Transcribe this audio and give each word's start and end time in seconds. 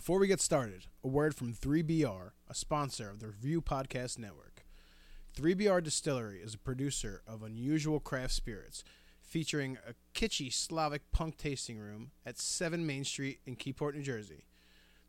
Before 0.00 0.18
we 0.18 0.28
get 0.28 0.40
started, 0.40 0.86
a 1.04 1.08
word 1.08 1.34
from 1.34 1.52
3BR, 1.52 2.30
a 2.48 2.54
sponsor 2.54 3.10
of 3.10 3.20
the 3.20 3.26
Review 3.26 3.60
Podcast 3.60 4.18
Network. 4.18 4.64
3BR 5.36 5.84
Distillery 5.84 6.38
is 6.38 6.54
a 6.54 6.58
producer 6.58 7.20
of 7.26 7.42
unusual 7.42 8.00
craft 8.00 8.32
spirits, 8.32 8.82
featuring 9.20 9.76
a 9.86 9.92
kitschy 10.18 10.50
Slavic 10.50 11.02
punk 11.12 11.36
tasting 11.36 11.78
room 11.78 12.12
at 12.24 12.38
7 12.38 12.86
Main 12.86 13.04
Street 13.04 13.40
in 13.44 13.56
Keyport, 13.56 13.94
New 13.94 14.00
Jersey. 14.00 14.46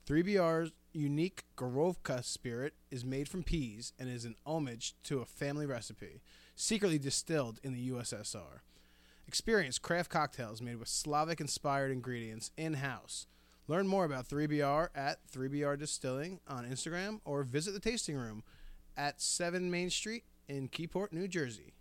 3BR's 0.06 0.74
unique 0.92 1.46
Gorovka 1.56 2.22
spirit 2.22 2.74
is 2.90 3.06
made 3.06 3.30
from 3.30 3.44
peas 3.44 3.94
and 3.98 4.10
is 4.10 4.26
an 4.26 4.36
homage 4.46 4.96
to 5.04 5.22
a 5.22 5.26
family 5.26 5.66
recipe, 5.66 6.22
secretly 6.58 7.00
distilled 7.00 7.62
in 7.64 7.72
the 7.72 7.92
USSR. 7.92 8.60
Experience 9.26 9.80
craft 9.80 10.10
cocktails 10.10 10.62
made 10.62 10.80
with 10.80 10.90
Slavic 10.90 11.40
inspired 11.40 11.92
ingredients 11.92 12.52
in 12.58 12.74
house. 12.74 13.28
Learn 13.72 13.88
more 13.88 14.04
about 14.04 14.28
3BR 14.28 14.90
at 14.94 15.20
3BR 15.32 15.80
Distilling 15.80 16.42
on 16.46 16.66
Instagram 16.66 17.22
or 17.24 17.44
visit 17.44 17.72
the 17.72 17.80
tasting 17.80 18.18
room 18.18 18.44
at 18.98 19.22
7 19.22 19.72
Main 19.72 19.90
Street 19.90 20.26
in 20.50 20.68
Keyport, 20.68 21.14
New 21.14 21.26
Jersey. 21.26 21.74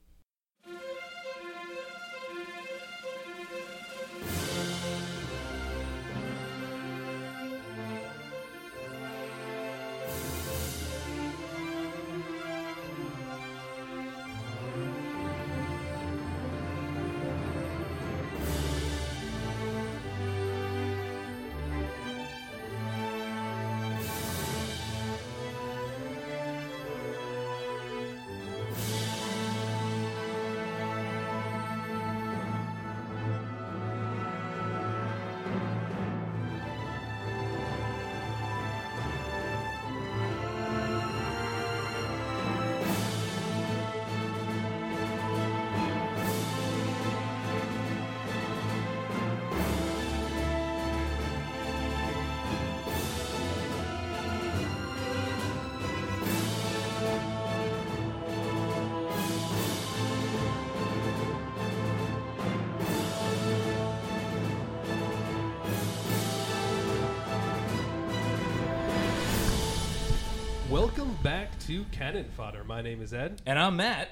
Canon 71.92 72.27
Fodder. 72.36 72.64
My 72.64 72.83
name 72.83 73.02
is 73.02 73.12
Ed, 73.12 73.42
And 73.46 73.58
I'm 73.58 73.77
Matt. 73.77 74.08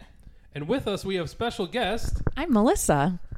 and 0.54 0.68
with 0.68 0.86
us 0.88 1.04
we 1.04 1.16
have 1.16 1.30
special 1.30 1.66
guest. 1.66 2.22
I'm 2.36 2.52
Melissa. 2.52 3.20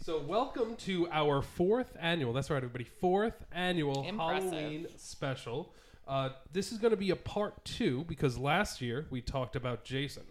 So, 0.00 0.22
welcome 0.22 0.74
to 0.86 1.06
our 1.10 1.42
fourth 1.42 1.94
annual. 2.00 2.32
That's 2.32 2.48
right, 2.48 2.56
everybody. 2.58 2.84
Fourth 2.84 3.34
annual 3.52 4.04
Impressive. 4.08 4.52
Halloween 4.52 4.86
special. 4.96 5.74
Uh, 6.06 6.30
this 6.50 6.72
is 6.72 6.78
going 6.78 6.92
to 6.92 6.96
be 6.96 7.10
a 7.10 7.16
part 7.16 7.62
two 7.66 8.04
because 8.08 8.38
last 8.38 8.80
year 8.80 9.06
we 9.10 9.20
talked 9.20 9.54
about 9.54 9.84
Jason, 9.84 10.22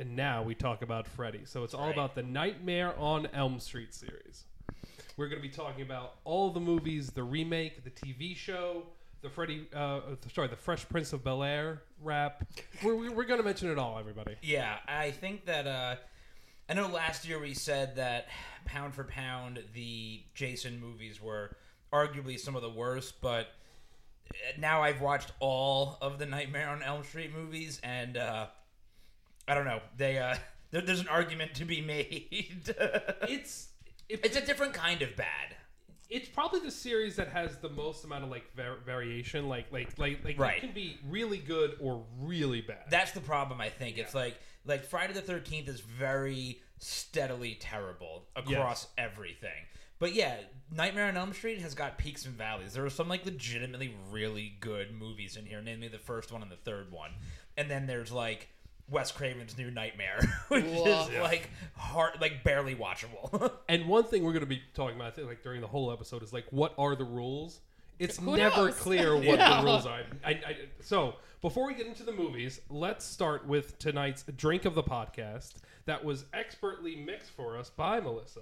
and 0.00 0.16
now 0.16 0.42
we 0.42 0.56
talk 0.56 0.82
about 0.82 1.06
Freddy. 1.06 1.42
So 1.44 1.62
it's 1.62 1.72
all 1.74 1.86
Right. 1.86 1.92
about 1.92 2.16
the 2.16 2.24
Nightmare 2.24 2.98
on 2.98 3.28
Elm 3.32 3.60
Street 3.60 3.94
series. 3.94 4.44
We're 5.16 5.28
going 5.28 5.40
to 5.40 5.48
be 5.48 5.54
talking 5.54 5.82
about 5.82 6.14
all 6.24 6.50
the 6.50 6.60
movies, 6.60 7.10
the 7.10 7.22
remake, 7.22 7.84
the 7.84 7.90
TV 7.90 8.34
show, 8.36 8.84
the 9.22 9.30
Freddy, 9.30 9.66
uh, 9.74 10.00
sorry, 10.34 10.48
the 10.48 10.56
Fresh 10.56 10.88
Prince 10.88 11.12
of 11.12 11.22
Bel 11.24 11.42
Air 11.42 11.82
rap. 12.02 12.44
We're, 12.82 13.10
we're 13.12 13.24
going 13.24 13.38
to 13.38 13.44
mention 13.44 13.70
it 13.70 13.78
all, 13.78 13.98
everybody. 13.98 14.36
Yeah, 14.42 14.76
I 14.86 15.12
think 15.12 15.46
that 15.46 15.66
uh 15.66 15.96
I 16.68 16.74
know 16.74 16.88
last 16.88 17.26
year 17.26 17.38
we 17.40 17.54
said 17.54 17.96
that 17.96 18.28
pound 18.64 18.94
for 18.94 19.04
pound 19.04 19.62
the 19.74 20.22
Jason 20.34 20.80
movies 20.80 21.20
were 21.20 21.56
arguably 21.92 22.38
some 22.38 22.56
of 22.56 22.62
the 22.62 22.70
worst, 22.70 23.20
but 23.20 23.48
now 24.58 24.82
I've 24.82 25.00
watched 25.00 25.32
all 25.38 25.98
of 26.00 26.18
the 26.18 26.26
Nightmare 26.26 26.68
on 26.68 26.82
Elm 26.82 27.04
Street 27.04 27.32
movies 27.34 27.80
and 27.82 28.16
uh 28.16 28.46
I 29.46 29.54
don't 29.54 29.64
know. 29.64 29.80
They 29.96 30.18
uh 30.18 30.36
there, 30.72 30.82
there's 30.82 31.00
an 31.00 31.08
argument 31.08 31.54
to 31.54 31.64
be 31.64 31.80
made. 31.82 32.74
It's 33.28 33.68
it's 34.08 34.36
a 34.36 34.44
different 34.44 34.74
kind 34.74 35.02
of 35.02 35.14
bad. 35.16 35.56
It's 36.12 36.28
probably 36.28 36.60
the 36.60 36.70
series 36.70 37.16
that 37.16 37.28
has 37.28 37.56
the 37.58 37.68
most 37.70 38.04
amount 38.04 38.24
of 38.24 38.30
like 38.30 38.54
var- 38.54 38.78
variation. 38.84 39.48
Like 39.48 39.72
like 39.72 39.98
like 39.98 40.24
like 40.24 40.38
Right. 40.38 40.58
it 40.58 40.60
can 40.60 40.72
be 40.72 40.98
really 41.08 41.38
good 41.38 41.76
or 41.80 42.04
really 42.20 42.60
bad. 42.60 42.84
That's 42.90 43.12
the 43.12 43.20
problem. 43.20 43.60
I 43.60 43.68
think 43.70 43.98
it's 43.98 44.14
like 44.14 44.38
like 44.64 44.84
Friday 44.84 45.12
the 45.14 45.22
Thirteenth 45.22 45.68
is 45.68 45.80
very 45.80 46.60
steadily 46.78 47.56
terrible 47.60 48.26
across 48.36 48.88
everything. 48.98 49.66
But 49.98 50.14
yeah, 50.14 50.36
Nightmare 50.70 51.06
on 51.08 51.16
Elm 51.16 51.32
Street 51.32 51.60
has 51.60 51.74
got 51.74 51.96
peaks 51.96 52.24
and 52.24 52.34
valleys. 52.34 52.72
There 52.74 52.84
are 52.84 52.90
some 52.90 53.08
like 53.08 53.24
legitimately 53.24 53.94
really 54.10 54.54
good 54.60 54.92
movies 54.92 55.36
in 55.36 55.46
here, 55.46 55.62
namely 55.62 55.88
the 55.88 55.98
first 55.98 56.32
one 56.32 56.42
and 56.42 56.50
the 56.50 56.56
third 56.56 56.90
one, 56.90 57.12
and 57.56 57.70
then 57.70 57.86
there's 57.86 58.10
like 58.10 58.48
Wes 58.92 59.10
Craven's 59.10 59.56
New 59.58 59.70
Nightmare, 59.70 60.20
which 60.48 60.64
Whoa. 60.64 61.06
is 61.08 61.20
like 61.20 61.50
hard, 61.76 62.20
like 62.20 62.44
barely 62.44 62.74
watchable. 62.76 63.50
and 63.68 63.86
one 63.86 64.04
thing 64.04 64.22
we're 64.22 64.32
going 64.32 64.40
to 64.40 64.46
be 64.46 64.62
talking 64.74 64.96
about, 64.96 65.08
I 65.08 65.10
think, 65.16 65.28
like 65.28 65.42
during 65.42 65.60
the 65.60 65.66
whole 65.66 65.90
episode, 65.90 66.22
is 66.22 66.32
like 66.32 66.44
what 66.50 66.74
are 66.78 66.94
the 66.94 67.04
rules? 67.04 67.60
It's 67.98 68.18
Who 68.18 68.36
never 68.36 68.66
knows? 68.66 68.74
clear 68.78 69.14
what 69.16 69.24
Yeah. 69.24 69.60
the 69.60 69.66
rules 69.66 69.86
are. 69.86 70.00
I, 70.24 70.30
I, 70.30 70.56
so 70.80 71.14
before 71.40 71.66
we 71.66 71.74
get 71.74 71.86
into 71.86 72.02
the 72.02 72.12
movies, 72.12 72.60
let's 72.70 73.04
start 73.04 73.46
with 73.46 73.78
tonight's 73.78 74.24
drink 74.36 74.64
of 74.64 74.74
the 74.74 74.82
podcast 74.82 75.54
that 75.86 76.04
was 76.04 76.24
expertly 76.32 76.96
mixed 76.96 77.30
for 77.30 77.58
us 77.58 77.70
by 77.70 78.00
Melissa. 78.00 78.40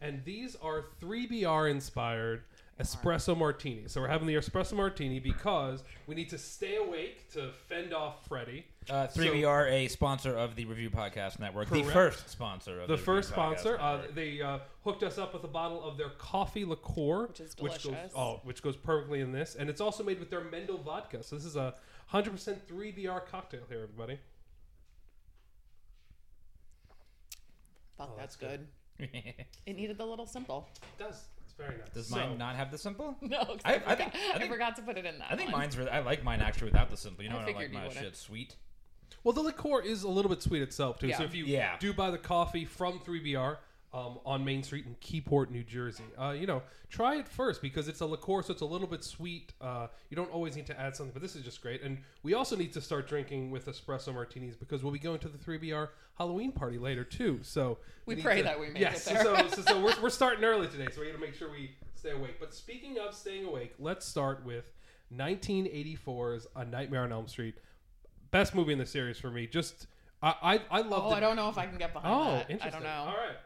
And 0.00 0.24
these 0.24 0.56
are 0.62 0.86
3BR 1.00 1.70
inspired 1.70 2.42
espresso 2.80 3.36
martini. 3.36 3.84
So 3.86 4.00
we're 4.00 4.08
having 4.08 4.26
the 4.26 4.34
espresso 4.34 4.72
martini 4.74 5.20
because 5.20 5.84
we 6.06 6.14
need 6.14 6.30
to 6.30 6.38
stay 6.38 6.76
awake 6.76 7.30
to 7.32 7.50
fend 7.68 7.92
off 7.92 8.26
Freddy. 8.26 8.66
Uh, 8.88 9.06
So- 9.08 9.20
3BR, 9.20 9.68
a 9.70 9.88
sponsor 9.88 10.36
of 10.36 10.56
the 10.56 10.64
Review 10.64 10.90
Podcast 10.90 11.38
Network, 11.38 11.68
the 11.68 11.82
first 11.82 12.28
sponsor 12.30 12.80
of 12.80 12.88
the 12.88 12.96
the, 12.96 13.02
first 13.02 13.30
Review 13.30 13.42
Podcast 13.44 13.58
sponsor. 13.60 13.80
Uh, 13.80 13.96
Network. 13.98 14.14
they 14.14 14.40
uh, 14.40 14.58
hooked 14.84 15.02
us 15.02 15.18
up 15.18 15.34
with 15.34 15.44
a 15.44 15.48
bottle 15.48 15.82
of 15.84 15.96
their 15.98 16.10
coffee 16.10 16.64
liqueur, 16.64 17.26
Which 17.26 17.40
is 17.40 17.54
goes 17.54 17.86
oh, 18.16 18.40
which 18.44 18.62
goes 18.62 18.76
perfectly 18.76 19.20
in 19.20 19.32
this, 19.32 19.54
and 19.54 19.68
it's 19.68 19.80
also 19.80 20.02
made 20.02 20.18
with 20.18 20.30
their 20.30 20.42
Mendel 20.44 20.78
vodka. 20.78 21.22
So 21.22 21.36
this 21.36 21.44
is 21.44 21.56
a 21.56 21.74
hundred 22.06 22.30
percent 22.32 22.66
three 22.66 22.90
BR 22.90 23.18
cocktail 23.30 23.62
here, 23.68 23.82
everybody. 23.82 24.18
Fuck, 27.98 28.10
Oh, 28.12 28.16
that's 28.18 28.36
that's 28.36 28.36
good. 28.36 28.66
It 29.66 29.76
needed 29.76 29.98
the 29.98 30.06
little 30.06 30.26
simple. 30.26 30.68
It 30.98 31.02
does. 31.02 31.24
It's 31.60 31.66
very 31.68 31.78
nice. 31.80 31.90
Does 31.94 32.06
So- 32.08 32.16
mine 32.16 32.38
not 32.38 32.56
have 32.56 32.70
the 32.70 32.78
simple? 32.78 33.16
No, 33.22 33.38
'cause 33.44 33.58
I- 33.64 33.72
I, 33.72 33.74
I 33.74 33.78
forgot, 33.78 33.98
think- 33.98 34.14
I 34.14 34.34
I, 34.34 34.38
think- 34.38 34.52
forgot 34.52 34.76
to 34.76 34.82
put 34.82 34.96
it 34.98 35.04
in 35.06 35.18
that. 35.18 35.28
I 35.30 35.36
think 35.36 35.50
one. 35.52 35.60
mine's. 35.60 35.76
Really, 35.76 35.90
I 35.90 36.00
like 36.00 36.24
mine 36.24 36.40
actually 36.40 36.70
without 36.70 36.90
the 36.90 36.96
simple. 36.96 37.24
You 37.24 37.30
know, 37.30 37.36
I 37.36 37.42
I, 37.42 37.44
like 37.44 37.54
figured 37.56 37.72
you 37.72 37.78
my 37.78 37.88
would've. 37.88 38.02
shit 38.02 38.16
sweet. 38.16 38.56
Well, 39.24 39.32
the 39.34 39.42
liqueur 39.42 39.82
is 39.82 40.02
a 40.04 40.08
little 40.08 40.30
bit 40.30 40.42
sweet 40.42 40.62
itself 40.62 40.98
too. 40.98 41.12
So 41.12 41.18
Yeah. 41.20 41.24
if 41.26 41.34
you 41.34 41.44
Yeah. 41.44 41.76
do 41.78 41.92
buy 41.92 42.10
the 42.10 42.18
coffee 42.18 42.64
from 42.64 43.00
3BR 43.00 43.58
um, 43.92 44.18
on 44.24 44.44
Main 44.44 44.62
Street 44.62 44.84
in 44.86 44.94
Keyport, 45.00 45.50
New 45.50 45.64
Jersey, 45.64 46.04
uh, 46.16 46.30
you 46.30 46.46
know, 46.46 46.62
try 46.90 47.16
it 47.16 47.26
first 47.28 47.60
because 47.60 47.88
it's 47.88 48.00
a 48.00 48.06
liqueur, 48.06 48.40
so 48.42 48.52
it's 48.52 48.62
a 48.62 48.66
little 48.66 48.86
bit 48.86 49.02
sweet. 49.02 49.52
Uh, 49.60 49.88
you 50.10 50.16
don't 50.16 50.30
always 50.32 50.54
need 50.54 50.66
to 50.66 50.78
add 50.80 50.94
something, 50.94 51.12
but 51.12 51.22
this 51.22 51.34
is 51.34 51.42
just 51.44 51.60
great. 51.60 51.82
And 51.82 51.98
we 52.22 52.34
also 52.34 52.54
need 52.54 52.72
to 52.74 52.80
start 52.80 53.08
drinking 53.08 53.50
with 53.50 53.66
espresso 53.66 54.14
martinis 54.14 54.54
because 54.56 54.82
we'll 54.84 54.92
be 54.92 54.98
going 55.00 55.18
to 55.20 55.28
the 55.28 55.38
3BR 55.38 55.88
Halloween 56.18 56.52
party 56.52 56.78
later 56.78 57.02
too. 57.02 57.40
So 57.42 57.78
We 58.06 58.14
need 58.14 58.22
pray 58.24 58.36
to- 58.38 58.42
that 58.44 58.60
we 58.60 58.68
make 58.68 58.78
yes, 58.80 59.06
it 59.08 59.14
there. 59.14 59.24
so 59.24 59.48
so, 59.48 59.62
so 59.62 59.80
we're, 59.84 60.00
we're 60.02 60.10
starting 60.10 60.44
early 60.44 60.68
today, 60.68 60.86
so 60.94 61.00
we 61.00 61.08
got 61.08 61.14
to 61.14 61.20
make 61.20 61.34
sure 61.34 61.50
we 61.50 61.72
stay 61.96 62.10
awake. 62.12 62.36
But 62.38 62.54
speaking 62.54 62.96
of 62.98 63.12
staying 63.14 63.44
awake, 63.46 63.74
let's 63.80 64.06
start 64.06 64.44
with 64.44 64.72
1984's 65.12 66.46
A 66.56 66.64
Nightmare 66.64 67.02
on 67.02 67.12
Elm 67.12 67.26
Street. 67.28 67.56
Best 68.30 68.54
movie 68.54 68.72
in 68.72 68.78
the 68.78 68.86
series 68.86 69.18
for 69.18 69.30
me. 69.30 69.46
Just 69.48 69.88
I 70.22 70.34
I, 70.70 70.78
I 70.78 70.80
love. 70.82 71.04
It. 71.04 71.08
Oh, 71.08 71.10
I 71.10 71.20
don't 71.20 71.34
know 71.36 71.48
if 71.48 71.58
I 71.58 71.66
can 71.66 71.78
get 71.78 71.92
behind 71.92 72.14
Oh, 72.14 72.30
that. 72.36 72.50
interesting. 72.50 72.68
I 72.68 72.70
don't 72.70 72.82
know. 72.84 73.10
All 73.10 73.16
right. 73.18 73.36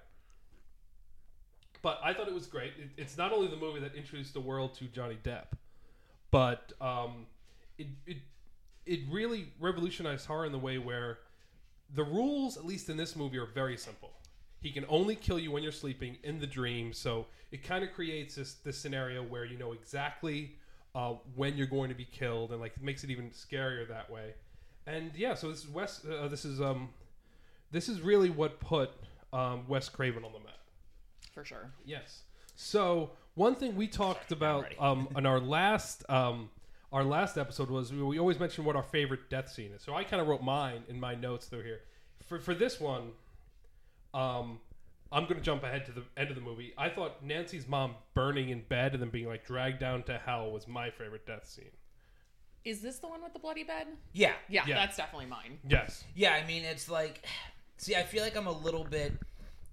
But 1.85 2.01
I 2.03 2.15
thought 2.15 2.29
it 2.29 2.35
was 2.35 2.47
great. 2.47 2.73
It, 2.79 2.89
it's 2.97 3.19
not 3.19 3.31
only 3.31 3.47
the 3.47 3.59
movie 3.59 3.79
that 3.81 3.95
introduced 3.95 4.33
the 4.33 4.41
world 4.41 4.73
to 4.79 4.87
Johnny 4.87 5.19
Depp, 5.23 5.49
but 6.31 6.73
um, 6.81 7.27
it, 7.77 7.89
it 8.07 8.17
it 8.87 9.01
really 9.11 9.53
revolutionized 9.61 10.27
horror 10.27 10.47
in 10.47 10.53
the 10.53 10.59
way 10.59 10.79
where 10.79 11.19
the 11.95 12.03
rules, 12.03 12.57
at 12.57 12.65
least 12.65 12.89
in 12.89 12.97
this 12.97 13.15
movie, 13.15 13.37
are 13.37 13.45
very 13.45 13.77
simple. 13.77 14.13
He 14.63 14.73
can 14.73 14.87
only 14.89 15.15
kill 15.15 15.39
you 15.39 15.51
when 15.51 15.63
you're 15.63 15.73
sleeping 15.73 16.17
in 16.23 16.41
the 16.41 16.47
dream, 16.47 16.95
so 16.95 17.27
it 17.53 17.63
kind 17.63 17.85
of 17.85 17.93
creates 17.93 18.35
this 18.37 18.55
this 18.55 18.79
scenario 18.79 19.23
where 19.23 19.45
you 19.45 19.59
know 19.59 19.73
exactly 19.73 20.57
uh, 20.95 21.13
when 21.35 21.55
you're 21.55 21.67
going 21.67 21.91
to 21.91 21.95
be 21.95 22.07
killed, 22.07 22.51
and 22.53 22.63
like 22.63 22.73
it 22.79 22.83
makes 22.83 23.05
it 23.05 23.11
even 23.11 23.29
scarier 23.29 23.87
that 23.87 24.11
way. 24.11 24.33
And 24.87 25.11
yeah, 25.15 25.35
so 25.35 25.51
this 25.51 25.65
is 25.65 25.69
Wes. 25.69 26.03
Uh, 26.03 26.29
this 26.29 26.47
is 26.47 26.63
um, 26.63 26.89
this 27.73 27.91
is 27.91 28.01
really 28.01 28.31
what 28.31 28.59
put 28.59 28.91
um, 29.35 29.69
Wes 29.69 29.91
Craven 29.91 30.25
on 30.25 30.33
the 30.33 30.39
map. 30.39 30.64
For 31.35 31.45
sure. 31.45 31.71
Yes. 31.85 32.23
So 32.57 33.11
one 33.35 33.57
thing 33.57 33.75
we 33.77 33.89
talked 33.89 34.31
about 34.33 34.63
ready. 34.65 34.77
um, 34.79 35.09
on 35.15 35.27
our 35.27 35.41
last 35.41 36.05
um, 36.09 36.49
our 36.93 37.03
last 37.05 37.37
episode 37.37 37.71
was 37.71 37.93
we, 37.93 38.03
we 38.03 38.19
always 38.19 38.39
mention 38.39 38.65
what 38.65 38.77
our 38.77 38.83
favorite 38.85 39.29
death 39.29 39.51
scene 39.51 39.73
is. 39.73 39.83
So 39.83 39.95
I 39.95 40.05
kind 40.05 40.23
of 40.23 40.29
wrote 40.29 40.43
mine 40.43 40.85
in 40.89 41.01
my 41.01 41.15
notes 41.17 41.47
through 41.47 41.63
here. 41.65 41.81
For 42.23 42.39
for 42.39 42.55
this 42.55 42.79
one, 42.81 43.11
um, 44.13 44.61
I'm 45.13 45.25
going 45.25 45.37
to 45.37 45.41
jump 45.43 45.63
ahead 45.65 45.87
to 45.87 45.93
the 45.93 46.03
end 46.17 46.31
of 46.31 46.37
the 46.37 46.43
movie. 46.43 46.73
I 46.79 46.89
thought 46.89 47.25
Nancy's 47.25 47.67
mom 47.69 47.95
burning 48.15 48.51
in 48.51 48.63
bed 48.63 48.93
and 48.95 49.03
then 49.03 49.11
being 49.11 49.27
like 49.27 49.45
dragged 49.47 49.81
down 49.81 50.03
to 50.05 50.19
hell 50.19 50.51
was 50.51 50.67
my 50.69 50.91
favorite 50.91 51.27
death 51.27 51.47
scene. 51.49 51.71
Is 52.65 52.81
this 52.81 52.99
the 52.99 53.09
one 53.09 53.23
with 53.23 53.33
the 53.33 53.39
bloody 53.39 53.63
bed? 53.65 53.89
Yeah. 54.13 54.33
Yeah, 54.49 54.65
Yeah. 54.67 54.77
that's 54.77 54.97
definitely 54.97 55.27
mine. 55.27 55.59
Yes. 55.69 56.03
Yeah, 56.15 56.33
I 56.33 56.47
mean, 56.47 56.65
it's 56.65 56.89
like, 56.89 57.25
see, 57.77 57.95
I 57.95 58.03
feel 58.05 58.23
like 58.23 58.37
I'm 58.37 58.47
a 58.47 58.53
little 58.59 58.85
bit 58.85 59.13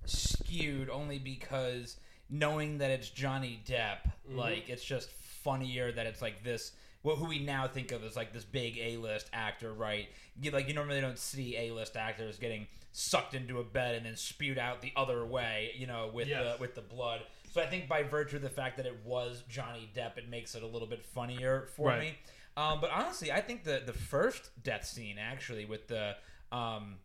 skewed 0.05 0.89
only 0.89 1.19
because 1.19 1.97
knowing 2.29 2.77
that 2.79 2.91
it's 2.91 3.09
Johnny 3.09 3.61
Depp, 3.65 3.97
like, 4.29 4.69
it's 4.69 4.83
just 4.83 5.09
funnier 5.11 5.91
that 5.91 6.05
it's 6.05 6.21
like 6.21 6.43
this. 6.43 6.71
Well, 7.03 7.15
who 7.15 7.25
we 7.25 7.39
now 7.39 7.67
think 7.67 7.91
of 7.91 8.03
as 8.03 8.15
like 8.15 8.31
this 8.31 8.45
big 8.45 8.77
A-list 8.77 9.29
actor, 9.33 9.73
right? 9.73 10.07
You 10.39 10.51
like 10.51 10.67
you 10.67 10.75
normally 10.75 11.01
don't 11.01 11.17
see 11.17 11.57
A-list 11.57 11.97
actors 11.97 12.37
getting 12.37 12.67
sucked 12.91 13.33
into 13.33 13.59
a 13.59 13.63
bed 13.63 13.95
and 13.95 14.05
then 14.05 14.15
spewed 14.15 14.59
out 14.59 14.81
the 14.81 14.91
other 14.95 15.25
way, 15.25 15.71
you 15.75 15.87
know, 15.87 16.11
with 16.13 16.27
Yes. 16.27 16.43
the 16.57 16.61
with 16.61 16.75
the 16.75 16.81
blood. 16.81 17.21
So 17.51 17.59
I 17.59 17.65
think 17.65 17.87
by 17.89 18.03
virtue 18.03 18.35
of 18.35 18.43
the 18.43 18.49
fact 18.49 18.77
that 18.77 18.85
it 18.85 18.97
was 19.03 19.43
Johnny 19.49 19.89
Depp, 19.95 20.17
it 20.17 20.29
makes 20.29 20.53
it 20.53 20.61
a 20.61 20.67
little 20.67 20.87
bit 20.87 21.03
funnier 21.03 21.67
for 21.75 21.87
Right. 21.87 21.99
me. 21.99 22.17
Um, 22.55 22.79
but 22.79 22.91
honestly, 22.91 23.31
I 23.31 23.41
think 23.41 23.63
the 23.63 23.81
the 23.83 23.93
first 23.93 24.51
death 24.63 24.85
scene 24.85 25.17
actually 25.17 25.65
with 25.65 25.87
the 25.87 26.15
um 26.51 26.97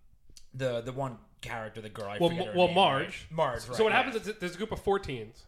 the 0.53 0.83
the 0.83 0.93
one 0.93 1.17
character, 1.47 1.81
the 1.81 1.89
girl, 1.89 2.07
I 2.11 2.19
Well, 2.19 2.31
forget 2.31 2.47
her 2.49 2.53
well, 2.57 2.67
name, 2.67 2.75
Marge. 2.77 3.05
right? 3.31 3.37
Marge. 3.37 3.69
Right, 3.69 3.77
so 3.77 3.85
what 3.85 3.93
yeah. 3.93 4.03
happens 4.03 4.27
is 4.27 4.35
there's 4.39 4.55
a 4.55 4.59
group 4.59 4.73
of 4.73 4.83
14s, 4.85 5.43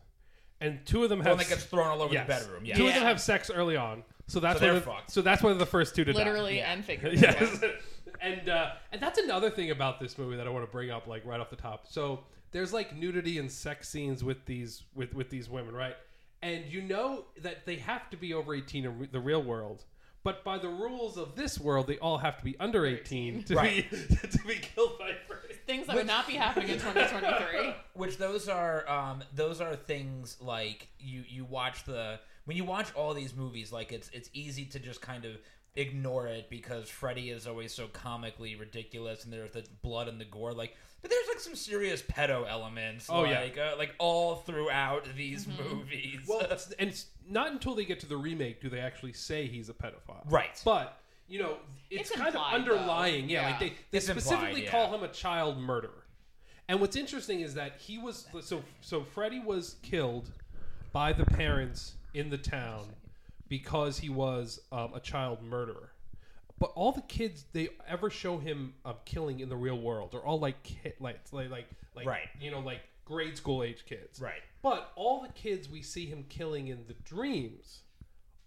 and 0.61 0.85
two 0.87 1.03
of 1.05 1.09
them 1.11 1.21
have 1.21 1.33
One 1.33 1.39
have 1.39 1.49
that 1.49 1.55
gets 1.55 1.65
thrown 1.67 1.87
all 1.87 2.03
over 2.03 2.13
yes. 2.13 2.27
the 2.27 2.33
bedroom. 2.33 2.65
Yeah. 2.65 2.77
Two 2.77 2.87
of 2.89 2.95
them 2.95 3.03
have 3.05 3.21
sex 3.21 3.51
early 3.51 3.77
on, 3.77 4.03
so 4.27 4.41
that's 4.41 4.59
So 4.59 4.67
why 4.67 4.73
they're 4.73 4.81
they're- 4.81 4.95
fucked. 4.95 5.11
so 5.11 5.23
that's 5.23 5.43
why 5.43 5.51
they're 5.51 5.59
the 5.59 5.67
first 5.67 5.95
two 5.95 6.05
to 6.05 6.13
die. 6.13 6.19
Literally 6.19 6.59
Yeah. 6.59 6.73
and 6.73 6.85
figuratively. 6.85 7.29
yes, 7.41 7.63
and 8.21 8.49
uh, 8.49 8.73
and 8.93 9.01
that's 9.01 9.19
another 9.19 9.51
thing 9.51 9.71
about 9.71 10.01
this 10.01 10.19
movie 10.19 10.37
that 10.37 10.47
I 10.47 10.51
want 10.51 10.65
to 10.67 10.71
bring 10.73 10.91
up, 10.91 11.07
like 11.07 11.25
right 11.25 11.41
off 11.41 11.51
the 11.51 11.57
top. 11.57 11.87
So 11.89 12.25
there's 12.51 12.73
like 12.73 12.97
nudity 12.97 13.39
and 13.39 13.51
sex 13.51 13.89
scenes 13.89 14.25
with 14.25 14.45
these 14.47 14.83
with 14.95 15.15
with 15.15 15.31
these 15.31 15.49
women, 15.49 15.75
right? 15.75 15.97
And 16.43 16.65
you 16.67 16.83
know 16.83 17.25
that 17.43 17.67
they 17.67 17.77
have 17.77 18.09
to 18.11 18.17
be 18.17 18.33
over 18.33 18.55
18 18.55 18.85
in 18.85 18.99
re- 19.01 19.09
the 19.11 19.21
real 19.21 19.43
world. 19.43 19.85
But 20.25 20.45
by 20.45 20.59
the 20.59 20.69
rules 20.69 21.17
of 21.17 21.37
this 21.37 21.59
world, 21.61 21.87
they 21.87 21.99
all 21.99 22.19
have 22.19 22.37
to 22.39 22.45
be 22.45 22.57
under 22.59 22.85
18 22.87 23.45
to 23.45 23.55
Right. 23.55 23.89
be 23.91 23.97
to 24.29 24.39
be 24.47 24.55
killed 24.57 24.99
by 24.99 25.13
Freddy. 25.27 25.48
Things 25.69 25.87
that 25.87 25.95
would 25.97 26.07
not 26.07 26.27
be 26.27 26.33
happening 26.33 26.71
in 26.71 26.79
2023. 26.81 27.75
Which 27.93 28.17
those 28.17 28.49
are 28.49 28.89
um, 28.89 29.23
those 29.35 29.61
are 29.61 29.77
things 29.77 30.39
like 30.41 30.89
you 30.99 31.23
you 31.29 31.45
watch 31.45 31.85
the 31.85 32.19
when 32.47 32.57
you 32.57 32.65
watch 32.65 32.93
all 32.95 33.13
these 33.13 33.37
movies 33.37 33.71
like 33.71 33.93
it's 33.93 34.09
it's 34.15 34.31
easy 34.33 34.65
to 34.65 34.79
just 34.79 35.03
kind 35.03 35.27
of 35.27 35.33
ignore 35.77 36.27
it 36.27 36.49
because 36.49 36.89
Freddy 36.89 37.29
is 37.31 37.47
always 37.47 37.73
so 37.73 37.87
comically 37.89 38.57
ridiculous 38.57 39.25
and 39.25 39.33
there's 39.33 39.53
the 39.53 39.63
blood 39.83 40.09
and 40.09 40.19
the 40.19 40.25
gore 40.25 40.53
like 40.53 40.75
but 41.03 41.11
there's 41.11 41.29
like 41.29 41.39
some 41.39 41.55
serious 41.55 42.03
pedo 42.03 42.49
elements 42.49 43.07
Oh, 43.11 43.25
yeah. 43.25 43.41
like 43.43 43.59
uh, 43.59 43.75
like 43.77 43.95
all 43.99 44.37
throughout 44.37 45.07
these 45.17 45.47
movies 45.47 46.21
Well, 46.27 46.41
and 46.79 46.89
it's 46.89 47.07
not 47.29 47.53
until 47.53 47.75
they 47.75 47.85
get 47.85 48.01
to 48.01 48.07
the 48.07 48.17
remake 48.17 48.61
do 48.63 48.69
they 48.71 48.81
actually 48.81 49.13
say 49.13 49.47
he's 49.47 49.69
a 49.69 49.75
pedophile. 49.75 50.25
Right. 50.29 50.61
But 50.65 50.99
you 51.29 51.39
know, 51.39 51.59
it's, 51.91 52.11
It's 52.11 52.19
kind 52.19 52.35
of 52.35 52.41
underlying. 52.53 53.27
though. 53.27 53.33
Yeah, 53.33 53.41
Yeah. 53.43 53.51
like 53.51 53.61
they, 53.61 53.73
they 53.91 53.99
It's 53.99 54.07
specifically 54.07 54.65
implied, 54.65 54.71
call 54.71 54.95
him 54.99 55.05
a 55.05 55.09
child 55.09 55.59
murderer. 55.59 56.05
And 56.69 56.81
what's 56.81 56.97
interesting 56.97 57.41
is 57.41 57.55
that 57.55 57.77
he 57.79 57.97
was 57.99 58.27
so 58.43 58.63
so 58.83 59.03
Freddy 59.03 59.41
was 59.41 59.77
killed 59.83 60.31
by 60.93 61.13
the 61.13 61.25
parents 61.25 61.95
in 62.15 62.29
the 62.31 62.37
town 62.39 62.87
because 63.49 63.99
he 63.99 64.09
was 64.11 64.61
um, 64.73 64.93
a 64.95 65.01
child 65.01 65.43
murderer. 65.43 65.91
But 66.59 66.73
all 66.75 66.93
the 66.93 67.03
kids 67.03 67.45
they 67.53 67.69
ever 67.87 68.11
show 68.11 68.37
him 68.39 68.75
um, 68.85 68.97
killing 69.05 69.41
in 69.41 69.49
the 69.49 69.57
real 69.57 69.79
world 69.81 70.15
are 70.15 70.21
all 70.25 70.39
like 70.41 70.63
kid, 70.63 70.95
like 71.01 71.21
like 71.33 71.51
like 71.51 71.67
like 71.95 72.07
Right. 72.07 72.29
you 72.41 72.51
know 72.51 72.61
like 72.61 72.81
grade 73.07 73.37
school 73.37 73.63
age 73.63 73.85
kids. 73.87 74.21
Right. 74.21 74.43
But 74.61 74.93
all 74.97 75.23
the 75.23 75.33
kids 75.33 75.69
we 75.71 75.81
see 75.83 76.05
him 76.07 76.25
killing 76.29 76.69
in 76.69 76.85
the 76.87 76.95
dreams 77.05 77.81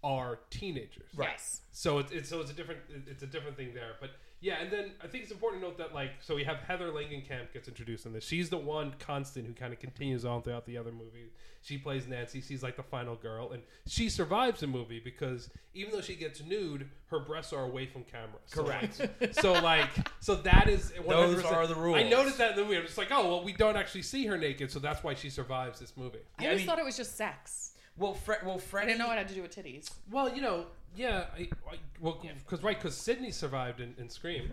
are 0.04 0.38
teenagers. 0.50 1.08
Yes. 1.18 1.60
So 1.72 1.98
it's, 1.98 2.12
it's 2.12 2.28
so 2.28 2.40
it's 2.40 2.50
a 2.50 2.54
different 2.54 2.80
it's 3.06 3.22
a 3.22 3.26
different 3.26 3.56
thing 3.56 3.72
there. 3.74 3.92
But 4.00 4.10
yeah, 4.40 4.60
and 4.60 4.72
then 4.72 4.90
I 5.02 5.06
think 5.06 5.22
it's 5.22 5.32
important 5.32 5.62
to 5.62 5.68
note 5.68 5.78
that 5.78 5.94
like 5.94 6.10
so 6.20 6.34
we 6.34 6.42
have 6.44 6.56
Heather 6.58 6.90
Langenkamp 6.90 7.52
gets 7.52 7.68
introduced 7.68 8.04
in 8.06 8.12
this. 8.12 8.24
She's 8.24 8.50
the 8.50 8.58
one 8.58 8.94
constant 8.98 9.46
who 9.46 9.52
kind 9.52 9.72
of 9.72 9.78
continues 9.78 10.24
on 10.24 10.42
throughout 10.42 10.66
the 10.66 10.76
other 10.76 10.90
movies. 10.90 11.30
She 11.62 11.78
plays 11.78 12.08
Nancy. 12.08 12.40
She's 12.40 12.60
like 12.62 12.76
the 12.76 12.82
final 12.82 13.14
girl, 13.14 13.52
and 13.52 13.62
she 13.86 14.08
survives 14.08 14.58
the 14.60 14.66
movie 14.66 14.98
because 14.98 15.48
even 15.74 15.92
though 15.92 16.00
she 16.00 16.16
gets 16.16 16.42
nude, 16.42 16.88
her 17.06 17.20
breasts 17.20 17.52
are 17.52 17.62
away 17.62 17.86
from 17.86 18.02
camera. 18.02 18.40
So, 18.46 18.64
Correct. 18.64 18.98
like- 19.20 19.34
so 19.40 19.52
like 19.52 19.88
so 20.18 20.34
that 20.34 20.68
is 20.68 20.90
100%. 20.90 21.52
are 21.52 21.66
the 21.68 21.76
rules. 21.76 21.96
I 21.98 22.02
noticed 22.02 22.38
that 22.38 22.50
in 22.50 22.56
the 22.56 22.64
movie. 22.64 22.78
I'm 22.78 22.82
just 22.86 22.98
like, 22.98 23.12
oh 23.12 23.28
well, 23.28 23.44
we 23.44 23.52
don't 23.52 23.76
actually 23.76 24.02
see 24.02 24.26
her 24.26 24.36
naked, 24.36 24.72
so 24.72 24.80
that's 24.80 25.04
why 25.04 25.14
she 25.14 25.30
survives 25.30 25.78
this 25.78 25.96
movie. 25.96 26.18
I 26.38 26.42
Yeah, 26.42 26.48
I 26.48 26.50
always 26.50 26.58
mean- 26.62 26.66
thought 26.66 26.78
it 26.80 26.84
was 26.84 26.96
just 26.96 27.16
sex. 27.16 27.71
Well 27.96 28.14
Fre- 28.14 28.44
well 28.44 28.60
I 28.74 28.84
didn't 28.84 28.98
know 28.98 29.10
it 29.10 29.16
had 29.18 29.28
to 29.28 29.34
do 29.34 29.42
with 29.42 29.54
titties. 29.54 29.90
Well, 30.10 30.34
you 30.34 30.42
know, 30.42 30.66
yeah, 30.96 31.26
I, 31.36 31.48
I, 31.70 31.76
well, 32.00 32.20
because 32.22 32.62
right, 32.62 32.76
because 32.76 32.96
Sydney 32.96 33.30
survived 33.30 33.80
in, 33.80 33.94
in 33.98 34.08
Scream. 34.08 34.50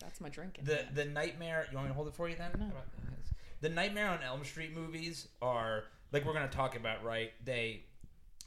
That's 0.00 0.20
my 0.20 0.28
drinking. 0.28 0.64
the 0.64 0.80
the 0.94 1.04
nightmare. 1.04 1.66
You 1.70 1.76
want 1.76 1.88
me 1.88 1.90
to 1.90 1.94
hold 1.94 2.08
it 2.08 2.14
for 2.14 2.28
you 2.28 2.36
then? 2.36 2.50
No. 2.58 2.66
The 3.60 3.68
Nightmare 3.68 4.08
on 4.08 4.22
Elm 4.22 4.42
Street 4.42 4.74
movies 4.74 5.28
are 5.42 5.84
like 6.12 6.24
we're 6.24 6.32
gonna 6.32 6.48
talk 6.48 6.76
about, 6.76 7.04
right? 7.04 7.32
They 7.44 7.82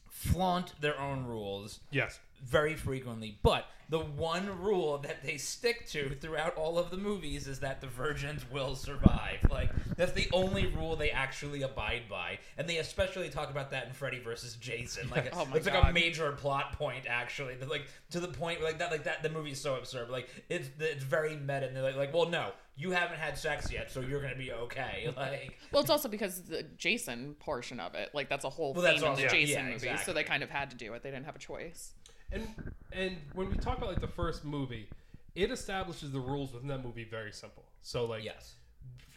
flaunt 0.09 0.79
their 0.81 0.99
own 0.99 1.25
rules 1.25 1.79
Yes, 1.91 2.19
very 2.43 2.75
frequently, 2.75 3.37
but 3.43 3.65
the 3.89 3.99
one 3.99 4.59
rule 4.61 4.97
that 4.99 5.21
they 5.23 5.37
stick 5.37 5.87
to 5.89 6.09
throughout 6.15 6.55
all 6.55 6.79
of 6.79 6.89
the 6.89 6.97
movies 6.97 7.47
is 7.47 7.59
that 7.59 7.79
the 7.81 7.87
virgins 7.87 8.43
will 8.51 8.75
survive. 8.75 9.37
Like 9.51 9.69
that's 9.97 10.13
the 10.13 10.27
only 10.33 10.67
rule 10.67 10.95
they 10.95 11.11
actually 11.11 11.61
abide 11.61 12.03
by, 12.09 12.39
and 12.57 12.67
they 12.67 12.77
especially 12.77 13.29
talk 13.29 13.51
about 13.51 13.71
that 13.71 13.87
in 13.87 13.93
Freddy 13.93 14.19
versus 14.19 14.55
Jason. 14.55 15.09
Like 15.09 15.29
Oh 15.33 15.45
my 15.45 15.57
it's 15.57 15.67
like 15.67 15.83
a 15.89 15.93
major 15.93 16.31
plot 16.31 16.73
point, 16.77 17.05
actually. 17.07 17.55
That, 17.55 17.69
Like 17.69 17.83
to 18.11 18.19
the 18.19 18.27
point, 18.29 18.63
like 18.63 18.79
that, 18.79 18.89
like 18.91 19.03
that. 19.03 19.21
The 19.21 19.29
movie 19.29 19.51
is 19.51 19.61
so 19.61 19.75
absurd. 19.75 20.09
Like 20.09 20.27
it's 20.49 20.69
it's 20.79 21.03
very 21.03 21.35
meta, 21.35 21.67
and 21.67 21.75
they're 21.75 21.83
like, 21.83 21.95
like, 21.97 22.13
well, 22.13 22.29
no, 22.29 22.51
you 22.75 22.91
haven't 22.91 23.19
had 23.19 23.37
sex 23.37 23.71
yet, 23.71 23.91
so 23.91 23.99
you're 23.99 24.21
gonna 24.21 24.35
be 24.35 24.51
okay. 24.53 25.13
Like 25.17 25.59
Well, 25.71 25.81
it's 25.81 25.91
also 25.91 26.09
because 26.09 26.41
the 26.43 26.63
Jason 26.77 27.35
portion 27.35 27.79
of 27.79 27.93
it, 27.95 28.09
like 28.13 28.27
that's 28.29 28.45
a 28.45 28.49
whole 28.49 28.73
Well, 28.73 28.81
that's 28.81 28.95
theme 28.95 29.03
in 29.03 29.09
also- 29.09 29.21
the 29.21 29.27
yeah, 29.37 29.45
Jason 29.45 29.65
yeah, 29.67 29.73
movies, 29.73 30.03
so 30.05 30.13
they 30.13 30.23
kind 30.23 30.41
of 30.41 30.49
had 30.49 30.71
to 30.71 30.75
do 30.75 30.93
it. 30.93 31.03
They 31.03 31.11
didn't 31.11 31.25
have 31.25 31.35
a 31.35 31.39
choice. 31.39 31.93
And 32.33 32.47
and 32.91 33.17
when 33.33 33.49
we 33.49 33.55
talk 33.57 33.77
about 33.77 33.89
like 33.89 34.01
the 34.01 34.07
first 34.07 34.43
movie, 34.45 34.87
it 35.35 35.51
establishes 35.51 36.11
the 36.11 36.19
rules 36.19 36.53
within 36.53 36.67
that 36.69 36.83
movie 36.83 37.03
very 37.03 37.31
simple. 37.31 37.63
So 37.81 38.05
like, 38.05 38.23
yes, 38.23 38.55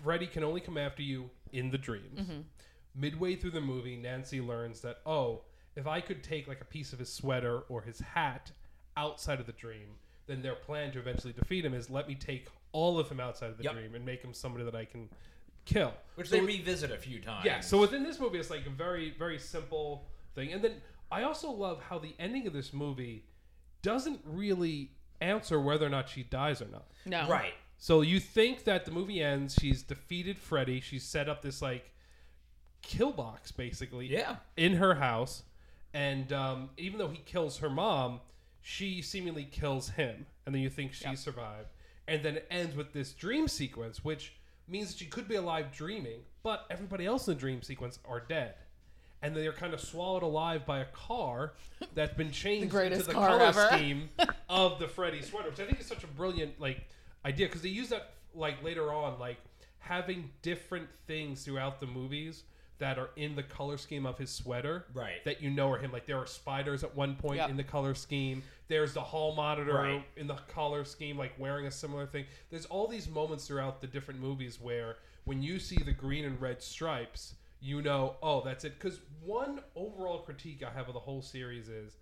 Freddy 0.03 0.27
can 0.27 0.45
only 0.45 0.61
come 0.61 0.79
after 0.79 1.03
you 1.03 1.31
in 1.53 1.71
the 1.71 1.79
dreams. 1.79 2.21
Mm-hmm. 2.21 2.41
Midway 2.95 3.37
through 3.37 3.51
the 3.51 3.61
movie, 3.61 3.97
Nancy 3.97 4.41
learns 4.41 4.81
that 4.81 4.99
oh, 5.05 5.43
if 5.77 5.87
I 5.87 6.01
could 6.01 6.23
take 6.23 6.49
like 6.49 6.61
a 6.61 6.65
piece 6.65 6.93
of 6.93 6.99
his 6.99 7.13
sweater 7.13 7.61
or 7.69 7.83
his 7.83 7.99
hat 8.01 8.51
outside 8.97 9.41
of 9.41 9.47
the 9.47 9.53
dream, 9.53 9.89
then 10.27 10.41
their 10.43 10.55
plan 10.55 10.91
to 10.93 10.99
eventually 10.99 11.33
defeat 11.35 11.65
him 11.65 11.75
is 11.75 11.91
let 11.91 12.09
me 12.09 12.15
take 12.15 12.49
all 12.73 12.99
of 12.99 13.09
him 13.11 13.21
outside 13.21 13.51
of 13.51 13.59
the 13.59 13.65
Yep. 13.65 13.73
dream 13.75 13.95
and 13.95 14.05
make 14.05 14.23
him 14.23 14.33
somebody 14.33 14.65
that 14.65 14.75
I 14.75 14.85
can 14.87 15.09
kill. 15.67 15.93
which 16.15 16.29
So 16.29 16.37
they 16.37 16.43
it- 16.43 16.47
revisit 16.47 16.91
a 16.91 16.97
few 16.97 17.21
times. 17.21 17.45
Yeah, 17.45 17.61
so 17.61 17.79
within 17.79 18.03
this 18.03 18.19
movie, 18.19 18.39
it's 18.39 18.51
like 18.51 18.67
a 18.67 18.71
very, 18.71 19.11
very 19.19 19.39
simple 19.39 20.07
thing. 20.35 20.53
And 20.53 20.63
then 20.65 20.73
I 21.11 21.23
also 21.23 21.51
love 21.51 21.83
how 21.83 21.99
the 21.99 22.15
ending 22.19 22.47
of 22.47 22.53
this 22.53 22.73
movie 22.73 23.25
doesn't 23.83 24.21
really 24.25 24.91
answer 25.21 25.61
whether 25.61 25.87
or 25.87 25.89
not 25.91 26.09
she 26.09 26.23
dies 26.25 26.61
or 26.61 26.67
not. 26.69 26.87
No, 27.05 27.29
right. 27.29 27.55
So 27.79 28.01
you 28.01 28.19
think 28.21 28.65
that 28.65 28.85
the 28.85 28.91
movie 28.91 29.23
ends, 29.23 29.55
she's 29.61 29.83
defeated 29.83 30.39
Freddy, 30.39 30.81
she's 30.81 31.05
set 31.05 31.29
up 31.29 31.43
this 31.43 31.61
like 31.63 31.91
kill 32.83 33.13
box 33.13 33.53
basically 33.53 34.07
Yeah. 34.07 34.37
in 34.57 34.75
her 34.75 34.95
house, 34.95 35.43
and 35.95 36.33
um, 36.33 36.71
even 36.77 36.99
though 36.99 37.09
he 37.09 37.19
kills 37.19 37.59
her 37.59 37.71
mom, 37.71 38.21
she 38.63 39.03
seemingly 39.03 39.45
kills 39.45 39.91
him, 39.91 40.27
and 40.45 40.55
then 40.55 40.63
you 40.63 40.71
think 40.71 40.93
she 40.93 41.05
Yep. 41.05 41.19
survived, 41.19 41.69
and 42.09 42.23
then 42.23 42.37
it 42.37 42.47
ends 42.51 42.75
with 42.77 42.93
this 42.93 43.13
dream 43.13 43.47
sequence, 43.49 44.05
which 44.05 44.33
means 44.69 44.89
that 44.93 44.99
she 44.99 45.07
could 45.07 45.29
be 45.29 45.37
alive 45.37 45.71
dreaming, 45.73 46.21
but 46.43 46.67
everybody 46.71 47.07
else 47.07 47.29
in 47.29 47.35
the 47.35 47.41
dream 47.41 47.63
sequence 47.63 47.99
are 48.05 48.21
dead. 48.21 48.55
And 49.23 49.35
they're 49.35 49.53
kind 49.53 49.75
of 49.75 49.81
swallowed 49.81 50.23
alive 50.23 50.67
by 50.67 50.81
a 50.81 50.85
car 50.87 51.55
that's 51.95 52.15
been 52.15 52.31
changed 52.45 52.71
greatest 52.71 53.01
into 53.03 53.09
the 53.09 53.15
car 53.15 53.29
color 53.31 53.43
ever. 53.43 53.67
scheme 53.69 54.09
of 54.49 54.79
the 54.79 54.87
Freddy 54.89 55.23
sweater, 55.23 55.51
which 55.51 55.61
I 55.61 55.65
think 55.67 55.81
is 55.81 55.87
such 55.87 56.05
a 56.05 56.09
brilliant 56.09 56.61
like 56.61 56.87
idea 57.25 57.47
because 57.47 57.63
they 57.63 57.69
use 57.71 57.89
that 57.89 58.13
like 58.35 58.63
later 58.63 58.93
on, 58.93 59.19
like 59.19 59.39
having 59.79 60.31
different 60.43 60.89
things 61.07 61.45
throughout 61.45 61.81
the 61.81 61.87
movies 61.87 62.43
that 62.79 62.99
are 62.99 63.09
in 63.17 63.35
the 63.35 63.43
color 63.43 63.79
scheme 63.79 64.05
of 64.05 64.19
his 64.19 64.29
sweater 64.31 64.85
Right. 64.93 65.25
that 65.25 65.41
you 65.41 65.49
know 65.49 65.71
are 65.73 65.79
him 65.79 65.93
like 65.93 66.05
there 66.05 66.19
are 66.19 66.27
spiders 66.27 66.85
at 66.85 66.95
one 66.95 67.15
point 67.15 67.37
Yep. 67.39 67.49
in 67.51 67.57
the 67.57 67.65
color 67.65 67.95
scheme 67.95 68.43
there's 68.69 68.93
the 68.93 69.01
hall 69.01 69.35
monitor 69.35 69.73
Right. 69.75 70.05
in 70.17 70.27
the 70.27 70.35
color 70.35 70.85
scheme 70.85 71.17
like 71.17 71.33
wearing 71.39 71.67
a 71.67 71.71
similar 71.71 72.05
thing 72.05 72.27
there's 72.51 72.67
all 72.67 72.87
these 72.87 73.09
moments 73.09 73.47
throughout 73.47 73.81
the 73.81 73.87
different 73.87 74.21
movies 74.21 74.61
where 74.61 74.97
when 75.25 75.43
you 75.43 75.59
see 75.59 75.77
the 75.83 75.93
green 75.93 76.27
and 76.27 76.39
red 76.39 76.61
stripes 76.63 77.35
you 77.61 77.81
know 77.83 78.17
oh 78.23 78.43
that's 78.45 78.65
it 78.65 78.75
because 78.79 79.01
one 79.25 79.61
overall 79.75 80.19
critique 80.19 80.63
i 80.67 80.71
have 80.71 80.89
of 80.89 80.95
the 80.95 81.01
whole 81.01 81.23
series 81.23 81.69
is 81.69 81.97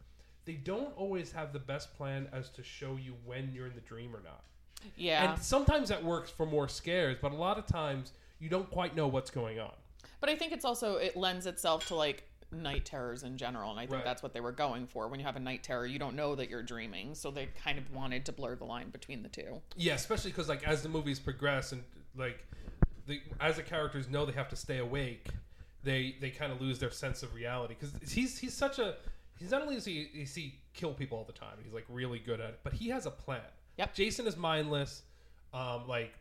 they 0.44 0.54
don't 0.54 0.94
always 0.96 1.32
have 1.32 1.52
the 1.52 1.58
best 1.58 1.96
plan 1.96 2.28
as 2.32 2.50
to 2.50 2.62
show 2.62 2.96
you 2.96 3.14
when 3.24 3.50
you're 3.54 3.66
in 3.66 3.74
the 3.74 3.80
dream 3.80 4.14
or 4.14 4.20
not 4.22 4.42
Yeah. 4.96 5.32
and 5.32 5.42
sometimes 5.42 5.88
that 5.88 6.04
works 6.04 6.30
for 6.30 6.44
more 6.44 6.68
scares, 6.68 7.16
but 7.22 7.32
a 7.32 7.36
lot 7.36 7.56
of 7.58 7.66
times 7.66 8.12
you 8.40 8.48
don't 8.50 8.70
quite 8.70 8.94
know 8.94 9.06
what's 9.08 9.30
going 9.30 9.58
on. 9.58 9.72
But 10.20 10.28
I 10.28 10.36
think 10.36 10.52
it's 10.52 10.64
also 10.64 10.96
it 10.96 11.16
lends 11.16 11.46
itself 11.46 11.86
to 11.88 11.94
like 11.94 12.24
night 12.52 12.84
terrors 12.84 13.22
in 13.22 13.38
general, 13.38 13.70
and 13.70 13.80
I 13.80 13.84
think 13.84 13.94
Right. 13.94 14.04
that's 14.04 14.22
what 14.22 14.34
they 14.34 14.40
were 14.40 14.52
going 14.52 14.86
for. 14.86 15.08
When 15.08 15.18
you 15.18 15.24
have 15.24 15.36
a 15.36 15.40
night 15.40 15.62
terror, 15.62 15.86
you 15.86 15.98
don't 15.98 16.14
know 16.14 16.34
that 16.34 16.50
you're 16.50 16.62
dreaming, 16.62 17.14
so 17.14 17.30
they 17.30 17.46
kind 17.64 17.78
of 17.78 17.90
wanted 17.94 18.26
to 18.26 18.32
blur 18.32 18.54
the 18.56 18.64
line 18.64 18.90
between 18.90 19.22
the 19.22 19.28
two. 19.30 19.62
Yeah, 19.76 19.94
especially 19.94 20.30
because 20.32 20.48
like 20.50 20.62
as 20.68 20.82
the 20.82 20.88
movies 20.90 21.18
progress 21.18 21.72
and 21.72 21.82
like 22.14 22.44
the 23.06 23.22
as 23.40 23.56
the 23.56 23.62
characters 23.62 24.08
know 24.10 24.26
they 24.26 24.32
have 24.32 24.50
to 24.50 24.56
stay 24.56 24.78
awake, 24.78 25.28
they 25.84 26.16
they 26.20 26.30
kind 26.30 26.50
of 26.52 26.60
lose 26.60 26.78
their 26.78 26.90
sense 26.90 27.22
of 27.22 27.34
reality 27.34 27.76
because 27.78 27.94
he's 28.12 28.38
he's 28.38 28.54
such 28.54 28.78
a 28.78 28.96
he's 29.38 29.50
not 29.50 29.62
only 29.62 29.74
does 29.74 29.84
he, 29.84 30.02
is 30.14 30.34
he 30.34 30.54
kill 30.72 30.92
people 30.94 31.18
all 31.18 31.24
the 31.24 31.32
time, 31.32 31.56
he's 31.62 31.72
like 31.74 31.84
really 31.88 32.18
good 32.18 32.40
at 32.40 32.50
it, 32.50 32.60
but 32.64 32.72
he 32.72 32.88
has 32.88 33.06
a 33.06 33.10
plan. 33.10 33.40
Yep. 33.76 33.94
Jason 33.94 34.26
is 34.26 34.36
mindless. 34.36 35.02
Um, 35.52 35.86
like 35.88 36.14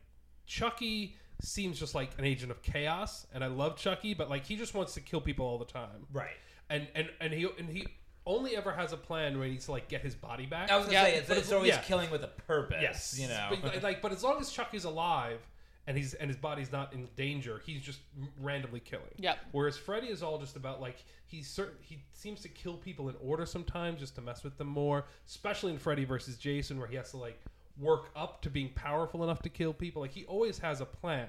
Chucky 0.45 1.15
seems 1.41 1.79
just 1.79 1.95
like 1.95 2.11
an 2.17 2.25
agent 2.25 2.51
of 2.51 2.61
chaos, 2.61 3.25
and 3.33 3.43
I 3.43 3.47
love 3.47 3.77
Chucky, 3.77 4.13
but 4.13 4.29
like 4.29 4.45
he 4.45 4.55
just 4.55 4.73
wants 4.73 4.93
to 4.95 5.01
kill 5.01 5.21
people 5.21 5.45
all 5.45 5.57
the 5.57 5.65
time. 5.65 6.07
Right. 6.11 6.27
and 6.69 6.87
and 6.95 7.09
and 7.19 7.33
he 7.33 7.47
and 7.57 7.69
he 7.69 7.87
only 8.25 8.55
ever 8.55 8.71
has 8.71 8.93
a 8.93 8.97
plan 8.97 9.35
where 9.37 9.45
he 9.45 9.51
needs 9.53 9.65
to 9.65 9.71
like 9.71 9.89
get 9.89 10.01
his 10.01 10.15
body 10.15 10.45
back. 10.45 10.71
I 10.71 10.77
was 10.77 10.85
gonna 10.85 10.97
Yeah, 10.97 11.03
say 11.05 11.15
it's, 11.15 11.27
but 11.27 11.37
it's 11.37 11.47
it's- 11.47 11.53
always 11.55 11.73
yeah. 11.73 11.81
killing 11.81 12.09
with 12.09 12.23
a 12.23 12.27
purpose. 12.47 12.77
yes, 12.81 13.19
You 13.19 13.27
know. 13.27 13.49
but, 13.61 13.83
like, 13.83 14.01
but 14.01 14.11
as 14.11 14.23
long 14.23 14.39
as 14.39 14.49
Chucky's 14.51 14.85
alive 14.85 15.39
and 15.87 15.97
he's 15.97 16.13
and 16.13 16.29
his 16.29 16.37
body's 16.37 16.71
not 16.71 16.93
in 16.93 17.07
danger, 17.15 17.61
he's 17.65 17.81
just 17.81 17.99
randomly 18.39 18.79
killing. 18.79 19.05
Yep. 19.17 19.37
Whereas 19.51 19.77
Freddy 19.77 20.07
is 20.07 20.23
all 20.23 20.37
just 20.39 20.55
about 20.55 20.81
like 20.81 21.03
he's 21.25 21.47
certain 21.47 21.75
he 21.81 22.03
seems 22.13 22.41
to 22.41 22.49
kill 22.49 22.77
people 22.77 23.09
in 23.09 23.15
order 23.21 23.45
sometimes 23.45 23.99
just 23.99 24.15
to 24.15 24.21
mess 24.21 24.43
with 24.43 24.57
them 24.57 24.67
more, 24.67 25.05
especially 25.27 25.71
in 25.71 25.77
Freddy 25.77 26.05
versus 26.05 26.37
Jason 26.37 26.79
where 26.79 26.87
he 26.87 26.95
has 26.95 27.11
to 27.11 27.17
like 27.17 27.39
work 27.79 28.09
up 28.15 28.41
to 28.43 28.49
being 28.49 28.69
powerful 28.69 29.23
enough 29.23 29.41
to 29.41 29.49
kill 29.49 29.73
people. 29.73 30.01
Like 30.01 30.11
he 30.11 30.25
always 30.25 30.59
has 30.59 30.81
a 30.81 30.85
plan. 30.85 31.27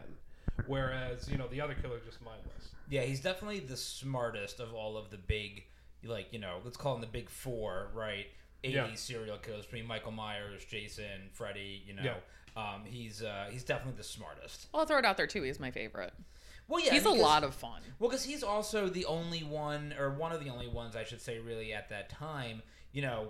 Whereas 0.66 1.28
you 1.28 1.36
know 1.36 1.48
the 1.48 1.60
other 1.60 1.74
killer 1.74 1.98
just 2.04 2.22
mindless. 2.22 2.70
Yeah, 2.88 3.02
he's 3.02 3.20
definitely 3.20 3.60
the 3.60 3.76
smartest 3.76 4.60
of 4.60 4.72
all 4.72 4.96
of 4.96 5.10
the 5.10 5.16
big, 5.16 5.64
like 6.04 6.28
you 6.32 6.38
know, 6.38 6.58
let's 6.64 6.76
call 6.76 6.94
him 6.94 7.00
the 7.00 7.06
big 7.06 7.28
four, 7.28 7.88
right? 7.92 8.26
Eighty 8.64 8.74
Yeah. 8.74 8.94
serial 8.94 9.36
killers 9.38 9.64
between 9.66 9.86
Michael 9.86 10.12
Myers, 10.12 10.64
Jason, 10.64 11.28
Freddy. 11.32 11.82
You 11.86 11.94
know, 11.94 12.02
Yeah. 12.02 12.14
um, 12.74 12.84
he's 12.84 13.22
uh, 13.22 13.48
he's 13.50 13.62
definitely 13.62 13.96
the 13.98 14.04
smartest. 14.04 14.66
Well, 14.72 14.80
I'll 14.80 14.86
throw 14.86 14.98
it 14.98 15.04
out 15.04 15.16
there 15.16 15.26
too. 15.26 15.42
He's 15.42 15.60
my 15.60 15.70
favorite. 15.70 16.12
Well, 16.66 16.82
yeah, 16.82 16.94
he's 16.94 17.04
a 17.04 17.10
lot 17.10 17.44
of 17.44 17.54
fun. 17.54 17.82
Well, 17.98 18.08
because 18.08 18.24
he's 18.24 18.42
also 18.42 18.88
the 18.88 19.04
only 19.04 19.40
one, 19.44 19.94
or 19.98 20.10
one 20.14 20.32
of 20.32 20.42
the 20.42 20.48
only 20.48 20.66
ones, 20.66 20.96
I 20.96 21.04
should 21.04 21.20
say, 21.20 21.38
really 21.38 21.74
at 21.74 21.90
that 21.90 22.08
time. 22.08 22.62
You 22.92 23.02
know, 23.02 23.28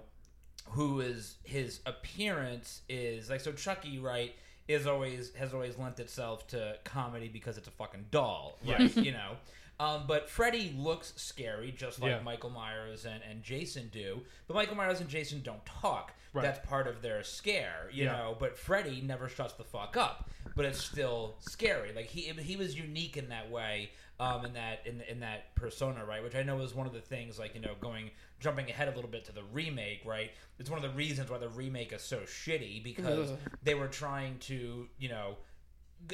who 0.67 1.01
is 1.01 1.37
his 1.43 1.81
appearance 1.85 2.83
is 2.89 3.29
like 3.31 3.41
so. 3.41 3.51
Chucky, 3.53 3.99
right, 3.99 4.35
is 4.69 4.87
always 4.87 5.35
has 5.35 5.53
always 5.53 5.77
lent 5.77 5.99
itself 5.99 6.47
to 6.49 6.77
comedy 6.85 7.29
because 7.29 7.59
it's 7.59 7.67
a 7.67 7.73
fucking 7.73 8.07
doll, 8.11 8.59
right? 8.67 8.95
you 8.97 9.11
know. 9.13 9.33
Um, 9.81 10.05
but 10.07 10.31
Freddy 10.31 10.73
looks 10.77 11.13
scary, 11.17 11.73
just 11.73 12.01
like 12.01 12.11
Yeah. 12.13 12.21
Michael 12.23 12.51
Myers 12.51 13.05
and, 13.05 13.21
and 13.29 13.43
Jason 13.43 13.89
do. 13.93 14.23
But 14.47 14.55
Michael 14.55 14.77
Myers 14.77 15.01
and 15.01 15.09
Jason 15.09 15.43
don't 15.43 15.65
talk. 15.67 16.13
Right. 16.33 16.43
That's 16.43 16.65
part 16.69 16.87
of 16.87 17.03
their 17.03 17.23
scare, 17.25 17.89
you 17.93 18.05
Yeah. 18.05 18.13
know. 18.13 18.37
But 18.39 18.57
Freddy 18.57 19.01
never 19.01 19.29
shuts 19.29 19.55
the 19.55 19.65
fuck 19.65 19.97
up. 19.97 20.31
But 20.57 20.65
it's 20.65 20.83
still 20.83 21.35
scary. 21.41 21.93
Like 21.93 22.07
he 22.07 22.23
he 22.23 22.55
was 22.57 22.79
unique 22.79 23.17
in 23.17 23.29
that 23.31 23.51
way, 23.51 23.91
um, 24.21 24.45
in 24.45 24.53
that 24.53 24.87
in 24.87 25.01
in 25.03 25.21
that 25.21 25.53
persona, 25.57 26.05
right? 26.05 26.23
Which 26.23 26.37
I 26.37 26.45
know 26.45 26.61
is 26.61 26.75
one 26.75 26.87
of 26.87 26.93
the 26.93 27.01
things, 27.01 27.39
like 27.41 27.55
you 27.57 27.61
know, 27.61 27.75
going 27.81 28.11
jumping 28.39 28.69
ahead 28.71 28.87
a 28.87 28.93
little 28.95 29.11
bit 29.11 29.25
to 29.25 29.33
the 29.33 29.43
remake, 29.53 30.03
right? 30.05 30.31
It's 30.61 30.71
one 30.71 30.79
of 30.79 30.89
the 30.89 30.97
reasons 30.97 31.31
why 31.31 31.39
the 31.39 31.49
remake 31.49 31.93
is 31.93 32.03
so 32.03 32.19
shitty 32.21 32.85
because 32.85 33.31
they 33.65 33.75
were 33.75 33.89
trying 33.89 34.39
to, 34.41 34.87
you 34.99 35.09
know, 35.09 35.39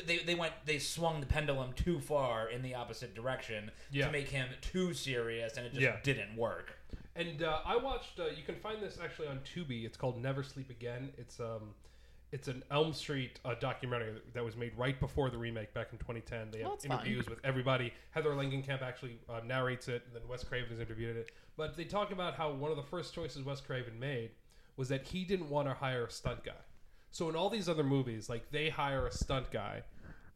they, 0.06 0.18
they 0.18 0.34
went 0.34 0.52
they 0.66 0.78
swung 0.78 1.20
the 1.20 1.26
pendulum 1.26 1.72
too 1.74 2.00
far 2.00 2.48
in 2.48 2.62
the 2.62 2.74
opposite 2.74 3.14
direction 3.14 3.70
Yeah. 3.90 4.06
to 4.06 4.12
make 4.12 4.28
him 4.28 4.48
too 4.60 4.94
serious, 4.94 5.56
and 5.56 5.66
it 5.66 5.70
just 5.70 5.82
Yeah. 5.82 5.96
didn't 6.02 6.36
work. 6.36 6.72
And 7.16 7.42
uh, 7.42 7.58
I 7.64 7.76
watched. 7.76 8.18
Uh, 8.20 8.26
you 8.36 8.42
can 8.44 8.54
find 8.56 8.80
this 8.82 8.98
actually 9.02 9.28
on 9.28 9.40
Tubi. 9.40 9.84
It's 9.84 9.96
called 9.96 10.20
Never 10.22 10.42
Sleep 10.42 10.70
Again. 10.70 11.10
It's 11.18 11.40
um, 11.40 11.74
it's 12.32 12.46
an 12.46 12.62
Elm 12.70 12.92
Street 12.92 13.40
uh, 13.44 13.54
documentary 13.58 14.12
that 14.34 14.44
was 14.44 14.56
made 14.56 14.72
right 14.78 14.98
before 15.00 15.30
the 15.30 15.36
remake 15.36 15.74
back 15.74 15.88
in 15.92 15.98
2010. 15.98 16.52
They 16.52 16.58
have 16.60 16.70
that's 16.70 16.86
fun. 16.86 16.98
interviews 17.00 17.28
with 17.28 17.40
everybody. 17.42 17.92
Heather 18.12 18.30
Langenkamp 18.30 18.82
actually 18.82 19.18
uh, 19.28 19.40
narrates 19.44 19.88
it, 19.88 20.02
and 20.06 20.14
then 20.14 20.22
Wes 20.28 20.44
Craven 20.44 20.70
has 20.70 20.78
interviewed 20.78 21.16
it. 21.16 21.32
But 21.56 21.76
they 21.76 21.84
talk 21.84 22.12
about 22.12 22.36
how 22.36 22.52
one 22.52 22.70
of 22.70 22.76
the 22.76 22.84
first 22.84 23.12
choices 23.12 23.42
Wes 23.42 23.60
Craven 23.60 23.98
made 23.98 24.30
was 24.76 24.88
that 24.88 25.02
he 25.08 25.24
didn't 25.24 25.50
want 25.50 25.66
to 25.68 25.74
hire 25.74 26.04
a 26.06 26.10
stunt 26.10 26.44
guy. 26.44 26.52
So 27.10 27.28
in 27.28 27.36
all 27.36 27.50
these 27.50 27.68
other 27.68 27.84
movies, 27.84 28.28
like 28.28 28.50
they 28.50 28.68
hire 28.68 29.06
a 29.06 29.12
stunt 29.12 29.50
guy, 29.50 29.82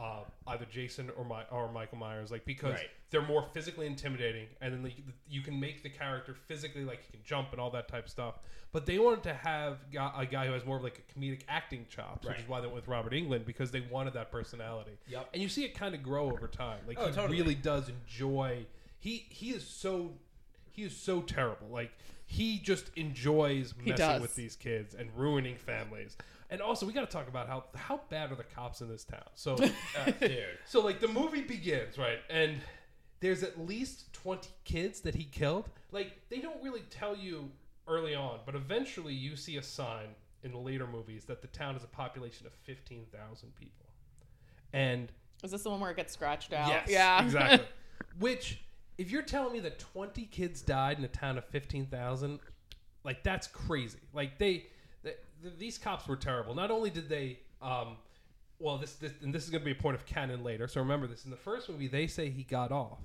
uh, 0.01 0.25
either 0.49 0.65
Jason 0.71 1.11
or 1.17 1.25
my 1.25 1.45
or 1.51 1.71
Michael 1.71 1.99
Myers, 1.99 2.31
like 2.33 2.45
because 2.45 2.75
Right. 2.75 2.91
they're 3.11 3.23
more 3.23 3.45
physically 3.53 3.87
intimidating, 3.87 4.49
and 4.61 4.75
then 4.75 4.83
like, 4.83 4.97
you 5.29 5.41
can 5.41 5.61
make 5.61 5.83
the 5.85 5.89
character 5.89 6.35
physically 6.49 6.85
like 6.85 7.05
he 7.05 7.13
can 7.13 7.21
jump 7.25 7.53
and 7.53 7.61
all 7.61 7.71
that 7.71 7.87
type 7.87 8.07
of 8.07 8.11
stuff. 8.11 8.41
But 8.73 8.87
they 8.87 8.99
wanted 8.99 9.23
to 9.25 9.35
have 9.35 9.79
gu- 9.93 10.11
a 10.19 10.27
guy 10.27 10.47
who 10.49 10.53
has 10.53 10.65
more 10.65 10.79
of 10.79 10.83
like 10.83 10.99
a 11.09 11.19
comedic 11.19 11.43
acting 11.49 11.87
chops, 11.89 12.27
which 12.27 12.41
is 12.41 12.49
why 12.49 12.61
they 12.61 12.67
went 12.67 12.75
with 12.77 12.89
Robert 12.89 13.13
Englund 13.13 13.47
because 13.47 13.71
they 13.71 13.83
wanted 13.83 14.15
that 14.15 14.33
personality. 14.33 14.99
Yep. 15.07 15.29
And 15.33 15.41
you 15.43 15.49
see 15.49 15.65
it 15.65 15.75
kind 15.75 15.95
of 15.95 16.03
grow 16.03 16.29
over 16.33 16.49
time. 16.49 16.81
Like 16.89 16.99
Oh, 16.99 17.07
he 17.07 17.13
totally. 17.13 17.39
really 17.41 17.55
does 17.55 17.89
enjoy. 17.89 18.67
He 18.99 19.27
he 19.29 19.51
is 19.51 19.65
so 19.65 20.15
he 20.73 20.83
is 20.83 20.97
so 20.97 21.23
terrible. 21.23 21.69
Like 21.69 21.93
he 22.27 22.59
just 22.59 22.91
enjoys 22.97 23.75
messing 23.77 23.95
does. 23.95 24.21
with 24.23 24.35
these 24.35 24.57
kids 24.57 24.93
and 24.97 25.09
ruining 25.17 25.57
families. 25.57 26.17
And 26.55 26.63
also, 26.63 26.87
we 26.87 26.93
got 26.93 27.01
to 27.01 27.13
talk 27.13 27.27
about 27.27 27.49
how 27.49 27.65
how 27.75 28.01
bad 28.11 28.31
are 28.31 28.37
the 28.37 28.45
cops 28.45 28.81
in 28.81 28.89
this 28.89 29.03
town? 29.03 29.29
So. 29.35 29.57
Uh, 29.99 30.11
dude. 30.21 30.45
So 30.67 30.81
like 30.81 31.01
the 31.01 31.09
movie 31.09 31.41
begins, 31.41 31.99
right? 31.99 32.19
And 32.31 32.61
there's 33.19 33.43
at 33.43 33.59
least 33.59 34.13
20 34.13 34.49
kids 34.65 35.01
that 35.01 35.17
he 35.17 35.25
killed. 35.25 35.69
Like 35.91 36.13
they 36.29 36.39
don't 36.39 36.63
really 36.63 36.83
tell 36.91 37.17
you 37.17 37.51
early 37.89 38.15
on, 38.15 38.39
but 38.47 38.55
eventually 38.55 39.15
you 39.15 39.35
see 39.35 39.57
a 39.57 39.63
sign 39.63 40.07
in 40.45 40.53
the 40.53 40.59
later 40.59 40.87
movies 40.87 41.25
that 41.25 41.43
the 41.43 41.49
town 41.49 41.75
has 41.75 41.83
a 41.83 41.89
population 41.89 42.47
of 42.47 42.53
15,000 42.53 43.55
people. 43.57 43.87
And 44.73 45.11
Is 45.43 45.51
this 45.51 45.63
the 45.65 45.71
one 45.71 45.81
where 45.81 45.91
it 45.91 45.97
gets 45.97 46.13
scratched 46.13 46.53
out? 46.53 46.69
yes, 46.69 46.89
Yeah. 46.89 47.25
exactly. 47.25 47.67
Which 48.21 48.63
if 48.97 49.11
you're 49.11 49.23
telling 49.23 49.53
me 49.55 49.61
that 49.61 49.81
20 49.81 50.27
kids 50.27 50.63
died 50.63 50.99
in 50.99 51.05
a 51.05 51.09
town 51.09 51.37
of 51.37 51.45
15,000, 51.47 52.39
like 53.05 53.25
that's 53.25 53.49
crazy. 53.49 53.99
Like 54.13 54.39
they, 54.39 54.67
th 55.45 55.53
th 55.53 55.59
these 55.59 55.79
cops 55.79 56.09
were 56.09 56.17
terrible. 56.17 56.55
Not 56.55 56.71
only 56.71 56.91
did 56.91 57.09
they, 57.09 57.39
um, 57.63 57.97
well, 58.59 58.79
this, 58.79 58.95
this 58.95 59.13
and 59.23 59.35
this 59.35 59.45
is 59.45 59.51
going 59.51 59.61
to 59.61 59.65
be 59.65 59.77
a 59.79 59.83
point 59.87 59.95
of 59.95 60.07
canon 60.07 60.43
later. 60.43 60.67
So 60.67 60.81
remember 60.81 61.07
this: 61.07 61.25
in 61.25 61.31
the 61.31 61.37
first 61.37 61.69
movie, 61.69 61.89
they 61.89 62.07
say 62.07 62.31
he 62.31 62.43
got 62.43 62.73
off, 62.73 63.03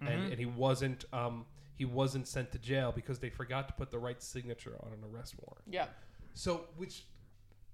and, 0.00 0.30
and 0.32 0.38
he 0.38 0.46
wasn't, 0.46 1.04
um, 1.12 1.44
he 1.76 1.84
wasn't 1.84 2.26
sent 2.28 2.52
to 2.52 2.58
jail 2.58 2.92
because 2.92 3.18
they 3.18 3.30
forgot 3.30 3.68
to 3.68 3.74
put 3.74 3.90
the 3.90 3.98
right 3.98 4.22
signature 4.22 4.76
on 4.80 4.92
an 4.92 5.00
arrest 5.12 5.34
warrant. 5.40 5.64
yeah. 5.66 5.86
So, 6.34 6.66
which 6.76 7.04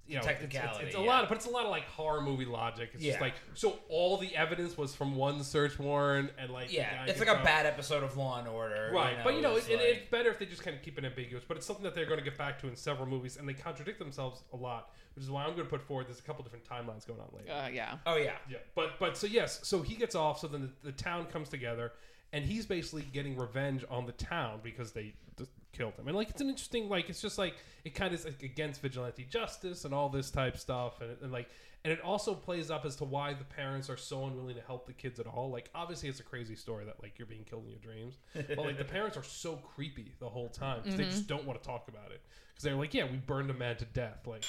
you 0.07 0.15
know, 0.15 0.19
it's, 0.21 0.27
it's, 0.29 0.39
Technicality, 0.39 0.85
it's 0.85 0.95
a 0.95 0.99
yeah. 0.99 1.05
lot, 1.05 1.23
of, 1.23 1.29
but 1.29 1.35
it's 1.37 1.45
a 1.47 1.49
lot 1.49 1.65
of 1.65 1.69
like 1.71 1.85
horror 1.87 2.21
movie 2.21 2.45
logic. 2.45 2.91
It's 2.93 3.03
just 3.03 3.19
like 3.21 3.33
so 3.53 3.77
all 3.89 4.17
the 4.17 4.35
evidence 4.35 4.77
was 4.77 4.95
from 4.95 5.15
one 5.15 5.43
search 5.43 5.77
warrant, 5.77 6.31
and 6.39 6.51
like 6.51 6.69
the 6.69 6.75
Yeah, 6.75 6.93
guy 6.95 7.03
it's 7.03 7.19
gets 7.19 7.19
like 7.19 7.29
a 7.37 7.39
out. 7.39 7.43
bad 7.45 7.65
episode 7.65 8.03
of 8.03 8.15
Law 8.15 8.39
and 8.39 8.47
Order, 8.47 8.91
Right, 8.93 9.17
but 9.23 9.33
you 9.35 9.41
know, 9.41 9.55
it's 9.57 9.67
it, 9.67 9.73
it- 9.73 9.75
like- 9.77 9.85
it's 10.03 10.09
better 10.11 10.29
if 10.29 10.39
they 10.39 10.45
just 10.45 10.63
kind 10.63 10.75
of 10.77 10.81
keep 10.81 10.97
it 10.97 11.03
ambiguous. 11.05 11.43
But 11.47 11.57
it's 11.57 11.65
something 11.65 11.83
that 11.83 11.93
they're 11.95 12.05
going 12.05 12.19
to 12.19 12.23
get 12.23 12.37
back 12.37 12.59
to 12.61 12.67
in 12.67 12.75
several 12.75 13.07
movies, 13.07 13.37
and 13.37 13.47
they 13.47 13.53
contradict 13.53 13.99
themselves 13.99 14.43
a 14.53 14.55
lot, 14.55 14.91
which 15.15 15.23
is 15.25 15.29
why 15.31 15.43
I'm 15.43 15.51
going 15.51 15.63
to 15.65 15.69
put 15.69 15.81
forward. 15.81 16.07
There's 16.07 16.19
a 16.19 16.23
couple 16.23 16.43
different 16.43 16.65
timelines 16.65 17.05
going 17.05 17.19
on 17.19 17.27
later. 17.37 17.51
Uh, 17.51 17.67
yeah. 17.67 17.95
oh 18.05 18.15
yeah, 18.15 18.33
Yeah, 18.49 18.57
but 18.75 18.99
but 18.99 19.17
so 19.17 19.27
yes, 19.27 19.59
so 19.63 19.81
he 19.81 19.95
gets 19.95 20.15
off. 20.15 20.39
So 20.39 20.47
then 20.47 20.61
the, 20.83 20.91
the 20.91 20.91
town 20.93 21.25
comes 21.25 21.49
together, 21.49 21.91
and 22.31 22.45
he's 22.45 22.65
basically 22.65 23.03
getting 23.11 23.35
revenge 23.37 23.83
on 23.89 24.05
the 24.05 24.11
town 24.13 24.59
because 24.63 24.91
they 24.93 25.13
just 25.37 25.51
killed 25.77 25.93
him. 25.95 26.07
And 26.07 26.15
like 26.17 26.29
it's 26.29 26.41
an 26.41 26.49
interesting, 26.49 26.89
like 26.89 27.09
it's 27.09 27.21
just 27.21 27.37
like 27.37 27.55
it 27.85 27.91
kind 27.95 28.13
of 28.13 28.19
is 28.19 28.25
like 28.25 28.41
against 28.43 28.81
vigilante 28.81 29.25
justice 29.29 29.85
and 29.85 29.93
all 29.93 30.09
this 30.09 30.31
type 30.31 30.57
stuff, 30.57 31.01
and, 31.01 31.15
and 31.21 31.31
like 31.31 31.49
and 31.83 31.93
it 31.93 32.01
also 32.01 32.33
plays 32.33 32.69
up 32.71 32.85
as 32.85 32.95
to 32.97 33.05
why 33.05 33.33
the 33.33 33.43
parents 33.45 33.89
are 33.89 33.95
so 33.97 34.25
unwilling 34.25 34.55
to 34.55 34.61
help 34.61 34.87
the 34.87 34.93
kids 34.93 35.19
at 35.19 35.27
all. 35.27 35.49
Like 35.51 35.69
obviously 35.75 36.09
it's 36.09 36.19
a 36.19 36.23
crazy 36.23 36.55
story 36.55 36.85
that 36.85 37.01
like 37.01 37.17
you're 37.19 37.27
being 37.27 37.43
killed 37.43 37.63
in 37.65 37.69
your 37.69 37.79
dreams, 37.79 38.17
but 38.33 38.57
like 38.57 38.77
the 38.77 38.83
parents 38.97 39.15
are 39.15 39.23
so 39.23 39.55
creepy 39.57 40.13
the 40.19 40.27
whole 40.29 40.49
time 40.49 40.83
'cause 40.83 40.97
they 40.97 41.05
just 41.05 41.27
don't 41.27 41.45
want 41.45 41.61
to 41.61 41.65
talk 41.67 41.87
about 41.87 42.11
it 42.11 42.21
because 42.49 42.63
they're 42.63 42.75
like, 42.75 42.93
yeah, 42.93 43.05
we 43.09 43.17
burned 43.17 43.49
a 43.51 43.53
man 43.53 43.77
to 43.77 43.85
death, 43.85 44.25
like 44.25 44.43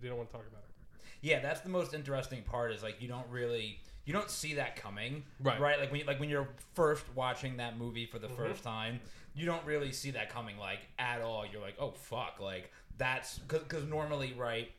they 0.00 0.08
don't 0.08 0.16
want 0.16 0.30
to 0.30 0.36
talk 0.36 0.46
about 0.50 0.62
it. 0.62 1.02
yeah. 1.20 1.38
That's 1.40 1.60
the 1.60 1.68
most 1.68 1.92
interesting 1.94 2.42
part. 2.42 2.72
Is 2.72 2.82
like 2.82 3.00
you 3.00 3.06
don't 3.08 3.28
really 3.28 3.78
you 4.04 4.12
don't 4.12 4.30
see 4.30 4.54
that 4.54 4.74
coming, 4.74 5.22
Right. 5.38 5.60
Right, 5.60 5.78
like 5.78 5.92
when 5.92 6.00
you, 6.00 6.06
like 6.06 6.18
when 6.18 6.28
you're 6.28 6.48
first 6.74 7.04
watching 7.14 7.58
that 7.58 7.78
movie 7.78 8.04
for 8.06 8.18
the 8.18 8.26
Mm-hmm. 8.26 8.36
first 8.36 8.64
time, 8.64 8.98
you 9.34 9.46
don't 9.46 9.64
really 9.64 9.92
see 9.92 10.10
that 10.12 10.30
coming 10.30 10.56
like 10.58 10.80
at 10.98 11.20
all. 11.22 11.44
You're 11.50 11.62
like, 11.62 11.76
oh 11.80 11.92
fuck, 11.92 12.38
like 12.40 12.70
that's 12.98 13.38
because 13.38 13.84
normally, 13.84 14.34
right, 14.36 14.70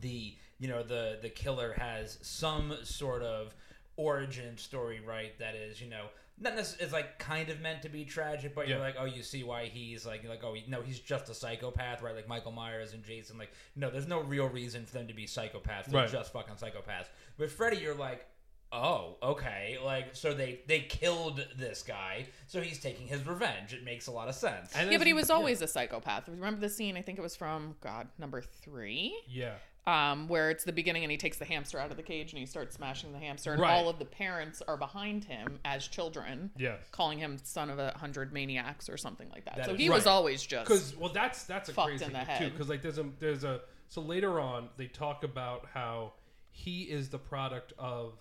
the 0.00 0.34
you 0.58 0.68
know 0.68 0.82
the 0.82 1.18
the 1.22 1.28
killer 1.28 1.74
has 1.76 2.18
some 2.22 2.74
sort 2.84 3.22
of 3.22 3.54
origin 3.96 4.56
story, 4.56 5.00
right? 5.06 5.38
That 5.38 5.54
is, 5.54 5.80
you 5.80 5.88
know. 5.90 6.06
Not 6.42 6.54
necessarily, 6.56 6.84
it's 6.84 6.92
like 6.94 7.18
kind 7.18 7.50
of 7.50 7.60
meant 7.60 7.82
to 7.82 7.90
be 7.90 8.06
tragic, 8.06 8.54
but 8.54 8.66
you're 8.66 8.78
like, 8.78 8.94
oh, 8.98 9.04
you 9.04 9.22
see 9.22 9.44
why 9.44 9.66
he's 9.66 10.06
like, 10.06 10.26
like, 10.26 10.42
oh, 10.42 10.54
he, 10.54 10.64
no, 10.68 10.80
he's 10.80 10.98
just 10.98 11.28
a 11.28 11.34
psychopath, 11.34 12.00
right? 12.00 12.14
Like 12.16 12.28
Michael 12.28 12.52
Myers 12.52 12.94
and 12.94 13.04
Jason, 13.04 13.36
like, 13.36 13.50
no, 13.76 13.90
there's 13.90 14.08
no 14.08 14.22
real 14.22 14.48
reason 14.48 14.86
for 14.86 14.94
them 14.94 15.06
to 15.08 15.12
be 15.12 15.26
psychopaths. 15.26 15.84
They're 15.88 16.00
Right. 16.00 16.10
just 16.10 16.32
fucking 16.32 16.54
psychopaths. 16.54 17.08
With 17.36 17.52
Freddy, 17.52 17.76
you're 17.76 17.94
like, 17.94 18.24
oh, 18.72 19.16
okay, 19.22 19.78
like, 19.84 20.14
so 20.14 20.32
they 20.34 20.60
they 20.66 20.80
killed 20.80 21.44
this 21.56 21.82
guy, 21.82 22.26
so 22.46 22.60
he's 22.60 22.78
taking 22.78 23.06
his 23.06 23.26
revenge. 23.26 23.72
It 23.72 23.84
makes 23.84 24.06
a 24.06 24.12
lot 24.12 24.28
of 24.28 24.34
sense. 24.34 24.72
And 24.74 24.90
Yeah, 24.92 24.98
but 24.98 25.06
he 25.06 25.12
was 25.12 25.30
always 25.30 25.60
a 25.62 25.66
psychopath. 25.68 26.28
Remember 26.28 26.60
the 26.60 26.68
scene? 26.68 26.96
I 26.96 27.02
think 27.02 27.18
it 27.18 27.22
was 27.22 27.36
from 27.36 27.76
God 27.80 28.08
number 28.18 28.40
three, 28.40 29.14
yeah. 29.28 29.54
um, 29.86 30.28
where 30.28 30.50
it's 30.50 30.62
the 30.64 30.72
beginning 30.72 31.02
and 31.02 31.10
he 31.10 31.16
takes 31.16 31.38
the 31.38 31.44
hamster 31.44 31.78
out 31.80 31.90
of 31.90 31.96
the 31.96 32.02
cage 32.02 32.32
and 32.32 32.38
he 32.38 32.46
starts 32.46 32.76
smashing 32.76 33.12
the 33.12 33.18
hamster, 33.18 33.52
and 33.52 33.60
Right. 33.60 33.72
all 33.72 33.88
of 33.88 33.98
the 33.98 34.04
parents 34.04 34.62
are 34.68 34.76
behind 34.76 35.24
him 35.24 35.58
as 35.64 35.88
children, 35.88 36.50
Yes. 36.56 36.78
calling 36.92 37.18
him 37.18 37.38
son 37.42 37.70
of 37.70 37.78
a 37.78 37.92
hundred 37.98 38.32
maniacs 38.32 38.88
or 38.88 38.96
something 38.96 39.28
like 39.30 39.44
that. 39.46 39.56
That 39.56 39.66
so 39.66 39.72
is- 39.72 39.80
he 39.80 39.90
was 39.90 40.06
always 40.06 40.42
just 40.42 40.68
Because 40.68 40.96
well, 40.96 41.12
that's 41.12 41.44
that's 41.44 41.68
a 41.68 41.72
fucked 41.72 41.88
crazy 41.88 42.04
in 42.04 42.12
the 42.12 42.18
thing 42.18 42.26
too. 42.26 42.32
head. 42.44 42.52
Because 42.52 42.68
like 42.68 42.82
there's 42.82 42.98
a 42.98 43.06
there's 43.18 43.42
a 43.44 43.60
so 43.88 44.00
later 44.00 44.38
on 44.38 44.68
they 44.76 44.86
talk 44.86 45.24
about 45.24 45.66
how 45.74 46.12
he 46.52 46.82
is 46.82 47.08
the 47.08 47.18
product 47.18 47.72
of 47.78 48.14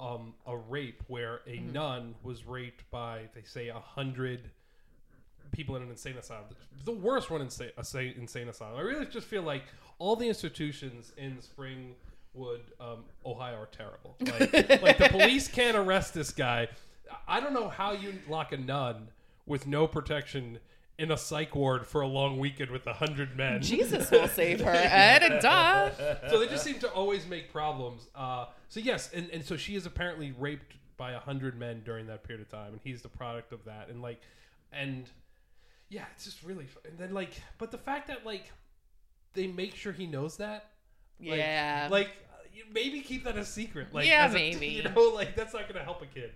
um 0.00 0.34
a 0.46 0.56
rape 0.56 1.02
where 1.08 1.40
a 1.46 1.56
Mm-hmm. 1.58 1.72
nun 1.72 2.14
was 2.22 2.46
raped 2.46 2.88
by 2.90 3.22
they 3.34 3.42
say 3.42 3.68
a 3.68 3.78
hundred 3.80 4.50
people 5.52 5.76
in 5.76 5.82
an 5.82 5.90
insane 5.90 6.16
asylum. 6.16 6.44
The 6.84 6.92
worst 6.92 7.30
one 7.30 7.40
in 7.40 7.46
insane, 7.48 8.14
insane 8.18 8.48
asylum. 8.48 8.76
I 8.76 8.82
really 8.82 9.06
just 9.06 9.26
feel 9.26 9.42
like 9.42 9.64
all 9.98 10.14
the 10.14 10.28
institutions 10.28 11.12
in 11.16 11.38
Springwood, 11.38 12.60
um, 12.80 13.04
Ohio, 13.24 13.56
are 13.56 13.66
terrible. 13.66 14.16
Like, 14.20 14.82
like 14.82 14.98
the 14.98 15.08
police 15.10 15.48
can't 15.48 15.76
arrest 15.76 16.12
this 16.14 16.30
guy. 16.32 16.68
I 17.26 17.40
don't 17.40 17.54
know 17.54 17.68
how 17.68 17.92
you 17.92 18.14
lock 18.28 18.52
a 18.52 18.58
nun 18.58 19.08
with 19.46 19.66
no 19.66 19.86
protection 19.86 20.58
in 20.98 21.12
a 21.12 21.16
psych 21.16 21.54
ward 21.54 21.86
for 21.86 22.00
a 22.00 22.06
long 22.08 22.38
weekend 22.38 22.70
with 22.70 22.86
a 22.88 22.92
hundred 22.92 23.36
men. 23.36 23.62
Jesus 23.62 24.10
will 24.10 24.26
save 24.28 24.60
her. 24.60 24.70
Ed, 24.74 25.22
And 25.22 25.40
duh. 25.40 25.90
so 26.28 26.40
they 26.40 26.48
just 26.48 26.64
seem 26.64 26.78
to 26.80 26.88
always 26.90 27.26
make 27.26 27.52
problems. 27.52 28.08
Uh, 28.14 28.46
so 28.68 28.80
yes, 28.80 29.10
and, 29.14 29.30
and 29.30 29.44
so 29.44 29.56
she 29.56 29.76
is 29.76 29.86
apparently 29.86 30.32
raped 30.38 30.74
by 30.96 31.12
a 31.12 31.18
hundred 31.20 31.56
men 31.56 31.82
during 31.84 32.08
that 32.08 32.24
period 32.24 32.42
of 32.44 32.50
time, 32.50 32.72
and 32.72 32.80
he's 32.82 33.00
the 33.02 33.08
product 33.08 33.52
of 33.52 33.64
that. 33.64 33.88
And 33.88 34.02
like, 34.02 34.20
and 34.72 35.08
yeah, 35.88 36.04
it's 36.14 36.24
just 36.24 36.42
really. 36.42 36.66
And 36.84 36.98
then 36.98 37.14
like, 37.14 37.30
but 37.58 37.70
the 37.70 37.78
fact 37.78 38.08
that 38.08 38.26
like 38.26 38.50
they 39.34 39.46
make 39.46 39.76
sure 39.76 39.92
he 39.92 40.06
knows 40.06 40.38
that, 40.38 40.66
like, 41.20 41.38
Yeah. 41.38 41.86
like 41.92 42.08
uh, 42.08 42.64
maybe 42.72 43.00
keep 43.02 43.22
that 43.22 43.38
a 43.38 43.44
secret. 43.44 43.94
Like, 43.94 44.08
Yeah, 44.08 44.24
as 44.26 44.32
a- 44.32 44.34
maybe. 44.52 44.66
you 44.66 44.82
know, 44.82 45.12
like 45.14 45.36
that's 45.36 45.54
not 45.54 45.68
gonna 45.68 45.84
help 45.84 46.02
a 46.02 46.06
kid. 46.06 46.32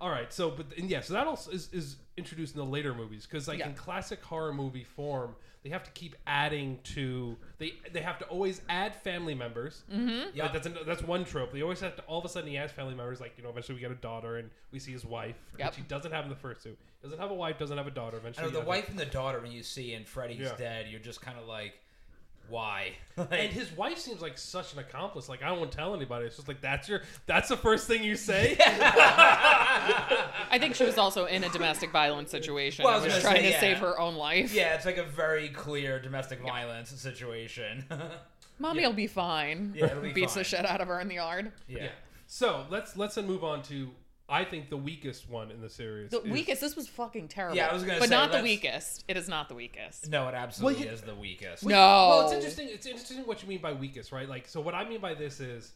All 0.00 0.10
right, 0.10 0.32
so 0.32 0.50
but 0.50 0.66
and 0.78 0.88
yeah, 0.90 1.00
so 1.00 1.12
that 1.14 1.26
also 1.26 1.50
is, 1.50 1.68
is 1.72 1.96
introduced 2.16 2.54
in 2.54 2.58
the 2.60 2.66
later 2.66 2.94
movies 2.94 3.26
because 3.26 3.48
like 3.48 3.58
Yeah. 3.58 3.68
in 3.68 3.74
classic 3.74 4.22
horror 4.22 4.52
movie 4.52 4.84
form, 4.84 5.34
they 5.64 5.70
have 5.70 5.82
to 5.84 5.90
keep 5.90 6.14
adding 6.26 6.78
to 6.94 7.36
they 7.58 7.74
they 7.92 8.00
have 8.00 8.18
to 8.20 8.24
always 8.26 8.60
add 8.68 8.94
family 8.94 9.34
members. 9.34 9.82
Mm-hmm. 9.92 10.30
Yeah. 10.36 10.48
that's 10.52 10.66
an, 10.66 10.76
that's 10.86 11.02
one 11.02 11.24
trope. 11.24 11.52
They 11.52 11.62
always 11.62 11.80
have 11.80 11.96
to 11.96 12.02
all 12.02 12.18
of 12.20 12.24
a 12.24 12.28
sudden 12.28 12.48
he 12.48 12.56
adds 12.56 12.72
family 12.72 12.94
members. 12.94 13.20
Like 13.20 13.34
you 13.36 13.42
know, 13.42 13.50
eventually 13.50 13.74
we 13.74 13.80
get 13.80 13.90
a 13.90 13.94
daughter 13.96 14.36
and 14.36 14.50
we 14.72 14.78
see 14.78 14.92
his 14.92 15.04
wife, 15.04 15.36
Yep. 15.58 15.68
which 15.70 15.76
he 15.76 15.82
doesn't 15.82 16.12
have 16.12 16.24
in 16.24 16.30
the 16.30 16.36
first 16.36 16.62
two. 16.62 16.76
Doesn't 17.02 17.18
have 17.18 17.30
a 17.30 17.34
wife, 17.34 17.58
doesn't 17.58 17.76
have 17.78 17.86
a 17.86 17.92
daughter. 17.92 18.16
I 18.16 18.20
Eventually, 18.20 18.46
know 18.46 18.48
he 18.50 18.52
the 18.54 18.58
has 18.60 18.66
a- 18.66 18.68
wife 18.68 18.88
and 18.88 18.98
the 18.98 19.06
daughter 19.06 19.40
when 19.40 19.52
you 19.52 19.62
see 19.62 19.94
in 19.94 20.04
Freddy's 20.04 20.38
Yeah. 20.40 20.56
dead, 20.56 20.86
you're 20.90 20.98
just 21.00 21.20
kind 21.22 21.38
of 21.38 21.46
like, 21.46 21.74
why? 22.48 22.92
And 23.18 23.50
his 23.52 23.72
wife 23.72 23.98
seems 23.98 24.22
like 24.22 24.38
such 24.38 24.72
an 24.74 24.78
accomplice. 24.78 25.28
Like 25.28 25.42
I 25.42 25.50
won't 25.50 25.72
tell 25.72 25.92
anybody. 25.92 26.26
It's 26.26 26.36
just 26.36 26.46
like 26.46 26.60
that's 26.60 26.88
your 26.88 27.02
that's 27.26 27.48
the 27.48 27.56
first 27.56 27.88
thing 27.88 28.04
you 28.04 28.14
say. 28.14 28.56
I 28.60 30.56
think 30.60 30.74
she 30.76 30.84
was 30.84 30.98
also 30.98 31.24
in 31.26 31.44
a 31.44 31.48
domestic 31.50 31.90
violence 31.90 32.30
situation 32.30 32.84
Well, 32.84 32.94
I 32.94 32.96
and 32.98 33.04
was 33.06 33.14
was 33.14 33.22
trying 33.22 33.36
say, 33.36 33.42
to 33.42 33.48
yeah. 33.50 33.60
save 33.60 33.78
her 33.78 33.98
own 33.98 34.14
life. 34.14 34.52
yeah, 34.54 34.74
it's 34.74 34.86
like 34.86 34.98
a 34.98 35.04
very 35.04 35.48
clear 35.48 35.98
domestic 36.00 36.40
violence 36.42 36.90
situation. 36.90 37.84
Mommy 38.60 38.84
will 38.86 38.92
be 38.92 39.06
fine. 39.06 39.72
Yeah, 39.76 39.86
it'll 39.86 40.02
be 40.02 40.12
Beats 40.12 40.34
fine. 40.34 40.40
the 40.42 40.44
shit 40.48 40.64
out 40.66 40.80
of 40.80 40.88
her 40.88 41.00
in 41.00 41.08
the 41.08 41.16
yard. 41.16 41.52
yeah. 41.68 41.84
Yeah. 41.84 41.88
So 42.26 42.66
let's 42.70 42.96
let's 42.96 43.14
then 43.14 43.26
move 43.26 43.42
on 43.42 43.62
to 43.64 43.88
I 44.30 44.44
think 44.44 44.68
the 44.68 44.76
weakest 44.76 45.28
one 45.30 45.50
in 45.50 45.60
the 45.62 45.70
series. 45.70 46.10
The 46.10 46.20
is- 46.22 46.30
weakest. 46.30 46.60
This 46.60 46.76
was 46.76 46.86
fucking 46.88 47.28
terrible. 47.28 47.56
Yeah, 47.56 47.68
I 47.68 47.72
was 47.72 47.82
gonna 47.82 47.94
say. 47.94 47.98
but 48.00 48.08
say, 48.10 48.14
not 48.14 48.32
the 48.32 48.42
weakest. 48.42 49.04
It 49.08 49.16
is 49.16 49.28
not 49.28 49.48
the 49.48 49.54
weakest. 49.54 50.10
No, 50.10 50.28
it 50.28 50.34
absolutely 50.34 50.80
Well, 50.80 50.86
you- 50.86 50.92
is 50.92 51.00
the 51.02 51.14
weakest. 51.14 51.64
No. 51.64 51.70
Well, 51.76 52.20
it's 52.26 52.34
interesting. 52.34 52.68
It's 52.70 52.86
interesting 52.86 53.18
what 53.26 53.42
you 53.42 53.48
mean 53.48 53.60
by 53.60 53.72
weakest, 53.72 54.12
right? 54.12 54.28
Like, 54.28 54.46
so 54.46 54.60
what 54.60 54.74
I 54.74 54.86
mean 54.88 55.00
by 55.00 55.14
this 55.14 55.40
is 55.40 55.72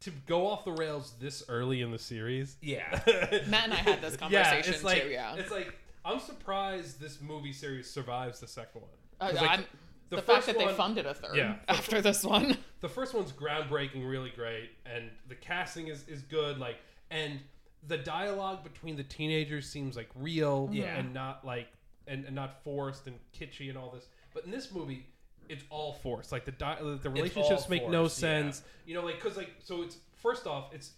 to 0.00 0.10
go 0.26 0.46
off 0.46 0.64
the 0.66 0.72
rails 0.72 1.14
this 1.18 1.42
early 1.48 1.80
in 1.80 1.90
the 1.90 1.98
series. 1.98 2.56
Yeah. 2.60 2.90
Matt 3.48 3.64
and 3.64 3.72
I 3.72 3.76
had 3.76 4.02
this 4.02 4.12
yeah, 4.30 4.42
conversation 4.50 4.74
it's 4.74 4.84
like 4.84 5.02
too. 5.04 5.08
Yeah. 5.08 5.34
it's 5.36 5.50
like 5.50 5.74
I'm 6.04 6.20
surprised 6.20 7.00
this 7.00 7.22
movie 7.22 7.54
series 7.54 7.88
survives 7.90 8.38
the 8.40 8.46
second 8.48 8.82
one. 8.82 8.90
Uh, 9.20 9.30
'Cause, 9.30 9.40
like, 9.40 9.50
I'm- 9.50 9.64
the 10.10 10.16
the, 10.16 10.22
fact 10.22 10.44
that 10.46 10.58
they 10.58 10.68
funded 10.74 11.06
a 11.06 11.14
third 11.14 11.36
Yeah. 11.36 11.56
after 11.68 12.02
this 12.02 12.22
one. 12.22 12.58
the 12.82 12.88
first 12.90 13.14
one's 13.14 13.32
groundbreaking, 13.32 14.06
really 14.08 14.28
great, 14.30 14.70
and 14.84 15.10
the 15.28 15.34
casting 15.34 15.88
is, 15.88 16.06
is 16.06 16.20
good. 16.20 16.58
Like, 16.58 16.76
and 17.10 17.40
the 17.86 17.98
dialogue 17.98 18.62
between 18.64 18.96
the 18.96 19.02
teenagers 19.04 19.68
seems 19.68 19.96
like 19.96 20.08
real, 20.14 20.68
Yeah. 20.72 20.96
and 20.96 21.12
not 21.14 21.44
like 21.44 21.68
and, 22.06 22.24
and 22.26 22.34
not 22.34 22.62
forced 22.62 23.06
and 23.06 23.16
kitschy 23.38 23.68
and 23.68 23.78
all 23.78 23.90
this. 23.90 24.06
But 24.34 24.44
in 24.44 24.50
this 24.50 24.72
movie, 24.72 25.06
it's 25.48 25.64
all 25.70 25.94
forced. 25.94 26.32
Like 26.32 26.44
the 26.44 26.52
di- 26.52 26.78
the 27.02 27.10
relationships 27.10 27.68
make 27.68 27.88
no 27.88 28.02
forced, 28.04 28.22
yeah. 28.22 28.42
sense. 28.42 28.62
You 28.86 28.94
know, 28.94 29.02
like 29.04 29.16
because 29.22 29.36
like 29.36 29.50
so 29.62 29.82
it's 29.82 29.96
first 30.16 30.46
off, 30.46 30.74
it's 30.74 30.92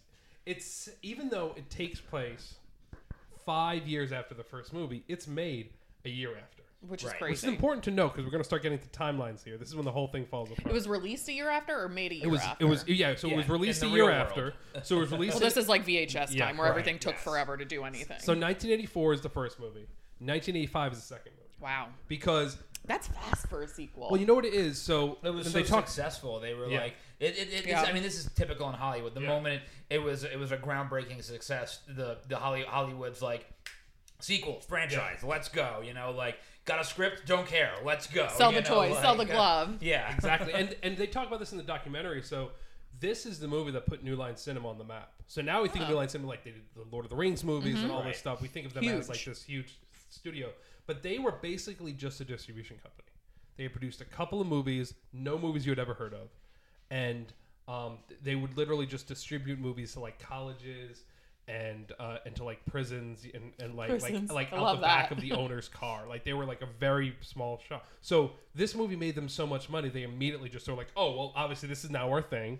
it's 0.47 0.89
even 1.03 1.29
though 1.29 1.55
it 1.57 1.69
takes 1.71 2.01
place 2.01 2.55
five 3.45 3.87
years 3.87 4.13
after 4.13 4.35
the 4.35 4.45
first 4.45 4.73
movie, 4.73 5.05
it's 5.09 5.27
made 5.27 5.71
a 6.05 6.09
year 6.09 6.37
after. 6.37 6.56
Which 6.81 7.03
is 7.05 7.11
Right. 7.13 7.21
Which 7.23 7.33
is 7.39 7.45
important 7.45 7.85
to 7.85 7.91
know 7.91 8.09
because 8.09 8.25
we're 8.25 8.31
going 8.31 8.43
to 8.43 8.47
start 8.47 8.63
getting 8.63 8.79
to 8.79 8.89
timelines 8.89 9.43
here. 9.43 9.57
This 9.59 9.69
is 9.69 9.75
when 9.77 9.85
the 9.85 9.91
whole 9.93 10.07
thing 10.09 10.25
falls 10.27 10.51
apart. 10.53 10.69
It 10.69 10.73
was 10.73 10.87
released 10.87 11.29
a 11.29 11.33
year 11.33 11.49
after 11.49 11.81
or 11.83 11.89
made 11.89 12.13
a 12.13 12.17
year 12.17 12.27
It 12.27 12.31
was. 12.31 12.41
after? 12.43 12.65
It 12.65 12.69
was. 12.69 12.85
Yeah. 12.89 13.15
So 13.17 13.29
it 13.29 13.37
was 13.37 13.49
released 13.49 13.83
a 13.83 13.89
year 13.89 14.07
real 14.09 14.15
after. 14.15 14.55
So 14.83 14.97
it 14.97 15.01
was 15.01 15.11
released. 15.13 15.35
Well, 15.35 15.41
this 15.41 15.57
is 15.57 15.69
like 15.69 15.85
VHS 15.87 16.35
Yeah, 16.35 16.47
time 16.47 16.57
where 16.59 16.67
right, 16.67 16.71
everything 16.71 16.99
took 16.99 17.15
yes. 17.15 17.25
forever 17.25 17.57
to 17.57 17.65
do 17.65 17.85
anything. 17.85 18.19
so 18.21 18.33
1984 18.33 19.13
is 19.15 19.21
the 19.23 19.29
first 19.29 19.59
movie. 19.59 19.87
1985 20.21 20.93
is 20.93 20.99
the 21.01 21.05
second 21.05 21.33
movie 21.37 21.43
wow. 21.61 21.89
because 22.09 22.57
That's 22.87 23.09
fast 23.09 23.49
for 23.49 23.63
a 23.63 23.69
sequel. 23.69 24.09
well, 24.11 24.21
you 24.21 24.27
know 24.27 24.35
what 24.35 24.45
it 24.45 24.55
is. 24.55 24.79
So 24.81 25.19
It 25.25 25.31
was 25.31 25.47
so 25.47 25.53
they 25.53 25.63
talk. 25.63 25.87
successful. 25.89 26.41
They 26.41 26.55
were 26.55 26.69
Yeah. 26.69 26.81
like, 26.81 26.95
it. 27.21 27.37
it, 27.37 27.53
it 27.53 27.67
Yeah. 27.67 27.83
I 27.83 27.93
mean, 27.93 28.03
this 28.03 28.17
is 28.19 28.31
typical 28.35 28.69
in 28.69 28.75
Hollywood. 28.75 29.15
The 29.15 29.21
Yeah. 29.23 29.29
moment 29.29 29.63
it 29.91 29.99
was, 29.99 30.25
it 30.25 30.39
was 30.39 30.53
a 30.53 30.57
groundbreaking 30.57 31.23
success. 31.25 31.81
The 31.89 32.19
the 32.29 32.37
Holly, 32.37 32.63
Hollywood's 32.67 33.21
like 33.23 33.47
sequel 34.21 34.61
franchise. 34.61 35.23
Let's 35.23 35.49
go. 35.49 35.83
You 35.85 35.93
know, 35.95 36.13
like 36.13 36.39
got 36.67 36.81
a 36.81 36.85
script. 36.85 37.27
Don't 37.27 37.47
care. 37.47 37.73
Let's 37.85 38.07
go. 38.07 38.29
Sell 38.37 38.53
you 38.53 38.61
the 38.61 38.69
know, 38.69 38.75
toys, 38.75 38.99
sell 39.01 39.15
the 39.17 39.23
uh, 39.23 39.27
glove. 39.27 39.79
yeah, 39.83 40.13
exactly, 40.15 40.53
and 40.53 40.77
and 40.83 40.97
they 40.97 41.07
talk 41.07 41.27
about 41.27 41.39
this 41.41 41.53
in 41.53 41.59
the 41.59 41.65
documentary. 41.65 42.23
So 42.23 42.51
this 43.01 43.25
is 43.27 43.39
the 43.39 43.49
movie 43.49 43.71
that 43.73 43.87
put 43.87 44.03
New 44.05 44.17
Line 44.17 44.37
Cinema 44.37 44.69
on 44.69 44.77
the 44.79 44.85
map. 44.85 45.13
So 45.27 45.41
now 45.43 45.63
we 45.63 45.69
think 45.69 45.85
of 45.85 45.91
New 45.91 45.97
Line 45.97 46.09
Cinema 46.09 46.29
like 46.29 46.45
they 46.45 46.51
did 46.51 46.63
the 46.75 46.85
Lord 46.91 47.05
of 47.05 47.11
the 47.11 47.17
Rings 47.17 47.43
movies 47.43 47.81
and 47.83 47.91
all 47.91 48.01
Right. 48.03 48.09
this 48.13 48.19
stuff. 48.19 48.41
We 48.43 48.49
think 48.49 48.67
of 48.67 48.75
them 48.75 48.85
as 48.85 49.09
like 49.09 49.25
this 49.25 49.43
huge 49.43 49.79
studio, 50.11 50.51
but 50.87 51.03
they 51.03 51.19
were 51.19 51.33
basically 51.33 51.93
just 51.93 52.21
a 52.21 52.25
distribution 52.25 52.77
company. 52.83 53.09
They 53.57 53.69
produced 53.69 54.01
a 54.03 54.05
couple 54.05 54.41
of 54.41 54.47
movies, 54.47 54.95
no 55.13 55.39
movies 55.39 55.65
you 55.67 55.73
had 55.73 55.79
ever 55.79 55.95
heard 55.95 56.13
of, 56.15 56.29
and 56.91 57.33
um, 57.69 57.99
they 58.23 58.35
would 58.37 58.57
literally 58.57 58.87
just 58.87 59.09
distribute 59.09 59.59
movies 59.59 59.93
to 59.95 60.01
like 60.01 60.19
colleges 60.19 61.05
and 61.49 61.93
uh, 62.01 62.19
and 62.27 62.35
to 62.37 62.45
like 62.45 62.65
prisons 62.67 63.25
and, 63.33 63.53
and 63.61 63.75
like 63.77 63.89
Prisons. 63.89 64.31
like 64.31 64.51
like 64.51 64.53
I 64.53 64.57
out 64.57 64.63
love 64.63 64.77
the 64.79 64.83
back 64.83 65.11
that. 65.11 65.19
of 65.19 65.23
the 65.23 65.33
owner's 65.41 65.69
car. 65.69 66.05
Like 66.09 66.25
they 66.25 66.33
were 66.33 66.45
like 66.45 66.63
a 66.63 66.69
very 66.81 67.15
small 67.21 67.61
shop. 67.69 67.87
So 68.01 68.33
this 68.55 68.75
movie 68.75 68.97
made 68.97 69.15
them 69.15 69.29
so 69.29 69.47
much 69.47 69.69
money, 69.71 69.89
they 69.89 70.03
immediately 70.03 70.49
just 70.49 70.67
were 70.69 70.75
like, 70.75 70.89
oh 70.97 71.17
well, 71.17 71.33
obviously 71.37 71.69
this 71.69 71.85
is 71.85 71.91
now 71.91 72.11
our 72.11 72.23
thing, 72.23 72.59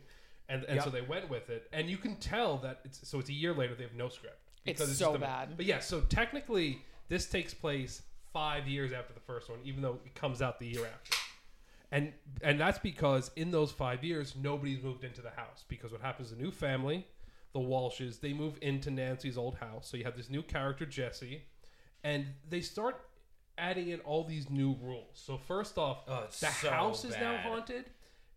and 0.49 0.65
and 0.65 0.81
so 0.83 0.91
they 0.91 1.01
went 1.01 1.29
with 1.29 1.51
it. 1.51 1.69
And 1.73 1.91
you 1.91 1.97
can 1.97 2.17
tell 2.17 2.59
that 2.59 2.81
it's 2.85 3.09
so 3.09 3.19
it's 3.19 3.29
a 3.29 3.35
year 3.35 3.53
later 3.53 3.75
they 3.75 3.83
have 3.85 3.95
no 3.95 4.09
script 4.09 4.39
It's 4.65 4.81
just 4.81 4.99
so 4.99 5.15
a- 5.15 5.19
bad. 5.19 5.57
But 5.57 5.67
yeah, 5.67 5.81
so 5.81 6.01
technically 6.03 6.83
this 7.09 7.27
takes 7.27 7.55
place 7.55 8.03
five 8.33 8.69
years 8.69 8.93
after 8.93 9.15
the 9.15 9.21
first 9.21 9.49
one, 9.49 9.59
even 9.65 9.83
though 9.83 9.99
it 10.05 10.15
comes 10.15 10.43
out 10.43 10.59
the 10.61 10.67
year 10.67 10.87
after. 10.87 11.17
And 11.91 12.13
and 12.43 12.61
that's 12.61 12.79
because 12.79 13.31
in 13.37 13.51
those 13.51 13.73
five 13.73 14.05
years 14.05 14.35
nobody's 14.41 14.83
moved 14.83 15.05
into 15.05 15.23
the 15.23 15.31
house 15.31 15.65
because 15.69 15.91
what 15.93 16.01
happens? 16.01 16.31
A 16.33 16.37
new 16.37 16.51
family, 16.51 17.07
the 17.61 17.67
Walshes, 17.67 18.21
they 18.21 18.33
move 18.35 18.59
into 18.61 18.91
Nancy's 18.91 19.39
old 19.39 19.55
house. 19.57 19.89
So 19.89 19.97
you 19.97 20.05
have 20.05 20.17
this 20.17 20.29
new 20.29 20.43
character 20.43 20.85
Jesse, 20.85 21.43
and 22.05 22.27
they 22.49 22.61
start 22.61 23.01
adding 23.57 23.89
in 23.89 24.01
all 24.01 24.25
these 24.25 24.51
new 24.51 24.77
rules. 24.83 25.09
So 25.15 25.39
first 25.39 25.79
off, 25.79 26.05
Oh, 26.07 26.25
it's 26.25 26.39
the 26.41 26.49
so 26.49 26.71
house 26.71 27.05
is 27.07 27.15
now 27.19 27.39
haunted, 27.39 27.87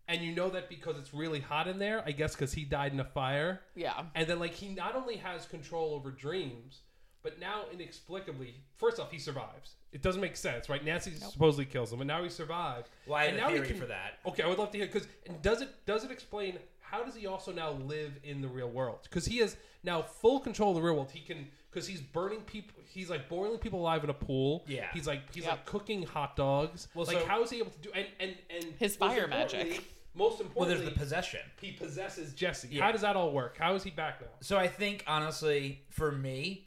and 0.08 0.22
you 0.22 0.34
know 0.34 0.48
that 0.50 0.70
because 0.70 0.96
it's 0.96 1.12
really 1.12 1.40
hot 1.40 1.68
in 1.68 1.78
there. 1.78 2.02
I 2.06 2.12
guess 2.12 2.34
because 2.34 2.52
he 2.54 2.64
died 2.64 2.94
in 2.94 3.00
a 3.00 3.04
fire, 3.04 3.60
Yeah. 3.74 4.04
and 4.14 4.26
then 4.26 4.38
like 4.38 4.54
he 4.54 4.68
not 4.74 4.96
only 4.96 5.16
has 5.16 5.44
control 5.44 5.92
over 5.94 6.10
dreams, 6.10 6.80
but 7.22 7.38
now 7.38 7.64
inexplicably, 7.70 8.54
first 8.76 8.98
off, 8.98 9.10
he 9.10 9.18
survives. 9.18 9.74
It 9.92 10.00
doesn't 10.00 10.22
make 10.22 10.36
sense, 10.36 10.70
right? 10.70 10.82
Nancy 10.82 11.12
supposedly 11.16 11.66
kills 11.66 11.92
him, 11.92 12.00
and 12.00 12.08
now 12.08 12.22
he 12.22 12.30
survived. 12.30 12.88
Well, 13.06 13.16
I 13.18 13.24
have 13.24 13.30
and 13.34 13.38
a 13.38 13.40
now 13.42 13.48
he 13.50 13.54
theory 13.56 13.66
can- 13.68 13.76
for 13.78 13.86
that. 13.86 14.20
Okay, 14.24 14.42
I 14.42 14.46
would 14.46 14.58
love 14.58 14.70
to 14.70 14.78
hear 14.78 14.86
because 14.86 15.06
does 15.42 15.60
it 15.60 15.68
does 15.84 16.04
it 16.04 16.10
explain 16.10 16.56
how 16.90 17.02
does 17.04 17.14
he 17.14 17.26
also 17.26 17.52
now 17.52 17.70
live 17.72 18.12
in 18.24 18.40
the 18.40 18.48
real 18.48 18.68
world? 18.68 19.00
Because 19.04 19.24
he 19.26 19.38
has 19.38 19.56
now 19.84 20.02
full 20.02 20.40
control 20.40 20.70
of 20.70 20.76
the 20.76 20.82
real 20.82 20.94
world. 20.94 21.10
He 21.10 21.20
can 21.20 21.48
because 21.70 21.86
he's 21.86 22.00
burning 22.00 22.40
people. 22.40 22.74
He's 22.88 23.08
like 23.08 23.28
boiling 23.28 23.58
people 23.58 23.80
alive 23.80 24.02
in 24.04 24.10
a 24.10 24.14
pool. 24.14 24.64
Yeah. 24.66 24.86
he's 24.92 25.06
like 25.06 25.32
he's 25.32 25.44
Yep. 25.44 25.52
like 25.52 25.66
cooking 25.66 26.02
hot 26.02 26.36
dogs. 26.36 26.88
Well, 26.94 27.06
like 27.06 27.18
so- 27.20 27.26
how 27.26 27.42
is 27.42 27.50
he 27.50 27.58
able 27.58 27.70
to 27.70 27.78
do 27.78 27.90
and 27.94 28.06
and 28.18 28.34
and 28.50 28.64
His 28.78 28.96
fire 28.96 29.26
magic. 29.28 29.82
Most 30.12 30.40
important 30.40 30.56
Well, 30.56 30.68
there's 30.68 30.84
the 30.84 30.90
possession. 30.98 31.40
he 31.60 31.70
possesses 31.70 32.34
Jesse. 32.34 32.66
Yeah. 32.72 32.82
How 32.84 32.90
does 32.90 33.02
that 33.02 33.14
all 33.14 33.30
work? 33.30 33.56
How 33.56 33.76
is 33.76 33.84
he 33.84 33.90
back 33.90 34.20
now? 34.20 34.26
So 34.40 34.58
I 34.58 34.66
think 34.66 35.04
honestly, 35.06 35.82
for 35.88 36.10
me, 36.10 36.66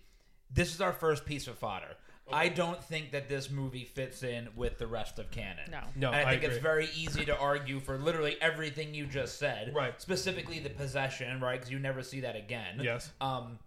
this 0.50 0.74
is 0.74 0.80
our 0.80 0.94
first 0.94 1.26
piece 1.26 1.48
of 1.48 1.58
fodder. 1.58 1.98
I 2.34 2.50
don't 2.50 2.84
think 2.84 3.12
that 3.12 3.30
this 3.30 3.50
movie 3.50 3.86
fits 3.86 4.24
in 4.24 4.50
with 4.56 4.78
the 4.78 4.88
rest 4.88 5.19
of 5.19 5.30
canon. 5.32 5.69
No. 5.72 5.82
No, 5.96 6.08
and 6.12 6.28
I 6.28 6.32
I 6.32 6.39
think 6.39 6.43
it's 6.52 6.62
very 6.62 6.89
easy 6.96 7.26
to 7.26 7.38
argue 7.38 7.80
for 7.80 7.98
literally 7.98 8.36
everything 8.41 8.93
you 8.93 9.06
just 9.06 9.38
said. 9.39 9.74
Right. 9.76 10.00
Specifically 10.02 10.60
the 10.60 10.69
possession, 10.69 11.39
right? 11.41 11.60
Because 11.60 11.72
you 11.72 11.80
never 11.80 12.02
see 12.04 12.22
that 12.22 12.36
again. 12.36 12.80
Yes. 12.82 13.12
Um, 13.22 13.60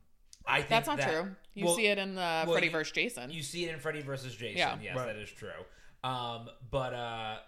I 0.47 0.59
think 0.59 0.69
That's 0.69 0.87
not 0.89 0.99
that- 0.99 1.11
true. 1.11 1.37
You 1.55 1.65
well, 1.65 1.75
see 1.77 1.87
it 1.87 1.99
in 1.99 2.15
the 2.15 2.21
well, 2.21 2.53
Freddy 2.53 2.67
you- 2.67 2.73
vs. 2.73 2.93
Jason. 2.93 3.31
You 3.31 3.43
see 3.43 3.65
it 3.65 3.73
in 3.73 3.81
Freddy 3.81 4.03
versus 4.03 4.35
Jason. 4.37 4.59
Yeah. 4.59 4.77
Yes, 4.83 4.97
Right. 4.97 5.07
that 5.07 5.17
is 5.17 5.31
true. 5.31 5.49
Um, 6.05 6.49
but 6.71 6.93
uh, 6.95 7.39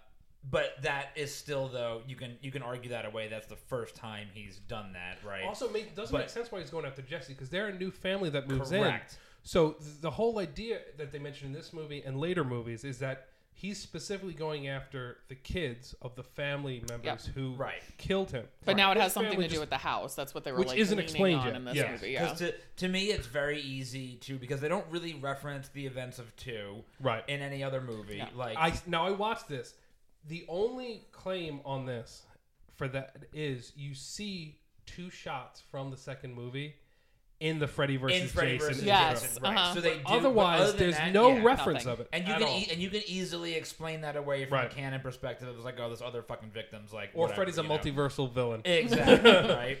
but 0.49 0.81
that 0.83 1.09
is 1.15 1.33
still 1.35 1.67
though 1.67 2.01
you 2.07 2.15
can 2.15 2.37
you 2.41 2.51
can 2.51 2.61
argue 2.61 2.89
that 2.91 3.05
away. 3.05 3.27
That's 3.27 3.47
the 3.47 3.55
first 3.55 3.95
time 3.95 4.27
he's 4.33 4.57
done 4.57 4.93
that, 4.93 5.17
right? 5.23 5.43
Also, 5.45 5.69
make, 5.69 5.95
doesn't 5.95 6.11
But- 6.13 6.19
make 6.21 6.29
sense 6.29 6.51
why 6.51 6.59
he's 6.59 6.69
going 6.69 6.85
after 6.85 7.01
Jesse 7.01 7.33
because 7.33 7.49
they're 7.49 7.67
a 7.67 7.77
new 7.77 7.91
family 7.91 8.29
that 8.31 8.47
moves 8.47 8.71
in. 8.71 8.81
Correct. 9.43 9.47
So 9.47 9.75
the 10.01 10.11
whole 10.11 10.39
idea 10.39 10.79
that 10.97 11.11
they 11.11 11.19
mentioned 11.19 11.53
in 11.55 11.59
this 11.61 11.73
movie 11.73 12.01
and 12.05 12.19
later 12.19 12.43
movies 12.43 12.83
is 12.83 12.99
that 12.99 13.27
he's 13.53 13.77
specifically 13.77 14.33
going 14.33 14.69
after 14.69 15.17
the 15.27 15.35
kids 15.35 15.93
of 16.01 16.15
the 16.15 16.23
family 16.23 16.81
members 16.89 17.25
Yep. 17.27 17.35
who 17.35 17.53
Right. 17.55 17.81
killed 17.97 18.31
him. 18.31 18.47
but 18.63 18.77
now 18.77 18.91
it 18.91 18.95
This 18.95 19.03
has 19.03 19.13
something 19.13 19.35
to 19.37 19.43
do 19.43 19.49
just- 19.49 19.59
with 19.59 19.69
the 19.69 19.77
house. 19.77 20.15
That's 20.15 20.33
what 20.33 20.45
they 20.45 20.53
were 20.53 20.59
Which 20.59 20.69
like 20.69 20.77
isn't 20.77 20.95
leaning 20.97 21.09
explained 21.09 21.39
on 21.41 21.45
yet. 21.47 21.55
in 21.55 21.65
this 21.65 21.75
Yeah. 21.75 21.91
movie. 21.91 22.11
Yeah. 22.11 22.23
Because 22.23 22.37
to, 22.39 22.55
to 22.77 22.87
me, 22.87 23.11
it's 23.11 23.27
very 23.27 23.59
easy 23.59 24.15
to 24.17 24.37
because 24.39 24.61
they 24.61 24.69
don't 24.69 24.87
really 24.89 25.13
reference 25.15 25.67
the 25.69 25.85
events 25.85 26.19
of 26.19 26.33
two 26.37 26.85
Right. 27.01 27.27
in 27.27 27.41
any 27.41 27.61
other 27.63 27.81
movie. 27.81 28.17
Yeah. 28.17 28.29
Like 28.33 28.57
I 28.57 28.79
now 28.87 29.05
I 29.05 29.11
watched 29.11 29.47
this. 29.49 29.73
The 30.25 30.45
only 30.47 31.05
claim 31.11 31.59
on 31.65 31.85
this 31.85 32.23
for 32.75 32.87
that 32.87 33.25
is 33.33 33.73
you 33.75 33.93
see 33.93 34.57
two 34.85 35.09
shots 35.09 35.59
from 35.69 35.91
the 35.91 35.97
second 35.97 36.33
movie 36.33 36.75
in 37.39 37.57
the 37.59 37.67
Freddy 37.67 37.95
versus 37.97 38.21
in 38.21 38.27
Freddy 38.27 38.53
Jason. 38.57 38.67
versus. 38.67 38.83
Yes. 38.83 39.21
Jason, 39.21 39.43
right? 39.43 39.55
uh-huh. 39.57 39.73
So 39.75 39.81
they 39.81 39.95
do, 39.97 40.01
Otherwise, 40.05 40.75
there's 40.75 40.97
that, 40.97 41.13
no 41.13 41.29
yeah. 41.37 41.43
reference 41.43 41.85
Nothing. 41.85 41.91
of 41.93 41.99
it. 42.01 42.09
And 42.13 42.27
you 42.27 42.33
at 42.33 42.39
can 42.39 42.47
all. 42.49 42.57
e- 42.59 42.67
and 42.71 42.81
you 42.81 42.89
can 42.89 43.01
easily 43.07 43.53
explain 43.55 44.01
that 44.01 44.15
away 44.17 44.45
from 44.45 44.55
Right. 44.57 44.71
a 44.71 44.75
canon 44.75 44.99
perspective. 45.01 45.47
It 45.47 45.55
was 45.55 45.63
like, 45.65 45.79
oh, 45.79 45.87
there's 45.87 46.01
other 46.01 46.21
fucking 46.21 46.49
victims, 46.51 46.91
like 46.91 47.11
or 47.13 47.21
whatever, 47.21 47.35
Freddy's 47.35 47.57
a 47.57 47.63
know? 47.63 47.69
multiversal 47.77 48.31
villain. 48.31 48.61
Exactly, 48.65 49.31
right? 49.55 49.77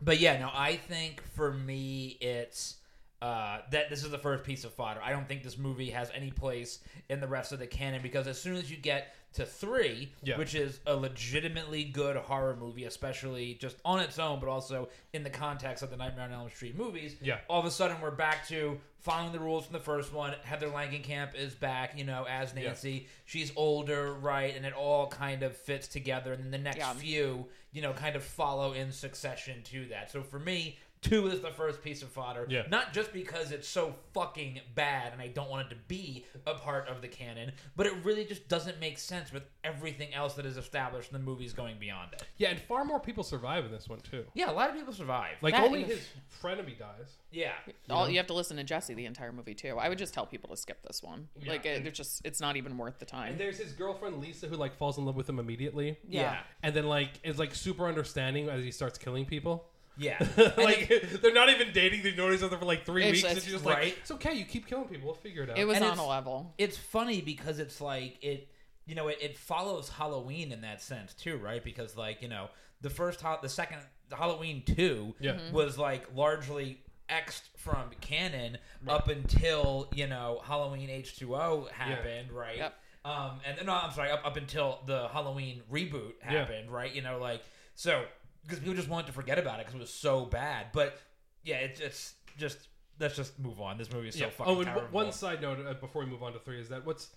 But 0.00 0.20
yeah, 0.20 0.38
no, 0.38 0.50
I 0.52 0.76
think 0.76 1.22
for 1.34 1.52
me 1.52 2.16
it's 2.20 2.76
uh, 3.22 3.60
that 3.70 3.88
this 3.90 4.04
is 4.04 4.10
the 4.10 4.18
first 4.18 4.44
piece 4.44 4.64
of 4.64 4.72
fodder. 4.74 5.00
I 5.02 5.10
don't 5.10 5.26
think 5.26 5.42
this 5.42 5.56
movie 5.58 5.90
has 5.90 6.10
any 6.14 6.30
place 6.30 6.80
in 7.08 7.20
the 7.20 7.26
rest 7.26 7.52
of 7.52 7.58
the 7.58 7.66
canon 7.66 8.02
because 8.02 8.26
as 8.26 8.40
soon 8.40 8.56
as 8.56 8.70
you 8.70 8.76
get 8.76 9.14
to 9.34 9.44
three, 9.44 10.12
Yeah. 10.22 10.38
which 10.38 10.54
is 10.54 10.80
a 10.86 10.94
legitimately 10.96 11.84
good 11.84 12.16
horror 12.16 12.56
movie, 12.56 12.84
especially 12.84 13.54
just 13.54 13.76
on 13.84 14.00
its 14.00 14.18
own, 14.18 14.40
but 14.40 14.48
also 14.48 14.88
in 15.12 15.24
the 15.24 15.30
context 15.30 15.82
of 15.82 15.90
the 15.90 15.96
Nightmare 15.96 16.24
on 16.24 16.32
Elm 16.32 16.48
Street 16.50 16.74
movies, 16.76 17.16
Yeah. 17.20 17.40
all 17.48 17.60
of 17.60 17.66
a 17.66 17.70
sudden 17.70 18.00
we're 18.00 18.10
back 18.12 18.46
to 18.48 18.80
following 19.00 19.32
the 19.32 19.38
rules 19.38 19.64
from 19.66 19.74
the 19.74 19.80
first 19.80 20.12
one. 20.12 20.32
Heather 20.42 20.68
Langenkamp 20.68 21.34
is 21.34 21.54
back, 21.54 21.96
you 21.98 22.04
know, 22.04 22.24
as 22.28 22.52
Yeah. 22.54 22.62
Nancy. 22.62 23.08
She's 23.24 23.52
older, 23.56 24.14
right? 24.14 24.56
And 24.56 24.64
it 24.64 24.72
all 24.72 25.06
kind 25.08 25.42
of 25.42 25.56
fits 25.56 25.86
together. 25.86 26.32
And 26.32 26.42
then 26.42 26.50
the 26.50 26.58
next 26.58 26.78
Yeah. 26.78 26.94
few, 26.94 27.48
you 27.72 27.82
know, 27.82 27.92
kind 27.92 28.16
of 28.16 28.24
follow 28.24 28.72
in 28.72 28.90
succession 28.90 29.62
to 29.64 29.86
that. 29.88 30.10
So 30.10 30.22
for 30.22 30.38
me, 30.38 30.78
two 31.02 31.26
is 31.28 31.40
the 31.40 31.50
first 31.50 31.82
piece 31.82 32.02
of 32.02 32.08
fodder. 32.08 32.46
Yeah. 32.48 32.62
Not 32.70 32.92
just 32.92 33.12
because 33.12 33.52
it's 33.52 33.68
so 33.68 33.94
fucking 34.12 34.60
bad 34.74 35.12
and 35.12 35.20
I 35.22 35.28
don't 35.28 35.48
want 35.50 35.66
it 35.66 35.70
to 35.70 35.80
be 35.88 36.24
a 36.46 36.54
part 36.54 36.88
of 36.88 37.00
the 37.02 37.08
canon, 37.08 37.52
but 37.76 37.86
it 37.86 37.92
really 38.04 38.24
just 38.24 38.48
doesn't 38.48 38.80
make 38.80 38.98
sense 38.98 39.32
with 39.32 39.44
everything 39.62 40.12
else 40.14 40.34
that 40.34 40.46
is 40.46 40.56
established 40.56 41.12
in 41.12 41.18
the 41.18 41.24
movies 41.24 41.52
going 41.52 41.78
beyond 41.78 42.12
it. 42.14 42.24
Yeah, 42.38 42.50
and 42.50 42.60
far 42.60 42.84
more 42.84 42.98
people 42.98 43.22
survive 43.24 43.64
in 43.64 43.70
this 43.70 43.88
one 43.88 44.00
too. 44.00 44.24
Yeah, 44.34 44.50
a 44.50 44.52
lot 44.52 44.70
of 44.70 44.76
people 44.76 44.92
survive. 44.92 45.36
Like 45.42 45.54
That- 45.54 45.64
only 45.64 45.84
his 45.84 46.06
frenemy 46.42 46.78
dies. 46.78 47.16
yeah. 47.30 47.52
All 47.90 48.08
you 48.08 48.16
have 48.16 48.26
to 48.28 48.34
listen 48.34 48.56
to 48.56 48.64
Jesse 48.64 48.94
the 48.94 49.06
entire 49.06 49.32
movie 49.32 49.54
too. 49.54 49.76
I 49.78 49.88
would 49.88 49.98
just 49.98 50.12
tell 50.14 50.26
people 50.26 50.50
to 50.50 50.56
skip 50.56 50.82
this 50.82 51.02
one. 51.02 51.28
Yeah. 51.40 51.52
Like 51.52 51.66
it, 51.66 51.86
it's 51.86 51.96
just 51.96 52.22
it's 52.24 52.40
not 52.40 52.56
even 52.56 52.76
worth 52.78 52.98
the 52.98 53.04
time. 53.06 53.32
And 53.32 53.40
there's 53.40 53.58
his 53.58 53.72
girlfriend 53.72 54.20
Lisa 54.20 54.46
who 54.48 54.56
like 54.56 54.76
falls 54.76 54.98
in 54.98 55.04
love 55.04 55.14
with 55.16 55.28
him 55.28 55.38
immediately. 55.38 55.98
Yeah. 56.08 56.38
And 56.62 56.74
then 56.74 56.86
like 56.86 57.10
is 57.22 57.38
like 57.38 57.54
super 57.54 57.86
understanding 57.86 58.48
as 58.48 58.64
he 58.64 58.70
starts 58.70 58.98
killing 58.98 59.24
people. 59.26 59.68
Yeah. 59.98 60.18
like 60.56 60.92
they're 61.22 61.32
not 61.32 61.48
even 61.50 61.72
dating. 61.72 62.02
They've 62.02 62.16
known 62.16 62.34
each 62.34 62.42
other 62.42 62.56
for 62.58 62.64
like 62.66 62.84
three 62.84 63.04
It's 63.04 63.12
weeks, 63.18 63.24
and 63.24 63.34
just- 63.34 63.46
she's 63.46 63.54
just 63.54 63.64
right. 63.64 63.84
like, 63.84 63.98
"It's 64.00 64.10
okay. 64.12 64.34
You 64.34 64.44
keep 64.44 64.66
killing 64.66 64.88
people. 64.88 65.06
We'll 65.06 65.14
figure 65.16 65.42
it 65.44 65.50
out." 65.50 65.58
It 65.58 65.64
was 65.66 65.76
And 65.78 65.86
on 65.86 65.98
a 65.98 66.06
level. 66.06 66.54
it's 66.58 66.76
funny 66.76 67.20
because 67.22 67.58
it's 67.58 67.80
like 67.80 68.18
it 68.22 68.48
you 68.86 68.94
know 68.94 69.08
it, 69.08 69.18
it 69.20 69.36
follows 69.36 69.88
halloween 69.88 70.52
in 70.52 70.60
that 70.60 70.80
sense 70.80 71.12
too 71.14 71.36
right 71.38 71.64
because 71.64 71.96
like 71.96 72.22
you 72.22 72.28
know 72.28 72.48
the 72.82 72.90
first 72.90 73.20
ho- 73.20 73.38
the 73.42 73.48
second 73.48 73.78
the 74.10 74.14
halloween 74.14 74.62
2 74.64 75.14
Yeah. 75.18 75.32
Mm-hmm. 75.32 75.52
was 75.52 75.76
like 75.76 76.06
largely 76.14 76.78
xed 77.10 77.40
from 77.56 77.90
canon 78.00 78.58
up 78.86 79.08
until 79.08 79.88
you 79.92 80.06
know 80.06 80.40
halloween 80.44 80.88
h2o 80.88 81.68
happened 81.72 82.30
right 82.30 82.58
Yep. 82.58 82.74
um 83.04 83.40
and 83.44 83.66
no 83.66 83.72
i'm 83.72 83.90
sorry 83.92 84.10
up, 84.12 84.24
up 84.24 84.36
until 84.36 84.78
the 84.86 85.08
halloween 85.08 85.62
reboot 85.68 86.12
Yeah. 86.22 86.30
happened 86.42 86.70
right 86.70 86.94
you 86.94 87.02
know 87.02 87.18
like 87.18 87.42
so 87.74 88.04
because 88.46 88.60
people 88.60 88.74
just 88.74 88.88
wanted 88.88 89.06
to 89.06 89.12
forget 89.12 89.38
about 89.38 89.58
it 89.60 89.66
because 89.66 89.74
it 89.74 89.80
was 89.80 89.92
so 89.92 90.24
bad 90.24 90.66
but 90.72 90.98
yeah 91.44 91.56
it's 91.56 91.80
it's 91.80 92.14
just 92.38 92.68
let's 93.00 93.16
just 93.16 93.38
move 93.38 93.60
on 93.60 93.76
this 93.78 93.92
movie 93.92 94.08
is 94.08 94.14
so 94.14 94.24
yeah. 94.24 94.30
fucking 94.30 94.56
Oh, 94.56 94.60
and 94.60 94.68
w- 94.68 94.88
one 94.90 95.12
side 95.12 95.42
note 95.42 95.58
uh, 95.66 95.74
before 95.74 96.04
we 96.04 96.10
move 96.10 96.22
on 96.22 96.32
to 96.32 96.38
three 96.38 96.60
is 96.60 96.68
that 96.70 96.86
what's 96.86 97.08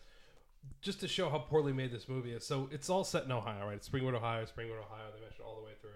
just 0.82 1.00
to 1.00 1.08
show 1.08 1.30
how 1.30 1.38
poorly 1.39 1.72
made 1.72 1.89
this 1.89 2.10
movie 2.10 2.34
is. 2.34 2.46
So 2.46 2.68
it's 2.70 2.89
all 2.89 3.06
set 3.06 3.24
in 3.24 3.32
Ohio, 3.32 3.65
right? 3.65 3.82
Springwood, 3.82 4.13
Ohio, 4.13 4.44
Springwood, 4.44 4.80
Ohio. 4.80 5.08
They 5.15 5.22
mentioned 5.22 5.46
all 5.46 5.56
the 5.56 5.63
way 5.65 5.72
through. 5.80 5.92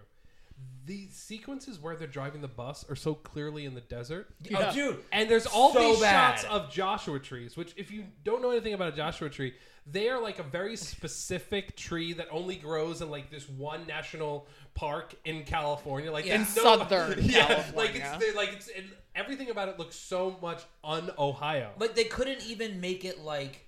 The 0.85 1.07
sequences 1.11 1.79
where 1.79 1.95
they're 1.95 2.07
driving 2.07 2.41
the 2.41 2.47
bus 2.49 2.83
are 2.89 2.95
so 2.95 3.13
clearly 3.15 3.65
in 3.65 3.73
the 3.73 3.79
desert. 3.81 4.27
oh 4.53 4.71
dude 4.73 4.97
And 5.13 5.29
there's 5.29 5.45
all 5.45 5.73
So 5.73 5.79
these 5.79 6.01
bad. 6.01 6.39
shots 6.39 6.43
of 6.45 6.69
Joshua 6.71 7.19
trees, 7.19 7.55
which, 7.55 7.73
if 7.77 7.89
you 7.89 8.03
don't 8.25 8.41
know 8.41 8.51
anything 8.51 8.73
about 8.73 8.91
a 8.91 8.95
Joshua 8.95 9.29
tree, 9.29 9.53
they 9.87 10.09
are 10.09 10.21
like 10.21 10.39
a 10.39 10.43
very 10.43 10.75
specific 10.75 11.77
tree 11.77 12.11
that 12.13 12.27
only 12.31 12.55
grows 12.57 13.01
in 13.01 13.09
like 13.09 13.29
this 13.31 13.47
one 13.47 13.87
national 13.87 14.47
park 14.75 15.15
in 15.23 15.43
California, 15.45 16.11
like 16.11 16.25
Yeah. 16.25 16.35
in 16.35 16.41
In 16.41 16.47
southern 16.47 17.17
yeah, 17.21 17.47
California. 17.47 17.75
like 17.77 17.95
it's 17.95 18.17
they're- 18.25 18.35
like 18.35 18.49
it's 18.53 18.67
and 18.75 18.85
everything 19.15 19.49
about 19.51 19.69
it 19.69 19.79
looks 19.79 19.95
so 19.95 20.37
much 20.41 20.63
un-Ohio. 20.83 21.71
Like 21.79 21.95
they 21.95 22.05
couldn't 22.05 22.45
even 22.47 22.81
make 22.81 23.05
it 23.05 23.19
like 23.21 23.67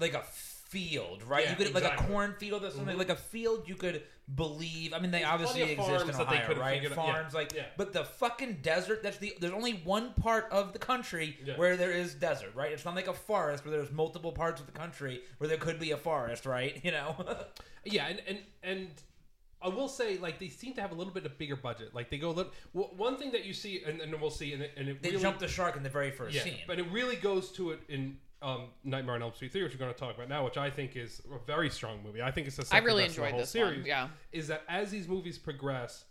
like 0.00 0.14
a 0.14 0.22
field, 0.22 1.22
right? 1.22 1.44
Yeah, 1.44 1.50
you 1.50 1.56
could 1.56 1.74
like 1.74 1.84
a. 1.84 1.88
Mm-hmm. 1.88 2.12
cornfield 2.12 2.64
or 2.64 2.70
something, 2.70 2.98
like 2.98 3.08
a 3.10 3.16
field 3.16 3.68
you 3.68 3.74
could 3.74 4.02
believe. 4.34 4.92
I 4.92 4.98
mean, 4.98 5.10
they 5.10 5.18
There's 5.20 5.30
obviously 5.30 5.62
exist 5.62 5.78
in 5.88 5.96
farms 6.12 6.20
Ohio, 6.20 6.58
right? 6.60 6.78
out- 6.78 6.82
yeah, 6.82 6.94
Farms, 6.94 7.34
like, 7.34 7.54
yeah. 7.54 7.62
but 7.76 7.92
the 7.92 8.04
fucking 8.04 8.58
desert. 8.62 9.02
That's 9.02 9.18
the. 9.18 9.34
There's 9.40 9.52
only 9.52 9.72
one 9.84 10.12
part 10.14 10.48
of 10.50 10.72
the 10.72 10.78
country 10.78 11.36
Yeah. 11.44 11.56
where 11.56 11.76
there 11.76 11.92
is 11.92 12.14
desert, 12.14 12.52
right? 12.54 12.72
It's 12.72 12.84
not 12.84 12.94
like 12.94 13.08
a 13.08 13.14
forest 13.14 13.64
where 13.64 13.72
there's 13.72 13.90
multiple 13.90 14.32
parts 14.32 14.60
of 14.60 14.66
the 14.66 14.72
country 14.72 15.22
where 15.38 15.48
there 15.48 15.56
could 15.58 15.78
be 15.80 15.90
a 15.92 15.96
forest, 15.96 16.46
right? 16.46 16.78
You 16.84 16.92
know. 16.92 17.16
Yeah, 17.84 18.06
and 18.08 18.20
and 18.28 18.38
and 18.62 18.88
I 19.62 19.68
will 19.68 19.88
say, 19.88 20.18
like 20.18 20.38
they 20.38 20.48
seem 20.48 20.74
to 20.74 20.80
have 20.82 20.92
a 20.92 20.94
little 20.94 21.12
bit 21.12 21.24
of 21.24 21.38
bigger 21.38 21.56
budget. 21.56 21.94
Like 21.94 22.10
they 22.10 22.18
go 22.18 22.28
a 22.30 22.32
little. 22.32 22.52
w- 22.74 22.94
One 22.96 23.16
thing 23.16 23.30
that 23.32 23.44
you 23.46 23.54
see, 23.54 23.82
and, 23.86 24.00
and 24.02 24.20
we'll 24.20 24.30
see, 24.30 24.52
and 24.52 24.62
it, 24.62 24.72
and 24.76 24.88
it 24.88 25.02
they 25.02 25.10
really, 25.10 25.22
jumped 25.22 25.40
the 25.40 25.48
shark 25.48 25.74
in 25.76 25.82
the 25.82 25.88
very 25.88 26.10
first 26.10 26.34
yeah, 26.36 26.42
scene. 26.42 26.58
but 26.66 26.78
it 26.78 26.86
really 26.92 27.16
goes 27.16 27.50
to 27.52 27.70
it 27.70 27.80
in 27.88 28.18
um, 28.42 28.68
Nightmare 28.84 29.16
on 29.16 29.22
Elm 29.22 29.32
Street 29.34 29.52
3, 29.52 29.64
which 29.64 29.72
we're 29.72 29.78
going 29.78 29.92
to 29.92 29.98
talk 29.98 30.14
about 30.14 30.28
now, 30.28 30.44
which 30.44 30.56
I 30.56 30.70
think 30.70 30.96
is 30.96 31.20
a 31.34 31.44
very 31.46 31.70
strong 31.70 31.98
movie. 32.04 32.22
I 32.22 32.30
think 32.30 32.46
it's 32.46 32.56
the 32.56 32.62
I 32.62 32.66
second 32.66 32.84
really 32.86 33.04
best 33.04 33.18
of 33.18 33.24
the 33.24 33.30
whole 33.30 33.40
this 33.40 33.50
series. 33.50 33.78
one. 33.78 33.86
Yeah. 33.86 34.08
Is 34.32 34.48
that 34.48 34.62
as 34.68 34.90
these 34.90 35.08
movies 35.08 35.38
progress, 35.38 36.04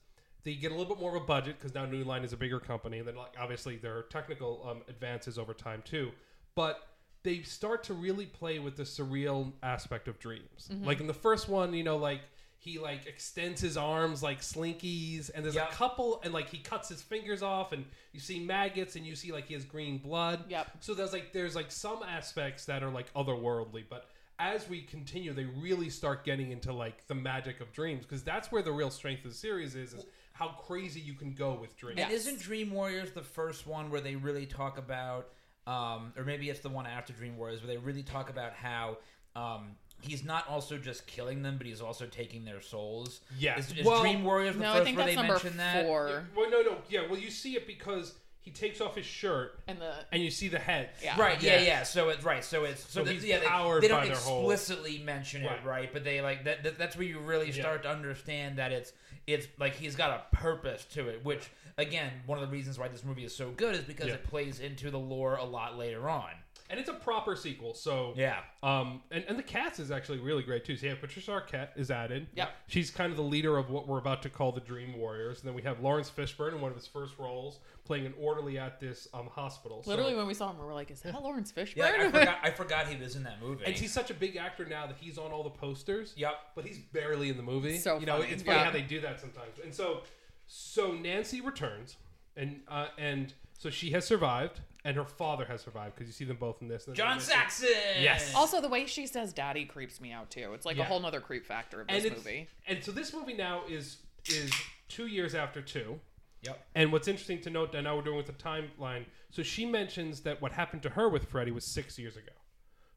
they 0.44 0.56
get 0.56 0.72
a 0.72 0.76
little 0.76 0.94
bit 0.94 1.02
more 1.02 1.16
of 1.16 1.22
a 1.22 1.26
budget 1.26 1.58
because 1.58 1.74
now 1.74 1.86
New 1.86 2.04
Line 2.04 2.24
is 2.24 2.34
a 2.34 2.38
bigger 2.38 2.60
company, 2.60 3.00
and 3.00 3.08
then 3.08 3.16
like 3.16 3.34
obviously 3.40 3.78
there 3.78 3.98
are 3.98 4.04
technical 4.04 4.66
um, 4.70 4.82
advances 4.88 5.38
over 5.38 5.54
time 5.54 5.82
too, 5.86 6.12
but 6.56 6.88
they 7.24 7.42
start 7.42 7.84
to 7.84 7.94
really 7.94 8.26
play 8.26 8.60
with 8.60 8.78
the 8.78 8.84
surreal 8.84 9.52
aspect 9.64 10.08
of 10.08 10.20
dreams. 10.20 10.70
Mm-hmm. 10.72 10.86
Like 10.86 11.02
in 11.02 11.08
the 11.08 11.14
first 11.14 11.50
one, 11.50 11.74
you 11.74 11.84
know, 11.84 11.98
like 11.98 12.22
he 12.68 12.80
like 12.80 13.08
extends 13.08 13.62
his 13.62 13.78
arms 13.78 14.22
like 14.22 14.42
slinkies, 14.42 15.32
and 15.34 15.44
there's 15.44 15.56
Yep. 15.56 15.72
a 15.72 15.76
couple, 15.76 16.22
and 16.24 16.34
like 16.34 16.50
he 16.50 16.58
cuts 16.58 16.90
his 16.90 17.02
fingers 17.02 17.42
off, 17.42 17.72
and 17.72 17.86
you 18.12 18.20
see 18.20 18.40
maggots, 18.40 18.96
and 18.96 19.06
you 19.06 19.16
see 19.16 19.32
like 19.32 19.48
he 19.48 19.54
has 19.54 19.64
green 19.64 19.98
blood. 19.98 20.44
Yep. 20.50 20.72
So 20.82 20.94
there's 20.94 21.14
like 21.14 21.32
there's 21.34 21.56
like 21.56 21.72
some 21.72 22.04
aspects 22.04 22.66
that 22.66 22.84
are 22.84 22.90
like 22.90 23.12
otherworldly, 23.14 23.86
but 23.90 24.10
as 24.40 24.70
we 24.70 24.82
continue, 24.82 25.34
they 25.34 25.46
really 25.46 25.90
start 25.90 26.24
getting 26.24 26.52
into 26.52 26.72
like 26.72 27.08
the 27.08 27.16
magic 27.16 27.60
of 27.60 27.72
dreams 27.72 28.06
because 28.06 28.22
that's 28.24 28.52
where 28.52 28.62
the 28.62 28.72
real 28.72 28.92
strength 28.92 29.26
of 29.26 29.32
the 29.32 29.38
series 29.38 29.74
is, 29.76 29.94
is 29.94 30.06
how 30.34 30.50
crazy 30.50 31.00
you 31.00 31.14
can 31.14 31.34
go 31.34 31.54
with 31.56 31.76
dreams. 31.76 32.00
And 32.00 32.12
isn't 32.12 32.40
Dream 32.40 32.70
Warriors 32.72 33.12
the 33.12 33.24
first 33.24 33.66
one 33.66 33.90
where 33.90 34.02
they 34.02 34.16
really 34.16 34.46
talk 34.46 34.78
about, 34.78 35.30
um, 35.66 36.14
or 36.16 36.24
maybe 36.24 36.52
it's 36.52 36.60
the 36.60 36.70
one 36.70 36.86
after 36.86 37.14
Dream 37.14 37.36
Warriors 37.36 37.62
where 37.62 37.68
they 37.68 37.78
really 37.78 38.04
talk 38.04 38.30
about 38.30 38.54
how 38.54 38.98
um, 39.36 39.76
he's 40.02 40.24
not 40.24 40.48
also 40.48 40.78
just 40.78 41.08
killing 41.08 41.42
them, 41.44 41.58
but 41.58 41.68
he's 41.68 41.82
also 41.82 42.06
taking 42.06 42.46
their 42.46 42.62
souls. 42.62 43.22
Yes. 43.38 43.72
Is, 43.72 43.80
is 43.80 43.86
Well, 43.86 44.02
Dream 44.02 44.24
Warriors 44.24 44.56
the 44.56 44.62
No, 44.62 44.74
first 44.74 44.82
I 44.82 44.84
think 44.86 44.98
where 44.98 45.06
that's 45.06 45.16
they 45.16 45.22
number 45.22 45.34
mention 45.34 45.58
that? 45.58 45.86
four. 45.86 46.26
Well, 46.36 46.50
no, 46.50 46.62
no, 46.62 46.78
yeah. 46.90 47.02
Well, 47.10 47.20
you 47.20 47.30
see 47.32 47.56
it 47.56 47.66
because 47.68 48.14
he 48.42 48.52
takes 48.52 48.80
off 48.80 48.96
his 48.96 49.06
shirt 49.06 49.60
And 49.68 49.82
the 49.82 49.94
and 50.12 50.24
you 50.24 50.32
see 50.32 50.48
the 50.48 50.60
head. 50.60 50.90
Yeah. 51.04 51.20
Right. 51.20 51.42
Yeah. 51.44 51.58
Yeah. 51.60 51.66
Yeah. 51.66 51.84
So 51.84 52.10
it's 52.10 52.24
right. 52.24 52.44
So 52.46 52.64
it's 52.64 52.82
so, 52.82 53.02
So 53.02 53.04
th- 53.06 53.16
he's 53.22 53.26
yeah. 53.26 53.40
They, 53.40 53.46
powered 53.46 53.84
they 53.84 53.90
don't 53.90 54.00
by 54.02 54.06
their 54.06 54.14
explicitly 54.14 55.00
mention 55.00 55.44
it, 55.44 55.48
Right. 55.48 55.66
right? 55.66 55.90
But 55.94 56.04
they 56.06 56.22
like 56.22 56.46
that, 56.46 56.64
that. 56.64 56.78
That's 56.78 56.96
where 56.96 57.06
you 57.06 57.20
really 57.20 57.48
Yeah. 57.52 57.62
start 57.62 57.84
to 57.84 57.90
understand 57.90 58.58
that 58.60 58.72
it's 58.72 58.94
it's 59.26 59.48
like 59.60 59.76
he's 59.76 59.96
got 59.98 60.12
a 60.32 60.36
purpose 60.36 60.86
to 60.94 61.10
it. 61.10 61.26
Which 61.26 61.50
again, 61.78 62.12
one 62.26 62.40
of 62.42 62.50
the 62.50 62.52
reasons 62.56 62.80
why 62.80 62.88
this 62.88 63.04
movie 63.04 63.26
is 63.26 63.36
so 63.36 63.52
good 63.52 63.76
is 63.76 63.82
because 63.84 64.08
Yeah. 64.08 64.14
it 64.14 64.24
plays 64.24 64.60
into 64.62 64.92
the 64.92 65.00
lore 65.00 65.36
a 65.36 65.44
lot 65.44 65.78
later 65.78 66.08
on. 66.10 66.30
And 66.70 66.80
it's 66.82 66.90
a 66.90 66.94
proper 66.94 67.36
sequel, 67.38 67.74
so 67.74 68.14
Yeah. 68.18 68.40
Um, 68.62 69.02
and, 69.10 69.24
and 69.30 69.40
the 69.40 69.44
cast 69.44 69.80
is 69.80 69.90
actually 69.90 70.20
really 70.20 70.44
great 70.44 70.66
too. 70.66 70.76
So 70.76 70.88
yeah, 70.88 70.96
Patricia 71.00 71.32
Arquette 71.32 71.70
is 71.78 71.90
added. 71.90 72.28
Yeah, 72.36 72.50
She's 72.68 72.92
kind 72.92 73.10
of 73.10 73.16
the 73.16 73.24
leader 73.24 73.58
of 73.58 73.70
what 73.70 73.88
we're 73.88 74.00
about 74.00 74.22
to 74.24 74.30
call 74.30 74.52
the 74.52 74.60
Dream 74.60 74.98
Warriors. 74.98 75.40
And 75.40 75.48
then 75.48 75.56
we 75.56 75.62
have 75.62 75.80
Laurence 75.80 76.10
Fishburne 76.10 76.54
in 76.56 76.60
one 76.62 76.72
of 76.72 76.76
his 76.78 76.86
first 76.86 77.18
roles, 77.18 77.60
playing 77.86 78.06
an 78.06 78.14
orderly 78.20 78.58
at 78.60 78.82
this 78.82 79.08
um, 79.14 79.28
hospital. 79.28 79.82
So- 79.84 79.90
literally 79.92 80.14
when 80.16 80.28
we 80.28 80.34
saw 80.34 80.50
him, 80.52 80.58
we 80.60 80.66
were 80.66 80.74
like, 80.74 80.92
"Is 80.92 81.00
that 81.02 81.14
Laurence 81.24 81.54
Fishburne?" 81.54 81.78
Yeah. 81.78 81.94
I 82.00 82.12
forgot. 82.12 82.38
I 82.44 82.52
forgot 82.52 82.88
he 82.88 82.98
was 83.02 83.16
in 83.16 83.24
that 83.24 83.42
movie. 83.42 83.64
and 83.66 83.74
he's 83.74 83.94
such 83.94 84.12
a 84.12 84.14
big 84.14 84.36
actor 84.36 84.66
now 84.66 84.88
that 84.88 84.98
he's 85.00 85.18
on 85.18 85.32
all 85.32 85.44
the 85.44 85.50
posters. 85.50 86.14
Yep. 86.18 86.34
But 86.54 86.66
he's 86.66 86.80
barely 86.80 87.30
in 87.30 87.38
the 87.38 87.44
movie. 87.44 87.78
So 87.78 87.98
you 87.98 88.06
know, 88.06 88.18
funny. 88.20 88.32
it's 88.34 88.44
funny 88.44 88.58
Yeah. 88.58 88.66
how 88.66 88.72
they 88.72 88.82
do 88.82 89.00
that 89.02 89.22
sometimes. 89.22 89.54
And 89.64 89.74
so, 89.74 90.02
so 90.48 90.92
Nancy 90.92 91.40
returns, 91.40 91.96
and 92.36 92.60
uh, 92.68 92.88
and 92.98 93.34
so 93.58 93.70
she 93.70 93.92
has 93.92 94.06
survived, 94.06 94.62
and 94.86 94.96
her 94.96 95.06
father 95.06 95.46
has 95.46 95.62
survived 95.62 95.96
because 95.96 96.08
you 96.08 96.14
see 96.14 96.26
them 96.26 96.38
both 96.38 96.62
in 96.62 96.68
this. 96.68 96.88
John 96.94 97.20
Saxon. 97.20 97.68
Yes. 98.00 98.34
also, 98.36 98.62
the 98.62 98.70
way 98.70 98.86
she 98.86 99.08
says 99.08 99.34
"daddy" 99.34 99.66
creeps 99.66 100.00
me 100.00 100.12
out 100.12 100.30
too. 100.30 100.54
It's 100.54 100.66
like 100.66 100.78
Yeah. 100.78 100.84
a 100.84 100.86
whole 100.86 101.00
nother 101.00 101.20
creep 101.22 101.46
factor 101.46 101.82
of 101.82 101.88
and 101.90 101.98
this 101.98 102.06
it's- 102.06 102.18
movie. 102.24 102.48
And 102.68 102.84
so 102.84 102.92
this 102.92 103.14
movie 103.14 103.34
now 103.34 103.64
is 103.68 103.98
is 104.30 104.52
two 104.90 105.08
years 105.08 105.34
after 105.36 105.62
two. 105.62 106.00
Yep. 106.44 106.68
And 106.76 106.92
what's 106.92 107.08
interesting 107.08 107.42
to 107.42 107.50
note, 107.50 107.74
and 107.74 107.86
now 107.86 107.96
we're 107.96 108.04
doing 108.04 108.18
with 108.18 108.28
the 108.28 108.34
timeline. 108.34 109.06
So 109.32 109.42
she 109.42 109.66
mentions 109.66 110.22
that 110.22 110.42
what 110.42 110.52
happened 110.52 110.84
to 110.84 110.90
her 110.92 111.10
with 111.10 111.26
Freddy 111.30 111.52
was 111.52 111.66
six 111.66 111.98
years 111.98 112.16
ago. 112.16 112.32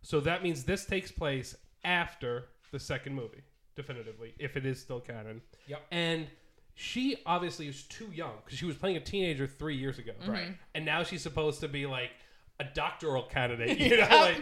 So 0.02 0.20
that 0.20 0.42
means 0.42 0.64
this 0.64 0.84
takes 0.84 1.10
place 1.10 1.56
after 1.84 2.48
the 2.70 2.78
second 2.78 3.14
movie, 3.14 3.42
definitively, 3.76 4.34
if 4.38 4.56
it 4.56 4.66
is 4.66 4.80
still 4.80 5.00
canon. 5.00 5.40
Yep. 5.66 5.86
And 5.90 6.28
she 6.80 7.18
obviously 7.26 7.68
is 7.68 7.82
too 7.84 8.08
young 8.14 8.32
because 8.42 8.58
she 8.58 8.64
was 8.64 8.74
playing 8.74 8.96
a 8.96 9.00
teenager 9.00 9.46
three 9.46 9.76
years 9.76 9.98
ago, 9.98 10.12
mm-hmm. 10.22 10.30
Right. 10.30 10.56
And 10.74 10.86
now 10.86 11.02
she's 11.02 11.20
supposed 11.22 11.60
to 11.60 11.68
be 11.68 11.84
like 11.84 12.10
a 12.58 12.64
doctoral 12.64 13.24
candidate, 13.24 13.78
you 13.80 13.98
know? 13.98 14.06
Like, 14.08 14.40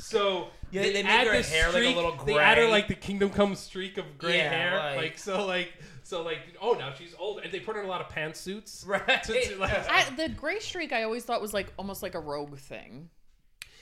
so 0.00 0.48
Yeah, 0.70 0.82
they 0.82 1.02
make 1.02 1.06
her 1.06 1.32
this 1.32 1.50
hair, 1.52 1.66
like, 1.66 1.76
a 1.76 1.78
streak- 1.82 1.96
little 1.96 2.16
They 2.24 2.38
add 2.38 2.56
her 2.58 2.68
like 2.68 2.88
the 2.88 2.94
Kingdom 2.94 3.28
Come 3.30 3.54
streak 3.54 3.98
of 3.98 4.16
gray 4.16 4.38
Yeah, 4.38 4.48
hair, 4.48 4.76
like- 4.78 4.96
like 4.96 5.18
so, 5.18 5.44
like 5.46 5.72
so, 6.04 6.22
like 6.22 6.38
oh 6.60 6.72
now 6.72 6.92
she's 6.94 7.14
old, 7.18 7.40
and 7.40 7.52
they 7.52 7.60
put 7.60 7.76
her 7.76 7.82
in 7.82 7.86
a 7.86 7.90
lot 7.90 8.00
of 8.00 8.08
pantsuits, 8.08 8.86
Right. 8.86 9.22
to- 9.24 9.48
to, 9.48 9.56
like- 9.58 9.90
I, 9.90 10.08
the 10.16 10.30
gray 10.30 10.60
streak 10.60 10.92
I 10.94 11.02
always 11.02 11.24
thought 11.24 11.42
was 11.42 11.52
like 11.52 11.70
almost 11.76 12.02
like 12.02 12.14
a 12.14 12.20
rogue 12.20 12.56
thing. 12.58 13.10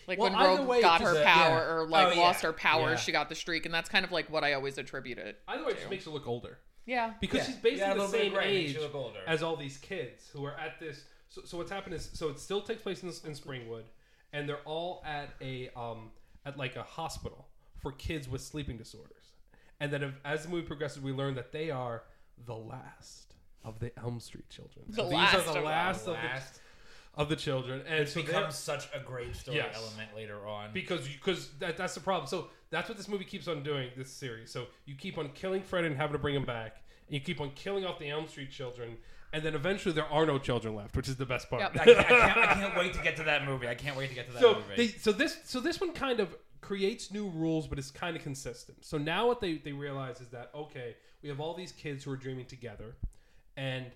Like 0.08 0.18
Well, 0.18 0.32
when 0.32 0.40
Rogue 0.58 0.66
way, 0.68 0.80
got 0.82 1.00
her 1.02 1.12
just 1.12 1.20
a- 1.20 1.24
power 1.24 1.58
yeah. 1.58 1.70
or 1.72 1.86
like 1.86 2.08
Oh, 2.08 2.12
yeah. 2.14 2.20
lost 2.20 2.42
her 2.42 2.52
powers, 2.52 2.90
Yeah. 2.90 2.96
she 2.96 3.12
got 3.12 3.28
the 3.28 3.36
streak, 3.36 3.64
and 3.64 3.72
that's 3.72 3.88
kind 3.88 4.04
of 4.04 4.10
like 4.10 4.28
what 4.28 4.42
I 4.42 4.54
always 4.54 4.76
attribute 4.76 5.18
it. 5.18 5.38
Either 5.46 5.64
way, 5.64 5.70
it 5.70 5.76
just 5.78 5.90
makes 5.90 6.04
her 6.06 6.10
look 6.10 6.26
older 6.26 6.58
Yeah. 6.86 7.14
because 7.20 7.38
Yeah. 7.40 7.46
she's 7.46 7.56
basically 7.56 7.88
little 7.92 8.06
the 8.08 8.12
same 8.18 8.32
gray 8.32 8.48
age 8.56 8.74
you 8.74 8.80
look 8.80 8.94
older. 8.94 9.20
as 9.26 9.42
all 9.42 9.56
these 9.56 9.78
kids 9.78 10.28
who 10.32 10.44
are 10.44 10.58
at 10.58 10.78
this. 10.80 11.04
So, 11.28 11.42
so 11.44 11.56
what's 11.56 11.70
happened 11.70 11.94
is, 11.94 12.10
so 12.12 12.28
it 12.28 12.38
still 12.38 12.60
takes 12.60 12.82
place 12.82 13.02
in, 13.02 13.08
in 13.08 13.34
Springwood, 13.36 13.84
and 14.32 14.48
they're 14.48 14.64
all 14.64 15.02
at 15.06 15.30
a 15.40 15.70
um 15.76 16.10
at 16.44 16.56
like 16.58 16.76
a 16.76 16.82
hospital 16.82 17.46
for 17.80 17.92
kids 17.92 18.28
with 18.28 18.40
sleeping 18.40 18.76
disorders. 18.76 19.32
And 19.80 19.92
then 19.92 20.02
if, 20.02 20.14
as 20.24 20.44
the 20.44 20.48
movie 20.50 20.66
progresses, 20.66 21.00
we 21.02 21.12
learn 21.12 21.34
that 21.34 21.50
they 21.52 21.70
are 21.70 22.02
the 22.46 22.54
last 22.54 23.34
of 23.64 23.78
the 23.78 23.96
Elm 23.98 24.20
Street 24.20 24.48
children. 24.50 24.84
The 24.88 24.96
So 24.96 25.02
these 25.04 25.12
last 25.14 25.34
are 25.34 25.38
of 25.38 25.54
the 25.54 25.60
last 25.60 26.00
of 26.00 26.04
the, 26.06 26.12
Last. 26.12 26.60
of 27.14 27.28
the 27.28 27.36
children, 27.36 27.82
and 27.88 28.00
It 28.00 28.08
so 28.08 28.22
becomes 28.22 28.54
such 28.56 28.88
a 28.94 28.98
great 29.00 29.34
story 29.36 29.58
Yes. 29.58 29.74
element 29.76 30.14
later 30.16 30.46
on. 30.46 30.72
because 30.72 31.06
because 31.08 31.50
that, 31.60 31.76
that's 31.76 31.94
the 31.94 32.00
problem. 32.00 32.26
So 32.26 32.48
that's 32.72 32.88
what 32.88 32.98
this 32.98 33.06
movie 33.06 33.24
keeps 33.24 33.46
on 33.46 33.62
doing. 33.62 33.90
This 33.96 34.10
series. 34.10 34.50
So 34.50 34.66
you 34.86 34.96
keep 34.96 35.18
on 35.18 35.28
killing 35.34 35.62
Fred 35.62 35.84
and 35.84 35.96
having 35.96 36.14
to 36.14 36.18
bring 36.18 36.34
him 36.34 36.44
back, 36.44 36.82
and 37.06 37.14
you 37.14 37.20
keep 37.20 37.40
on 37.40 37.50
killing 37.50 37.84
off 37.84 38.00
the 38.00 38.08
Elm 38.08 38.26
Street 38.26 38.50
children, 38.50 38.96
and 39.32 39.44
then 39.44 39.54
eventually 39.54 39.94
there 39.94 40.06
are 40.06 40.26
no 40.26 40.38
children 40.38 40.74
left, 40.74 40.96
which 40.96 41.08
is 41.08 41.16
the 41.16 41.26
best 41.26 41.48
part. 41.48 41.62
Yep. 41.62 41.72
I, 41.74 41.84
can't, 41.84 41.98
I, 41.98 42.02
can't, 42.02 42.38
I 42.38 42.54
can't 42.54 42.76
wait 42.76 42.94
to 42.94 43.02
get 43.02 43.16
to 43.18 43.24
that 43.24 43.44
movie. 43.44 43.68
I 43.68 43.74
can't 43.74 43.96
wait 43.96 44.08
to 44.08 44.14
get 44.14 44.26
to 44.26 44.32
that 44.32 44.40
so 44.40 44.54
movie. 44.54 44.74
they, 44.76 44.88
so 44.88 45.12
this 45.12 45.38
so 45.44 45.60
this 45.60 45.80
one 45.80 45.92
kind 45.92 46.18
of 46.18 46.34
creates 46.62 47.12
new 47.12 47.28
rules, 47.28 47.66
but 47.66 47.78
it's 47.78 47.90
kind 47.90 48.16
of 48.16 48.22
consistent. 48.22 48.84
So 48.84 48.96
now 48.96 49.28
what 49.28 49.40
they 49.40 49.58
they 49.58 49.72
realize 49.72 50.20
is 50.20 50.28
that 50.28 50.50
okay, 50.54 50.96
we 51.22 51.28
have 51.28 51.40
all 51.40 51.54
these 51.54 51.72
kids 51.72 52.04
who 52.04 52.10
are 52.10 52.16
dreaming 52.16 52.46
together, 52.46 52.96
and 53.56 53.86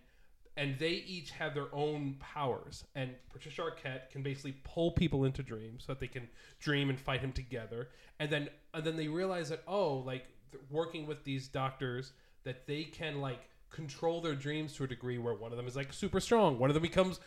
and 0.57 0.79
they 0.79 1.05
each 1.07 1.31
have 1.33 1.55
their 1.55 1.73
own 1.75 2.17
powers. 2.19 2.85
And 2.95 3.11
Patricia 3.33 3.63
Arquette 3.63 4.11
can 4.11 4.23
basically 4.23 4.57
pull 4.65 4.93
people 4.93 5.25
into 5.25 5.43
dreams 5.43 5.85
so 5.87 5.93
that 5.93 6.01
they 6.01 6.09
can 6.09 6.29
dream 6.61 6.89
and 6.89 6.99
fight 6.99 7.21
him 7.21 7.33
together. 7.33 7.89
And 8.19 8.31
then 8.31 8.49
and 8.73 8.85
then 8.85 8.97
they 8.97 9.09
realize 9.09 9.51
that 9.51 9.63
oh, 9.67 9.99
like 9.99 10.25
working 10.71 11.07
with 11.07 11.25
these 11.25 11.49
doctors, 11.49 12.13
that 12.45 12.67
they 12.67 12.85
can 12.85 13.21
like 13.21 13.49
control 13.71 14.21
their 14.21 14.35
dreams 14.35 14.75
to 14.75 14.85
a 14.85 14.87
degree 14.87 15.19
where 15.19 15.35
one 15.35 15.51
of 15.53 15.59
them 15.59 15.67
is 15.67 15.77
like 15.77 15.93
super 15.93 16.21
strong, 16.21 16.59
one 16.59 16.71
of 16.71 16.75
them 16.75 16.83
becomes 16.83 17.21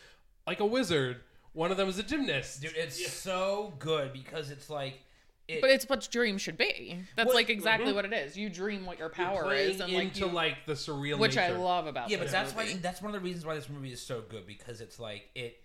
like 0.46 0.60
a 0.60 0.66
wizard, 0.66 1.20
one 1.52 1.70
of 1.70 1.76
them 1.76 1.88
is 1.88 1.98
a 1.98 2.02
gymnast. 2.02 2.62
Dude, 2.62 2.72
it's 2.76 3.12
so 3.12 3.74
good 3.78 4.12
because 4.12 4.50
it's 4.50 4.68
like. 4.68 5.00
It, 5.50 5.60
But 5.60 5.70
it's 5.70 5.88
what 5.88 6.08
dream 6.10 6.38
should 6.38 6.56
be. 6.56 7.00
That's 7.16 7.26
Well, 7.28 7.34
like 7.34 7.50
exactly 7.50 7.92
mhm. 7.92 7.94
what 7.96 8.04
it 8.04 8.12
is. 8.12 8.36
You 8.36 8.48
dream 8.48 8.86
what 8.86 8.98
your 8.98 9.08
power 9.08 9.42
playing 9.44 9.70
is, 9.74 9.80
and 9.80 9.92
like 9.92 10.04
into 10.04 10.20
you, 10.20 10.26
like 10.26 10.64
the 10.66 10.74
surreal, 10.74 11.18
which 11.18 11.36
I 11.36 11.50
love 11.50 11.86
about. 11.86 12.08
yeah, 12.08 12.18
but 12.18 12.24
this 12.24 12.32
that's 12.32 12.54
why 12.54 12.72
that's 12.74 13.02
one 13.02 13.14
of 13.14 13.20
the 13.20 13.24
reasons 13.24 13.44
why 13.44 13.54
this 13.56 13.68
movie 13.68 13.92
is 13.92 14.00
so 14.00 14.22
good 14.28 14.46
because 14.46 14.80
it's 14.80 14.98
like 15.00 15.28
it 15.34 15.60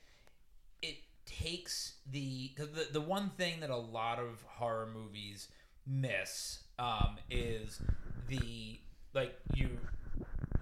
it 0.82 0.98
takes 1.26 1.94
the 2.12 2.50
'cause 2.58 2.70
the 2.72 2.88
the 2.94 3.02
one 3.02 3.30
thing 3.32 3.60
that 3.60 3.70
a 3.70 3.76
lot 3.78 4.20
of 4.20 4.42
horror 4.44 4.88
movies 4.92 5.50
miss 5.86 6.64
um, 6.80 7.18
is 7.30 7.80
the 8.28 8.80
like 9.14 9.36
you 9.54 9.70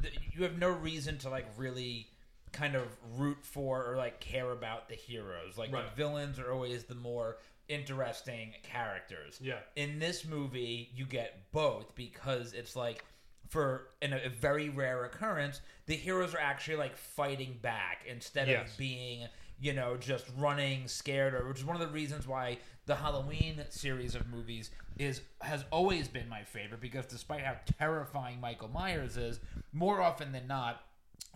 the, 0.01 0.09
you 0.33 0.43
have 0.43 0.57
no 0.57 0.69
reason 0.69 1.17
to 1.19 1.29
like 1.29 1.45
really 1.57 2.07
kind 2.51 2.75
of 2.75 2.83
root 3.17 3.38
for 3.41 3.89
or 3.89 3.95
like 3.97 4.19
care 4.19 4.51
about 4.51 4.88
the 4.89 4.95
heroes 4.95 5.57
like 5.57 5.71
Right. 5.71 5.86
the 5.89 5.95
villains 5.95 6.38
are 6.38 6.51
always 6.51 6.83
the 6.83 6.93
more 6.95 7.38
interesting 7.69 8.54
characters 8.63 9.39
Yeah. 9.41 9.60
in 9.76 9.99
this 9.99 10.26
movie 10.26 10.89
you 10.95 11.06
get 11.06 11.52
both 11.52 11.95
because 11.95 12.54
it's 12.54 12.76
like 12.76 13.04
for 13.49 13.88
in 14.02 14.13
a, 14.13 14.17
a 14.26 14.30
very 14.30 14.69
rare 14.69 15.06
occurrence 15.06 15.62
the 15.86 15.95
heroes 15.95 16.34
are 16.34 16.39
actually 16.39 16.78
like 16.78 16.95
fighting 16.97 17.58
back 17.62 18.04
instead 18.08 18.47
Yes. 18.47 18.71
of 18.71 18.78
being 18.78 19.28
you 19.60 19.73
know 19.73 19.95
just 19.97 20.26
running 20.38 20.88
scared 20.88 21.34
or 21.34 21.47
which 21.47 21.60
is 21.60 21.65
one 21.65 21.76
of 21.76 21.82
the 21.82 21.93
reasons 21.93 22.28
why 22.28 22.58
the 22.86 22.95
halloween 22.95 23.63
series 23.69 24.15
of 24.15 24.28
movies 24.28 24.71
is 24.97 25.21
has 25.41 25.63
always 25.71 26.08
been 26.08 26.28
my 26.28 26.43
favorite 26.43 26.82
because 26.82 27.06
despite 27.06 27.41
how 27.41 27.56
terrifying 27.80 28.39
michael 28.41 28.67
myers 28.69 29.15
is 29.17 29.39
more 29.71 30.02
often 30.02 30.32
than 30.32 30.47
not 30.47 30.84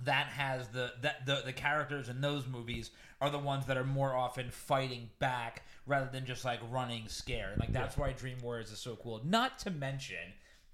that 0.04 0.28
has 0.28 0.68
the 0.70 0.94
that 1.02 1.26
the 1.26 1.42
the 1.46 1.54
characters 1.54 2.10
in 2.10 2.22
those 2.22 2.48
movies 2.48 2.92
are 3.20 3.30
the 3.30 3.40
ones 3.40 3.66
that 3.66 3.78
are 3.78 3.84
more 3.84 4.16
often 4.16 4.52
fighting 4.52 5.10
back 5.20 5.64
rather 5.86 6.10
than 6.12 6.26
just 6.26 6.46
like 6.46 6.60
running 6.70 7.08
scared. 7.08 7.60
Like 7.60 7.74
that's 7.74 7.98
why 7.98 8.12
Dream 8.12 8.38
Warriors 8.44 8.72
is 8.72 8.80
so 8.80 8.96
cool. 8.96 9.22
Not 9.24 9.58
to 9.60 9.72
mention, 9.72 10.18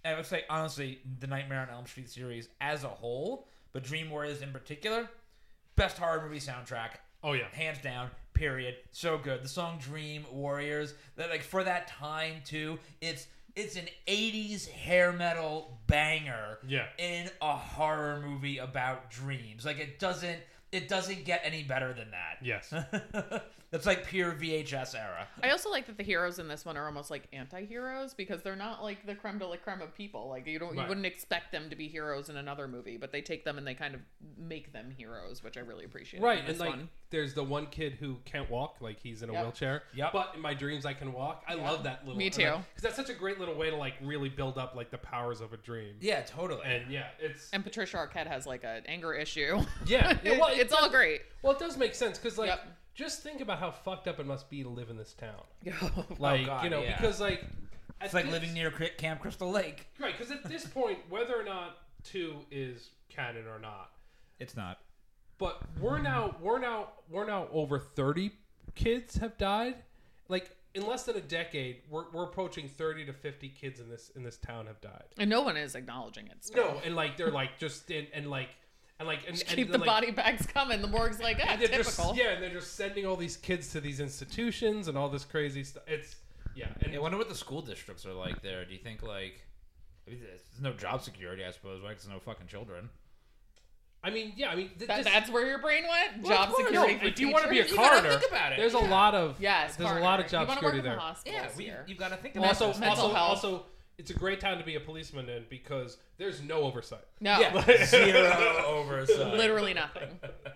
I 0.04 0.16
would 0.16 0.26
say 0.26 0.44
honestly, 0.50 1.00
the 1.20 1.28
Nightmare 1.28 1.62
on 1.62 1.70
Elm 1.70 1.86
Street 1.86 2.10
series 2.10 2.50
as 2.60 2.84
a 2.84 2.90
whole, 2.90 3.48
but 3.72 3.84
Dream 3.84 4.10
Warriors 4.10 4.42
in 4.42 4.52
particular, 4.52 5.10
best 5.76 5.98
horror 5.98 6.22
movie 6.22 6.40
soundtrack 6.40 6.98
Oh 7.24 7.34
yeah. 7.34 7.48
hands 7.54 7.80
down 7.82 8.10
period 8.34 8.76
so 8.92 9.18
good 9.18 9.44
the 9.44 9.48
song 9.48 9.78
dream 9.80 10.26
warriors 10.32 10.96
that 11.18 11.30
like 11.30 11.44
for 11.44 11.64
that 11.64 11.88
time 11.88 12.42
too 12.44 12.80
it's 13.00 13.28
it's 13.56 13.76
an 13.76 13.88
80s 14.08 14.68
hair 14.70 15.12
metal 15.14 15.78
banger 15.88 16.58
Yeah. 16.68 16.86
in 16.98 17.30
a 17.42 17.56
horror 17.56 18.22
movie 18.26 18.58
about 18.58 19.10
dreams 19.12 19.66
like 19.66 19.80
it 19.80 20.00
doesn't 20.00 20.40
it 20.72 20.88
doesn't 20.90 21.24
get 21.26 21.42
any 21.44 21.64
better 21.64 21.94
than 21.94 22.10
that 22.12 22.38
Yes. 22.42 22.74
That's 23.74 23.88
like 23.88 24.06
pure 24.06 24.34
VHS 24.34 24.94
era. 24.94 25.28
I 25.42 25.50
also 25.50 25.72
like 25.72 25.88
that 25.88 25.98
the 25.98 26.04
heroes 26.04 26.38
in 26.38 26.48
this 26.48 26.64
one 26.64 26.78
are 26.78 26.86
almost 26.86 27.10
like 27.10 27.28
anti-heroes 27.34 28.14
because 28.14 28.44
they're 28.44 28.56
not 28.56 28.84
like 28.84 29.04
the 29.08 29.16
creme 29.16 29.40
de 29.40 29.48
la 29.48 29.56
creme 29.58 29.82
of 29.82 29.96
people. 29.96 30.30
Like 30.30 30.46
you 30.46 30.60
don't, 30.60 30.76
Right. 30.76 30.84
you 30.84 30.88
wouldn't 30.90 31.08
expect 31.08 31.52
them 31.52 31.72
to 31.72 31.76
be 31.76 31.88
heroes 31.88 32.30
in 32.30 32.38
another 32.38 32.68
movie, 32.68 32.98
but 32.98 33.12
they 33.12 33.22
take 33.24 33.44
them 33.44 33.58
and 33.58 33.66
they 33.66 33.74
kind 33.74 33.96
of 33.96 34.02
make 34.38 34.72
them 34.74 34.92
heroes, 34.96 35.44
which 35.44 35.58
I 35.58 35.62
really 35.62 35.86
appreciate. 35.86 36.22
Right, 36.22 36.48
and 36.48 36.60
like 36.60 36.70
one. 36.70 36.90
there's 37.10 37.34
the 37.34 37.44
one 37.44 37.66
kid 37.66 37.94
who 37.94 38.18
can't 38.26 38.48
walk, 38.48 38.78
like 38.80 39.00
he's 39.00 39.24
in 39.24 39.32
a 39.32 39.34
Yep. 39.34 39.42
wheelchair. 39.44 39.84
Yeah, 39.96 40.12
But 40.14 40.34
in 40.36 40.42
my 40.42 40.54
dreams, 40.54 40.86
I 40.86 40.94
can 40.94 41.12
walk. 41.12 41.44
I 41.48 41.56
love 41.56 41.82
that 41.86 42.04
little. 42.06 42.16
Me 42.20 42.30
too. 42.30 42.44
Because 42.44 42.84
that's 42.84 42.96
such 42.96 43.10
a 43.10 43.16
great 43.16 43.40
little 43.40 43.56
way 43.56 43.72
to 43.72 43.76
like 43.76 43.96
really 44.04 44.30
build 44.30 44.60
up 44.60 44.76
like 44.76 44.92
the 44.92 45.00
powers 45.00 45.42
of 45.42 45.52
a 45.52 45.58
dream. 45.58 45.96
Yeah, 46.00 46.22
totally. 46.22 46.62
And 46.64 46.92
yeah, 46.92 47.08
it's 47.20 47.50
And 47.52 47.64
Patricia 47.64 47.98
Arquette 47.98 48.28
has 48.28 48.46
like 48.46 48.64
an 48.64 48.84
anger 48.86 49.16
issue. 49.16 49.62
yeah. 49.88 50.16
yeah, 50.24 50.38
well, 50.40 50.50
it 50.50 50.60
it's 50.60 50.74
all 50.74 50.90
great. 50.92 51.24
Well, 51.42 51.54
it 51.54 51.60
does 51.60 51.76
make 51.76 51.96
sense 51.96 52.20
because 52.20 52.38
like 52.38 52.50
Yep. 52.50 52.68
Just 52.94 53.22
think 53.24 53.42
about 53.42 53.60
how 53.60 53.72
fucked 53.72 54.08
up 54.08 54.20
it 54.20 54.26
must 54.26 54.50
be 54.50 54.64
to 54.64 54.70
live 54.70 54.90
in 54.90 54.98
this 54.98 55.14
town. 55.14 55.42
Oh, 55.82 56.06
Like 56.20 56.46
God, 56.46 56.64
you 56.64 56.70
know, 56.70 56.82
yeah. 56.82 57.00
because 57.00 57.20
like 57.20 57.44
at 58.00 58.06
it's 58.06 58.14
like 58.14 58.26
this- 58.26 58.34
living 58.34 58.54
near 58.54 58.72
Cri- 58.72 58.92
Camp 58.98 59.20
Crystal 59.22 59.50
Lake. 59.50 59.88
right. 60.00 60.18
Because 60.18 60.32
at 60.32 60.44
this 60.44 60.66
point, 60.66 61.00
whether 61.10 61.36
or 61.40 61.44
not 61.44 61.78
two 62.04 62.36
is 62.52 62.90
canon 63.10 63.48
or 63.48 63.60
not, 63.60 63.92
It's 64.40 64.56
not. 64.58 64.80
but 65.38 65.62
we're 65.80 66.00
now 66.00 66.36
we're 66.42 66.60
now 66.60 66.90
we're 67.10 67.26
now 67.26 67.48
over 67.52 67.80
30 67.80 68.32
kids 68.76 69.18
have 69.18 69.38
died 69.38 69.76
like 70.30 70.56
in 70.74 70.86
less 70.88 71.04
than 71.04 71.16
a 71.16 71.22
decade 71.22 71.82
we're, 71.90 72.06
we're 72.12 72.24
approaching 72.24 72.68
30 72.68 73.06
to 73.06 73.14
50 73.14 73.50
kids 73.50 73.80
in 73.80 73.90
this 73.90 74.10
in 74.16 74.24
this 74.24 74.38
town 74.38 74.66
have 74.68 74.82
died 74.82 75.04
and 75.20 75.30
no 75.30 75.42
one 75.42 75.56
is 75.58 75.76
acknowledging 75.76 76.28
it. 76.28 76.38
Still. 76.44 76.64
no 76.66 76.82
and 76.86 76.96
like 76.96 77.18
they're 77.18 77.32
like 77.32 77.58
just 77.60 77.90
in 77.92 78.08
and 78.14 78.30
like 78.30 78.50
and 79.00 79.08
like 79.08 79.20
and, 79.28 79.36
Just 79.36 79.48
keep 79.48 79.68
they're, 79.70 79.74
the 79.74 79.78
like, 79.80 79.88
body 79.88 80.12
bags 80.12 80.46
coming. 80.46 80.82
The 80.82 80.88
morgue's 80.88 81.20
like, 81.20 81.38
ah, 81.42 81.48
and 81.52 81.62
they're 81.62 81.84
just- 81.84 82.00
yeah 82.16 82.32
and 82.32 82.44
they're 82.44 82.52
just 82.54 82.76
sending 82.76 83.06
all 83.06 83.16
these 83.16 83.38
kids 83.38 83.72
to 83.74 83.82
these 83.82 84.00
institutions 84.00 84.88
and 84.88 84.98
all 84.98 85.10
this 85.10 85.26
crazy 85.26 85.64
stuff 85.64 85.84
it's 85.88 86.16
yeah 86.56 86.68
and 86.82 86.94
I 86.94 87.00
wonder 87.00 87.18
what 87.18 87.30
the 87.30 87.36
school 87.36 87.62
districts 87.62 88.06
are 88.06 88.14
like 88.14 88.42
there. 88.42 88.64
Do 88.66 88.74
you 88.74 88.80
think 88.80 89.02
like 89.04 89.42
I 90.08 90.12
mean, 90.12 90.20
there's 90.22 90.42
no 90.62 90.74
job 90.74 91.02
security, 91.02 91.44
I 91.46 91.52
suppose, 91.52 91.82
right? 91.82 91.96
'Cause 91.96 92.04
there's 92.06 92.14
no 92.14 92.20
fucking 92.20 92.48
children. 92.48 92.90
i 94.04 94.10
mean 94.10 94.34
yeah 94.36 94.50
i 94.50 94.56
mean 94.56 94.70
th- 94.78 94.88
That, 94.90 95.04
this- 95.04 95.14
that's 95.14 95.30
where 95.30 95.48
your 95.48 95.60
brain 95.60 95.84
went. 95.90 96.24
Well, 96.28 96.38
Job 96.48 96.56
security 96.56 96.94
no, 96.96 97.00
for 97.00 97.06
if 97.08 97.20
you 97.20 97.32
want 97.32 97.46
to 97.46 97.50
be 97.50 97.60
a 97.60 97.64
teachers? 97.64 97.78
Coroner 97.78 98.10
think 98.20 98.32
about 98.32 98.52
it, 98.54 98.58
there's 98.58 98.74
a 98.74 98.80
lot 98.80 99.16
of 99.16 99.40
yes, 99.40 99.76
there's 99.78 99.90
a 99.90 100.00
lot 100.02 100.20
of 100.20 100.28
job 100.28 100.48
you 100.50 100.54
security 100.54 100.80
work 100.80 100.86
in 100.86 100.92
there. 101.00 101.14
The 101.26 101.32
yeah, 101.32 101.48
we, 101.58 101.72
you've 101.88 101.98
got 101.98 102.10
to 102.10 102.18
think 102.18 102.36
and 102.36 102.44
about 102.44 102.50
also 102.62 102.68
this. 102.68 102.80
mental 102.80 103.04
also 103.06 103.16
health. 103.16 103.30
also 103.46 103.66
it's 103.98 104.10
a 104.10 104.14
great 104.14 104.40
time 104.40 104.58
to 104.58 104.64
be 104.64 104.76
a 104.76 104.80
policeman 104.80 105.30
in 105.30 105.46
because 105.50 105.98
there's 106.18 106.42
no 106.42 106.62
oversight 106.62 107.06
no, 107.20 107.40
yeah, 107.40 107.86
zero 107.86 108.64
oversight. 108.66 109.34
literally 109.36 109.74
nothing. 109.74 110.10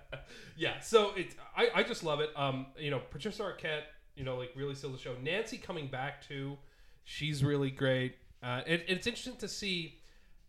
yeah, 0.58 0.80
so 0.80 1.12
it's 1.16 1.36
I, 1.56 1.70
I 1.76 1.84
just 1.84 2.04
love 2.04 2.20
it. 2.20 2.30
Um, 2.36 2.68
you 2.78 2.92
know, 2.92 3.02
Patricia 3.12 3.44
Arquette, 3.44 3.84
you 4.16 4.24
know, 4.24 4.38
like 4.38 4.52
really 4.56 4.76
steals 4.76 4.94
the 4.94 5.00
show. 5.00 5.16
Nancy 5.22 5.58
coming 5.58 5.88
back 5.88 6.28
too, 6.28 6.58
she's 7.04 7.44
really 7.44 7.72
great. 7.72 8.16
Uh, 8.42 8.62
it, 8.66 8.86
it's 8.88 9.08
interesting 9.08 9.38
to 9.38 9.48
see. 9.48 10.00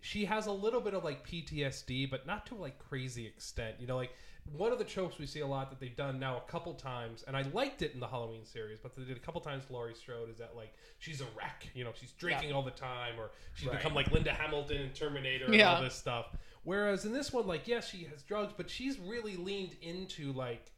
She 0.00 0.26
has 0.26 0.46
a 0.46 0.52
little 0.52 0.80
bit 0.80 0.94
of 0.94 1.02
like 1.04 1.26
PTSD, 1.26 2.08
but 2.08 2.26
not 2.26 2.46
to 2.46 2.54
like 2.54 2.78
crazy 2.78 3.26
extent. 3.26 3.76
You 3.80 3.86
know, 3.86 3.96
like 3.96 4.12
one 4.56 4.72
of 4.72 4.78
the 4.78 4.84
tropes 4.84 5.18
we 5.18 5.26
see 5.26 5.40
a 5.40 5.46
lot 5.46 5.70
that 5.70 5.80
they've 5.80 5.94
done 5.96 6.18
now 6.18 6.36
a 6.36 6.50
couple 6.50 6.74
times, 6.74 7.24
and 7.26 7.36
I 7.36 7.42
liked 7.52 7.82
it 7.82 7.92
in 7.94 8.00
the 8.00 8.06
Halloween 8.06 8.44
series, 8.44 8.78
but 8.80 8.94
they 8.96 9.02
did 9.04 9.16
a 9.16 9.20
couple 9.20 9.40
times. 9.40 9.64
Laurie 9.70 9.94
Strode 9.94 10.30
is 10.30 10.38
that 10.38 10.56
like 10.56 10.74
she's 10.98 11.20
a 11.20 11.26
wreck. 11.36 11.68
You 11.74 11.84
know, 11.84 11.92
she's 11.98 12.12
drinking 12.12 12.52
all 12.52 12.62
the 12.62 12.70
time, 12.70 13.14
or 13.18 13.30
she's 13.54 13.68
Right. 13.68 13.76
become 13.78 13.94
like 13.94 14.10
Linda 14.10 14.32
Hamilton 14.32 14.82
in 14.82 14.90
Terminator 14.90 15.46
and 15.46 15.54
Yeah. 15.54 15.74
all 15.76 15.82
this 15.82 15.94
stuff. 15.94 16.34
Whereas 16.64 17.04
in 17.04 17.12
this 17.12 17.32
one, 17.32 17.46
like, 17.46 17.66
yes, 17.68 17.88
she 17.88 18.04
has 18.04 18.22
drugs, 18.22 18.52
but 18.56 18.68
she's 18.70 18.98
really 18.98 19.36
leaned 19.36 19.76
into 19.82 20.32
like 20.32 20.72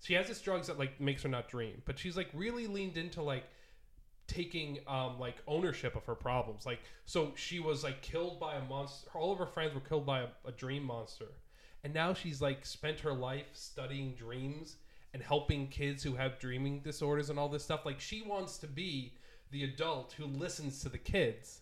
she 0.00 0.14
has 0.14 0.28
this 0.28 0.40
drugs 0.40 0.68
that 0.68 0.78
like 0.78 1.00
makes 1.00 1.22
her 1.22 1.28
not 1.28 1.48
dream, 1.48 1.82
but 1.84 1.98
she's 1.98 2.16
like 2.16 2.28
really 2.32 2.66
leaned 2.66 2.96
into 2.96 3.22
like 3.22 3.44
taking 4.26 4.78
um 4.86 5.18
like 5.18 5.36
ownership 5.46 5.96
of 5.96 6.04
her 6.04 6.14
problems. 6.14 6.66
Like 6.66 6.80
so 7.06 7.32
she 7.34 7.60
was 7.60 7.82
like 7.82 8.02
killed 8.02 8.38
by 8.38 8.56
a 8.56 8.64
monster 8.64 9.08
all 9.14 9.32
of 9.32 9.38
her 9.38 9.46
friends 9.46 9.74
were 9.74 9.80
killed 9.80 10.04
by 10.06 10.20
a, 10.20 10.26
a 10.44 10.52
dream 10.52 10.84
monster. 10.84 11.26
And 11.84 11.94
now 11.94 12.14
she's 12.14 12.40
like 12.40 12.66
spent 12.66 13.00
her 13.00 13.12
life 13.12 13.48
studying 13.52 14.14
dreams 14.14 14.76
and 15.14 15.22
helping 15.22 15.68
kids 15.68 16.02
who 16.02 16.14
have 16.14 16.38
dreaming 16.38 16.80
disorders 16.80 17.30
and 17.30 17.38
all 17.38 17.48
this 17.48 17.64
stuff. 17.64 17.86
Like 17.86 18.00
she 18.00 18.22
wants 18.22 18.58
to 18.58 18.66
be 18.66 19.14
the 19.50 19.64
adult 19.64 20.12
who 20.12 20.26
listens 20.26 20.80
to 20.82 20.88
the 20.88 20.98
kids 20.98 21.60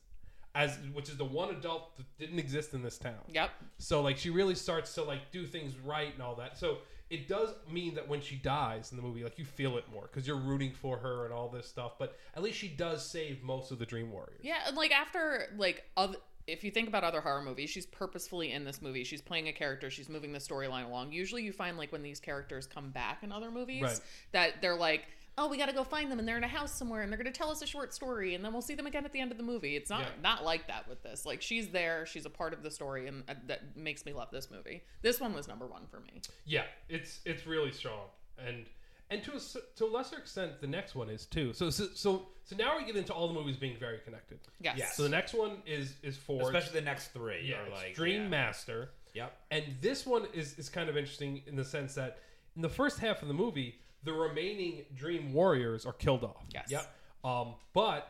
as 0.54 0.78
which 0.94 1.10
is 1.10 1.16
the 1.18 1.24
one 1.24 1.50
adult 1.50 1.96
that 1.98 2.06
didn't 2.18 2.38
exist 2.38 2.72
in 2.72 2.82
this 2.82 2.98
town. 2.98 3.20
Yep. 3.28 3.50
So 3.78 4.00
like 4.00 4.16
she 4.16 4.30
really 4.30 4.54
starts 4.54 4.94
to 4.94 5.02
like 5.02 5.30
do 5.30 5.46
things 5.46 5.74
right 5.84 6.12
and 6.12 6.22
all 6.22 6.34
that. 6.36 6.58
So 6.58 6.78
it 7.10 7.28
does 7.28 7.50
mean 7.70 7.94
that 7.94 8.08
when 8.08 8.20
she 8.20 8.36
dies 8.36 8.90
in 8.90 8.96
the 8.96 9.02
movie, 9.02 9.22
like 9.22 9.38
you 9.38 9.44
feel 9.44 9.76
it 9.76 9.84
more 9.92 10.08
because 10.10 10.26
you're 10.26 10.40
rooting 10.40 10.72
for 10.72 10.96
her 10.96 11.24
and 11.24 11.32
all 11.32 11.48
this 11.48 11.68
stuff. 11.68 11.92
But 11.98 12.16
at 12.34 12.42
least 12.42 12.58
she 12.58 12.68
does 12.68 13.04
save 13.04 13.42
most 13.42 13.70
of 13.70 13.78
the 13.78 13.86
Dream 13.86 14.10
Warriors. 14.10 14.40
Yeah, 14.42 14.56
and 14.66 14.76
like 14.76 14.92
after 14.92 15.52
like 15.56 15.84
other, 15.96 16.16
if 16.46 16.62
you 16.62 16.70
think 16.70 16.88
about 16.88 17.02
other 17.04 17.20
horror 17.20 17.42
movies, 17.42 17.70
she's 17.70 17.86
purposefully 17.86 18.52
in 18.52 18.64
this 18.64 18.80
movie. 18.80 19.04
She's 19.04 19.22
playing 19.22 19.48
a 19.48 19.52
character. 19.52 19.90
She's 19.90 20.08
moving 20.08 20.32
the 20.32 20.38
storyline 20.38 20.86
along. 20.86 21.12
Usually, 21.12 21.42
you 21.42 21.52
find 21.52 21.76
like 21.76 21.90
when 21.92 22.02
these 22.02 22.20
characters 22.20 22.66
come 22.66 22.90
back 22.90 23.22
in 23.22 23.32
other 23.32 23.50
movies, 23.50 23.82
Right. 23.82 24.00
that 24.32 24.62
they're 24.62 24.76
like, 24.76 25.06
oh, 25.38 25.48
we 25.48 25.58
got 25.58 25.66
to 25.66 25.74
go 25.74 25.84
find 25.84 26.10
them, 26.10 26.18
and 26.18 26.26
they're 26.26 26.38
in 26.38 26.44
a 26.44 26.48
house 26.48 26.72
somewhere, 26.72 27.02
and 27.02 27.12
they're 27.12 27.18
going 27.18 27.30
to 27.30 27.36
tell 27.38 27.50
us 27.50 27.60
a 27.60 27.66
short 27.66 27.92
story, 27.92 28.34
and 28.34 28.42
then 28.42 28.52
we'll 28.54 28.62
see 28.62 28.74
them 28.74 28.86
again 28.86 29.04
at 29.04 29.12
the 29.12 29.20
end 29.20 29.30
of 29.30 29.36
the 29.36 29.42
movie. 29.42 29.76
It's 29.76 29.90
not 29.90 30.00
Yeah. 30.00 30.08
not 30.22 30.44
like 30.44 30.66
that 30.68 30.88
with 30.88 31.02
this. 31.02 31.26
Like 31.26 31.42
she's 31.42 31.68
there, 31.68 32.06
she's 32.06 32.24
a 32.24 32.30
part 32.30 32.54
of 32.54 32.62
the 32.62 32.70
story, 32.70 33.06
and 33.06 33.22
uh, 33.28 33.34
that 33.46 33.76
makes 33.76 34.06
me 34.06 34.12
love 34.14 34.28
this 34.30 34.50
movie. 34.50 34.82
This 35.02 35.20
one 35.20 35.34
was 35.34 35.46
number 35.46 35.66
one 35.66 35.86
for 35.90 36.00
me. 36.00 36.22
Yeah, 36.46 36.64
it's 36.88 37.20
it's 37.26 37.46
really 37.46 37.70
strong 37.72 38.06
and 38.38 38.66
and 39.10 39.22
to 39.24 39.32
a, 39.32 39.36
s- 39.36 39.56
to 39.76 39.84
a 39.84 39.90
lesser 39.90 40.16
extent, 40.18 40.60
the 40.60 40.66
next 40.66 40.94
one 40.94 41.08
is 41.10 41.26
too. 41.26 41.52
So 41.52 41.70
so 41.70 41.86
so, 41.94 42.26
so 42.44 42.56
now 42.56 42.76
we 42.78 42.84
get 42.84 42.96
into 42.96 43.12
all 43.12 43.28
the 43.28 43.34
movies 43.34 43.56
being 43.56 43.76
very 43.78 43.98
connected. 44.04 44.38
Yes. 44.60 44.76
Yes. 44.78 44.96
So 44.96 45.02
the 45.02 45.08
next 45.08 45.34
one 45.34 45.58
is 45.66 45.94
is 46.02 46.16
Forge. 46.16 46.44
Especially 46.44 46.80
the 46.80 46.84
next 46.84 47.08
three. 47.08 47.46
yeah, 47.48 47.56
are 47.62 47.66
it's 47.66 47.74
like 47.74 47.94
Dream 47.94 48.22
yeah. 48.24 48.28
Master. 48.28 48.90
Yep. 49.14 49.36
And 49.50 49.64
this 49.80 50.04
one 50.06 50.26
is, 50.34 50.58
is 50.58 50.68
kind 50.68 50.90
of 50.90 50.96
interesting 50.96 51.42
in 51.46 51.56
the 51.56 51.64
sense 51.64 51.94
that 51.94 52.18
in 52.54 52.60
the 52.62 52.68
first 52.68 52.98
half 52.98 53.22
of 53.22 53.28
the 53.28 53.34
movie, 53.34 53.76
the 54.04 54.12
remaining 54.12 54.84
Dream 54.94 55.32
Warriors 55.32 55.86
are 55.86 55.94
killed 55.94 56.22
off. 56.22 56.44
Yes. 56.52 56.66
Yep. 56.70 56.94
Um, 57.24 57.54
but 57.72 58.08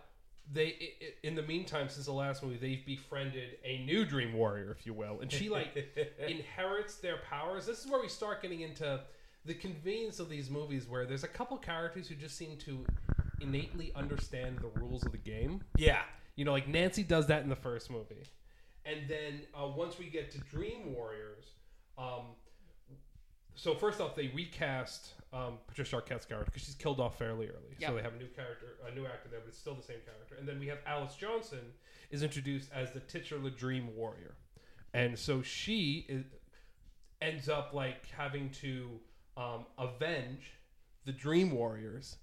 they, 0.53 0.67
i- 0.67 1.05
i- 1.05 1.13
in 1.23 1.37
the 1.37 1.43
meantime, 1.43 1.89
since 1.89 2.07
the 2.07 2.13
last 2.13 2.43
movie, 2.43 2.57
they've 2.57 2.85
befriended 2.85 3.57
a 3.65 3.85
new 3.85 4.05
Dream 4.05 4.33
Warrior, 4.33 4.75
if 4.77 4.85
you 4.85 4.95
will, 4.95 5.21
and 5.21 5.31
she 5.31 5.49
like 5.49 5.77
inherits 6.27 6.97
their 6.97 7.19
powers. 7.19 7.67
This 7.67 7.85
is 7.85 7.91
where 7.91 8.01
we 8.01 8.09
start 8.09 8.43
getting 8.43 8.63
into 8.63 9.01
the 9.47 9.55
convenience 9.55 10.19
of 10.19 10.29
these 10.29 10.51
movies, 10.51 10.87
where 10.89 11.07
there's 11.07 11.25
a 11.25 11.29
couple 11.29 11.57
characters 11.57 12.09
who 12.09 12.15
just 12.15 12.37
seem 12.37 12.57
to 12.59 12.85
innately 13.41 13.93
understand 13.95 14.59
the 14.59 14.81
rules 14.81 15.05
of 15.07 15.13
the 15.13 15.19
game. 15.19 15.63
Yeah. 15.77 16.03
You 16.35 16.45
know, 16.45 16.53
like 16.53 16.69
Nancy 16.69 17.03
does 17.03 17.27
that 17.29 17.43
in 17.43 17.49
the 17.49 17.57
first 17.57 17.91
movie, 17.91 18.25
and 18.85 19.09
then 19.09 19.43
uh, 19.59 19.67
once 19.67 19.99
we 19.99 20.07
get 20.07 20.31
to 20.33 20.39
Dream 20.39 20.93
Warriors, 20.93 21.45
um, 21.97 22.35
so 23.55 23.75
first 23.75 24.03
off, 24.03 24.15
they 24.15 24.29
recast 24.29 25.13
um, 25.33 25.55
Patricia 25.67 25.97
Arquette's 25.97 26.27
character 26.27 26.45
because 26.45 26.63
she's 26.63 26.75
killed 26.75 27.01
off 27.01 27.19
fairly 27.19 27.47
early. 27.47 27.75
Yep. 27.79 27.89
So 27.89 27.97
they 27.97 28.03
have 28.03 28.15
a 28.15 28.19
new 28.19 28.29
character, 28.29 28.67
a 28.87 28.95
new 28.95 29.07
actor 29.07 29.31
there, 29.31 29.41
but 29.41 29.49
it's 29.49 29.57
still 29.57 29.75
the 29.75 29.83
same 29.83 30.01
character. 30.05 30.37
And 30.39 30.47
then 30.47 30.61
we 30.61 30.67
have 30.67 30.79
Alice 30.87 31.15
Johnson 31.15 31.73
is 32.11 32.23
introduced 32.23 32.69
as 32.75 32.93
the 32.93 33.01
titular 33.01 33.49
Dream 33.49 33.89
Warrior, 33.97 34.35
and 34.93 35.19
so 35.19 35.41
she 35.41 36.05
is, 36.11 36.25
ends 37.23 37.49
up 37.49 37.73
like 37.73 38.07
having 38.15 38.51
to 38.61 38.91
um, 39.37 39.67
avenge 39.79 40.53
the 41.05 41.13
Dream 41.13 41.51
Warriors 41.53 42.17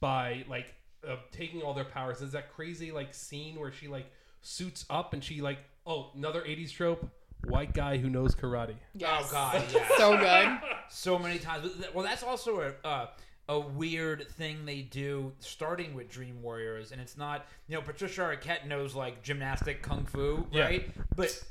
by 0.00 0.44
like 0.48 0.74
uh, 1.08 1.16
taking 1.32 1.62
all 1.62 1.74
their 1.74 1.84
powers. 1.84 2.18
There's 2.20 2.32
that 2.32 2.52
crazy 2.54 2.92
like 2.92 3.14
scene 3.14 3.58
where 3.58 3.72
she 3.72 3.88
like 3.88 4.06
suits 4.42 4.84
up 4.90 5.12
and 5.14 5.22
she 5.22 5.40
like 5.40 5.58
oh 5.86 6.10
another 6.16 6.42
80s 6.42 6.72
trope 6.72 7.08
white 7.48 7.72
guy 7.74 7.96
who 7.96 8.08
knows 8.10 8.34
karate. 8.34 8.74
Yes. 8.94 9.24
Oh 9.28 9.32
god, 9.32 9.64
yeah. 9.74 9.88
So 9.96 10.16
good. 10.16 10.58
so 10.90 11.18
many 11.18 11.38
times. 11.38 11.70
Well, 11.94 12.04
that's 12.04 12.22
also 12.22 12.60
a 12.84 12.86
uh, 12.86 13.06
a 13.48 13.58
weird 13.58 14.28
thing 14.32 14.64
they 14.64 14.82
do, 14.82 15.32
starting 15.40 15.94
with 15.94 16.08
Dream 16.08 16.40
Warriors, 16.42 16.92
and 16.92 17.00
it's 17.00 17.16
not 17.16 17.46
you 17.68 17.74
know 17.74 17.82
Patricia 17.82 18.20
Arquette 18.20 18.66
knows 18.66 18.94
like 18.94 19.22
gymnastic 19.22 19.82
kung 19.82 20.04
fu, 20.06 20.46
Yeah. 20.52 20.64
right? 20.66 20.90
But 21.16 21.42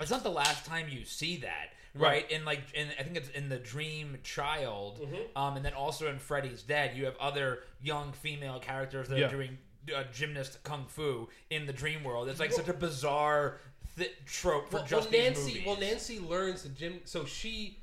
it's 0.00 0.10
not 0.10 0.22
the 0.22 0.30
last 0.30 0.64
time 0.64 0.86
you 0.88 1.04
see 1.04 1.36
that. 1.38 1.72
Right, 1.96 2.26
and 2.32 2.44
like, 2.44 2.62
and 2.76 2.90
I 2.98 3.02
think 3.04 3.16
it's 3.16 3.28
in 3.28 3.48
the 3.48 3.58
Dream 3.58 4.18
Child, 4.24 5.00
Mm-hmm. 5.00 5.38
um, 5.38 5.56
and 5.56 5.64
then 5.64 5.74
also 5.74 6.08
in 6.10 6.18
Freddy's 6.18 6.62
Dead, 6.62 6.96
you 6.96 7.04
have 7.04 7.16
other 7.20 7.60
young 7.80 8.12
female 8.12 8.58
characters 8.58 9.08
that 9.08 9.18
Yeah. 9.18 9.26
are 9.26 9.30
doing 9.30 9.58
uh, 9.94 10.02
gymnast 10.12 10.62
kung 10.64 10.86
fu 10.88 11.28
in 11.50 11.66
the 11.66 11.72
Dream 11.72 12.02
world. 12.02 12.28
It's 12.28 12.40
like 12.40 12.52
such 12.52 12.68
a 12.68 12.72
bizarre 12.74 13.58
th- 13.96 14.12
trope 14.26 14.70
for 14.70 14.76
well, 14.78 14.86
just 14.86 15.12
well, 15.12 15.20
Nancy 15.22 15.42
movies. 15.50 15.66
well 15.66 15.76
Nancy 15.78 16.18
learns 16.18 16.62
the 16.64 16.70
gym 16.70 17.00
so 17.04 17.24
she 17.26 17.78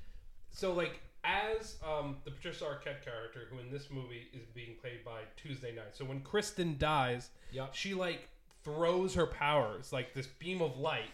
so 0.49 0.73
like 0.73 0.99
as 1.23 1.77
um, 1.87 2.17
the 2.25 2.31
Patricia 2.31 2.65
Arquette 2.65 3.05
character 3.05 3.47
who 3.51 3.59
in 3.59 3.69
this 3.71 3.89
movie 3.91 4.27
is 4.33 4.41
being 4.55 4.71
played 4.81 5.05
by 5.05 5.19
Tuesday 5.37 5.71
Knight. 5.73 5.93
So 5.95 6.03
when 6.03 6.19
Kristen 6.21 6.75
dies, 6.79 7.29
Yep. 7.51 7.75
she 7.75 7.93
like 7.93 8.27
throws 8.63 9.13
her 9.13 9.27
powers 9.27 9.93
like 9.93 10.13
this 10.15 10.25
beam 10.27 10.61
of 10.61 10.77
light 10.79 11.11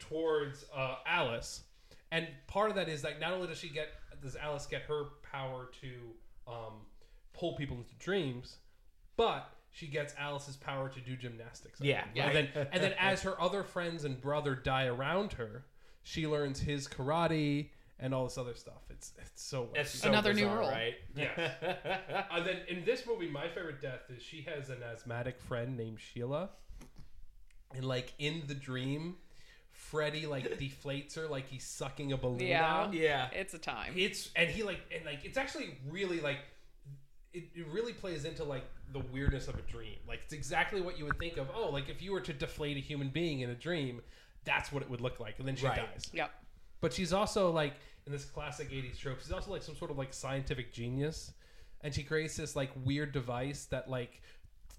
towards 0.00 0.64
uh, 0.74 0.96
Alice, 1.06 1.62
and 2.16 2.26
part 2.46 2.70
of 2.70 2.76
that 2.76 2.88
is 2.88 3.04
like 3.04 3.20
not 3.20 3.32
only 3.32 3.46
does 3.48 3.58
she 3.58 3.68
get 3.68 3.88
does 4.22 4.36
Alice 4.36 4.66
get 4.66 4.82
her 4.82 5.04
power 5.30 5.68
to 5.82 5.90
um, 6.50 6.72
pull 7.32 7.54
people 7.56 7.76
into 7.76 7.94
dreams, 7.98 8.56
but 9.16 9.50
she 9.70 9.86
gets 9.86 10.14
Alice's 10.18 10.56
power 10.56 10.88
to 10.88 11.00
do 11.00 11.16
gymnastics. 11.16 11.80
I 11.82 11.84
Yeah, 11.84 12.04
think. 12.04 12.16
yeah. 12.16 12.26
And 12.28 12.34
then 12.54 12.68
and 12.72 12.82
then 12.82 12.94
as 12.98 13.22
her 13.22 13.40
other 13.40 13.62
friends 13.62 14.04
and 14.04 14.20
brother 14.20 14.54
die 14.54 14.86
around 14.86 15.34
her, 15.34 15.64
she 16.02 16.26
learns 16.26 16.60
his 16.60 16.88
karate 16.88 17.70
and 17.98 18.14
all 18.14 18.24
this 18.24 18.38
other 18.38 18.54
stuff. 18.54 18.82
It's 18.90 19.12
it's 19.18 19.42
so 19.42 19.68
That's 19.74 19.94
wacky. 19.94 20.00
so 20.02 20.08
Another 20.08 20.32
new 20.32 20.42
bizarre, 20.44 20.58
rule. 20.60 20.68
right? 20.70 20.94
Yeah. 21.16 22.26
and 22.30 22.46
then 22.46 22.58
in 22.68 22.84
this 22.84 23.04
movie, 23.06 23.28
my 23.28 23.48
favorite 23.48 23.80
death 23.82 24.02
is 24.14 24.22
she 24.22 24.42
has 24.42 24.70
an 24.70 24.82
asthmatic 24.82 25.40
friend 25.40 25.76
named 25.76 25.98
Sheila, 26.00 26.50
and 27.74 27.84
like 27.84 28.12
in 28.18 28.42
the 28.46 28.54
dream, 28.54 29.16
Freddy 29.76 30.26
like 30.26 30.44
deflates 30.58 31.14
her 31.16 31.26
like 31.28 31.48
he's 31.48 31.64
sucking 31.64 32.12
a 32.12 32.16
balloon 32.16 32.40
Yeah. 32.48 32.66
out. 32.66 32.94
Yeah. 32.94 33.28
It's 33.32 33.54
a 33.54 33.58
time. 33.58 33.92
It's 33.96 34.30
and 34.34 34.48
he 34.50 34.62
like 34.62 34.80
and 34.94 35.04
like 35.04 35.24
it's 35.24 35.36
actually 35.38 35.76
really 35.88 36.20
like 36.20 36.38
it, 37.32 37.44
it 37.54 37.66
really 37.70 37.92
plays 37.92 38.24
into 38.24 38.44
like 38.44 38.64
the 38.92 39.00
weirdness 39.12 39.48
of 39.48 39.56
a 39.58 39.62
dream. 39.62 39.96
Like 40.08 40.20
it's 40.24 40.32
exactly 40.32 40.80
what 40.80 40.98
you 40.98 41.04
would 41.04 41.18
think 41.18 41.36
of. 41.36 41.48
Oh, 41.54 41.68
like 41.70 41.88
if 41.88 42.00
you 42.02 42.12
were 42.12 42.20
to 42.22 42.32
deflate 42.32 42.76
a 42.76 42.80
human 42.80 43.08
being 43.08 43.40
in 43.40 43.50
a 43.50 43.54
dream, 43.54 44.00
that's 44.44 44.72
what 44.72 44.82
it 44.82 44.88
would 44.90 45.00
look 45.00 45.20
like, 45.20 45.38
and 45.38 45.46
then 45.46 45.56
she 45.56 45.66
Right. 45.66 45.76
dies. 45.76 46.08
Yep. 46.12 46.30
But 46.80 46.92
she's 46.92 47.12
also 47.12 47.50
like 47.50 47.74
in 48.06 48.12
this 48.12 48.24
classic 48.24 48.70
'80s 48.70 48.98
trope. 48.98 49.18
She's 49.20 49.32
also 49.32 49.50
like 49.50 49.62
some 49.62 49.76
sort 49.76 49.90
of 49.90 49.98
like 49.98 50.14
scientific 50.14 50.72
genius, 50.72 51.32
and 51.82 51.92
she 51.94 52.02
creates 52.02 52.36
this 52.36 52.56
like 52.56 52.70
weird 52.84 53.12
device 53.12 53.66
that 53.66 53.90
like 53.90 54.22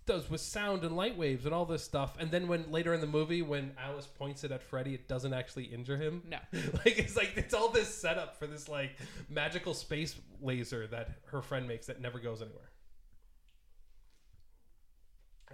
does 0.07 0.29
with 0.29 0.41
sound 0.41 0.83
and 0.83 0.95
light 0.95 1.17
waves 1.17 1.45
and 1.45 1.53
all 1.53 1.65
this 1.65 1.83
stuff. 1.83 2.15
And 2.19 2.31
then 2.31 2.47
when 2.47 2.71
later 2.71 2.93
in 2.93 3.01
the 3.01 3.07
movie, 3.07 3.41
when 3.41 3.73
Alice 3.77 4.07
points 4.07 4.43
it 4.43 4.51
at 4.51 4.63
Freddy, 4.63 4.93
it 4.93 5.07
doesn't 5.07 5.33
actually 5.33 5.65
injure 5.65 5.97
him. 5.97 6.23
No. 6.27 6.37
like 6.85 6.97
it's 6.97 7.15
like 7.15 7.33
it's 7.35 7.53
all 7.53 7.69
this 7.69 7.93
setup 7.93 8.39
for 8.39 8.47
this 8.47 8.67
like 8.67 8.97
magical 9.29 9.73
space 9.73 10.15
laser 10.41 10.87
that 10.87 11.09
her 11.25 11.41
friend 11.41 11.67
makes 11.67 11.85
that 11.87 12.01
never 12.01 12.19
goes 12.19 12.41
anywhere. 12.41 12.71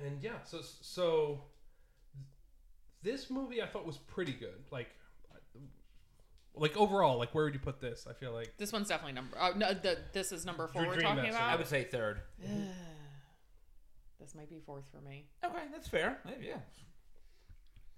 And 0.05 0.21
yeah, 0.21 0.41
so 0.45 0.59
so 0.81 1.41
this 3.01 3.29
movie 3.29 3.61
I 3.61 3.65
thought 3.65 3.85
was 3.85 3.97
pretty 3.97 4.33
good. 4.33 4.63
Like 4.71 4.89
like 6.55 6.77
overall, 6.77 7.17
like 7.17 7.33
where 7.33 7.45
would 7.45 7.53
you 7.53 7.59
put 7.59 7.81
this? 7.81 8.05
I 8.09 8.13
feel 8.13 8.31
like 8.31 8.57
This 8.57 8.71
one's 8.71 8.87
definitely 8.87 9.13
number. 9.13 9.35
Oh, 9.39 9.53
no, 9.55 9.73
the, 9.73 9.97
this 10.13 10.31
is 10.31 10.45
number 10.45 10.67
four 10.67 10.83
Dream 10.83 10.95
we're 10.95 11.01
talking 11.01 11.23
Master. 11.23 11.41
I 11.41 11.55
would 11.55 11.67
say 11.67 11.83
third. 11.83 12.21
This 14.23 14.35
might 14.35 14.49
be 14.49 14.61
fourth 14.65 14.85
for 14.91 15.01
me. 15.07 15.25
Okay, 15.43 15.63
that's 15.71 15.87
fair. 15.87 16.17
Yeah. 16.41 16.53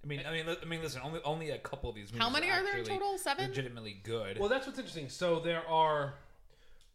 I 0.04 0.08
mean, 0.08 0.22
I 0.28 0.32
mean, 0.32 0.46
li- 0.46 0.58
I 0.62 0.66
mean, 0.66 0.82
listen. 0.82 1.02
Only, 1.04 1.20
only 1.24 1.50
a 1.52 1.58
couple 1.58 1.90
of 1.90 1.96
these. 1.96 2.12
Movies 2.12 2.20
How 2.22 2.30
many 2.30 2.50
are 2.50 2.64
there 2.64 2.74
in 2.74 2.80
actually 2.82 2.98
total? 2.98 3.18
Seven? 3.18 3.48
Legitimately 3.48 4.02
good. 4.04 4.38
Well, 4.40 4.50
that's 4.50 4.66
what's 4.68 4.78
interesting. 4.80 5.10
So 5.10 5.40
there 5.40 5.68
are. 5.68 6.16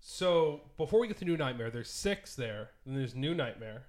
So 0.01 0.61
before 0.77 1.01
we 1.01 1.09
get 1.09 1.19
to 1.19 1.25
New 1.25 1.37
Nightmare, 1.37 1.71
there's 1.71 1.91
six 1.91 2.35
there. 2.35 2.71
Then 2.87 2.95
there's 2.97 3.15
New 3.15 3.35
Nightmare. 3.35 3.83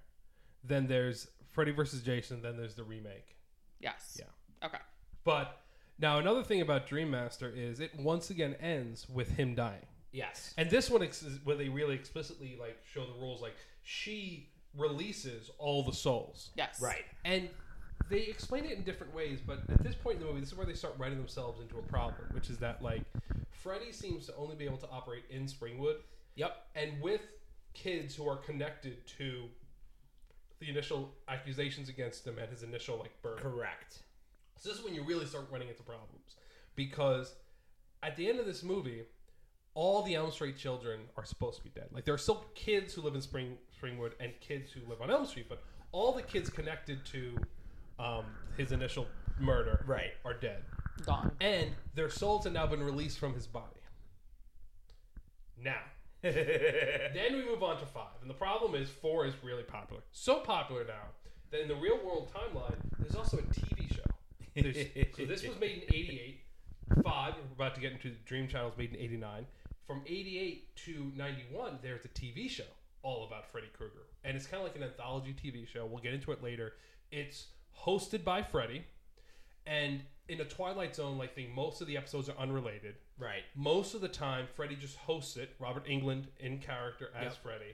Then 0.63 0.87
there's 0.87 1.27
Freddy 1.51 1.71
versus 1.71 2.01
Jason. 2.01 2.41
Then 2.41 2.57
there's 2.57 2.75
the 2.75 2.83
remake. 2.83 3.35
Yes. 3.79 4.17
Yeah. 4.19 4.67
Okay. 4.67 4.77
But 5.23 5.59
now 5.99 6.17
another 6.19 6.43
thing 6.43 6.61
about 6.61 6.87
Dream 6.87 7.09
Master 7.11 7.51
is 7.55 7.79
it 7.79 7.91
once 7.97 8.29
again 8.29 8.55
ends 8.59 9.07
with 9.09 9.29
him 9.37 9.55
dying. 9.55 9.85
yes. 10.11 10.53
And 10.57 10.69
this 10.69 10.89
one, 10.89 11.03
ex- 11.03 11.23
where 11.43 11.55
they 11.55 11.69
really 11.69 11.95
explicitly 11.95 12.57
like 12.59 12.77
show 12.91 13.05
the 13.05 13.13
rules, 13.13 13.41
like 13.41 13.55
she 13.83 14.49
releases 14.77 15.49
all 15.57 15.83
the 15.83 15.93
souls. 15.93 16.49
Yes. 16.55 16.79
Right. 16.81 17.05
And 17.25 17.49
they 18.09 18.21
explain 18.21 18.65
it 18.65 18.71
in 18.71 18.83
different 18.83 19.13
ways, 19.15 19.39
but 19.45 19.59
at 19.69 19.83
this 19.83 19.95
point 19.95 20.17
in 20.17 20.21
the 20.21 20.27
movie, 20.27 20.41
this 20.41 20.49
is 20.51 20.57
where 20.57 20.65
they 20.65 20.73
start 20.73 20.95
writing 20.97 21.17
themselves 21.17 21.61
into 21.61 21.77
a 21.77 21.81
problem, 21.83 22.27
which 22.31 22.49
is 22.49 22.57
that 22.57 22.81
like 22.81 23.03
Freddy 23.51 23.91
seems 23.91 24.25
to 24.27 24.35
only 24.35 24.55
be 24.55 24.65
able 24.65 24.77
to 24.77 24.89
operate 24.89 25.23
in 25.29 25.45
Springwood, 25.45 25.97
Yep. 26.35 26.55
and 26.75 27.01
with 27.01 27.21
kids 27.73 28.15
who 28.15 28.27
are 28.27 28.37
connected 28.37 29.05
to 29.17 29.43
the 30.59 30.69
initial 30.69 31.13
accusations 31.27 31.89
against 31.89 32.25
him 32.25 32.37
and 32.37 32.49
his 32.49 32.63
initial 32.63 32.97
like 32.97 33.11
birth. 33.21 33.39
Correct. 33.39 33.99
So 34.57 34.69
this 34.69 34.77
is 34.79 34.83
when 34.85 34.93
you 34.93 35.03
really 35.03 35.25
start 35.25 35.47
running 35.51 35.69
into 35.69 35.83
problems 35.83 36.35
because 36.75 37.33
at 38.03 38.15
the 38.15 38.29
end 38.29 38.39
of 38.39 38.45
this 38.45 38.63
movie, 38.63 39.03
all 39.73 40.03
the 40.03 40.15
Elm 40.15 40.31
Street 40.31 40.57
children 40.57 41.01
are 41.17 41.25
supposed 41.25 41.57
to 41.57 41.63
be 41.63 41.69
dead. 41.73 41.87
Like 41.91 42.05
there 42.05 42.13
are 42.13 42.19
still 42.19 42.45
kids 42.55 42.93
who 42.93 43.01
live 43.01 43.15
in 43.15 43.21
Spring 43.21 43.57
Springwood 43.81 44.11
and 44.19 44.31
kids 44.39 44.71
who 44.71 44.81
live 44.89 45.01
on 45.01 45.09
Elm 45.11 45.25
Street, 45.25 45.47
but 45.49 45.63
all 45.91 46.11
the 46.13 46.21
kids 46.21 46.49
connected 46.49 47.03
to 47.05 47.35
um, 47.99 48.25
his 48.57 48.71
initial 48.71 49.07
murder 49.39 49.83
Right. 49.87 50.11
are 50.25 50.33
dead, 50.33 50.63
Gone. 51.05 51.31
and 51.41 51.71
their 51.95 52.09
souls 52.09 52.43
have 52.45 52.53
now 52.53 52.67
been 52.67 52.83
released 52.83 53.19
from 53.19 53.33
his 53.33 53.47
body. 53.47 53.65
Now, 55.63 55.79
then 56.21 57.33
we 57.33 57.43
move 57.45 57.63
on 57.63 57.77
to 57.79 57.85
five, 57.85 58.15
and 58.21 58.29
the 58.29 58.33
problem 58.35 58.75
is 58.75 58.89
four 58.89 59.25
is 59.25 59.33
really 59.43 59.63
popular. 59.63 60.01
So 60.11 60.39
popular 60.39 60.83
now 60.85 61.09
that 61.51 61.61
in 61.61 61.67
the 61.67 61.75
real 61.75 61.97
world 62.03 62.31
timeline, 62.33 62.75
there's 62.99 63.15
also 63.15 63.37
a 63.37 63.41
TV 63.41 63.93
show. 63.93 64.01
There's- 64.55 64.87
so 65.17 65.25
this 65.25 65.43
was 65.47 65.59
made 65.59 65.83
in 65.83 65.93
'88. 65.95 66.41
Five, 67.03 67.35
we're 67.35 67.53
about 67.65 67.75
to 67.75 67.81
get 67.81 67.93
into 67.93 68.09
Dream 68.25 68.47
Child's 68.47 68.77
made 68.77 68.93
in 68.93 68.99
'89. 68.99 69.45
From 69.87 70.01
'88 70.07 70.75
to 70.77 71.11
'91, 71.15 71.79
there's 71.81 72.05
a 72.05 72.09
TV 72.09 72.49
show 72.49 72.63
all 73.03 73.25
about 73.25 73.51
Freddy 73.51 73.67
Krueger, 73.73 74.07
and 74.23 74.35
it's 74.37 74.45
kind 74.45 74.61
of 74.61 74.67
like 74.67 74.75
an 74.75 74.83
anthology 74.83 75.33
TV 75.33 75.67
show. 75.67 75.85
We'll 75.85 76.01
get 76.01 76.13
into 76.13 76.31
it 76.31 76.43
later. 76.43 76.73
It's 77.11 77.47
hosted 77.85 78.23
by 78.23 78.43
Freddy, 78.43 78.83
and 79.65 80.01
in 80.27 80.39
a 80.41 80.45
Twilight 80.45 80.95
Zone 80.95 81.17
like 81.17 81.35
thing, 81.35 81.53
most 81.53 81.81
of 81.81 81.87
the 81.87 81.97
episodes 81.97 82.29
are 82.29 82.37
unrelated. 82.37 82.95
right. 83.17 83.43
Most 83.55 83.93
of 83.95 84.01
the 84.01 84.07
time, 84.07 84.47
Freddy 84.55 84.75
just 84.75 84.97
hosts 84.97 85.35
it. 85.37 85.55
Robert 85.59 85.85
Englund 85.87 86.25
in 86.39 86.59
character 86.59 87.09
as 87.15 87.33
Yep. 87.33 87.43
Freddy, 87.43 87.73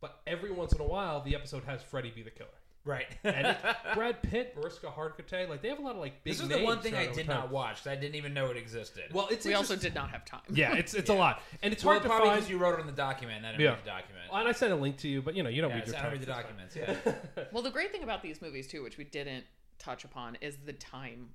but 0.00 0.20
every 0.26 0.50
once 0.52 0.72
in 0.72 0.80
a 0.80 0.86
while, 0.86 1.20
the 1.20 1.34
episode 1.34 1.64
has 1.64 1.82
Freddy 1.82 2.10
be 2.10 2.22
the 2.22 2.30
killer. 2.30 2.48
Right. 2.88 3.06
And 3.24 3.46
it, 3.48 3.56
Brad 3.94 4.22
Pitt, 4.22 4.54
Mariska 4.56 4.86
Hargitay, 4.86 5.48
like 5.48 5.60
they 5.62 5.68
have 5.68 5.78
a 5.78 5.82
lot 5.82 5.92
of 5.92 5.98
like 6.00 6.24
big. 6.24 6.32
this 6.32 6.42
is 6.42 6.48
the 6.48 6.62
one 6.64 6.80
thing 6.80 6.94
I 6.94 7.04
throughout 7.04 7.14
did 7.16 7.24
over 7.28 7.32
time. 7.32 7.40
not 7.42 7.50
watch. 7.50 7.76
'cause 7.78 7.86
I 7.88 7.96
didn't 7.96 8.14
even 8.14 8.32
know 8.32 8.46
it 8.50 8.56
existed. 8.56 9.12
Well, 9.12 9.28
it's 9.30 9.44
We 9.46 9.52
also 9.54 9.74
interest- 9.74 9.82
did 9.82 9.94
not 9.94 10.10
have 10.10 10.24
time. 10.24 10.40
Yeah, 10.50 10.74
it's 10.74 10.94
it's 10.94 11.10
a 11.10 11.14
lot, 11.14 11.42
and 11.62 11.72
it's 11.72 11.84
well, 11.84 11.94
hard 11.94 12.02
to 12.04 12.08
probably 12.08 12.28
find. 12.28 12.38
because 12.40 12.50
you 12.50 12.56
wrote 12.58 12.74
it 12.74 12.80
on 12.80 12.86
the 12.86 12.92
document. 12.92 13.38
and 13.38 13.46
I 13.46 13.50
didn't 13.52 13.62
Yeah. 13.64 13.70
read 13.72 13.82
the 13.82 13.86
document. 13.90 14.24
Well, 14.30 14.40
and 14.40 14.48
I 14.48 14.52
sent 14.52 14.72
a 14.72 14.76
link 14.76 14.96
to 14.98 15.08
you, 15.08 15.20
but 15.22 15.36
you 15.36 15.42
know 15.42 15.50
you 15.50 15.60
don't 15.60 15.70
yeah, 15.70 15.76
read 15.76 15.86
your 15.86 15.96
I 15.96 16.02
don't 16.02 16.12
read 16.12 16.20
the 16.22 16.26
text, 16.26 16.50
it's 16.64 16.74
documents. 16.74 17.04
Yeah. 17.36 17.44
Well, 17.52 17.62
the 17.62 17.70
great 17.70 17.92
thing 17.92 18.02
about 18.02 18.22
these 18.22 18.40
movies 18.42 18.66
too, 18.66 18.82
which 18.82 18.96
we 18.98 19.04
didn't 19.04 19.44
touch 19.78 20.04
upon, 20.04 20.36
is 20.40 20.56
the 20.64 20.72
time, 20.72 21.30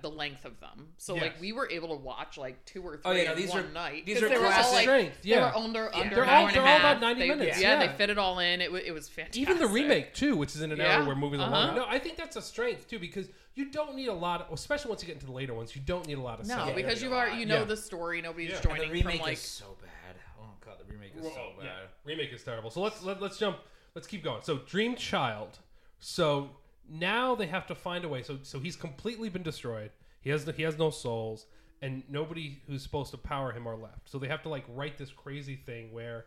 the 0.00 0.08
length 0.08 0.44
of 0.44 0.60
them. 0.60 0.92
So 0.96 1.14
Yes. 1.14 1.22
like 1.24 1.40
we 1.40 1.52
were 1.52 1.68
able 1.68 1.88
to 1.88 1.96
watch 1.96 2.38
like 2.38 2.64
two 2.64 2.82
or 2.82 2.92
three 2.98 3.02
Oh, 3.04 3.10
yeah, 3.12 3.24
no, 3.24 3.32
in 3.32 3.38
these 3.38 3.50
one 3.50 3.64
are- 3.64 3.68
night. 3.72 4.06
these 4.06 4.14
'Cause 4.14 4.22
are 4.24 4.28
they 4.28 4.38
were 4.38 4.46
all 4.46 4.72
like 4.72 4.82
Strength, 4.82 5.22
they 5.22 5.30
yeah. 5.30 5.40
were 5.52 5.56
under 5.58 5.92
under 5.94 6.14
They're 6.14 6.24
an 6.24 6.28
all- 6.30 6.44
hour 6.46 6.52
they're 6.52 6.62
all 6.62 6.76
about 6.78 7.00
90 7.00 7.22
They- 7.22 7.28
minutes, 7.28 7.60
Yeah, 7.60 7.80
yeah. 7.80 7.86
they 7.86 7.96
fit 7.96 8.08
it 8.08 8.16
all 8.16 8.38
in. 8.38 8.60
It, 8.60 8.70
wa- 8.70 8.78
it 8.78 8.92
was 8.92 9.08
fantastic. 9.08 9.42
Even 9.42 9.58
the 9.58 9.66
remake 9.66 10.14
too, 10.14 10.36
which 10.36 10.54
is 10.54 10.62
in 10.62 10.70
an 10.70 10.78
Yeah. 10.78 10.98
era 10.98 11.04
where 11.04 11.16
movies 11.16 11.40
are 11.40 11.48
Uh-huh. 11.48 11.66
long. 11.66 11.74
No, 11.76 11.84
I 11.86 11.98
think 11.98 12.16
that's 12.16 12.36
a 12.36 12.42
strength 12.42 12.86
too 12.88 13.00
because 13.00 13.28
you 13.54 13.70
don't 13.72 13.96
need 13.96 14.06
a 14.08 14.12
lot, 14.14 14.42
of, 14.42 14.52
especially 14.52 14.88
once 14.90 15.02
you 15.02 15.08
get 15.08 15.14
into 15.14 15.26
the 15.26 15.32
later 15.32 15.52
ones. 15.52 15.74
You 15.74 15.82
don't 15.82 16.06
need 16.06 16.16
a 16.18 16.20
lot 16.22 16.38
of. 16.38 16.46
No, 16.46 16.54
setup. 16.54 16.68
Yeah, 16.68 16.74
because 16.74 17.02
you 17.02 17.08
you 17.10 17.14
are 17.16 17.28
you 17.30 17.44
know 17.44 17.58
Yeah. 17.58 17.64
the 17.64 17.76
story. 17.76 18.22
Nobody's 18.22 18.50
Yeah. 18.50 18.56
And 18.56 18.64
the 18.64 18.68
And 18.70 18.76
joining 18.78 18.88
the 18.92 18.98
remake 19.02 19.16
from 19.20 19.26
like 19.26 19.32
is 19.34 19.40
so 19.42 19.76
bad. 19.82 20.16
Oh 20.40 20.44
god, 20.64 20.78
the 20.78 20.84
remake 20.84 21.12
is 21.16 21.22
Well, 21.22 21.32
so 21.34 21.52
bad. 21.60 21.88
remake 22.04 22.32
is 22.32 22.44
terrible. 22.44 22.70
So 22.70 22.80
let's 22.80 23.02
let, 23.02 23.20
let's 23.20 23.36
jump. 23.36 23.58
Let's 23.96 24.06
keep 24.06 24.22
going. 24.22 24.42
So 24.42 24.58
Dream 24.58 24.94
Child. 24.94 25.58
So 25.98 26.50
now 26.88 27.34
they 27.34 27.46
have 27.46 27.66
to 27.68 27.74
find 27.74 28.04
a 28.04 28.08
way. 28.08 28.22
So 28.22 28.38
so 28.42 28.58
he's 28.58 28.76
completely 28.76 29.28
been 29.28 29.42
destroyed. 29.42 29.90
He 30.20 30.30
has 30.30 30.48
he 30.56 30.62
has 30.62 30.78
no 30.78 30.90
souls, 30.90 31.46
and 31.80 32.02
nobody 32.08 32.60
who's 32.66 32.82
supposed 32.82 33.10
to 33.12 33.18
power 33.18 33.52
him 33.52 33.66
are 33.66 33.76
left. 33.76 34.08
So 34.08 34.18
they 34.18 34.28
have 34.28 34.42
to 34.42 34.48
like 34.48 34.64
write 34.68 34.98
this 34.98 35.10
crazy 35.10 35.56
thing 35.56 35.92
where 35.92 36.26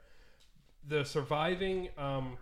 the 0.87 1.03
surviving 1.03 1.89
um, 1.97 2.37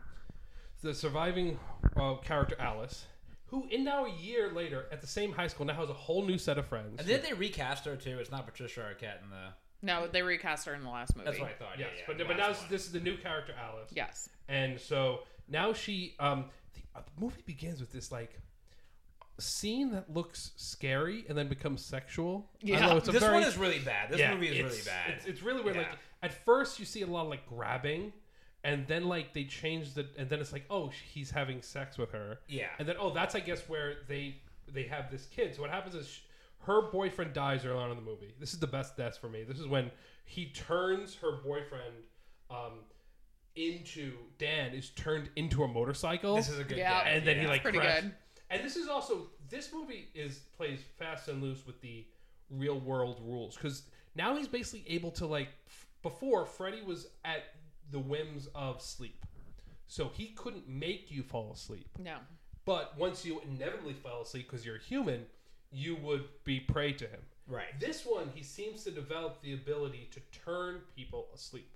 the 0.82 0.94
surviving 0.94 1.60
uh, 1.96 2.16
character 2.16 2.56
Alice, 2.60 3.06
who 3.48 3.68
in 3.70 3.84
now 3.84 4.06
a 4.06 4.12
year 4.22 4.52
later 4.52 4.86
at 4.92 5.02
the 5.02 5.08
same 5.08 5.32
high 5.32 5.48
school 5.48 5.66
now 5.66 5.76
has 5.76 5.90
a 5.90 5.94
whole 5.94 6.26
new 6.26 6.38
set 6.38 6.58
of 6.58 6.66
friends. 6.68 7.00
And 7.00 7.08
did 7.08 7.24
they 7.24 7.34
recast 7.34 7.86
her 7.86 7.96
too? 7.96 8.18
It's 8.20 8.32
not 8.32 8.46
Patricia 8.46 8.82
Arquette 8.82 9.24
in 9.24 9.30
the. 9.30 9.54
no, 9.82 10.08
they 10.08 10.22
recast 10.22 10.66
her 10.66 10.74
in 10.74 10.84
the 10.84 10.90
last 10.90 11.16
movie. 11.16 11.26
That's 11.30 11.40
what 11.40 11.50
I 11.50 11.54
thought. 11.54 11.80
yes, 11.80 11.90
yeah, 11.94 12.00
yeah, 12.00 12.16
but 12.18 12.28
but 12.28 12.38
now 12.38 12.48
one. 12.52 12.58
this 12.70 12.86
is 12.86 12.92
the 12.92 13.00
new 13.00 13.16
character 13.18 13.54
Alice. 13.60 13.92
Yes. 13.94 14.30
And 14.50 14.80
so 14.80 15.20
now 15.48 15.72
she, 15.74 16.16
um, 16.20 16.46
the, 16.96 17.02
movie 17.20 17.42
begins 17.46 17.80
with 17.80 17.92
this 17.92 18.12
like 18.12 18.40
scene 19.40 19.92
that 19.92 20.14
looks 20.14 20.52
scary 20.56 21.26
and 21.28 21.38
then 21.38 21.48
becomes 21.48 21.84
sexual. 21.84 22.50
Yeah. 22.62 22.80
don't 22.80 22.90
know, 22.90 22.98
it's 22.98 23.10
a 23.10 23.12
this 23.12 23.22
very, 23.22 23.34
one 23.34 23.44
is 23.44 23.58
really 23.58 23.80
bad. 23.80 24.10
This 24.10 24.20
yeah, 24.20 24.34
movie 24.34 24.48
is 24.48 24.64
really 24.64 24.84
bad. 24.86 25.16
It's, 25.16 25.26
it's 25.26 25.42
really 25.42 25.62
weird. 25.62 25.76
Yeah. 25.76 25.82
Like 25.84 26.00
at 26.22 26.46
first 26.46 26.80
you 26.80 26.86
see 26.86 27.02
a 27.02 27.08
lot 27.08 27.24
of 27.24 27.30
like 27.30 27.48
grabbing, 27.48 28.14
and 28.64 28.88
then 28.88 29.06
like 29.06 29.34
they 29.34 29.46
change 29.46 29.94
the, 29.94 30.08
and 30.18 30.30
then 30.30 30.40
it's 30.40 30.54
like 30.54 30.66
oh 30.70 30.92
he's 31.14 31.32
having 31.32 31.62
sex 31.62 31.98
with 31.98 32.12
her. 32.12 32.40
Yeah. 32.48 32.68
And 32.80 32.88
then 32.88 32.96
oh 33.00 33.14
that's 33.14 33.36
I 33.36 33.40
guess 33.40 33.68
where 33.68 33.98
they 34.08 34.38
they 34.72 34.84
have 34.84 35.12
this 35.12 35.26
kid. 35.26 35.56
So 35.56 35.62
what 35.62 35.72
happens 35.72 35.96
is. 35.96 36.08
Sh- 36.08 36.20
her 36.66 36.90
boyfriend 36.92 37.34
dies 37.34 37.66
early 37.66 37.78
on 37.78 37.92
in 37.92 37.98
the 37.98 38.02
movie. 38.02 38.34
This 38.40 38.54
is 38.54 38.60
the 38.60 38.68
best 38.68 38.96
death 38.96 39.18
for 39.18 39.28
me. 39.28 39.44
This 39.44 39.60
is 39.60 39.68
when 39.68 39.92
he 40.26 40.46
turns 40.46 41.16
her 41.16 41.42
boyfriend 41.44 41.94
um, 42.50 42.80
into 43.56 44.14
Dan 44.38 44.74
is 44.74 44.90
turned 44.92 45.30
into 45.36 45.64
a 45.64 45.68
motorcycle. 45.68 46.36
this 46.36 46.50
is 46.50 46.60
a 46.60 46.64
good. 46.64 46.78
Yeah. 46.78 47.04
death, 47.04 47.14
and 47.14 47.28
then 47.28 47.36
yeah. 47.38 47.42
he 47.44 47.48
like 47.48 47.64
pretty 47.64 47.80
crashed. 47.80 48.04
good. 48.04 48.14
And 48.50 48.64
this 48.64 48.76
is 48.76 48.88
also 48.88 49.28
this 49.50 49.72
movie 49.74 50.10
is 50.14 50.40
plays 50.58 50.80
fast 50.98 51.28
and 51.28 51.42
loose 51.42 51.66
with 51.66 51.80
the 51.82 52.06
real 52.50 52.80
world 52.80 53.20
rules 53.24 53.56
because 53.56 53.84
now 54.16 54.36
he's 54.36 54.48
basically 54.48 54.86
able 54.94 55.12
to 55.12 55.26
like 55.26 55.50
f- 55.68 55.88
before 56.04 56.46
Freddy 56.46 56.82
was 56.84 57.08
at 57.26 57.44
the 57.92 58.00
whims 58.00 58.48
of 58.54 58.82
sleep. 58.82 59.26
so 59.88 60.10
he 60.14 60.28
couldn't 60.28 60.68
make 60.68 61.10
you 61.12 61.24
fall 61.24 61.52
asleep. 61.54 61.88
No. 62.00 62.18
But 62.66 62.98
once 62.98 63.26
you 63.26 63.42
inevitably 63.42 63.94
fell 63.94 64.22
asleep 64.22 64.50
because 64.50 64.66
you're 64.66 64.78
human, 64.78 65.26
you 65.72 65.96
would 65.98 66.24
be 66.44 66.60
prey 66.60 66.94
to 66.94 67.06
him. 67.06 67.20
Right. 67.48 67.78
This 67.80 68.06
one, 68.06 68.30
he 68.34 68.42
seems 68.44 68.84
to 68.86 68.92
develop 68.92 69.42
the 69.42 69.54
ability 69.54 70.10
to 70.12 70.22
turn 70.46 70.80
people 70.96 71.28
asleep. 71.36 71.70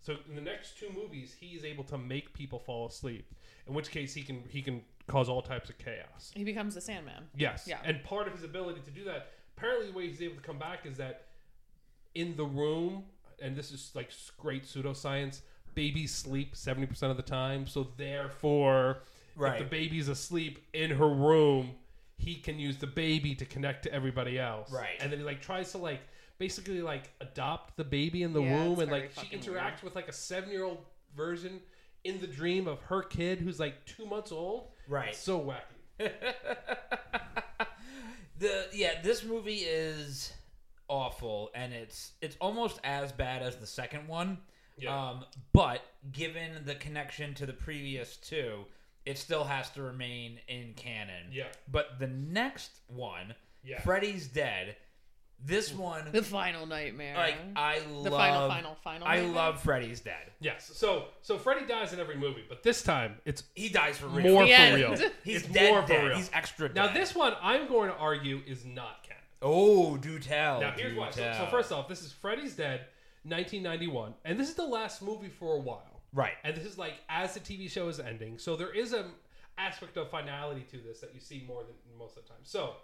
So 0.00 0.16
in 0.28 0.34
the 0.34 0.40
next 0.40 0.78
two 0.78 0.88
movies, 0.94 1.36
he's 1.38 1.64
able 1.64 1.84
to 1.84 1.98
make 1.98 2.32
people 2.32 2.58
fall 2.58 2.86
asleep. 2.86 3.34
In 3.66 3.74
which 3.74 3.90
case, 3.90 4.14
he 4.14 4.22
can 4.22 4.42
he 4.48 4.62
can 4.62 4.82
cause 5.06 5.28
all 5.28 5.42
types 5.42 5.68
of 5.68 5.78
chaos. 5.78 6.30
He 6.34 6.44
becomes 6.44 6.74
the 6.74 6.80
Sandman. 6.80 7.24
Yes. 7.36 7.66
Yeah. 7.68 7.78
And 7.84 8.02
part 8.04 8.26
of 8.26 8.32
his 8.34 8.42
ability 8.44 8.80
to 8.84 8.90
do 8.90 9.04
that, 9.04 9.32
apparently, 9.56 9.88
the 9.88 9.92
way 9.92 10.08
he's 10.08 10.22
able 10.22 10.36
to 10.36 10.42
come 10.42 10.58
back 10.58 10.86
is 10.86 10.96
that 10.96 11.26
in 12.14 12.36
the 12.36 12.44
room, 12.44 13.04
and 13.42 13.54
this 13.54 13.70
is 13.70 13.90
like 13.94 14.10
great 14.38 14.64
pseudoscience, 14.64 15.40
babies 15.74 16.12
sleep 16.14 16.54
70% 16.54 17.10
of 17.10 17.16
the 17.16 17.22
time. 17.22 17.66
So 17.66 17.88
therefore, 17.96 19.02
Right. 19.36 19.54
if 19.54 19.58
the 19.60 19.70
baby's 19.70 20.08
asleep 20.08 20.66
in 20.72 20.90
her 20.90 21.08
room, 21.08 21.76
he 22.16 22.34
can 22.36 22.58
use 22.58 22.76
the 22.78 22.86
baby 22.86 23.34
to 23.36 23.44
connect 23.46 23.84
to 23.84 23.92
everybody 23.92 24.38
else. 24.38 24.70
Right. 24.72 24.96
And 25.00 25.10
then 25.12 25.18
he 25.20 25.24
like 25.24 25.40
tries 25.40 25.70
to 25.72 25.78
like 25.78 26.00
basically 26.40 26.82
like 26.82 27.12
adopt 27.20 27.76
the 27.76 27.84
baby 27.84 28.24
in 28.24 28.32
the 28.32 28.42
Yeah, 28.42 28.64
womb 28.64 28.80
and 28.80 28.90
like 28.90 29.10
she 29.12 29.20
fucking 29.20 29.38
interacts 29.40 29.84
with 29.84 29.94
like 29.94 30.08
a 30.08 30.12
seven 30.12 30.50
year 30.50 30.64
old 30.64 30.78
version 31.14 31.60
in 32.02 32.18
the 32.20 32.26
dream 32.26 32.66
of 32.66 32.80
her 32.82 33.02
kid 33.02 33.38
who's 33.38 33.60
like 33.60 33.84
two 33.84 34.06
months 34.06 34.32
old. 34.32 34.68
Right. 34.88 35.10
It's 35.10 35.18
so 35.18 35.38
wacky. 35.40 36.10
The 38.38 38.68
yeah, 38.72 39.02
this 39.02 39.22
movie 39.22 39.58
is 39.68 40.32
awful, 40.88 41.50
and 41.54 41.74
it's 41.74 42.12
it's 42.22 42.38
almost 42.40 42.80
as 42.84 43.12
bad 43.12 43.42
as 43.42 43.56
the 43.56 43.66
second 43.66 44.08
one. 44.08 44.38
Yeah. 44.78 45.10
Um, 45.10 45.26
but 45.52 45.82
given 46.10 46.62
the 46.64 46.74
connection 46.76 47.34
to 47.34 47.44
the 47.44 47.52
previous 47.52 48.16
two, 48.16 48.64
it 49.04 49.18
still 49.18 49.44
has 49.44 49.68
to 49.72 49.82
remain 49.82 50.38
in 50.48 50.72
canon. 50.74 51.26
Yeah. 51.30 51.48
But 51.70 51.98
the 51.98 52.06
next 52.06 52.70
one, 52.86 53.34
Yeah. 53.62 53.82
Freddy's 53.82 54.26
Dead. 54.26 54.76
This 55.44 55.72
one, 55.72 56.04
The 56.12 56.22
final 56.38 56.66
nightmare. 56.66 57.16
like 57.16 57.36
I 57.56 57.78
the 57.80 58.10
love, 58.10 58.12
final, 58.12 58.48
final, 58.48 58.74
final. 58.84 59.08
I 59.08 59.16
nightmare? 59.16 59.34
love 59.34 59.62
Freddy's 59.62 60.00
Dead. 60.00 60.30
Yes. 60.40 60.70
So 60.74 61.06
so 61.22 61.38
Freddy 61.38 61.66
dies 61.66 61.92
in 61.92 62.00
every 62.00 62.16
movie, 62.16 62.44
but 62.48 62.62
this 62.62 62.82
time 62.82 63.16
it's 63.24 63.44
He 63.54 63.68
dies 63.70 63.96
for 63.98 64.08
real. 64.08 64.32
more 64.34 64.44
The 64.44 64.50
for 64.50 64.54
end. 64.54 64.74
real. 64.76 65.10
He's 65.24 65.42
it's 65.44 65.52
dead. 65.52 65.70
more 65.72 65.82
for 65.82 65.88
dead. 65.88 66.04
real. 66.08 66.16
He's 66.16 66.30
extra 66.34 66.68
dead. 66.68 66.74
now 66.76 66.92
this 66.92 67.14
one 67.14 67.34
I'm 67.42 67.68
going 67.68 67.88
to 67.90 67.96
argue 67.96 68.40
is 68.46 68.64
not 68.66 69.02
canon. 69.02 69.22
Oh, 69.42 69.96
do 69.96 70.18
tell. 70.18 70.60
Now 70.60 70.72
here's 70.76 70.92
do 70.92 70.98
why. 71.00 71.10
So, 71.10 71.22
tell. 71.22 71.46
so 71.46 71.50
first 71.50 71.72
off, 71.72 71.88
this 71.88 72.02
is 72.02 72.12
Freddy's 72.12 72.54
Dead, 72.54 72.80
1991, 73.24 74.12
and 74.24 74.38
this 74.38 74.48
is 74.50 74.54
the 74.54 74.66
last 74.66 75.00
movie 75.02 75.28
for 75.30 75.56
a 75.56 75.60
while. 75.60 76.02
right. 76.12 76.34
And 76.44 76.54
this 76.54 76.64
is 76.64 76.76
like 76.76 76.94
as 77.08 77.32
the 77.34 77.40
TV 77.40 77.70
show 77.70 77.88
is 77.88 77.98
ending, 78.00 78.38
so 78.38 78.56
there 78.56 78.72
is 78.74 78.92
a 78.92 79.06
aspect 79.56 79.96
of 79.96 80.10
finality 80.10 80.62
to 80.70 80.78
this 80.78 81.00
that 81.00 81.14
you 81.14 81.20
see 81.20 81.44
more 81.46 81.62
than 81.62 81.74
most 81.98 82.16
of 82.16 82.22
the 82.24 82.28
time. 82.28 82.38
So 82.42 82.74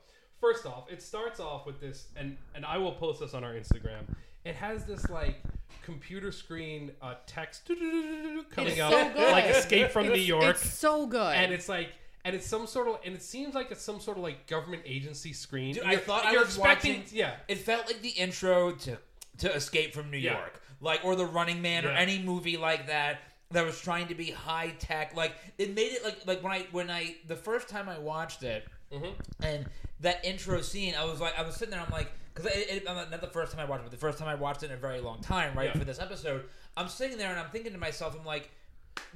first 0.40 0.66
off, 0.66 0.90
it 0.90 1.02
starts 1.02 1.40
off 1.40 1.66
with 1.66 1.80
this, 1.80 2.08
and 2.16 2.36
and 2.54 2.64
I 2.64 2.78
will 2.78 2.92
post 2.92 3.20
this 3.20 3.34
on 3.34 3.44
our 3.44 3.54
Instagram. 3.54 4.02
It 4.44 4.54
has 4.54 4.84
this 4.84 5.08
like 5.08 5.42
computer 5.82 6.32
screen 6.32 6.92
uh, 7.02 7.14
text 7.26 7.66
coming 7.68 8.72
It's 8.72 8.80
up, 8.80 8.92
so 8.92 9.12
good. 9.14 9.32
like 9.32 9.44
Escape 9.46 9.90
from 9.90 10.08
New 10.08 10.14
York, 10.14 10.44
It's 10.56 10.68
so 10.70 11.06
good. 11.06 11.34
and 11.34 11.52
it's 11.52 11.68
like. 11.68 11.90
And 12.24 12.34
it's 12.34 12.44
some 12.48 12.66
sort 12.66 12.88
of, 12.88 12.98
and 13.04 13.14
it 13.14 13.22
seems 13.22 13.54
like 13.54 13.70
it's 13.70 13.80
some 13.84 14.00
sort 14.00 14.16
of 14.16 14.24
like 14.24 14.48
government 14.48 14.82
agency 14.84 15.32
screen. 15.32 15.74
Dude, 15.74 15.82
And 15.84 15.90
I 15.90 15.92
you're- 15.92 16.04
thought 16.04 16.24
I 16.26 16.32
you're 16.32 16.40
was 16.40 16.56
expecting, 16.56 17.02
watching- 17.02 17.16
yeah, 17.18 17.34
It 17.46 17.58
felt 17.58 17.86
like 17.86 18.02
the 18.02 18.08
intro 18.08 18.72
to 18.72 18.98
to 19.38 19.54
Escape 19.54 19.94
from 19.94 20.10
New 20.10 20.16
Yeah. 20.18 20.32
York, 20.38 20.60
like 20.80 21.04
or 21.04 21.14
The 21.14 21.24
Running 21.24 21.62
Man 21.62 21.84
or 21.86 21.90
Yeah. 21.92 21.98
any 22.00 22.18
movie 22.20 22.56
like 22.56 22.88
that 22.88 23.20
that 23.52 23.64
was 23.64 23.80
trying 23.80 24.08
to 24.08 24.14
be 24.14 24.30
high 24.30 24.74
tech. 24.78 25.14
Like 25.14 25.34
it 25.58 25.74
made 25.74 25.92
it 25.92 26.04
like 26.04 26.26
like 26.26 26.42
when 26.42 26.52
I 26.52 26.66
when 26.72 26.90
I 26.90 27.16
the 27.26 27.36
first 27.36 27.68
time 27.68 27.88
I 27.88 27.98
watched 27.98 28.42
it 28.42 28.66
Mhm. 28.92 29.14
and 29.42 29.66
that 30.00 30.24
intro 30.24 30.60
scene, 30.60 30.94
I 30.98 31.04
was 31.04 31.20
like 31.20 31.38
I 31.38 31.42
was 31.42 31.54
sitting 31.56 31.70
there, 31.72 31.80
I'm 31.80 31.90
like 31.92 32.12
because 32.34 32.52
not 32.84 33.20
the 33.20 33.26
first 33.28 33.52
time 33.52 33.60
I 33.60 33.64
watched 33.70 33.80
it, 33.82 33.84
but 33.84 33.90
the 33.92 33.96
first 33.96 34.18
time 34.18 34.28
I 34.28 34.34
watched 34.34 34.62
it 34.62 34.66
in 34.66 34.72
a 34.72 34.76
very 34.76 35.00
long 35.00 35.20
time, 35.20 35.56
right 35.56 35.66
Yeah. 35.72 35.78
for 35.78 35.84
this 35.84 35.98
episode, 35.98 36.44
I'm 36.76 36.88
sitting 36.88 37.16
there 37.18 37.30
and 37.30 37.38
I'm 37.38 37.50
thinking 37.50 37.72
to 37.72 37.78
myself, 37.78 38.16
I'm 38.18 38.24
like. 38.26 38.50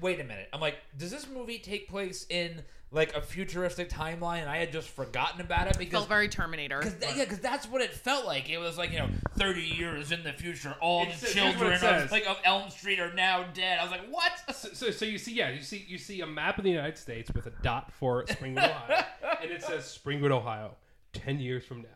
Wait 0.00 0.20
a 0.20 0.24
minute. 0.24 0.48
I'm 0.52 0.60
like, 0.60 0.76
does 0.96 1.10
this 1.10 1.28
movie 1.28 1.58
take 1.58 1.88
place 1.88 2.26
in 2.28 2.62
like 2.92 3.14
a 3.14 3.22
futuristic 3.22 3.88
timeline? 3.88 4.40
And 4.40 4.48
I 4.50 4.56
had 4.56 4.72
just 4.72 4.88
forgotten 4.88 5.40
about 5.40 5.68
it 5.68 5.78
because 5.78 5.92
felt 6.00 6.08
very 6.08 6.28
Terminator. 6.28 6.80
Cause 6.80 6.94
that, 6.96 7.16
yeah, 7.16 7.24
because 7.24 7.38
that's 7.40 7.66
what 7.68 7.80
it 7.82 7.92
felt 7.92 8.24
like. 8.26 8.48
It 8.50 8.58
was 8.58 8.76
like 8.78 8.92
you 8.92 8.98
know, 8.98 9.08
thirty 9.38 9.62
years 9.62 10.10
in 10.12 10.22
the 10.22 10.32
future, 10.32 10.74
all 10.80 11.02
It's- 11.02 11.20
the 11.20 11.26
here's 11.28 11.56
what 11.56 11.66
it 11.66 11.78
children 11.78 11.78
says. 11.80 12.04
of, 12.04 12.10
like 12.12 12.26
of 12.26 12.38
Elm 12.44 12.68
Street 12.70 12.98
are 12.98 13.12
now 13.14 13.44
dead. 13.54 13.78
I 13.78 13.82
was 13.82 13.90
like, 13.90 14.08
what? 14.10 14.32
So, 14.54 14.68
so, 14.72 14.90
so 14.90 15.04
you 15.04 15.18
see, 15.18 15.34
yeah, 15.34 15.50
you 15.50 15.62
see, 15.62 15.84
you 15.88 15.98
see 15.98 16.20
a 16.22 16.26
map 16.26 16.58
of 16.58 16.64
the 16.64 16.70
United 16.70 16.98
States 16.98 17.30
with 17.34 17.46
a 17.46 17.52
dot 17.62 17.92
for 17.92 18.24
Springwood, 18.24 18.58
Ohio, 18.68 19.04
and 19.42 19.50
it 19.50 19.62
says 19.62 19.84
Springwood, 20.02 20.32
Ohio, 20.32 20.76
ten 21.12 21.38
years 21.38 21.64
from 21.64 21.82
now, 21.82 21.88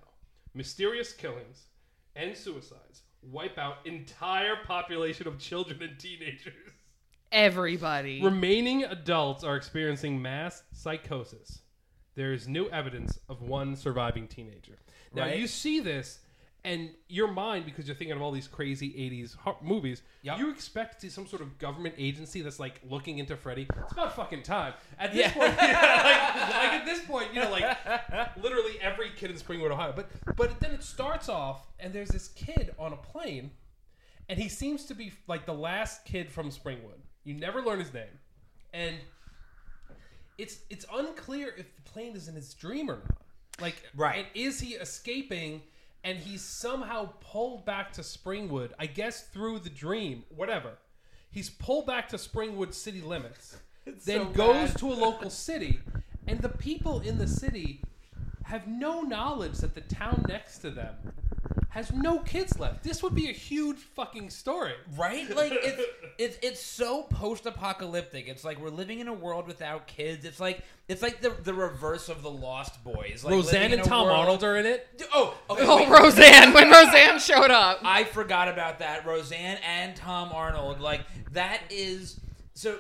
mysterious 0.55 1.13
killings 1.13 1.65
and 2.17 2.37
suicides 2.37 3.03
wipe 3.23 3.59
out 3.59 3.79
entire 3.87 4.57
population 4.67 5.27
of 5.27 5.39
children 5.39 5.83
and 5.83 5.99
teenagers. 5.99 6.53
Everybody. 7.35 8.23
Remaining 8.23 8.85
adults 8.85 9.43
are 9.43 9.57
experiencing 9.57 10.23
mass 10.23 10.63
psychosis. 10.73 11.63
There 12.15 12.33
is 12.33 12.47
new 12.47 12.69
evidence 12.69 13.19
of 13.29 13.43
one 13.43 13.75
surviving 13.75 14.29
teenager. 14.29 14.79
Now 15.13 15.23
Right. 15.25 15.39
you 15.41 15.49
see 15.49 15.81
this, 15.81 16.21
and 16.63 16.91
your 17.09 17.27
mind, 17.27 17.65
because 17.67 17.89
you're 17.89 17.97
thinking 17.97 18.15
of 18.15 18.23
all 18.23 18.31
these 18.31 18.47
crazy 18.47 18.95
'80s 18.97 19.35
ho- 19.35 19.59
movies, 19.61 20.03
Yep. 20.23 20.39
you 20.39 20.51
expect 20.53 20.95
to 20.95 21.01
see 21.01 21.09
some 21.11 21.27
sort 21.27 21.43
of 21.43 21.59
government 21.59 21.97
agency 21.99 22.41
that's 22.41 22.61
like 22.61 22.81
looking 22.89 23.19
into 23.19 23.37
Freddy. 23.37 23.67
It's 23.83 23.91
about 23.93 24.15
fucking 24.15 24.45
time. 24.45 24.75
At 24.97 25.13
this 25.13 25.23
Yeah. 25.27 25.33
point, 25.33 25.55
yeah, 25.61 25.81
like, 25.81 26.55
like 26.55 26.73
at 26.81 26.85
this 26.87 27.05
point, 27.05 27.35
you 27.35 27.43
know, 27.43 27.51
like 27.51 28.37
literally 28.37 28.79
every 28.81 29.11
kid 29.11 29.33
in 29.33 29.37
Springwood, 29.39 29.73
Ohio. 29.73 29.93
But 29.93 30.09
but 30.37 30.61
then 30.61 30.71
it 30.71 30.85
starts 30.85 31.29
off, 31.29 31.67
and 31.81 31.93
there's 31.93 32.11
this 32.11 32.29
kid 32.29 32.73
on 32.79 32.93
a 32.93 32.97
plane, 32.97 33.51
and 34.29 34.39
he 34.39 34.49
seems 34.49 34.85
to 34.85 34.95
be 34.95 35.13
like 35.27 35.47
the 35.47 35.53
last 35.55 36.05
kid 36.05 36.31
from 36.31 36.51
Springwood. 36.51 37.01
You 37.25 37.35
never 37.35 37.63
learn 37.63 37.79
his 37.79 37.93
name, 37.93 38.19
and 38.73 38.97
it's 40.39 40.59
it's 40.71 40.85
unclear 40.93 41.55
if 41.57 41.75
the 41.77 41.83
plane 41.83 42.15
is 42.15 42.29
in 42.29 42.35
his 42.35 42.55
dream 42.55 42.91
or 42.91 42.97
not. 42.97 43.17
Like, 43.61 43.77
Right. 43.95 44.19
And 44.19 44.27
is 44.35 44.61
he 44.61 44.75
escaping? 44.75 45.63
And 46.03 46.19
he's 46.19 46.43
somehow 46.43 47.11
pulled 47.21 47.65
back 47.65 47.93
to 47.95 48.03
Springwood. 48.03 48.73
I 48.79 48.87
guess 48.87 49.23
through 49.29 49.61
the 49.61 49.71
dream, 49.71 50.25
whatever. 50.29 50.73
He's 51.31 51.49
pulled 51.49 51.87
back 51.87 52.09
to 52.11 52.17
Springwood 52.17 52.75
city 52.75 53.01
limits, 53.01 53.57
then 53.87 53.97
so 54.05 54.25
goes 54.27 54.75
to 54.75 54.93
a 54.93 54.95
local 54.95 55.31
city, 55.49 55.81
and 56.27 56.41
the 56.41 56.51
people 56.51 57.01
in 57.01 57.17
the 57.17 57.27
city 57.27 57.81
have 58.45 58.69
no 58.69 59.01
knowledge 59.01 59.59
that 59.59 59.75
the 59.75 59.81
town 59.81 60.25
next 60.29 60.59
to 60.59 60.71
them 60.71 60.95
has 61.75 61.93
no 61.93 62.21
kids 62.21 62.57
left. 62.61 62.85
This 62.85 63.03
would 63.03 63.17
be 63.17 63.29
a 63.29 63.33
huge 63.33 63.79
fucking 63.79 64.31
story. 64.31 64.75
Right? 64.97 65.29
Like 65.35 65.51
it's 65.55 65.83
it's 66.19 66.39
it's 66.41 66.61
so 66.61 67.03
post-apocalyptic. 67.03 68.29
It's 68.29 68.45
like 68.45 68.61
we're 68.61 68.71
living 68.71 69.01
in 69.01 69.09
a 69.09 69.13
world 69.13 69.49
without 69.49 69.89
kids. 69.89 70.25
It's 70.25 70.39
like 70.39 70.63
it's 70.87 71.03
like 71.03 71.21
the 71.21 71.31
the 71.31 71.53
reverse 71.53 72.09
of 72.09 72.23
the 72.23 72.31
Lost 72.31 72.85
Boys. 72.85 73.25
Like 73.25 73.35
Roseanne 73.35 73.73
and 73.73 73.83
Tom 73.83 74.07
world- 74.07 74.21
Arnold 74.21 74.45
are 74.45 74.57
in 74.57 74.67
it. 74.67 74.87
Oh, 75.13 75.37
okay. 75.51 75.65
oh, 75.67 75.79
wait. 75.79 75.89
Roseanne. 75.89 76.53
When 76.53 76.71
Roseanne 76.71 77.19
showed 77.19 77.51
up. 77.51 77.81
I 77.83 78.05
forgot 78.05 78.47
about 78.47 78.79
that. 78.79 79.05
Roseanne 79.05 79.59
and 79.69 79.97
Tom 79.97 80.31
Arnold. 80.33 80.81
Like 80.81 81.01
that 81.33 81.61
is 81.71 82.21
so 82.55 82.79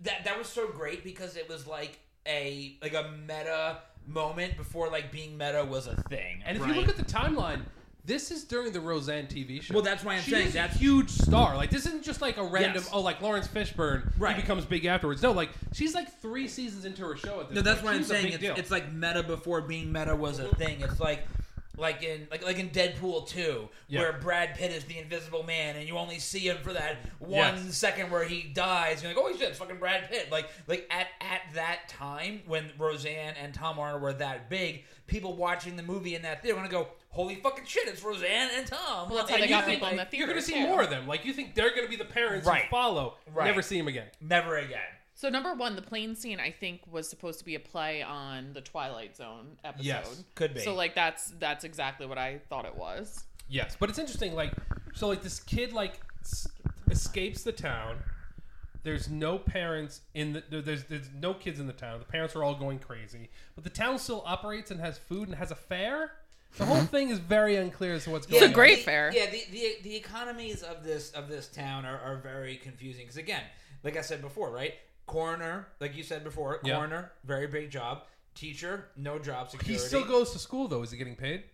that 0.00 0.24
that 0.24 0.38
was 0.38 0.46
so 0.46 0.66
great 0.68 1.04
because 1.04 1.36
it 1.36 1.46
was 1.46 1.66
like 1.66 1.98
a 2.26 2.78
like 2.80 2.94
a 2.94 3.10
meta 3.26 3.80
moment 4.06 4.56
before 4.56 4.88
like 4.88 5.12
being 5.12 5.36
meta 5.36 5.62
was 5.62 5.86
a 5.86 5.96
thing. 6.08 6.42
And 6.46 6.56
if 6.56 6.62
right? 6.62 6.74
you 6.74 6.80
look 6.80 6.88
at 6.88 6.96
the 6.96 7.04
timeline, 7.04 7.64
this 8.06 8.30
is 8.30 8.44
during 8.44 8.72
the 8.72 8.80
Roseanne 8.80 9.26
TV 9.26 9.62
show. 9.62 9.74
Well, 9.74 9.82
that's 9.82 10.04
why 10.04 10.14
I'm 10.14 10.22
She 10.22 10.30
saying 10.32 10.46
is 10.48 10.54
a 10.54 10.58
that's- 10.58 10.78
huge 10.78 11.10
star. 11.10 11.56
Like 11.56 11.70
this 11.70 11.86
isn't 11.86 12.04
just 12.04 12.20
like 12.20 12.36
a 12.36 12.42
random. 12.44 12.74
Yes. 12.82 12.90
Oh, 12.92 13.00
like 13.00 13.20
Laurence 13.22 13.48
Fishburne. 13.48 14.12
Right. 14.18 14.36
He 14.36 14.42
becomes 14.42 14.64
big 14.64 14.84
afterwards. 14.84 15.22
No, 15.22 15.32
like 15.32 15.50
she's 15.72 15.94
like 15.94 16.20
three 16.20 16.46
seasons 16.48 16.84
into 16.84 17.02
her 17.06 17.16
show 17.16 17.40
at 17.40 17.48
this. 17.48 17.56
No, 17.56 17.62
that's 17.62 17.80
point. 17.80 17.84
what 17.84 17.94
I'm 17.94 17.98
She's 18.00 18.10
a 18.10 18.14
saying. 18.14 18.24
big 18.26 18.34
It's, 18.34 18.42
deal. 18.42 18.54
it's 18.56 18.70
like 18.70 18.92
meta 18.92 19.22
before 19.22 19.60
being 19.62 19.90
meta 19.92 20.14
was 20.14 20.38
a 20.38 20.48
thing. 20.56 20.80
It's 20.80 21.00
like 21.00 21.26
like 21.76 22.04
in 22.04 22.28
like 22.30 22.44
like 22.44 22.58
in 22.60 22.70
Deadpool 22.70 23.26
2 23.26 23.68
Yeah. 23.88 24.00
where 24.00 24.12
Brad 24.12 24.54
Pitt 24.54 24.70
is 24.70 24.84
the 24.84 24.96
invisible 24.98 25.42
man 25.42 25.74
and 25.74 25.88
you 25.88 25.96
only 25.98 26.20
see 26.20 26.46
him 26.48 26.58
for 26.62 26.72
that 26.72 26.98
one 27.18 27.32
Yes. 27.66 27.76
second 27.76 28.10
where 28.12 28.22
he 28.22 28.42
dies. 28.42 29.02
You're 29.02 29.12
like, 29.12 29.20
"Oh 29.20 29.32
shit, 29.32 29.48
it's 29.48 29.58
fucking 29.58 29.78
Brad 29.78 30.08
Pitt." 30.08 30.30
Like 30.30 30.48
like 30.68 30.86
at 30.90 31.08
at 31.20 31.40
that 31.54 31.88
time 31.88 32.42
when 32.46 32.70
Roseanne 32.78 33.34
and 33.42 33.52
Tom 33.52 33.80
Arnold 33.80 34.02
were 34.02 34.12
that 34.12 34.48
big, 34.48 34.84
people 35.08 35.34
watching 35.34 35.74
the 35.74 35.82
movie 35.82 36.14
in 36.14 36.22
that 36.22 36.42
theater 36.44 36.62
to 36.62 36.68
go, 36.68 36.86
"Holy 37.14 37.36
fucking 37.36 37.64
shit, 37.64 37.88
it's 37.88 38.02
Roseanne 38.02 38.50
and 38.54 38.66
Tom." 38.66 39.08
Well, 39.08 39.18
that's 39.18 39.30
how 39.30 39.36
And 39.36 39.44
they 39.44 39.48
you 39.48 39.54
got 39.54 39.64
think, 39.64 39.76
people 39.76 39.88
in 39.88 39.96
the 39.96 40.02
like, 40.02 40.10
theater. 40.10 40.26
You're 40.26 40.34
going 40.34 40.40
to 40.40 40.46
see 40.46 40.54
too. 40.54 40.66
more 40.66 40.82
of 40.82 40.90
them. 40.90 41.06
Like 41.06 41.24
you 41.24 41.32
think 41.32 41.54
they're 41.54 41.70
going 41.70 41.84
to 41.84 41.88
be 41.90 41.96
the 41.96 42.04
parents 42.04 42.46
Right. 42.46 42.62
who 42.64 42.68
follow. 42.70 43.14
Right. 43.32 43.46
Never 43.46 43.62
see 43.62 43.78
them 43.78 43.88
again. 43.88 44.06
Never 44.20 44.56
again. 44.58 44.80
So 45.16 45.28
number 45.28 45.54
one, 45.54 45.76
the 45.76 45.82
plane 45.82 46.16
scene 46.16 46.40
I 46.40 46.50
think 46.50 46.80
was 46.90 47.08
supposed 47.08 47.38
to 47.38 47.44
be 47.44 47.54
a 47.54 47.60
play 47.60 48.02
on 48.02 48.52
the 48.52 48.60
Twilight 48.60 49.16
Zone 49.16 49.56
episode. 49.64 49.84
Yes, 49.86 50.24
could 50.34 50.54
be. 50.54 50.60
So 50.60 50.74
like 50.74 50.94
that's 50.94 51.32
that's 51.38 51.64
exactly 51.64 52.06
what 52.06 52.18
I 52.18 52.40
thought 52.50 52.64
it 52.64 52.74
was. 52.76 53.24
Yes, 53.48 53.76
but 53.78 53.88
it's 53.90 53.98
interesting. 53.98 54.34
Like, 54.34 54.52
so 54.94 55.06
like 55.08 55.22
this 55.22 55.38
kid 55.40 55.72
like 55.72 56.00
s- 56.22 56.48
escapes 56.90 57.42
the 57.44 57.52
town, 57.52 57.98
There's 58.82 59.08
no 59.08 59.38
parents 59.38 60.00
in 60.14 60.32
the 60.50 60.60
there's 60.60 60.84
there's 60.84 61.08
no 61.14 61.32
kids 61.32 61.60
in 61.60 61.66
the 61.68 61.72
town. 61.72 62.00
The 62.00 62.04
parents 62.06 62.34
are 62.36 62.42
all 62.42 62.54
going 62.56 62.78
crazy, 62.80 63.30
but 63.54 63.62
the 63.64 63.70
town 63.70 63.98
still 63.98 64.22
operates 64.26 64.70
and 64.70 64.80
has 64.80 64.98
food 64.98 65.28
and 65.28 65.36
has 65.38 65.50
a 65.50 65.54
fair. 65.54 66.12
The 66.56 66.64
whole 66.64 66.82
thing 66.82 67.10
is 67.10 67.18
very 67.18 67.56
unclear 67.56 67.94
as 67.94 68.04
to 68.04 68.10
what's 68.10 68.26
going. 68.26 68.42
On. 68.42 68.48
It's 68.48 68.52
going 68.52 68.52
a 68.52 68.54
great 68.54 68.78
the, 68.78 68.84
fair. 68.84 69.12
Yeah, 69.12 69.26
the, 69.30 69.42
the 69.50 69.76
the 69.82 69.96
economies 69.96 70.62
of 70.62 70.84
this 70.84 71.10
of 71.12 71.28
this 71.28 71.48
town 71.48 71.84
are, 71.84 71.98
are 71.98 72.16
very 72.18 72.56
confusing 72.56 73.02
because 73.04 73.16
again, 73.16 73.42
like 73.82 73.96
I 73.96 74.02
said 74.02 74.22
before, 74.22 74.50
right? 74.52 74.74
Coroner, 75.06 75.68
like 75.80 75.96
you 75.96 76.02
said 76.02 76.24
before, 76.24 76.60
Yeah. 76.64 76.76
coroner, 76.76 77.12
very 77.24 77.46
big 77.46 77.70
job. 77.70 78.04
Teacher, 78.34 78.86
no 78.96 79.18
job 79.18 79.50
security. 79.50 79.74
He 79.74 79.78
still 79.78 80.04
goes 80.04 80.32
to 80.32 80.38
school 80.38 80.66
though. 80.68 80.82
Is 80.82 80.90
he 80.90 80.96
getting 80.98 81.16
paid? 81.16 81.44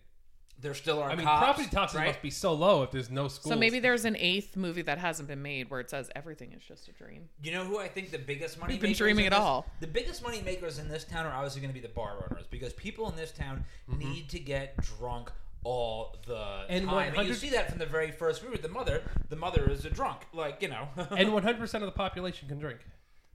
There 0.61 0.73
still 0.73 0.99
are. 1.01 1.09
I 1.09 1.15
mean, 1.15 1.25
cops, 1.25 1.43
property 1.43 1.69
taxes 1.69 1.97
right? 1.97 2.07
must 2.07 2.21
be 2.21 2.29
so 2.29 2.53
low 2.53 2.83
if 2.83 2.91
there's 2.91 3.09
no 3.09 3.27
schools. 3.27 3.51
So 3.53 3.57
maybe 3.59 3.79
there's 3.79 4.05
an 4.05 4.15
eighth 4.17 4.55
movie 4.55 4.83
that 4.83 4.97
hasn't 4.99 5.27
been 5.27 5.41
made 5.41 5.69
where 5.69 5.79
it 5.79 5.89
says 5.89 6.09
everything 6.15 6.53
is 6.53 6.63
just 6.63 6.87
a 6.87 6.91
dream. 6.91 7.29
You 7.43 7.51
know 7.53 7.63
who 7.65 7.79
I 7.79 7.87
think 7.87 8.11
the 8.11 8.19
biggest 8.19 8.59
money 8.59 8.73
We've 8.73 8.81
been 8.81 8.89
makers 8.91 8.97
dreaming 8.99 9.25
in 9.25 9.33
it 9.33 9.35
this- 9.35 9.39
all. 9.39 9.65
The 9.79 9.87
biggest 9.87 10.21
money 10.23 10.41
makers 10.41 10.77
in 10.79 10.87
this 10.87 11.03
town 11.03 11.25
are 11.25 11.33
obviously 11.33 11.61
going 11.61 11.73
to 11.73 11.79
be 11.79 11.85
the 11.85 11.93
bar 11.93 12.27
owners 12.29 12.45
because 12.49 12.73
people 12.73 13.09
in 13.09 13.15
this 13.15 13.31
town 13.31 13.65
Mm-hmm. 13.89 13.99
need 14.13 14.29
to 14.29 14.39
get 14.39 14.77
drunk 14.99 15.31
all 15.63 16.15
the 16.27 16.65
And 16.69 16.87
time. 16.87 17.13
And 17.17 17.27
you 17.27 17.33
see 17.33 17.49
that 17.49 17.69
from 17.69 17.77
the 17.79 17.85
very 17.85 18.11
first 18.11 18.43
movie. 18.43 18.57
The 18.57 18.69
mother, 18.69 19.01
the 19.29 19.35
mother 19.35 19.69
is 19.69 19.85
a 19.85 19.89
drunk, 19.89 20.21
like 20.33 20.61
you 20.61 20.67
know. 20.69 20.87
and 21.11 21.33
100 21.33 21.59
percent 21.59 21.83
of 21.83 21.87
the 21.87 21.95
population 21.97 22.47
can 22.47 22.57
drink. 22.59 22.79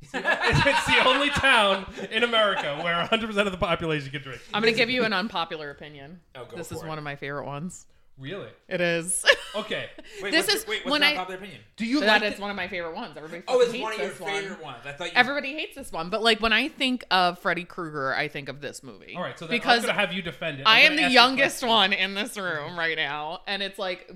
It's 0.03 0.13
the, 0.13 0.19
it's 0.25 0.87
the 0.87 1.05
only 1.09 1.31
town 1.31 1.87
in 2.11 2.23
America 2.23 2.79
where 2.83 2.97
100 2.99 3.27
percent 3.27 3.47
of 3.49 3.53
the 3.53 3.59
population 3.59 4.11
can 4.11 4.23
drink. 4.23 4.41
I'm 4.53 4.63
going 4.63 4.73
to 4.75 4.79
give 4.79 4.91
you 4.91 5.05
an 5.05 5.13
unpopular 5.13 5.71
opinion. 5.71 6.21
Oh, 6.35 6.45
go 6.45 6.57
this 6.57 6.71
is 6.73 6.83
it. 6.83 6.87
one 6.87 6.99
of 6.99 7.05
my 7.05 7.17
favorite 7.17 7.47
ones. 7.47 7.87
Really? 8.19 8.49
It 8.69 8.81
is. 8.81 9.25
Okay. 9.55 9.87
wait, 10.23 10.33
this 10.33 10.49
what's, 10.49 10.61
is 10.65 10.67
wait, 10.69 10.85
what's 10.85 10.91
when 10.93 11.01
your 11.01 11.13
I- 11.13 11.17
popular 11.17 11.39
opinion? 11.39 11.61
Do 11.77 11.87
you 11.87 12.01
that 12.01 12.21
like? 12.21 12.35
is 12.35 12.39
one 12.39 12.51
of 12.51 12.57
my 12.57 12.69
favorite 12.69 12.95
ones. 12.95 13.17
Everybody 13.17 13.43
Oh, 13.49 13.61
it's 13.61 13.73
hates 13.73 13.83
one 13.83 13.93
of 13.95 13.99
your 13.99 14.09
this 14.11 14.21
one. 14.21 14.31
favorite 14.31 14.63
ones. 14.63 14.79
I 14.85 14.93
thought 14.93 15.07
you. 15.07 15.13
Everybody 15.15 15.55
hates 15.55 15.75
this 15.77 15.91
one, 15.91 16.11
but 16.11 16.23
like 16.23 16.41
when 16.43 16.53
I 16.53 16.69
think 16.69 17.07
of 17.11 17.39
Freddy 17.39 17.65
Krueger, 17.65 18.13
I 18.15 18.29
think 18.29 18.51
of 18.51 18.61
this 18.61 18.83
movie. 18.83 19.15
All 19.17 19.23
right, 19.23 19.39
so 19.39 19.47
then 19.47 19.57
because 19.57 19.85
I'm 19.85 19.87
gonna 19.87 19.99
have 19.99 20.13
you 20.13 20.21
defend 20.21 20.61
it. 20.61 20.65
I 20.67 20.85
I'm 20.85 20.97
the 20.97 21.05
ask 21.05 21.13
you 21.13 21.19
a 21.19 21.23
youngest 21.23 21.63
one 21.67 21.95
in 21.95 22.13
this 22.13 22.37
room 22.37 22.79
right 22.79 22.97
now, 22.99 23.41
and 23.47 23.63
it's 23.63 23.79
like 23.79 24.13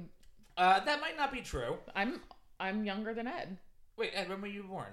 uh, 0.59 0.81
that 0.81 1.01
might 1.01 1.17
not 1.17 1.33
be 1.33 1.41
true. 1.41 1.79
I'm 1.95 2.21
I'm 2.59 2.85
younger 2.85 3.15
than 3.15 3.27
Ed. 3.27 3.57
Wait, 3.97 4.11
Ed, 4.15 4.29
when 4.29 4.43
were 4.43 4.47
you 4.47 4.65
born? 4.65 4.89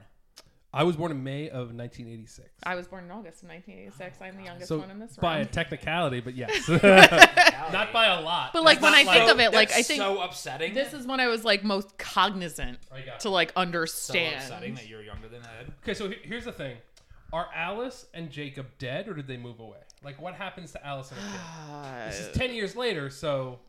I 0.77 0.83
was 0.83 0.95
born 0.95 1.11
in 1.11 1.23
May 1.23 1.49
of 1.49 1.73
1986. 1.73 2.47
I 2.63 2.75
was 2.75 2.87
born 2.87 3.05
in 3.05 3.11
August 3.11 3.41
of 3.41 3.49
1986. 3.49 4.21
I'm 4.21 4.35
the 4.35 4.41
oh, 4.43 4.45
youngest 4.45 4.67
So 4.69 4.77
one 4.77 4.91
in 4.91 4.99
this 4.99 5.11
room. 5.11 5.21
by 5.21 5.39
a 5.39 5.45
technicality, 5.45 6.19
but 6.19 6.35
yes, 6.35 6.67
not 7.73 7.91
by 7.91 8.05
a 8.07 8.21
lot. 8.21 8.53
But, 8.53 8.63
like, 8.63 8.75
It's 8.77 8.83
when 8.83 8.93
I 8.93 9.03
think 9.03 9.25
So- 9.27 9.31
of 9.33 9.39
it, 9.39 9.53
like, 9.53 9.69
that's 9.69 9.79
I 9.79 9.83
think 9.83 10.01
so 10.01 10.21
upsetting. 10.21 10.73
this 10.75 10.93
is 10.93 11.07
when 11.07 11.19
I 11.19 11.27
was 11.27 11.43
like 11.43 11.63
most 11.63 11.97
cognizant 11.97 12.77
I 12.91 13.01
got 13.01 13.19
to 13.21 13.27
it. 13.27 13.31
like 13.31 13.49
so 13.49 13.61
understand. 13.61 14.35
upsetting 14.35 14.75
that 14.75 14.87
you're 14.87 15.01
younger 15.03 15.27
than 15.27 15.41
Ed. 15.59 15.73
okay. 15.83 15.93
So 15.95 16.11
here's 16.23 16.45
the 16.45 16.51
thing: 16.51 16.77
Are 17.33 17.47
Alice 17.55 18.05
and 18.13 18.29
Jacob 18.29 18.67
dead, 18.77 19.07
or 19.07 19.13
did 19.15 19.25
they 19.27 19.37
move 19.37 19.59
away? 19.59 19.79
Like, 20.03 20.21
what 20.21 20.35
happens 20.35 20.71
to 20.73 20.85
Alice 20.85 21.11
and 21.11 21.19
her 21.19 22.03
kid? 22.05 22.11
This 22.11 22.19
is 22.27 22.37
10 22.37 22.53
years 22.53 22.75
later, 22.75 23.09
so 23.09 23.59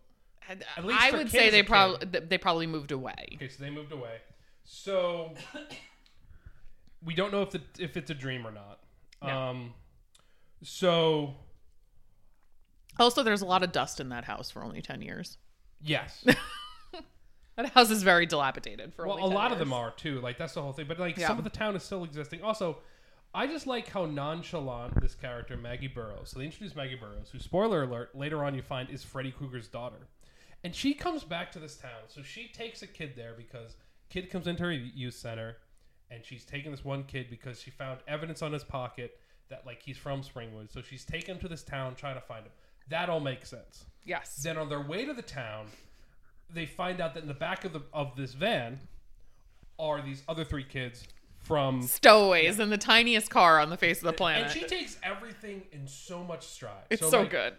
at 0.47 0.85
least 0.85 1.01
I 1.01 1.11
would 1.13 1.31
say 1.31 1.49
they 1.49 1.63
probably 1.63 2.07
they 2.21 2.37
probably 2.37 2.67
moved 2.67 2.93
away. 2.93 3.15
okay, 3.37 3.49
so 3.49 3.63
they 3.65 3.71
moved 3.71 3.93
away. 3.93 4.19
So 4.65 5.33
we 7.05 7.15
don't 7.15 7.33
know 7.33 7.43
if 7.43 7.51
the 7.51 7.61
if 7.79 7.97
it's 7.97 8.11
a 8.11 8.15
dream 8.15 8.47
or 8.47 8.51
not. 8.51 8.81
No. 9.23 9.29
Um, 9.29 9.75
so 10.63 11.35
Also, 12.99 13.23
there's 13.23 13.43
a 13.43 13.47
lot 13.47 13.63
of 13.63 13.73
dust 13.73 14.01
in 14.01 14.09
that 14.11 14.25
house 14.25 14.51
for 14.51 14.63
only 14.65 14.83
10 14.83 15.03
years. 15.03 15.39
yes. 15.81 16.25
That 17.57 17.71
house 17.71 17.91
is 17.91 18.05
very 18.05 18.25
dilapidated 18.25 18.95
for 18.95 19.05
Well, 19.05 19.17
a 19.17 19.23
10 19.23 19.31
lot 19.33 19.51
of 19.51 19.59
them 19.59 19.73
are 19.73 19.91
too. 19.91 20.21
Like 20.21 20.39
that's 20.39 20.55
the 20.55 20.63
whole 20.63 20.73
thing. 20.73 20.87
But 20.87 21.01
like 21.01 21.17
Yeah. 21.17 21.27
some 21.27 21.39
of 21.39 21.45
the 21.45 21.51
town 21.51 21.75
is 21.75 21.83
still 21.83 22.05
existing. 22.05 22.41
Also, 22.45 22.79
I 23.35 23.49
just 23.49 23.67
like 23.67 23.89
how 23.89 24.07
nonchalant 24.07 25.01
this 25.01 25.17
character 25.17 25.57
Maggie 25.57 25.89
Burrows. 25.89 26.31
So 26.31 26.39
they 26.39 26.45
introduce 26.45 26.77
Maggie 26.77 26.95
Burrows, 26.95 27.31
who 27.33 27.41
spoiler 27.41 27.83
alert 27.83 28.15
later 28.17 28.45
on 28.45 28.55
you 28.55 28.63
find 28.63 28.89
is 28.91 29.03
Freddy 29.03 29.33
Krueger's 29.33 29.67
daughter, 29.67 30.07
and 30.63 30.73
she 30.73 30.95
comes 30.95 31.25
back 31.25 31.51
to 31.51 31.59
this 31.59 31.75
town. 31.77 32.03
So 32.07 32.23
she 32.23 32.47
takes 32.47 32.83
a 32.83 32.87
kid 32.87 33.15
there 33.17 33.35
because 33.37 33.75
kid 34.09 34.31
comes 34.31 34.47
into 34.47 34.63
her 34.63 34.73
youth 34.73 35.15
center, 35.15 35.57
and 36.11 36.25
she's 36.25 36.45
taking 36.45 36.71
this 36.71 36.85
one 36.85 37.05
kid 37.05 37.27
because 37.31 37.61
she 37.61 37.71
found 37.71 38.01
evidence 38.09 38.43
on 38.43 38.53
his 38.53 38.65
pocket 38.65 39.19
that 39.49 39.67
like 39.67 39.83
he's 39.83 39.97
from 39.97 40.23
Springwood. 40.23 40.73
So 40.73 40.83
she's 40.83 41.05
taken 41.05 41.37
him 41.37 41.41
to 41.41 41.49
this 41.49 41.63
town 41.63 41.95
trying 41.95 42.15
to 42.15 42.21
find 42.21 42.45
him. 42.45 42.53
That 42.89 43.09
all 43.09 43.21
makes 43.21 43.51
sense. 43.51 43.85
Yes. 44.05 44.41
Then 44.43 44.57
on 44.57 44.69
their 44.69 44.81
way 44.81 45.05
to 45.05 45.13
the 45.13 45.23
town, 45.23 45.67
they 46.53 46.67
find 46.67 47.01
out 47.01 47.15
that 47.15 47.23
in 47.23 47.29
the 47.29 47.35
back 47.35 47.65
of 47.65 47.73
the 47.73 47.83
of 47.93 48.17
this 48.17 48.33
van 48.33 48.79
are 49.79 50.03
these 50.03 50.23
other 50.29 50.45
three 50.45 50.65
kids 50.65 51.07
from 51.41 51.83
Stowaways 51.83 52.59
in 52.59 52.69
the 52.71 52.79
tiniest 52.79 53.31
car 53.31 53.61
on 53.61 53.71
the 53.71 53.77
face 53.77 53.99
of 53.99 54.05
the 54.05 54.13
planet. 54.13 54.45
and 54.45 54.53
she 54.53 54.67
takes 54.67 54.99
everything 55.03 55.63
in 55.73 55.87
so 55.87 56.25
much 56.25 56.47
stride. 56.47 56.85
it's 56.91 57.09
so, 57.09 57.21
like, 57.21 57.31
good. 57.31 57.55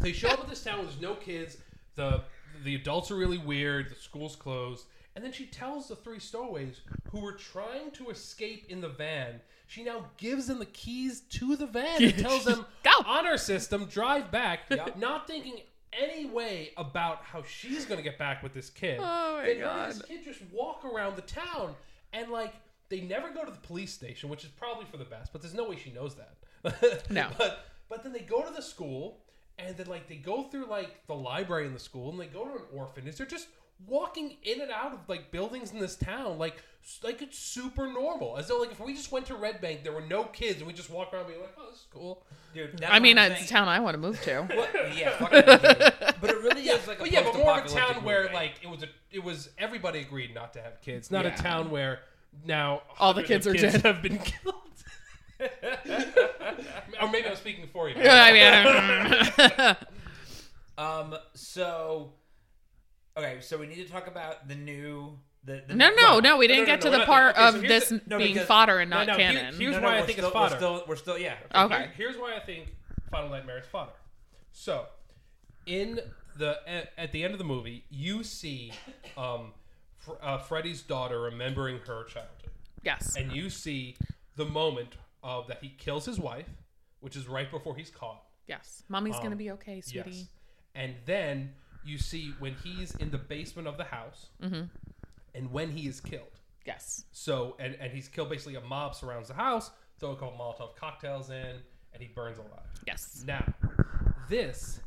They 0.00 0.12
show 0.12 0.28
up 0.28 0.40
at 0.40 0.48
this 0.48 0.64
town. 0.64 0.84
There's 0.84 1.00
no 1.00 1.14
kids. 1.14 1.58
The 1.94 2.22
the 2.64 2.74
adults 2.74 3.10
are 3.10 3.16
really 3.16 3.38
weird. 3.38 3.90
The 3.90 3.94
school's 3.94 4.34
closed. 4.36 4.86
And 5.20 5.26
then 5.26 5.34
she 5.34 5.44
tells 5.44 5.86
the 5.86 5.96
three 5.96 6.18
stowaways 6.18 6.80
who 7.12 7.20
were 7.20 7.34
trying 7.34 7.90
to 7.90 8.08
escape 8.08 8.64
in 8.70 8.80
the 8.80 8.88
van. 8.88 9.42
She 9.66 9.84
now 9.84 10.06
gives 10.16 10.46
them 10.46 10.60
the 10.60 10.64
keys 10.64 11.20
to 11.32 11.56
the 11.56 11.66
van 11.66 12.02
and 12.02 12.16
tells 12.18 12.46
them, 12.46 12.64
Go. 12.82 12.90
honor 13.04 13.36
system, 13.36 13.84
drive 13.84 14.30
back, 14.30 14.60
not 14.96 15.26
thinking 15.26 15.58
any 15.92 16.24
way 16.24 16.70
about 16.78 17.18
how 17.22 17.42
she's 17.42 17.84
going 17.84 17.98
to 17.98 18.02
get 18.02 18.16
back 18.16 18.42
with 18.42 18.54
this 18.54 18.70
kid. 18.70 18.98
Oh 18.98 19.42
my 19.42 19.46
and 19.46 19.60
God. 19.60 19.90
this 19.90 20.00
kid 20.00 20.24
just 20.24 20.40
walk 20.50 20.86
around 20.86 21.16
the 21.16 21.22
town 21.22 21.74
and 22.14 22.30
like 22.30 22.54
they 22.88 23.02
never 23.02 23.28
go 23.28 23.44
to 23.44 23.50
the 23.50 23.58
police 23.58 23.92
station, 23.92 24.30
which 24.30 24.42
is 24.42 24.48
probably 24.48 24.86
for 24.86 24.96
the 24.96 25.04
best, 25.04 25.34
but 25.34 25.42
there's 25.42 25.52
no 25.52 25.68
way 25.68 25.76
she 25.76 25.90
knows 25.90 26.14
that. 26.14 27.04
No. 27.10 27.28
but 27.36 27.66
but 27.90 28.02
then 28.02 28.14
they 28.14 28.20
go 28.20 28.40
to 28.42 28.54
the 28.54 28.62
school 28.62 29.18
and 29.58 29.76
then 29.76 29.86
like 29.86 30.08
they 30.08 30.16
go 30.16 30.44
through 30.44 30.64
like 30.64 31.06
the 31.08 31.14
library 31.14 31.66
in 31.66 31.74
the 31.74 31.78
school 31.78 32.10
and 32.10 32.18
they 32.18 32.24
go 32.24 32.46
to 32.46 32.52
an 32.52 32.62
orphanage. 32.74 33.16
They're 33.16 33.26
just 33.26 33.48
walking 33.86 34.36
in 34.42 34.60
and 34.60 34.70
out 34.70 34.92
of 34.92 34.98
like 35.08 35.30
buildings 35.30 35.72
in 35.72 35.78
this 35.78 35.96
town 35.96 36.38
like 36.38 36.62
like 37.02 37.20
it's 37.22 37.38
super 37.38 37.86
normal 37.86 38.36
as 38.38 38.48
though 38.48 38.58
like 38.58 38.70
if 38.72 38.80
we 38.80 38.92
just 38.94 39.10
went 39.12 39.26
to 39.26 39.34
red 39.34 39.60
bank 39.60 39.82
there 39.82 39.92
were 39.92 40.00
no 40.02 40.24
kids 40.24 40.58
and 40.58 40.66
we 40.66 40.72
just 40.72 40.90
walk 40.90 41.12
around 41.12 41.26
being 41.26 41.40
like 41.40 41.54
oh 41.58 41.66
this 41.70 41.80
is 41.80 41.86
cool 41.92 42.22
Dude, 42.52 42.82
I 42.84 42.98
mean, 42.98 43.16
what 43.16 43.26
I'm 43.26 43.32
it's 43.32 43.44
a 43.44 43.48
town 43.48 43.68
I 43.68 43.78
want 43.78 43.94
to 43.94 43.98
move 44.00 44.20
to. 44.22 44.42
What- 44.54 44.96
yeah, 44.98 45.14
but 46.20 46.30
it 46.30 46.38
really 46.42 46.62
is 46.68 46.86
like 46.88 46.98
a 46.98 47.02
but 47.02 47.12
yeah 47.12 47.22
but 47.22 47.36
more 47.36 47.58
of 47.60 47.64
a 47.64 47.68
town 47.68 48.02
where 48.04 48.22
movie. 48.24 48.34
like 48.34 48.52
it 48.62 48.68
was 48.68 48.82
a 48.82 48.88
it 49.12 49.22
was 49.22 49.50
everybody 49.56 50.00
agreed 50.00 50.34
not 50.34 50.52
to 50.54 50.60
have 50.62 50.80
kids 50.80 51.10
not 51.10 51.24
Yeah. 51.24 51.34
a 51.34 51.36
town 51.38 51.70
where 51.70 52.00
now 52.44 52.82
All 52.98 53.14
the 53.14 53.22
hundreds 53.22 53.46
of 53.46 53.54
kids 53.54 53.64
are 53.76 53.78
dead. 53.78 53.94
have 53.94 54.02
been 54.02 54.18
killed 54.18 54.54
or 57.00 57.08
maybe 57.10 57.28
I'm 57.28 57.36
speaking 57.36 57.66
for 57.72 57.88
you 57.88 57.94
I 57.98 59.76
mean, 59.76 59.76
Um. 60.78 61.14
So, 61.34 62.12
okay. 63.16 63.38
So 63.40 63.56
we 63.58 63.66
need 63.66 63.84
to 63.86 63.90
talk 63.90 64.06
about 64.06 64.48
the 64.48 64.54
new. 64.54 65.18
The, 65.44 65.62
the 65.66 65.74
no, 65.74 65.90
no, 65.96 66.20
no. 66.20 66.36
We 66.36 66.46
didn't 66.48 66.64
no, 66.64 66.66
get 66.66 66.80
no, 66.80 66.84
to 66.86 66.90
the 66.90 66.98
not 66.98 67.06
part. 67.06 67.36
Okay, 67.36 67.48
of 67.48 67.54
here's 67.62 67.68
this 67.68 67.88
the- 67.88 68.02
no, 68.06 68.18
being 68.18 68.34
because- 68.34 68.46
fodder 68.46 68.78
and 68.78 68.90
not 68.90 69.06
no, 69.06 69.14
here- 69.16 69.32
canon. 69.32 69.54
here's 69.54 69.74
No, 69.76 69.80
no, 69.80 69.86
why 69.86 69.98
I 69.98 70.02
think 70.02 70.18
still, 70.18 70.26
it's 70.26 70.32
fodder. 70.34 70.54
We're 70.54 70.58
still, 70.58 70.84
we're 70.88 70.96
still, 70.96 71.18
yeah. 71.18 71.36
Okay. 71.54 71.78
Here- 71.78 71.92
here's 71.96 72.16
why 72.18 72.36
I 72.36 72.40
think 72.40 72.74
Final 73.10 73.30
Nightmare 73.30 73.58
is 73.58 73.66
fodder. 73.66 73.92
So, 74.52 74.86
in 75.66 76.00
the 76.36 76.58
at, 76.66 76.92
at 76.98 77.12
the 77.12 77.24
end 77.24 77.32
of 77.32 77.38
the 77.38 77.44
movie, 77.44 77.84
you 77.90 78.22
see 78.22 78.72
um, 79.16 79.52
Fr- 79.98 80.12
uh, 80.22 80.38
Freddy's 80.38 80.82
daughter 80.82 81.20
remembering 81.22 81.78
her 81.86 82.04
childhood, 82.04 82.50
yes. 82.82 83.16
and 83.16 83.32
you 83.32 83.48
see 83.50 83.96
the 84.36 84.44
moment 84.44 84.96
of 85.22 85.46
that 85.48 85.58
he 85.62 85.70
kills 85.70 86.04
his 86.04 86.18
wife, 86.18 86.48
which 87.00 87.16
is 87.16 87.26
right 87.28 87.50
before 87.50 87.74
he's 87.76 87.90
caught. 87.90 88.22
Yes. 88.46 88.82
Mommy's 88.88 89.14
Um, 89.16 89.20
going 89.20 89.30
to 89.30 89.36
be 89.36 89.50
okay, 89.52 89.80
sweetie. 89.80 90.10
Yes, 90.10 90.26
and 90.74 90.94
then 91.06 91.54
you 91.84 91.98
see 91.98 92.34
when 92.38 92.54
he's 92.62 92.94
in 92.96 93.10
the 93.10 93.18
basement 93.18 93.66
of 93.68 93.76
the 93.76 93.84
house, 93.84 94.26
Mm-hmm. 94.42 94.62
and 95.34 95.50
when 95.52 95.70
he 95.70 95.86
is 95.88 96.00
killed. 96.00 96.38
Yes. 96.66 97.04
So 97.12 97.56
and 97.58 97.74
and 97.80 97.90
he's 97.92 98.08
killed. 98.08 98.28
Basically, 98.30 98.56
a 98.56 98.60
mob 98.60 98.94
surrounds 98.94 99.28
the 99.28 99.34
house, 99.34 99.70
throw 99.98 100.10
a 100.12 100.16
couple 100.16 100.32
Molotov 100.38 100.76
cocktails 100.76 101.30
in, 101.30 101.56
and 101.92 102.02
he 102.02 102.08
burns 102.08 102.38
alive. 102.38 102.66
Yes. 102.86 103.24
Now, 103.26 103.44
this 104.28 104.80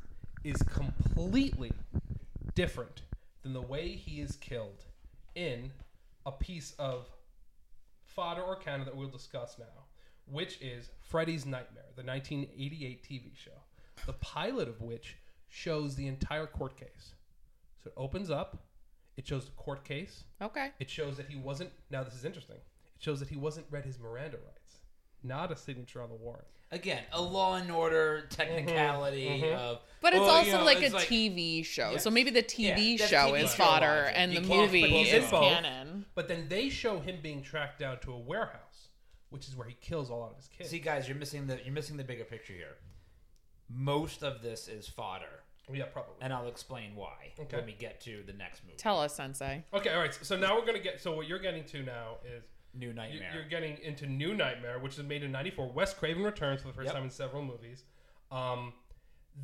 is 0.44 0.58
completely 0.64 1.72
different 2.56 3.02
than 3.42 3.54
the 3.54 3.62
way 3.62 3.90
he 3.90 4.22
is 4.22 4.36
killed 4.38 4.86
in 5.36 5.72
a 6.26 6.32
piece 6.32 6.74
of 6.80 7.08
fodder 8.06 8.42
or 8.42 8.56
canon 8.56 8.86
that 8.86 8.96
we'll 8.96 9.08
discuss 9.10 9.58
now, 9.58 9.66
which 10.26 10.62
is 10.62 10.90
Freddy's 11.02 11.46
Nightmare, 11.46 11.86
the 11.96 12.04
1988 12.04 13.04
TV 13.04 13.36
show, 13.36 13.52
the 14.06 14.14
pilot 14.14 14.68
of 14.68 14.82
which 14.82 15.18
shows 15.54 15.96
the 15.96 16.08
entire 16.08 16.48
court 16.48 16.76
case. 16.76 17.14
So 17.84 17.90
it 17.90 17.94
opens 17.96 18.32
up, 18.32 18.64
it 19.18 19.28
shows 19.28 19.46
the 19.46 19.52
court 19.52 19.86
case, 19.86 20.24
Okay. 20.42 20.72
it 20.80 20.90
shows 20.90 21.16
that 21.18 21.28
he 21.28 21.36
wasn't. 21.36 21.70
Now 21.92 22.04
this 22.04 22.16
is 22.16 22.26
interesting. 22.26 22.56
It 22.56 23.04
shows 23.04 23.20
that 23.20 23.30
he 23.30 23.38
wasn't 23.38 23.68
read 23.70 23.86
his 23.86 24.00
Miranda 24.00 24.38
rights. 24.38 24.80
not 25.26 25.52
a 25.52 25.56
signature 25.56 26.02
on 26.02 26.10
the 26.10 26.16
warrant. 26.16 26.48
Again, 26.72 27.04
a 27.14 27.22
Law 27.22 27.56
and 27.56 27.72
Order 27.72 28.26
technicality 28.30 29.28
mhm. 29.44 29.54
of. 29.56 29.80
But 30.02 30.14
it's 30.14 30.22
well, 30.22 30.30
also 30.32 30.50
you 30.50 30.58
know, 30.58 30.64
like 30.66 30.82
a 30.82 30.86
it's 30.88 30.96
TV 31.06 31.64
show. 31.64 31.92
Yes. 31.92 32.04
So 32.04 32.10
maybe 32.10 32.32
the 32.32 32.42
TV 32.44 32.94
Yeah, 32.94 32.98
that's 32.98 33.10
show 33.12 33.32
TV 33.32 33.44
is 33.44 33.52
show 33.52 33.64
fodder 33.64 33.86
logic. 34.06 34.14
and 34.18 34.34
You 34.34 34.40
the 34.42 34.48
movie 34.48 34.84
is 35.02 35.24
in 35.24 35.30
both. 35.30 35.44
canon. 35.44 36.06
But 36.16 36.28
then 36.28 36.50
they 36.50 36.68
show 36.70 37.00
him 37.00 37.20
being 37.22 37.42
tracked 37.44 37.80
down 37.80 38.00
to 38.02 38.12
a 38.12 38.18
warehouse, 38.20 38.90
which 39.30 39.48
is 39.48 39.56
where 39.56 39.68
he 39.68 39.76
kills 39.80 40.10
a 40.10 40.16
lot 40.16 40.32
of 40.32 40.38
his 40.38 40.48
kids. 40.48 40.72
See, 40.72 40.80
guys, 40.80 41.08
you're 41.08 41.16
missing 41.18 41.46
the 41.48 41.60
you're 41.64 41.74
missing 41.74 41.96
the 41.96 42.04
bigger 42.04 42.26
picture 42.26 42.54
here. 42.54 42.76
Most 43.70 44.24
of 44.24 44.42
this 44.42 44.68
is 44.68 44.88
fodder, 44.88 45.43
yeah, 45.72 45.86
probably. 45.86 46.16
and 46.22 46.34
I'll 46.34 46.48
explain 46.48 46.96
why 46.96 47.32
Okay. 47.40 47.58
when 47.58 47.66
we 47.66 47.74
get 47.74 48.02
to 48.02 48.24
the 48.26 48.34
next 48.34 48.64
movie. 48.64 48.76
Tell 48.78 49.00
us, 49.00 49.16
Sensei. 49.16 49.64
Okay, 49.74 49.94
all 49.94 50.00
right. 50.00 50.14
So 50.14 50.36
now 50.38 50.56
we're 50.60 50.66
gonna 50.66 50.80
get. 50.80 51.02
So 51.02 51.16
what 51.16 51.28
you're 51.28 51.40
getting 51.40 51.64
to 51.66 51.84
now 51.84 52.18
is 52.26 52.44
New 52.74 52.88
you- 52.88 52.94
Nightmare. 52.94 53.32
you're 53.34 53.48
getting 53.50 53.78
into 53.80 54.06
New 54.08 54.34
Nightmare, 54.34 54.80
which 54.80 54.98
is 54.98 55.04
made 55.04 55.24
in 55.24 55.32
'94. 55.32 55.72
Wes 55.72 55.94
Craven 55.94 56.24
returns 56.24 56.62
for 56.62 56.68
the 56.68 56.74
first 56.74 56.86
Yep. 56.88 56.96
time 56.96 57.04
in 57.04 57.10
several 57.10 57.44
movies. 57.44 57.84
Um, 58.32 58.74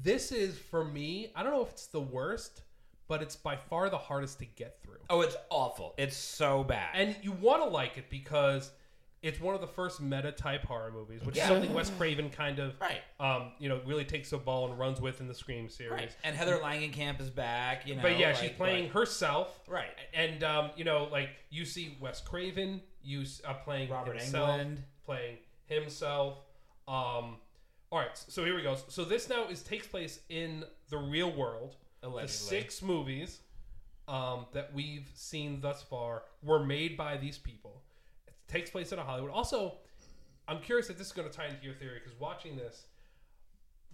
this 0.02 0.32
is 0.32 0.58
for 0.58 0.84
me. 0.86 1.32
I 1.36 1.44
don't 1.44 1.52
know 1.54 1.62
if 1.64 1.70
it's 1.72 1.88
the 1.88 2.02
worst, 2.02 2.62
but 3.08 3.22
it's 3.22 3.36
by 3.36 3.56
far 3.56 3.90
the 3.90 3.98
hardest 3.98 4.40
to 4.40 4.46
get 4.46 4.82
through. 4.84 4.98
oh, 5.10 5.22
it's 5.22 5.36
awful. 5.50 5.96
It's 5.98 6.16
so 6.16 6.64
bad. 6.64 6.92
And 6.94 7.16
you 7.24 7.32
want 7.32 7.64
to 7.64 7.70
like 7.70 7.98
it 7.98 8.10
because 8.12 8.72
it's 9.22 9.40
one 9.40 9.54
of 9.54 9.62
the 9.62 9.68
first 9.68 10.00
meta 10.02 10.32
type 10.32 10.64
horror 10.64 10.92
movies, 10.92 11.22
which 11.24 11.36
Yeah. 11.36 11.44
is 11.44 11.50
something 11.50 11.74
Wes 11.74 11.90
Craven 11.98 12.30
kind 12.30 12.60
of, 12.60 12.80
Right. 12.80 13.02
um, 13.20 13.52
you 13.60 13.68
know, 13.68 13.82
really 13.86 14.06
takes 14.06 14.30
the 14.30 14.38
ball 14.38 14.70
and 14.70 14.80
runs 14.80 15.02
with 15.02 15.20
in 15.20 15.28
the 15.28 15.34
Scream 15.34 15.68
series. 15.70 15.92
right. 15.92 16.16
And 16.24 16.36
Heather 16.36 16.58
Langenkamp 16.60 17.20
is 17.20 17.30
back. 17.30 17.86
You 17.86 17.96
know, 17.96 18.02
But 18.02 18.18
yeah, 18.18 18.28
like, 18.30 18.38
she's 18.38 18.52
playing 18.52 18.90
herself. 18.92 19.60
Right. 19.68 19.92
And 20.14 20.44
um, 20.44 20.72
you 20.78 20.84
know, 20.86 21.06
like 21.12 21.30
you 21.50 21.66
see 21.66 21.98
Wes 22.00 22.22
Craven, 22.22 22.82
you 23.02 23.26
uh, 23.46 23.54
playing 23.56 23.90
Robert 23.90 24.20
himself, 24.22 24.50
Englund. 24.62 24.78
playing 25.06 25.38
himself. 25.66 26.38
Um, 26.88 27.38
all 27.92 28.00
right, 28.00 28.16
so 28.16 28.46
here 28.46 28.56
we 28.56 28.62
go. 28.62 28.78
So 28.88 29.04
this 29.04 29.30
now 29.30 29.48
is 29.48 29.64
takes 29.64 29.88
place 29.88 30.20
in 30.30 30.64
the 30.90 30.98
real 30.98 31.32
world. 31.32 31.76
Allegedly. 32.04 32.28
The 32.28 32.32
six 32.32 32.82
movies 32.82 33.40
um, 34.08 34.46
that 34.54 34.74
we've 34.74 35.10
seen 35.14 35.60
thus 35.60 35.84
far 35.84 36.24
were 36.42 36.64
made 36.64 36.96
by 36.96 37.18
these 37.18 37.38
people. 37.38 37.84
It 38.50 38.52
takes 38.52 38.70
place 38.70 38.92
in 38.92 39.00
a 39.00 39.04
Hollywood. 39.04 39.32
Also, 39.32 39.76
I'm 40.48 40.60
curious 40.60 40.90
if 40.90 40.98
this 40.98 41.08
is 41.08 41.14
going 41.14 41.30
to 41.30 41.36
tie 41.36 41.46
into 41.48 41.64
your 41.64 41.76
theory 41.76 42.00
because 42.04 42.20
watching 42.20 42.56
this, 42.58 42.86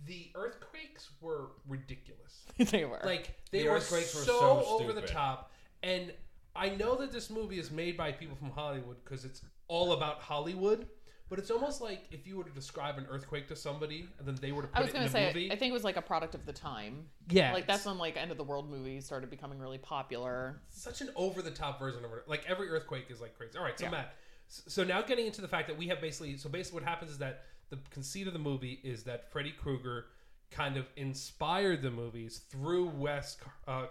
the 0.06 0.30
earthquakes 0.36 1.10
were 1.22 1.51
ridiculous. 1.68 2.43
they 2.72 2.86
were. 2.86 3.01
Like 3.03 3.36
they 3.51 3.64
The 3.64 3.70
were, 3.70 3.76
earthquakes 3.76 4.14
were 4.16 4.22
so, 4.22 4.39
so 4.64 4.66
over 4.80 4.93
the 4.93 5.01
top, 5.01 5.51
and 5.84 6.14
I 6.56 6.70
know 6.70 6.95
that 6.95 7.12
this 7.12 7.30
movie 7.30 7.60
is 7.60 7.72
made 7.72 7.97
by 7.97 8.12
people 8.12 8.36
from 8.36 8.51
Hollywood 8.51 8.97
because 9.03 9.26
it's 9.26 9.41
all 9.68 9.93
about 9.93 10.20
Hollywood. 10.22 10.88
But 11.28 11.39
it's 11.39 11.49
almost 11.49 11.82
like 11.82 12.03
if 12.12 12.28
you 12.28 12.38
were 12.38 12.43
to 12.43 12.51
describe 12.51 12.99
an 12.99 13.08
earthquake 13.10 13.47
to 13.47 13.56
somebody, 13.56 14.08
and 14.20 14.28
then 14.28 14.36
they 14.36 14.51
were 14.51 14.62
to 14.62 14.68
put 14.68 14.78
I 14.78 14.82
was 14.82 14.89
it 14.91 14.93
gonna 14.93 15.06
in 15.06 15.10
a 15.10 15.12
say, 15.12 15.26
movie. 15.26 15.51
I 15.51 15.56
think 15.56 15.72
it 15.72 15.74
was 15.74 15.84
like 15.84 15.97
a 15.97 16.01
product 16.03 16.36
of 16.36 16.45
the 16.45 16.53
time. 16.53 17.08
yeah, 17.32 17.51
Like 17.51 17.66
that's 17.66 17.84
when 17.84 17.97
like 17.97 18.16
end 18.16 18.30
of 18.30 18.38
the 18.38 18.43
world 18.43 18.70
movies 18.70 19.08
started 19.08 19.32
becoming 19.32 19.58
really 19.58 19.80
popular. 19.80 20.62
such 20.70 21.01
an 21.01 21.10
over 21.16 21.41
the 21.41 21.49
top 21.49 21.80
version 21.80 22.06
of 22.06 22.12
it. 22.14 22.28
Like 22.28 22.43
every 22.47 22.70
earthquake 22.70 23.06
is 23.10 23.22
like 23.22 23.36
crazy. 23.36 23.58
All 23.58 23.64
right, 23.64 23.78
so 23.78 23.86
Yeah. 23.86 23.91
Matt, 23.91 24.06
s- 24.06 24.12
so 24.47 24.83
now 24.83 25.01
getting 25.01 25.25
into 25.25 25.41
the 25.41 25.47
fact 25.47 25.67
that 25.67 25.77
we 25.77 25.87
have 25.87 26.01
basically, 26.01 26.37
so 26.37 26.49
basically 26.49 26.79
what 26.81 26.87
happens 26.87 27.11
is 27.11 27.17
that 27.19 27.43
the 27.69 27.77
conceit 27.89 28.27
of 28.27 28.33
the 28.33 28.39
movie 28.39 28.79
is 28.83 29.03
that 29.03 29.31
Freddy 29.31 29.51
Krueger 29.51 30.05
kind 30.51 30.77
of 30.77 30.85
inspired 30.95 31.81
the 31.81 31.89
movies 31.91 32.41
through 32.49 32.87
Wes, 32.89 33.37
uh, 33.67 33.85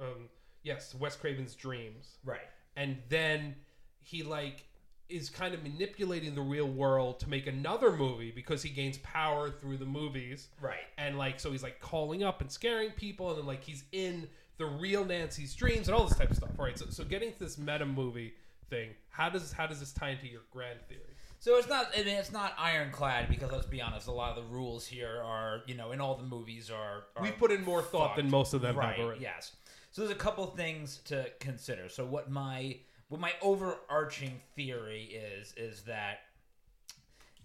um, 0.00 0.28
yes, 0.62 0.94
Wes 0.94 1.14
Craven's 1.16 1.54
dreams. 1.54 2.16
Right. 2.24 2.40
and 2.76 2.96
then 3.08 3.54
he 4.00 4.22
like 4.22 4.64
is 5.10 5.30
kind 5.30 5.54
of 5.54 5.62
manipulating 5.62 6.34
the 6.34 6.40
real 6.42 6.68
world 6.68 7.18
to 7.20 7.28
make 7.28 7.46
another 7.46 7.92
movie 7.92 8.30
because 8.30 8.62
he 8.62 8.68
gains 8.68 8.98
power 8.98 9.50
through 9.50 9.76
the 9.78 9.84
movies 9.86 10.48
Right. 10.60 10.80
and 10.98 11.16
like 11.18 11.40
so 11.40 11.50
he's 11.50 11.62
like 11.62 11.80
calling 11.80 12.22
up 12.22 12.40
and 12.42 12.50
scaring 12.50 12.90
people 12.90 13.30
and 13.30 13.38
then 13.38 13.46
like 13.46 13.64
he's 13.64 13.84
in 13.92 14.28
the 14.58 14.66
real 14.66 15.04
nancy's 15.06 15.54
dreams 15.54 15.88
and 15.88 15.94
all 15.96 16.04
this 16.06 16.16
type 16.18 16.30
of 16.30 16.36
stuff 16.36 16.50
all 16.58 16.64
right 16.66 16.78
so, 16.78 16.86
so 16.90 17.04
getting 17.04 17.32
to 17.32 17.38
this 17.38 17.56
meta 17.58 17.86
movie 17.86 18.34
thing 18.68 18.90
how 19.08 19.28
does 19.28 19.52
how 19.52 19.66
does 19.66 19.80
this 19.80 19.92
tie 19.92 20.10
into 20.10 20.26
your 20.26 20.42
grand 20.50 20.78
theory 20.88 21.00
So 21.40 21.56
it's 21.56 21.68
not. 21.68 21.90
I 21.96 22.02
mean, 22.02 22.16
it's 22.16 22.32
not 22.32 22.54
ironclad 22.58 23.28
because 23.28 23.52
let's 23.52 23.66
be 23.66 23.80
honest. 23.80 24.08
A 24.08 24.12
lot 24.12 24.36
of 24.36 24.44
the 24.44 24.50
rules 24.50 24.86
here 24.86 25.22
are, 25.24 25.62
you 25.66 25.76
know, 25.76 25.92
in 25.92 26.00
all 26.00 26.16
the 26.16 26.24
movies 26.24 26.68
are. 26.68 27.04
are 27.16 27.22
we 27.22 27.30
put 27.30 27.52
in 27.52 27.64
more 27.64 27.80
thought 27.80 28.16
than 28.16 28.28
most 28.28 28.54
of 28.54 28.60
them 28.60 28.76
right, 28.76 28.98
Yes. 29.20 29.52
So 29.92 30.02
there's 30.02 30.12
a 30.12 30.18
couple 30.18 30.46
things 30.46 30.98
to 31.04 31.30
consider. 31.38 31.88
So 31.88 32.04
what 32.04 32.30
my 32.30 32.78
what 33.08 33.20
my 33.20 33.32
overarching 33.40 34.40
theory 34.54 35.04
is 35.04 35.54
is 35.56 35.82
that 35.82 36.20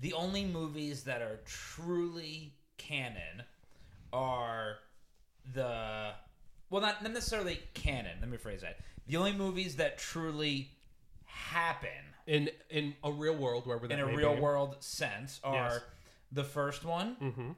the 0.02 0.14
only 0.14 0.46
movies 0.46 1.04
that 1.04 1.22
are 1.22 1.40
truly 1.46 2.54
canon 2.78 3.44
are 4.12 4.78
the 5.54 6.12
well 6.70 6.82
not, 6.82 7.02
not 7.02 7.14
necessarily 7.14 7.60
canon 7.74 8.18
let 8.20 8.30
me 8.30 8.38
rephrase 8.38 8.62
that 8.62 8.80
the 9.08 9.18
only 9.18 9.34
movies 9.34 9.78
that 9.78 9.98
truly 9.98 10.73
happen 11.34 11.90
in 12.28 12.50
in 12.70 12.96
a 13.04 13.12
real 13.12 13.36
world 13.36 13.66
wherever 13.66 13.88
that 13.88 13.98
in 13.98 14.04
a 14.04 14.08
may 14.08 14.16
real 14.16 14.36
be. 14.36 14.42
world 14.42 14.78
sense 14.80 15.40
are 15.44 15.54
Yes. 15.74 15.82
the 16.32 16.44
first 16.44 16.86
one 16.86 17.16
mm-hmm. 17.22 17.52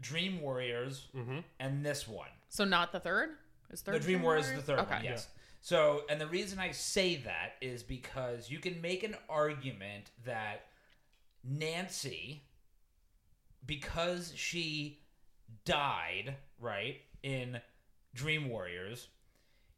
dream 0.00 0.40
warriors 0.40 1.06
Mm-hmm. 1.16 1.38
and 1.60 1.84
this 1.84 2.08
one 2.08 2.28
So 2.48 2.64
not 2.64 2.90
the 2.92 3.00
third. 3.00 3.30
Is 3.70 3.82
third 3.82 3.96
the 3.96 4.00
Dream 4.00 4.22
Warriors 4.22 4.48
is 4.48 4.54
the 4.56 4.62
third 4.62 4.78
okay. 4.80 4.94
one, 4.94 5.04
yes. 5.04 5.28
So, 5.60 6.02
and 6.08 6.18
the 6.18 6.26
reason 6.26 6.58
I 6.58 6.70
say 6.70 7.16
that 7.16 7.52
is 7.60 7.82
because 7.82 8.50
you 8.50 8.58
can 8.60 8.80
make 8.80 9.02
an 9.02 9.14
argument 9.28 10.10
that 10.24 10.62
Nancy, 11.44 12.42
because 13.66 14.32
she 14.34 15.00
died, 15.64 16.34
right, 16.58 16.96
in 17.22 17.60
Dream 18.14 18.48
Warriors, 18.48 19.08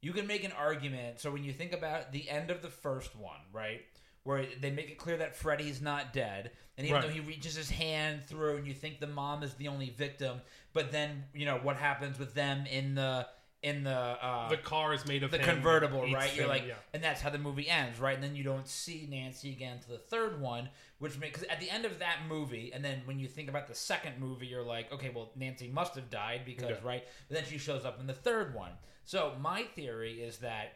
you 0.01 0.12
can 0.12 0.26
make 0.26 0.44
an 0.44 0.53
argument. 0.53 1.20
So, 1.20 1.30
when 1.30 1.44
you 1.44 1.53
think 1.53 1.72
about 1.72 2.12
the 2.12 2.28
end 2.28 2.51
of 2.51 2.62
the 2.62 2.68
first 2.70 3.14
one, 3.16 3.40
right, 3.53 3.82
where 4.22 4.46
they 4.61 4.70
make 4.70 4.90
it 4.90 4.98
clear 4.98 5.16
that 5.18 5.34
Freddy's 5.36 5.80
not 5.80 6.12
dead, 6.12 6.51
and 6.76 6.86
even 6.86 7.01
Right. 7.01 7.07
though 7.09 7.12
he 7.12 7.20
reaches 7.20 7.55
his 7.55 7.70
hand 7.70 8.24
through, 8.24 8.57
and 8.59 8.66
you 8.66 8.74
think 8.74 9.01
the 9.01 9.07
mom 9.07 9.42
is 9.42 9.55
the 9.55 9.68
only 9.68 9.90
victim, 9.90 10.40
but 10.72 10.92
then 10.92 11.24
you 11.34 11.46
know 11.46 11.59
what 11.59 11.76
happens 11.76 12.18
with 12.18 12.34
them 12.34 12.66
in 12.66 12.94
the 12.94 13.26
in 13.62 13.84
the 13.84 13.90
uh, 13.90 14.48
the 14.48 14.56
car 14.56 14.94
is 14.94 15.06
made 15.06 15.22
of 15.22 15.30
the 15.30 15.38
convertible, 15.38 16.00
right? 16.12 16.34
You're 16.34 16.44
him, 16.44 16.48
like, 16.50 16.66
yeah. 16.66 16.74
and 16.94 17.04
that's 17.04 17.20
how 17.20 17.28
the 17.28 17.38
movie 17.38 17.68
ends, 17.68 18.00
right? 18.00 18.14
And 18.14 18.22
then 18.24 18.34
you 18.34 18.42
don't 18.42 18.66
see 18.66 19.06
Nancy 19.11 19.50
again 19.52 19.80
to 19.80 19.88
the 19.88 19.98
third 19.98 20.40
one, 20.40 20.70
which 20.98 21.18
makes 21.18 21.40
because 21.40 21.48
at 21.52 21.61
the 21.61 21.68
end 21.70 21.84
of 21.84 21.98
that 21.98 22.20
movie, 22.28 22.70
and 22.72 22.82
then 22.84 23.02
when 23.04 23.18
you 23.18 23.28
think 23.28 23.48
about 23.50 23.68
the 23.68 23.74
second 23.74 24.18
movie, 24.18 24.46
you're 24.46 24.62
like, 24.64 24.90
okay, 24.92 25.11
well, 25.14 25.30
Nancy 25.36 25.68
must 25.68 25.94
have 25.94 26.08
died 26.11 26.42
because, 26.46 26.70
Yeah. 26.70 26.76
right? 26.88 27.04
But 27.28 27.34
then 27.36 27.44
she 27.44 27.58
shows 27.58 27.84
up 27.84 28.00
in 28.00 28.06
the 28.06 28.14
third 28.14 28.54
one. 28.54 28.72
So 29.04 29.34
my 29.40 29.64
theory 29.64 30.22
is 30.22 30.38
that 30.38 30.74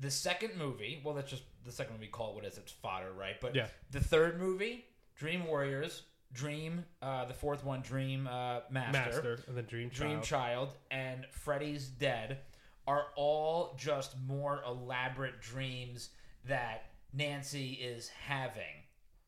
the 0.00 0.10
second 0.10 0.56
movie, 0.56 1.00
well, 1.04 1.14
that's 1.14 1.30
just 1.30 1.42
the 1.64 1.72
second 1.72 1.94
movie. 1.94 2.06
Call 2.08 2.30
it 2.30 2.34
what 2.34 2.44
it 2.44 2.48
is? 2.52 2.58
It's 2.58 2.72
fodder, 2.72 3.12
right? 3.12 3.40
But 3.40 3.54
Yeah. 3.54 3.68
the 3.90 4.00
third 4.00 4.40
movie, 4.40 4.86
Dream 5.16 5.46
Warriors, 5.46 6.02
Dream, 6.32 6.84
uh, 7.00 7.24
the 7.24 7.34
fourth 7.34 7.64
one, 7.64 7.80
Dream 7.80 8.26
uh, 8.26 8.60
master 8.70 9.38
and 9.48 9.56
then 9.56 9.64
dream 9.64 9.88
Dream 9.88 10.20
child. 10.20 10.24
Child 10.24 10.68
and 10.90 11.26
Freddy's 11.30 11.88
Dead 11.88 12.38
are 12.86 13.06
all 13.16 13.74
just 13.78 14.16
more 14.26 14.62
elaborate 14.66 15.40
dreams 15.40 16.10
that 16.46 16.90
Nancy 17.12 17.72
is 17.72 18.08
having. 18.08 18.84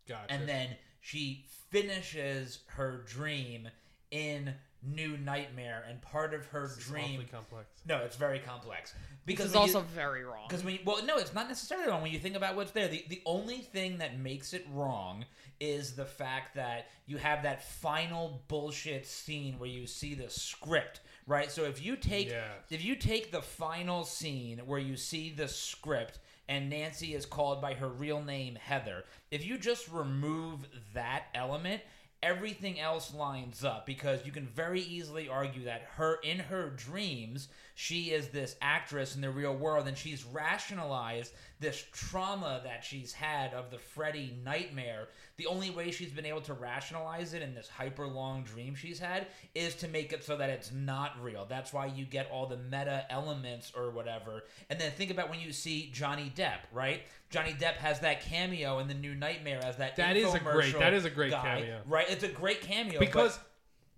Gotcha. 0.09 0.33
And 0.33 0.49
then 0.49 0.69
she 1.01 1.45
finishes 1.71 2.61
her 2.67 3.05
dream 3.07 3.69
in 4.11 4.55
New 4.83 5.17
Nightmare, 5.19 5.85
and 5.89 6.01
part 6.01 6.33
of 6.35 6.47
her 6.47 6.69
This 6.69 6.79
dream. 6.87 7.05
awfully 7.17 7.27
complex. 7.27 7.69
No, 7.87 7.99
it's 7.99 8.17
very 8.17 8.39
complex. 8.39 8.93
This 8.93 9.01
Because 9.27 9.47
is 9.47 9.53
when 9.55 9.69
you- 9.69 9.75
also 9.77 9.87
very 9.89 10.25
wrong. 10.25 10.47
because 10.49 10.65
when 10.65 10.75
you, 10.75 10.81
well, 10.85 11.05
no, 11.05 11.19
it's 11.19 11.35
not 11.35 11.49
necessarily 11.49 11.87
wrong 11.89 12.03
when 12.03 12.11
you 12.13 12.19
think 12.19 12.35
about 12.37 12.57
what's 12.57 12.73
there. 12.73 12.89
The 12.89 13.05
the 13.09 13.23
only 13.27 13.59
thing 13.59 13.99
that 13.99 14.19
makes 14.19 14.55
it 14.55 14.67
wrong 14.71 15.25
is 15.61 15.95
the 15.95 16.07
fact 16.07 16.55
that 16.55 16.89
you 17.07 17.19
have 17.19 17.43
that 17.43 17.63
final 17.63 18.43
bullshit 18.49 19.07
scene 19.07 19.59
where 19.59 19.69
you 19.69 19.87
see 19.87 20.15
the 20.15 20.31
script, 20.31 21.01
right? 21.27 21.51
So 21.51 21.65
if 21.65 21.83
you 21.83 21.97
take 21.97 22.29
Yes. 22.31 22.49
if 22.71 22.83
you 22.83 22.97
take 22.97 23.31
the 23.33 23.43
final 23.43 24.05
scene 24.05 24.61
where 24.67 24.79
you 24.81 24.97
see 24.97 25.31
the 25.31 25.49
script 25.49 26.19
and 26.49 26.71
Nancy 26.71 27.15
is 27.15 27.27
called 27.27 27.61
by 27.61 27.75
her 27.75 27.89
real 27.89 28.23
name 28.23 28.55
Heather, 28.57 29.05
if 29.31 29.45
you 29.45 29.59
just 29.59 29.87
remove 29.89 30.67
that 30.95 31.27
element, 31.35 31.83
everything 32.23 32.79
else 32.79 33.15
lines 33.15 33.65
up 33.65 33.87
because 33.87 34.25
you 34.27 34.33
can 34.33 34.47
very 34.47 34.81
easily 34.83 35.29
argue 35.29 35.65
that 35.65 35.83
her 35.97 36.19
in 36.23 36.39
her 36.39 36.71
dreams 36.71 37.49
she 37.81 38.11
is 38.11 38.29
this 38.29 38.57
actress 38.61 39.15
in 39.15 39.23
the 39.23 39.31
real 39.31 39.57
world 39.57 39.89
and 39.89 39.97
she's 39.97 40.23
rationalized 40.27 41.33
this 41.61 41.83
trauma 41.93 42.61
that 42.63 42.85
she's 42.85 43.11
had 43.11 43.55
of 43.55 43.71
the 43.71 43.79
Freddy 43.79 44.37
nightmare 44.45 45.09
the 45.39 45.47
only 45.47 45.71
way 45.71 45.91
she's 45.91 46.11
been 46.11 46.27
able 46.27 46.43
to 46.43 46.53
rationalize 46.53 47.33
it 47.33 47.41
in 47.41 47.55
this 47.55 47.71
hyper 47.71 48.07
long 48.07 48.43
dream 48.45 48.75
she's 48.75 48.99
had 48.99 49.27
is 49.55 49.75
to 49.75 49.89
make 49.89 50.13
it 50.13 50.23
so 50.23 50.37
that 50.37 50.51
it's 50.51 50.71
not 50.73 51.13
real 51.23 51.47
that's 51.49 51.73
why 51.73 51.87
you 51.87 52.05
get 52.05 52.31
all 52.31 52.47
the 52.47 52.59
meta 52.59 53.07
elements 53.09 53.73
or 53.75 53.89
whatever 53.91 54.45
and 54.69 54.79
then 54.79 54.91
think 54.93 55.11
about 55.11 55.31
when 55.31 55.41
you 55.41 55.51
see 55.51 55.91
Johnny 55.91 56.31
Depp 56.37 56.59
right 56.75 57.01
Johnny 57.31 57.53
Depp 57.53 57.77
has 57.77 58.01
that 58.01 58.21
cameo 58.21 58.79
in 58.81 58.89
the 58.89 58.95
new 58.95 59.15
Nightmare 59.15 59.61
as 59.65 59.77
that. 59.77 59.95
That 59.95 60.17
is 60.17 60.35
a 60.35 60.41
great- 60.41 60.77
that 60.77 60.93
is 60.93 61.05
a 61.05 61.11
great 61.11 61.31
guy, 61.31 61.61
cameo. 61.61 61.81
right? 61.87 62.11
It's 62.11 62.25
a 62.25 62.29
great 62.29 62.61
cameo 62.61 62.99
because 62.99 63.39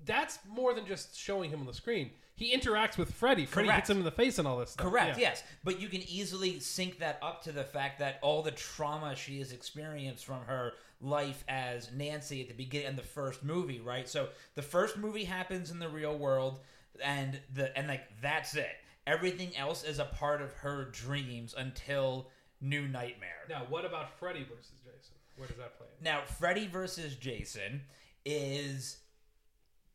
that's 0.04 0.38
more 0.46 0.74
than 0.74 0.84
just 0.84 1.18
showing 1.18 1.48
him 1.48 1.60
on 1.60 1.66
the 1.66 1.72
screen. 1.72 2.10
He 2.34 2.56
interacts 2.56 2.96
with 2.96 3.12
Freddy. 3.12 3.44
Freddy 3.46 3.68
Correct. 3.68 3.80
hits 3.82 3.90
him 3.90 3.98
in 3.98 4.04
the 4.04 4.10
face 4.10 4.38
and 4.38 4.48
all 4.48 4.58
this 4.58 4.70
stuff. 4.70 4.86
Correct, 4.86 5.18
Yeah. 5.18 5.28
yes. 5.30 5.42
But 5.64 5.78
you 5.80 5.88
can 5.88 6.00
easily 6.02 6.58
sync 6.60 6.98
that 6.98 7.18
up 7.22 7.42
to 7.44 7.52
the 7.52 7.64
fact 7.64 7.98
that 7.98 8.18
all 8.22 8.42
the 8.42 8.50
trauma 8.50 9.14
she 9.14 9.38
has 9.40 9.52
experienced 9.52 10.24
from 10.24 10.42
her 10.46 10.72
life 11.00 11.44
as 11.48 11.90
Nancy 11.92 12.40
at 12.40 12.48
the 12.48 12.54
beginning 12.54 12.88
of 12.88 12.96
the 12.96 13.02
first 13.02 13.42
movie, 13.44 13.80
right? 13.80 14.08
So 14.08 14.28
the 14.54 14.62
first 14.62 14.96
movie 14.96 15.24
happens 15.24 15.70
in 15.70 15.78
the 15.78 15.88
real 15.88 16.16
world 16.16 16.60
and 17.04 17.40
the 17.52 17.76
and 17.76 17.86
like 17.88 18.04
that's 18.20 18.54
it. 18.56 18.76
Everything 19.06 19.56
else 19.56 19.84
is 19.84 19.98
a 19.98 20.04
part 20.04 20.40
of 20.40 20.52
her 20.54 20.84
dreams 20.86 21.54
until 21.56 22.30
New 22.60 22.86
Nightmare. 22.86 23.44
Now, 23.48 23.66
what 23.68 23.84
about 23.84 24.16
Freddy 24.18 24.44
versus 24.44 24.78
Jason? 24.84 25.14
Where 25.36 25.48
does 25.48 25.56
that 25.56 25.76
play 25.76 25.88
in? 25.98 26.04
Now, 26.04 26.22
Freddy 26.22 26.68
versus 26.68 27.16
Jason 27.16 27.82
is 28.24 28.98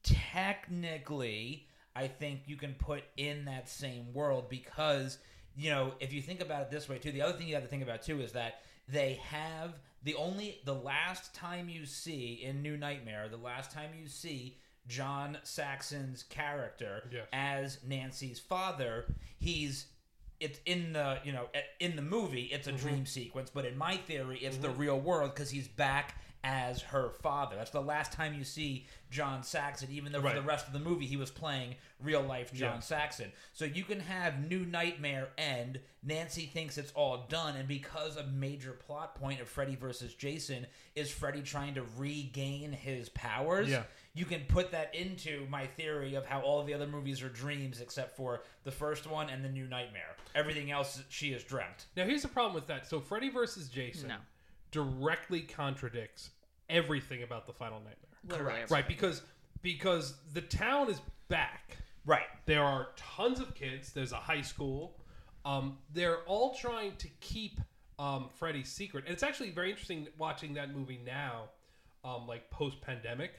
technically, 0.04 1.67
I 1.98 2.08
think 2.08 2.42
you 2.46 2.56
can 2.56 2.74
put 2.76 3.04
in 3.18 3.46
that 3.46 3.68
same 3.68 4.14
world 4.14 4.50
because, 4.50 5.18
you 5.56 5.70
know, 5.72 5.94
if 6.00 6.14
you 6.14 6.22
think 6.22 6.42
about 6.42 6.62
it 6.64 6.70
this 6.72 6.88
way 6.88 6.98
too, 7.00 7.12
the 7.12 7.22
other 7.24 7.38
thing 7.38 7.48
you 7.48 7.56
have 7.56 7.64
to 7.64 7.70
think 7.70 7.84
about 7.84 8.02
too 8.04 8.22
is 8.22 8.34
that 8.34 8.62
they 8.88 9.14
have 9.30 9.72
the 10.04 10.16
only, 10.16 10.60
the 10.64 10.76
last 10.76 11.34
time 11.34 11.70
you 11.70 11.86
see 11.86 12.40
in 12.44 12.62
New 12.62 12.78
Nightmare, 12.78 13.28
the 13.30 13.38
last 13.38 13.72
time 13.72 13.90
you 14.00 14.08
see 14.08 14.58
John 14.88 15.38
Saxon's 15.44 16.24
character 16.24 17.04
Yes. 17.12 17.26
as 17.34 17.80
Nancy's 17.86 18.40
father, 18.40 19.06
he's 19.40 19.88
it's 20.40 20.60
in 20.66 20.94
the 20.94 21.18
you 21.24 21.32
know 21.32 21.48
in 21.80 21.96
the 21.96 22.02
movie 22.04 22.44
it's 22.54 22.68
a 22.68 22.72
Mm-hmm. 22.72 22.88
dream 22.88 23.06
sequence 23.08 23.50
but 23.52 23.66
in 23.66 23.76
my 23.76 23.98
theory 23.98 24.38
it's 24.38 24.58
the 24.58 24.70
real 24.70 25.00
world 25.00 25.34
because 25.34 25.50
he's 25.50 25.68
back 25.68 26.16
as 26.44 26.82
her 26.82 27.10
father 27.10 27.56
that's 27.56 27.72
the 27.72 27.82
last 27.82 28.12
time 28.12 28.34
you 28.34 28.44
see 28.44 28.86
john 29.10 29.42
saxon 29.44 29.90
even 29.92 30.12
though 30.12 30.20
Right. 30.20 30.36
for 30.36 30.42
the 30.42 30.48
rest 30.48 30.68
of 30.68 30.74
the 30.74 30.80
movie 30.80 31.06
he 31.06 31.18
was 31.18 31.32
playing 31.32 31.76
real 32.02 32.22
life 32.22 32.54
john 32.54 32.76
Yeah. 32.76 32.80
saxon 32.80 33.32
so 33.54 33.66
you 33.66 33.84
can 33.84 34.00
have 34.00 34.48
new 34.50 34.66
nightmare 34.66 35.30
end 35.38 35.80
nancy 36.04 36.46
thinks 36.46 36.78
it's 36.78 36.92
all 36.94 37.26
done 37.28 37.56
and 37.56 37.68
because 37.68 38.18
a 38.18 38.24
major 38.28 38.72
plot 38.72 39.16
point 39.16 39.42
of 39.42 39.48
freddy 39.50 39.76
versus 39.76 40.14
jason 40.14 40.68
is 40.96 41.10
freddy 41.12 41.42
trying 41.42 41.74
to 41.74 41.84
regain 41.98 42.72
his 42.72 43.10
powers 43.10 43.68
Yeah. 43.70 43.84
you 44.14 44.26
can 44.26 44.42
put 44.48 44.72
that 44.72 44.94
into 44.96 45.48
my 45.50 45.66
theory 45.66 46.16
of 46.16 46.26
how 46.26 46.42
all 46.42 46.64
the 46.64 46.74
other 46.74 46.88
movies 46.88 47.22
are 47.24 47.30
dreams 47.30 47.82
except 47.82 48.16
for 48.16 48.44
the 48.64 48.72
first 48.72 49.08
one 49.08 49.30
and 49.30 49.44
the 49.44 49.50
new 49.50 49.66
nightmare 49.68 50.16
everything 50.36 50.72
else 50.72 51.02
she 51.10 51.32
has 51.34 51.44
dreamt 51.44 51.88
Now, 51.96 52.06
here's 52.06 52.22
the 52.22 52.28
problem 52.28 52.54
with 52.54 52.68
that. 52.68 52.86
So, 52.88 53.00
Freddy 53.00 53.30
versus 53.30 53.70
Jason 53.70 54.10
No. 54.10 54.18
Directly 54.78 55.42
contradicts 55.42 56.30
everything 56.70 57.24
about 57.24 57.48
the 57.48 57.54
Final 57.54 57.80
Nightmare. 57.80 57.96
Literally 58.30 58.54
Correct. 58.54 58.72
Right, 58.72 58.88
because 58.88 59.22
because 59.62 60.14
the 60.34 60.42
town 60.42 60.90
is 60.90 61.02
back. 61.30 61.78
right 62.06 62.28
There 62.46 62.64
are 62.64 62.90
tons 62.96 63.40
of 63.40 63.56
kids. 63.56 63.92
There's 63.92 64.12
a 64.12 64.18
high 64.18 64.42
school. 64.44 65.00
Um, 65.46 65.78
they're 65.94 66.20
all 66.26 66.54
trying 66.54 66.96
to 66.98 67.08
keep 67.22 67.60
um, 67.98 68.30
Freddy's 68.38 68.70
secret, 68.70 69.06
and 69.06 69.14
it's 69.14 69.24
actually 69.24 69.50
very 69.50 69.70
interesting 69.72 70.08
watching 70.18 70.54
that 70.56 70.76
movie 70.76 71.00
now, 71.06 71.46
um, 72.04 72.28
like 72.28 72.50
post 72.52 72.82
pandemic, 72.82 73.32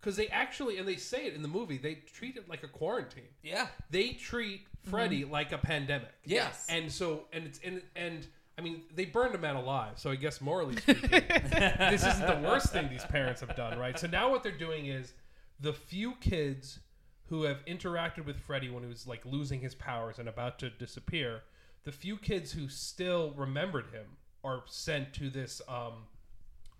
because 0.00 0.16
they 0.16 0.28
actually 0.28 0.78
and 0.78 0.88
they 0.88 0.96
say 0.96 1.26
it 1.26 1.34
in 1.34 1.42
the 1.42 1.48
movie. 1.48 1.78
They 1.78 1.94
treat 2.12 2.36
it 2.36 2.48
like 2.48 2.64
a 2.64 2.68
quarantine. 2.68 3.32
yeah 3.42 3.68
They 3.90 4.08
treat 4.14 4.62
Freddy 4.82 5.24
like 5.24 5.52
a 5.52 5.58
pandemic. 5.58 6.14
Yes. 6.24 6.66
and 6.68 6.90
so 6.90 7.26
and 7.32 7.44
it's 7.44 7.60
and 7.64 7.82
and. 7.94 8.26
I 8.58 8.60
mean, 8.60 8.82
they 8.94 9.06
burned 9.06 9.34
a 9.34 9.38
man 9.38 9.56
alive, 9.56 9.92
so 9.96 10.10
I 10.10 10.16
guess 10.16 10.40
morally 10.40 10.76
speaking, 10.76 11.10
this 11.10 12.04
isn't 12.06 12.26
the 12.26 12.40
worst 12.44 12.72
thing 12.72 12.88
these 12.90 13.04
parents 13.04 13.40
have 13.40 13.56
done, 13.56 13.78
right? 13.78 13.98
So 13.98 14.06
now 14.06 14.30
what 14.30 14.42
they're 14.42 14.52
doing 14.52 14.86
is 14.86 15.14
the 15.58 15.72
few 15.72 16.14
kids 16.16 16.80
who 17.28 17.44
have 17.44 17.64
interacted 17.64 18.26
with 18.26 18.36
Freddy 18.36 18.68
when 18.68 18.82
he 18.82 18.88
was 18.88 19.06
like 19.06 19.24
losing 19.24 19.60
his 19.60 19.74
powers 19.74 20.18
and 20.18 20.28
about 20.28 20.58
to 20.58 20.68
disappear, 20.68 21.42
the 21.84 21.92
few 21.92 22.16
kids 22.18 22.52
who 22.52 22.68
still 22.68 23.32
remembered 23.36 23.86
him 23.86 24.04
are 24.44 24.64
sent 24.66 25.14
to 25.14 25.30
this 25.30 25.62
um 25.68 25.94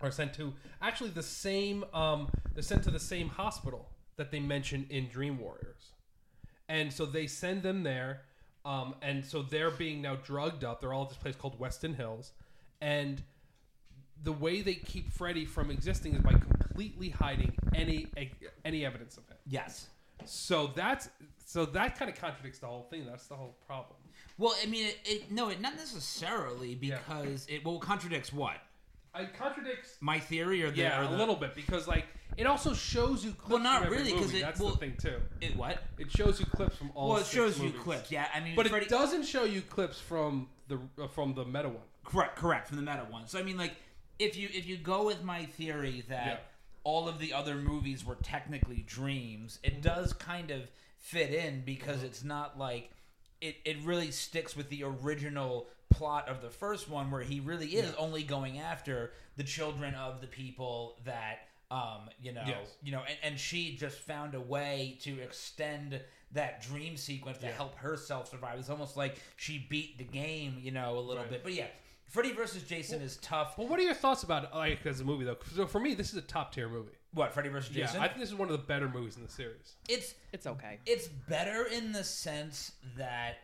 are 0.01 0.11
sent 0.11 0.33
to 0.33 0.53
actually 0.81 1.09
the 1.09 1.23
same 1.23 1.83
um 1.93 2.29
they're 2.53 2.61
sent 2.61 2.83
to 2.83 2.91
the 2.91 2.99
same 2.99 3.29
hospital 3.29 3.89
that 4.17 4.31
they 4.31 4.39
mention 4.39 4.85
in 4.89 5.07
Dream 5.07 5.39
Warriors. 5.39 5.93
And 6.69 6.93
so 6.93 7.05
they 7.05 7.25
send 7.25 7.63
them 7.63 7.83
there 7.83 8.21
um 8.65 8.95
and 9.01 9.25
so 9.25 9.41
they're 9.41 9.71
being 9.71 10.01
now 10.01 10.15
drugged 10.15 10.63
up. 10.63 10.79
They're 10.81 10.93
all 10.93 11.03
at 11.03 11.09
this 11.09 11.17
place 11.17 11.35
called 11.35 11.59
Westin 11.59 11.95
Hills 11.95 12.31
and 12.81 13.21
the 14.23 14.31
way 14.31 14.61
they 14.61 14.75
keep 14.75 15.11
Freddy 15.11 15.45
from 15.45 15.69
existing 15.69 16.13
is 16.15 16.21
by 16.21 16.31
completely 16.33 17.09
hiding 17.09 17.53
any 17.75 18.07
any 18.63 18.85
evidence 18.85 19.17
of 19.17 19.27
him. 19.27 19.37
yes 19.47 19.87
So 20.25 20.67
that's 20.75 21.09
so 21.45 21.65
that 21.65 21.97
kind 21.99 22.09
of 22.09 22.17
contradicts 22.17 22.59
the 22.59 22.67
whole 22.67 22.87
thing. 22.89 23.05
That's 23.05 23.27
the 23.27 23.35
whole 23.35 23.55
problem. 23.67 23.97
well 24.37 24.55
i 24.63 24.65
mean 24.65 24.87
it, 24.87 24.97
it 25.05 25.31
no 25.31 25.49
it 25.49 25.59
not 25.59 25.75
necessarily 25.75 26.77
Yeah. 26.81 26.97
because 26.99 27.45
it 27.49 27.65
well 27.65 27.79
contradicts 27.79 28.31
what 28.31 28.57
It 29.15 29.33
contradicts 29.37 29.97
my 30.01 30.19
theory 30.19 30.63
or 30.63 30.71
the, 30.71 30.77
yeah 30.81 30.99
or 30.99 31.03
a 31.03 31.17
little 31.17 31.35
bit 31.35 31.53
because 31.55 31.87
like 31.87 32.05
it 32.35 32.47
also 32.47 32.73
shows 32.73 33.23
you 33.23 33.31
clips 33.31 33.49
Well, 33.51 33.59
not 33.61 33.89
really, 33.89 34.11
'cause 34.11 34.21
movie. 34.21 34.39
it- 34.39 34.41
that's 34.41 34.59
well- 34.59 34.71
the 34.71 34.77
thing 34.77 34.95
too. 34.99 35.21
it 35.39 35.55
what 35.55 35.83
It 35.99 36.11
shows 36.11 36.39
you 36.39 36.45
clips 36.47 36.75
from 36.75 36.91
all. 36.95 37.09
well 37.09 37.17
it 37.19 37.27
shows 37.27 37.59
you 37.59 37.71
clips 37.71 38.09
yeah 38.11 38.27
i 38.33 38.39
mean 38.39 38.55
but 38.55 38.67
Freddy, 38.67 38.85
it 38.85 38.89
doesn't 38.89 39.23
show 39.23 39.43
you 39.43 39.61
clips 39.61 39.99
from 39.99 40.49
the 40.67 40.79
uh, 41.01 41.07
from 41.07 41.33
the 41.35 41.45
meta 41.45 41.69
one. 41.69 41.83
Correct, 42.05 42.35
correct 42.35 42.67
from 42.67 42.77
the 42.77 42.83
meta 42.83 43.05
one. 43.09 43.27
So 43.27 43.37
I 43.39 43.43
mean, 43.43 43.57
like, 43.57 43.75
if 44.19 44.35
you 44.35 44.49
if 44.53 44.65
you 44.65 44.77
go 44.77 45.05
with 45.05 45.23
my 45.23 45.45
theory 45.45 46.03
that 46.09 46.25
Yeah. 46.27 46.37
all 46.83 47.07
of 47.07 47.19
the 47.19 47.31
other 47.33 47.55
movies 47.55 48.03
were 48.03 48.15
technically 48.15 48.83
dreams, 48.87 49.59
it 49.63 49.81
does 49.81 50.11
kind 50.13 50.51
of 50.51 50.69
fit 50.97 51.33
in 51.33 51.61
because 51.65 51.97
Mm-hmm. 51.97 52.05
it's 52.07 52.23
not 52.23 52.57
like 52.57 52.91
it. 53.41 53.57
It 53.65 53.77
really 53.83 54.09
sticks 54.11 54.55
with 54.55 54.69
the 54.69 54.83
original 54.83 55.67
plot 55.93 56.27
of 56.27 56.41
the 56.41 56.49
first 56.49 56.89
one, 56.89 57.11
where 57.11 57.21
he 57.21 57.39
really 57.39 57.67
is 57.67 57.93
only 57.95 58.23
going 58.23 58.59
after 58.59 59.11
the 59.37 59.43
children 59.43 59.93
of 59.95 60.21
the 60.21 60.27
people 60.27 60.97
that. 61.05 61.47
Um, 61.71 62.07
you 62.21 62.33
know, 62.33 62.43
Yes. 62.45 62.75
you 62.83 62.91
know, 62.91 62.99
and, 63.07 63.17
and 63.23 63.39
she 63.39 63.75
just 63.75 63.97
found 63.97 64.35
a 64.35 64.39
way 64.39 64.99
to 65.01 65.19
extend 65.21 65.99
that 66.33 66.61
dream 66.61 66.95
sequence 66.97 67.39
to 67.39 67.47
Yeah. 67.47 67.53
help 67.53 67.75
herself 67.77 68.29
survive. 68.29 68.59
It's 68.59 68.69
almost 68.69 68.95
like 68.95 69.19
she 69.37 69.65
beat 69.71 69.97
the 69.97 70.03
game, 70.03 70.57
you 70.61 70.69
know, 70.69 70.99
a 70.99 70.99
little 70.99 71.23
Right. 71.23 71.31
bit. 71.31 71.43
But 71.43 71.53
yeah, 71.53 71.65
Freddy 72.05 72.31
versus 72.31 72.61
Jason 72.61 73.01
is 73.01 73.17
tough. 73.17 73.57
Well, 73.57 73.67
what 73.67 73.79
are 73.79 73.83
your 73.83 73.95
thoughts 73.95 74.21
about 74.21 74.53
like 74.53 74.85
as 74.85 74.99
a 74.99 75.03
movie 75.03 75.25
though? 75.25 75.37
So 75.55 75.65
for 75.65 75.79
me, 75.79 75.95
this 75.95 76.11
is 76.11 76.17
a 76.17 76.21
top 76.21 76.53
tier 76.53 76.69
movie. 76.69 76.91
What 77.13 77.33
Freddy 77.33 77.49
versus 77.49 77.73
Jason? 77.73 77.95
Yeah, 77.99 78.03
I 78.05 78.07
think 78.07 78.19
this 78.19 78.29
is 78.29 78.35
one 78.35 78.49
of 78.49 78.51
the 78.51 78.63
better 78.67 78.87
movies 78.87 79.17
in 79.17 79.23
the 79.23 79.31
series. 79.31 79.73
it's 79.89 80.13
It's 80.31 80.45
okay. 80.45 80.77
it's 80.85 81.07
better 81.07 81.63
in 81.65 81.91
the 81.91 82.03
sense 82.03 82.73
that 82.97 83.37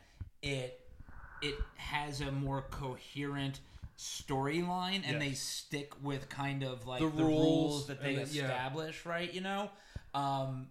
it 0.44 0.88
it 1.42 1.56
has 1.76 2.22
a 2.22 2.32
more 2.32 2.64
coherent 2.72 3.60
storyline 3.98 5.04
and 5.06 5.14
Yes. 5.14 5.20
they 5.20 5.34
stick 5.34 5.94
with 6.04 6.30
kind 6.30 6.64
of 6.64 6.88
like 6.88 7.02
The 7.02 7.10
the, 7.10 7.24
rules 7.24 7.30
rules 7.46 7.88
that 7.88 8.02
they 8.02 8.16
and 8.16 8.28
the- 8.28 8.34
yeah. 8.34 8.44
establish, 8.44 9.06
right? 9.06 9.32
You 9.34 9.42
know, 9.42 9.70
um, 10.14 10.70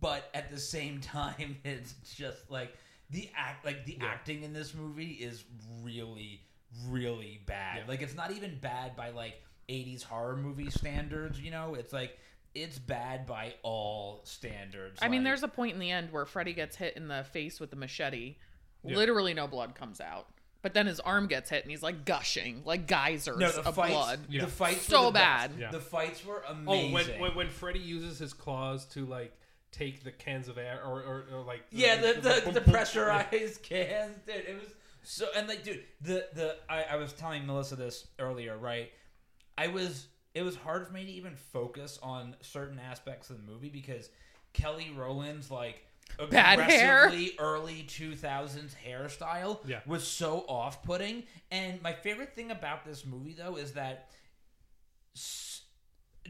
but 0.00 0.28
at 0.34 0.50
the 0.50 0.58
same 0.58 1.00
time, 1.02 1.58
it's 1.64 1.94
just 2.14 2.50
like 2.50 2.74
the 3.10 3.30
act, 3.36 3.64
like 3.64 3.84
the 3.86 3.98
Yeah. 4.00 4.06
acting 4.06 4.42
in 4.42 4.52
this 4.52 4.74
movie 4.74 5.12
is 5.12 5.44
really, 5.82 6.40
really 6.88 7.40
bad. 7.46 7.78
Yeah. 7.78 7.84
Like 7.88 8.02
it's 8.02 8.14
not 8.14 8.30
even 8.32 8.58
bad 8.58 8.96
by 8.96 9.10
like 9.10 9.42
'80s 9.68 10.02
horror 10.02 10.36
movie 10.36 10.70
standards. 10.70 11.40
You 11.40 11.50
know, 11.50 11.74
it's 11.74 11.92
like 11.92 12.18
it's 12.54 12.78
bad 12.78 13.26
by 13.26 13.54
all 13.62 14.20
standards. 14.24 14.98
I 15.02 15.08
mean, 15.08 15.22
there's 15.22 15.42
a 15.44 15.48
point 15.48 15.74
in 15.74 15.80
the 15.80 15.90
end 15.90 16.12
where 16.12 16.24
Freddy 16.26 16.52
gets 16.52 16.76
hit 16.76 16.96
in 16.96 17.08
the 17.08 17.24
face 17.24 17.60
with 17.60 17.70
the 17.70 17.76
machete. 17.76 18.36
Yeah. 18.84 18.96
Literally, 18.96 19.34
no 19.34 19.46
blood 19.46 19.74
comes 19.74 20.00
out. 20.00 20.26
But 20.62 20.74
then 20.74 20.86
his 20.86 21.00
arm 21.00 21.26
gets 21.26 21.48
hit 21.48 21.62
and 21.62 21.70
he's 21.70 21.82
like 21.82 22.04
gushing, 22.04 22.62
like 22.66 22.86
geysers 22.86 23.38
no 23.38 23.50
the 23.50 23.62
of 23.66 23.74
fights. 23.74 23.92
blood. 23.94 24.20
Yeah. 24.28 24.42
The 24.42 24.46
fights 24.50 24.82
So 24.82 25.00
were 25.00 25.06
the 25.06 25.12
bad. 25.12 25.52
Yeah. 25.58 25.70
The 25.70 25.80
fights 25.80 26.24
were 26.24 26.42
Oh, 26.46 26.52
amazing. 26.52 26.92
when, 26.92 27.06
when 27.20 27.34
when 27.34 27.48
Freddy 27.48 27.78
uses 27.78 28.18
his 28.18 28.32
claws 28.34 28.84
to 28.86 29.06
like 29.06 29.32
take 29.72 30.04
the 30.04 30.10
cans 30.12 30.48
of 30.48 30.58
air 30.58 30.80
or 30.84 31.00
or, 31.02 31.24
or 31.32 31.40
like 31.42 31.62
yeah, 31.70 31.96
the 31.96 32.20
the, 32.20 32.42
boom, 32.44 32.54
the 32.54 32.60
boom, 32.60 32.74
pressurized 32.74 33.62
cans, 33.62 34.16
dude. 34.26 34.34
It 34.36 34.60
was 34.60 34.68
so 35.02 35.26
and 35.34 35.48
like, 35.48 35.64
dude, 35.64 35.82
the 36.02 36.26
the 36.34 36.56
I, 36.68 36.82
I 36.90 36.96
was 36.96 37.14
telling 37.14 37.46
Melissa 37.46 37.76
this 37.76 38.06
earlier, 38.18 38.58
right? 38.58 38.90
I 39.56 39.68
was 39.68 40.08
it 40.34 40.42
was 40.42 40.56
hard 40.56 40.86
for 40.86 40.92
me 40.92 41.04
to 41.06 41.10
even 41.10 41.36
focus 41.36 41.98
on 42.02 42.36
certain 42.42 42.78
aspects 42.78 43.30
of 43.30 43.38
the 43.38 43.50
movie 43.50 43.70
because 43.70 44.10
Kelly 44.52 44.90
Rowland's 44.94 45.50
like 45.50 45.82
Bad 46.30 46.60
hair. 46.60 47.12
early 47.38 47.82
2000s 47.88 48.74
hairstyle 48.86 49.58
Yeah. 49.66 49.80
was 49.86 50.06
so 50.06 50.40
off-putting 50.48 51.24
and 51.50 51.80
my 51.82 51.92
favorite 51.92 52.34
thing 52.34 52.50
about 52.50 52.84
this 52.84 53.04
movie 53.06 53.34
though 53.34 53.56
is 53.56 53.72
that 53.72 54.10
s- 55.16 55.62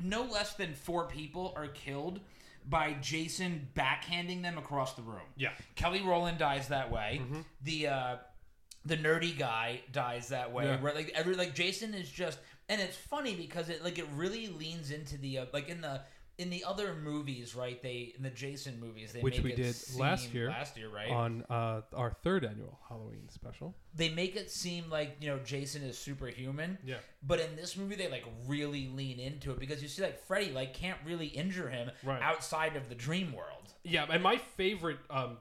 no 0.02 0.22
less 0.22 0.54
than 0.54 0.74
four 0.74 1.06
people 1.08 1.52
are 1.56 1.68
killed 1.68 2.20
by 2.64 2.92
Jason 3.00 3.68
backhanding 3.74 4.42
them 4.42 4.58
across 4.58 4.94
the 4.94 5.02
room. 5.02 5.20
Yeah. 5.36 5.50
Kelly 5.74 6.02
Rowland 6.02 6.38
dies 6.38 6.68
that 6.68 6.90
way. 6.90 7.20
The 7.62 7.86
uh, 7.88 8.16
the 8.84 8.96
nerdy 8.96 9.36
guy 9.36 9.80
dies 9.92 10.28
that 10.28 10.52
way. 10.52 10.66
Yeah. 10.66 10.78
Right? 10.80 10.94
Like 10.94 11.12
every 11.14 11.34
like 11.34 11.54
Jason 11.54 11.94
is 11.94 12.08
just, 12.08 12.38
and 12.68 12.80
it's 12.80 12.96
funny 12.96 13.34
because 13.34 13.68
it 13.70 13.82
like 13.82 13.98
it 13.98 14.06
really 14.14 14.48
leans 14.48 14.90
into 14.90 15.16
the 15.18 15.38
uh, 15.38 15.46
like 15.52 15.68
in 15.68 15.80
the 15.80 16.02
in 16.40 16.50
the 16.50 16.64
other 16.64 16.94
movies, 16.94 17.54
right? 17.54 17.80
They 17.82 18.12
in 18.16 18.22
the 18.22 18.30
Jason 18.30 18.80
movies, 18.80 19.12
they 19.12 19.20
Which 19.20 19.36
make 19.36 19.44
we 19.44 19.52
it 19.52 19.56
did 19.56 19.74
seem- 19.74 20.00
last 20.00 20.32
year 20.34 20.48
Last 20.48 20.76
year, 20.76 20.88
right? 20.88 21.10
on 21.10 21.44
uh, 21.50 21.82
our 21.94 22.12
third 22.24 22.44
annual 22.44 22.78
Halloween 22.88 23.28
special. 23.28 23.74
they 23.94 24.08
make 24.08 24.36
it 24.36 24.50
seem 24.50 24.88
like 24.90 25.16
you 25.20 25.28
know 25.28 25.38
Jason 25.44 25.82
is 25.82 25.98
superhuman. 25.98 26.78
Yeah. 26.84 26.96
But 27.22 27.40
in 27.40 27.54
this 27.56 27.76
movie, 27.76 27.94
they 27.94 28.08
like 28.10 28.24
really 28.46 28.88
lean 28.88 29.20
into 29.20 29.50
it 29.52 29.60
because 29.60 29.82
you 29.82 29.88
see 29.88 30.02
like 30.02 30.24
Freddy 30.26 30.50
like 30.52 30.74
can't 30.74 30.98
really 31.06 31.26
injure 31.26 31.68
him 31.68 31.90
Right. 32.02 32.22
outside 32.22 32.74
of 32.76 32.88
the 32.88 32.94
dream 32.94 33.32
world. 33.32 33.72
Yeah, 33.84 34.06
and 34.10 34.22
my 34.22 34.36
favorite 34.38 34.98
um, 35.10 35.36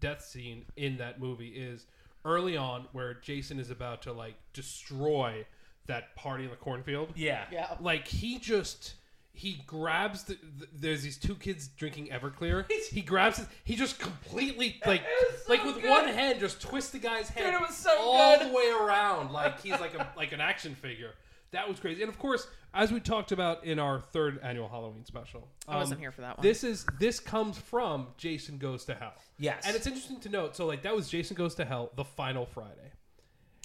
death 0.00 0.22
scene 0.24 0.64
in 0.76 0.98
that 0.98 1.20
movie 1.20 1.48
is 1.48 1.86
early 2.24 2.56
on 2.56 2.86
where 2.92 3.14
Jason 3.14 3.58
is 3.60 3.70
about 3.70 4.02
to 4.02 4.12
like 4.12 4.34
destroy 4.52 5.44
that 5.86 6.14
party 6.16 6.44
in 6.44 6.50
the 6.50 6.56
cornfield. 6.56 7.12
Yeah. 7.14 7.44
Yeah. 7.52 7.76
Like 7.80 8.08
he 8.08 8.38
just 8.38 8.94
he 9.36 9.62
grabs 9.66 10.24
the, 10.24 10.34
th 10.34 10.70
there's 10.74 11.02
these 11.02 11.18
two 11.18 11.34
kids 11.34 11.68
drinking 11.68 12.08
Everclear. 12.08 12.64
he 12.90 13.02
grabs 13.02 13.38
it. 13.38 13.46
He 13.64 13.76
just 13.76 13.98
completely 13.98 14.80
like 14.86 15.02
so 15.02 15.52
like 15.52 15.62
with 15.62 15.82
good. 15.82 15.90
one 15.90 16.08
hand 16.08 16.40
just 16.40 16.60
twists 16.60 16.90
the 16.90 16.98
guy's 16.98 17.28
head 17.28 17.44
Dude, 17.44 17.54
it 17.54 17.60
was 17.60 17.76
so 17.76 17.94
all 17.98 18.38
good. 18.38 18.48
the 18.48 18.54
way 18.54 18.72
around 18.80 19.32
like 19.32 19.60
he's 19.62 19.78
like 19.78 19.94
a 19.94 20.10
like 20.16 20.32
an 20.32 20.40
action 20.40 20.74
figure. 20.74 21.12
That 21.52 21.68
was 21.68 21.78
crazy. 21.78 22.02
And 22.02 22.08
of 22.08 22.18
course, 22.18 22.48
as 22.72 22.90
we 22.90 22.98
talked 22.98 23.30
about 23.30 23.64
in 23.64 23.78
our 23.78 24.00
third 24.00 24.40
annual 24.42 24.68
Halloween 24.68 25.04
special, 25.04 25.48
I 25.68 25.76
wasn't 25.76 25.98
um, 25.98 26.00
here 26.00 26.12
for 26.12 26.22
that 26.22 26.38
one. 26.38 26.42
This 26.42 26.64
is 26.64 26.86
this 26.98 27.20
comes 27.20 27.58
from 27.58 28.08
Jason 28.16 28.56
Goes 28.56 28.86
to 28.86 28.94
Hell. 28.94 29.14
Yes. 29.38 29.64
And 29.66 29.76
it's 29.76 29.86
interesting 29.86 30.18
to 30.20 30.30
note. 30.30 30.56
So 30.56 30.64
like 30.66 30.82
that 30.82 30.96
was 30.96 31.10
Jason 31.10 31.36
Goes 31.36 31.54
to 31.56 31.66
Hell, 31.66 31.92
the 31.94 32.04
final 32.04 32.46
Friday. 32.46 32.92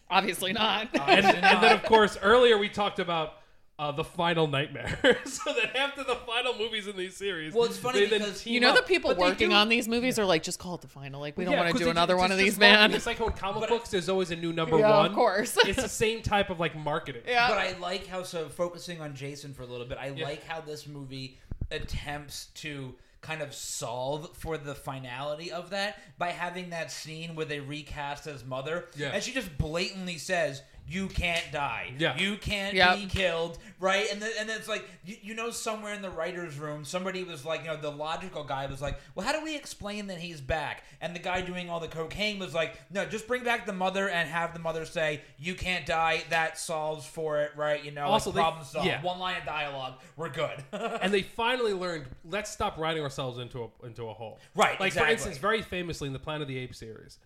Obviously 0.09 0.51
not. 0.51 0.89
And, 0.93 1.26
and 1.26 1.63
then 1.63 1.72
of 1.72 1.84
course 1.84 2.17
earlier 2.22 2.57
we 2.57 2.67
talked 2.67 2.99
about 2.99 3.36
uh, 3.82 3.91
the 3.91 4.03
final 4.03 4.45
nightmare. 4.47 4.97
so 5.25 5.51
that 5.53 5.75
after 5.75 6.03
the 6.03 6.15
final 6.15 6.55
movies 6.55 6.86
in 6.88 6.95
these 6.95 7.17
series, 7.17 7.51
Well, 7.53 7.65
it's 7.65 7.77
funny 7.77 8.01
they 8.01 8.05
then 8.09 8.19
because- 8.19 8.43
team 8.43 8.53
you 8.53 8.59
know 8.59 8.69
up. 8.69 8.75
the 8.75 8.84
people 8.84 9.09
But 9.09 9.17
working 9.17 9.49
do- 9.49 9.55
on 9.55 9.69
these 9.69 9.88
movies 9.88 10.19
are 10.19 10.25
like, 10.25 10.43
just 10.43 10.59
call 10.59 10.75
it 10.75 10.82
the 10.82 10.88
final. 10.88 11.19
Like 11.19 11.36
we 11.36 11.45
don't 11.45 11.53
Yeah, 11.53 11.61
want 11.61 11.71
'cause 11.71 11.79
to 11.79 11.86
do 11.86 11.89
another 11.89 12.13
it's 12.13 12.21
one 12.21 12.32
of 12.32 12.38
these, 12.38 12.59
marketing. 12.59 12.79
man. 12.79 12.93
It's 12.93 13.05
like 13.07 13.17
how 13.17 13.25
in 13.27 13.34
comic 13.34 13.61
But- 13.61 13.69
books, 13.69 13.89
there's 13.89 14.07
always 14.07 14.29
a 14.32 14.36
new 14.36 14.53
number 14.53 14.77
Yeah, 14.77 14.97
one. 14.97 15.05
of 15.07 15.13
course. 15.13 15.57
it's 15.65 15.82
the 15.82 15.89
same 15.89 16.21
type 16.21 16.49
of 16.51 16.59
like 16.59 16.75
marketing. 16.75 17.23
yeah. 17.27 17.47
But 17.49 17.57
I 17.57 17.75
like 17.79 18.05
how 18.05 18.21
so 18.23 18.47
focusing 18.49 19.01
on 19.01 19.15
Jason 19.15 19.53
for 19.55 19.63
a 19.63 19.67
little 19.67 19.88
bit. 19.88 19.97
I 19.99 20.09
Yeah. 20.09 20.25
like 20.25 20.45
how 20.45 20.61
this 20.61 20.86
movie 20.86 21.39
attempts 21.71 22.47
to 22.55 22.93
kind 23.21 23.41
of 23.41 23.53
solve 23.53 24.29
for 24.36 24.57
the 24.57 24.73
finality 24.75 25.51
of 25.51 25.69
that 25.69 25.99
by 26.17 26.29
having 26.29 26.71
that 26.71 26.91
scene 26.91 27.36
where 27.36 27.45
they 27.45 27.59
recast 27.59 28.25
his 28.25 28.43
mother, 28.43 28.88
Yeah. 28.95 29.09
and 29.09 29.23
she 29.23 29.32
just 29.32 29.57
blatantly 29.57 30.17
says. 30.17 30.61
You 30.92 31.08
can't 31.08 31.44
die. 31.52 31.94
Yeah. 31.98 32.18
You 32.18 32.36
can't 32.38 32.74
Yep. 32.74 32.96
be 32.98 33.06
killed, 33.06 33.58
right? 33.80 34.08
And 34.12 34.22
then, 34.22 34.32
and 34.39 34.50
then 34.50 34.58
it's 34.58 34.68
like 34.68 34.84
you, 35.06 35.16
you 35.22 35.34
know 35.34 35.50
somewhere 35.52 35.94
in 35.94 36.02
the 36.02 36.10
writers' 36.10 36.58
room, 36.60 36.84
somebody 36.84 37.24
was 37.24 37.46
like, 37.46 37.62
you 37.62 37.68
know, 37.68 37.78
the 37.78 37.89
logical 37.92 38.44
guy 38.44 38.66
was 38.66 38.82
like, 38.82 39.00
well, 39.16 39.26
how 39.26 39.32
do 39.32 39.44
we 39.44 39.56
explain 39.56 40.08
that 40.08 40.18
he's 40.18 40.42
back? 40.42 40.84
And 41.00 41.16
the 41.16 41.20
guy 41.20 41.42
doing 41.42 41.70
all 41.70 41.80
the 41.80 41.88
cocaine 41.88 42.39
was 42.39 42.54
like, 42.54 42.76
no, 42.92 43.06
just 43.06 43.28
bring 43.28 43.44
back 43.44 43.66
the 43.66 43.74
mother 43.74 44.10
and 44.10 44.28
have 44.30 44.54
the 44.54 44.60
mother 44.60 44.86
say, 44.86 45.22
you 45.39 45.56
can't 45.56 45.86
die. 45.86 46.24
That 46.30 46.58
solves 46.58 47.06
for 47.06 47.39
it, 47.42 47.52
right? 47.56 47.84
You 47.84 47.92
know, 47.92 48.06
Also, 48.06 48.30
like, 48.32 48.36
they- 48.36 48.42
problem 48.42 48.66
solved. 48.66 48.88
yeah. 48.88 49.02
One 49.02 49.20
line 49.20 49.38
of 49.38 49.46
dialogue, 49.46 49.94
we're 50.18 50.30
good. 50.30 50.64
and 50.74 51.14
they 51.14 51.22
finally 51.22 51.74
learned 51.74 52.06
let's 52.26 52.52
stop 52.52 52.78
writing 52.78 53.02
ourselves 53.04 53.39
into 53.39 53.64
a 53.64 53.86
into 53.86 54.10
a 54.10 54.14
hole. 54.14 54.39
Right, 54.56 54.80
Like 54.80 54.88
exactly. 54.89 55.08
for 55.08 55.12
instance, 55.14 55.38
very 55.38 55.62
famously 55.62 56.08
in 56.08 56.14
the 56.14 56.20
Planet 56.20 56.42
of 56.44 56.48
the 56.50 56.58
Apes 56.58 56.78
series, 56.78 57.18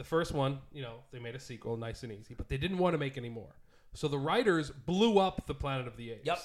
the 0.00 0.04
first 0.04 0.32
one, 0.32 0.60
you 0.72 0.80
know, 0.80 0.94
they 1.12 1.18
made 1.18 1.34
a 1.34 1.38
sequel, 1.38 1.76
nice 1.76 2.02
and 2.04 2.10
easy, 2.10 2.32
but 2.32 2.48
they 2.48 2.56
didn't 2.56 2.78
want 2.78 2.94
to 2.94 2.98
make 2.98 3.18
any 3.18 3.28
more. 3.28 3.54
So 3.92 4.08
the 4.08 4.16
writers 4.18 4.70
blew 4.70 5.18
up 5.18 5.46
the 5.46 5.52
Planet 5.54 5.86
of 5.86 5.98
the 5.98 6.12
Apes. 6.12 6.24
Yep. 6.24 6.38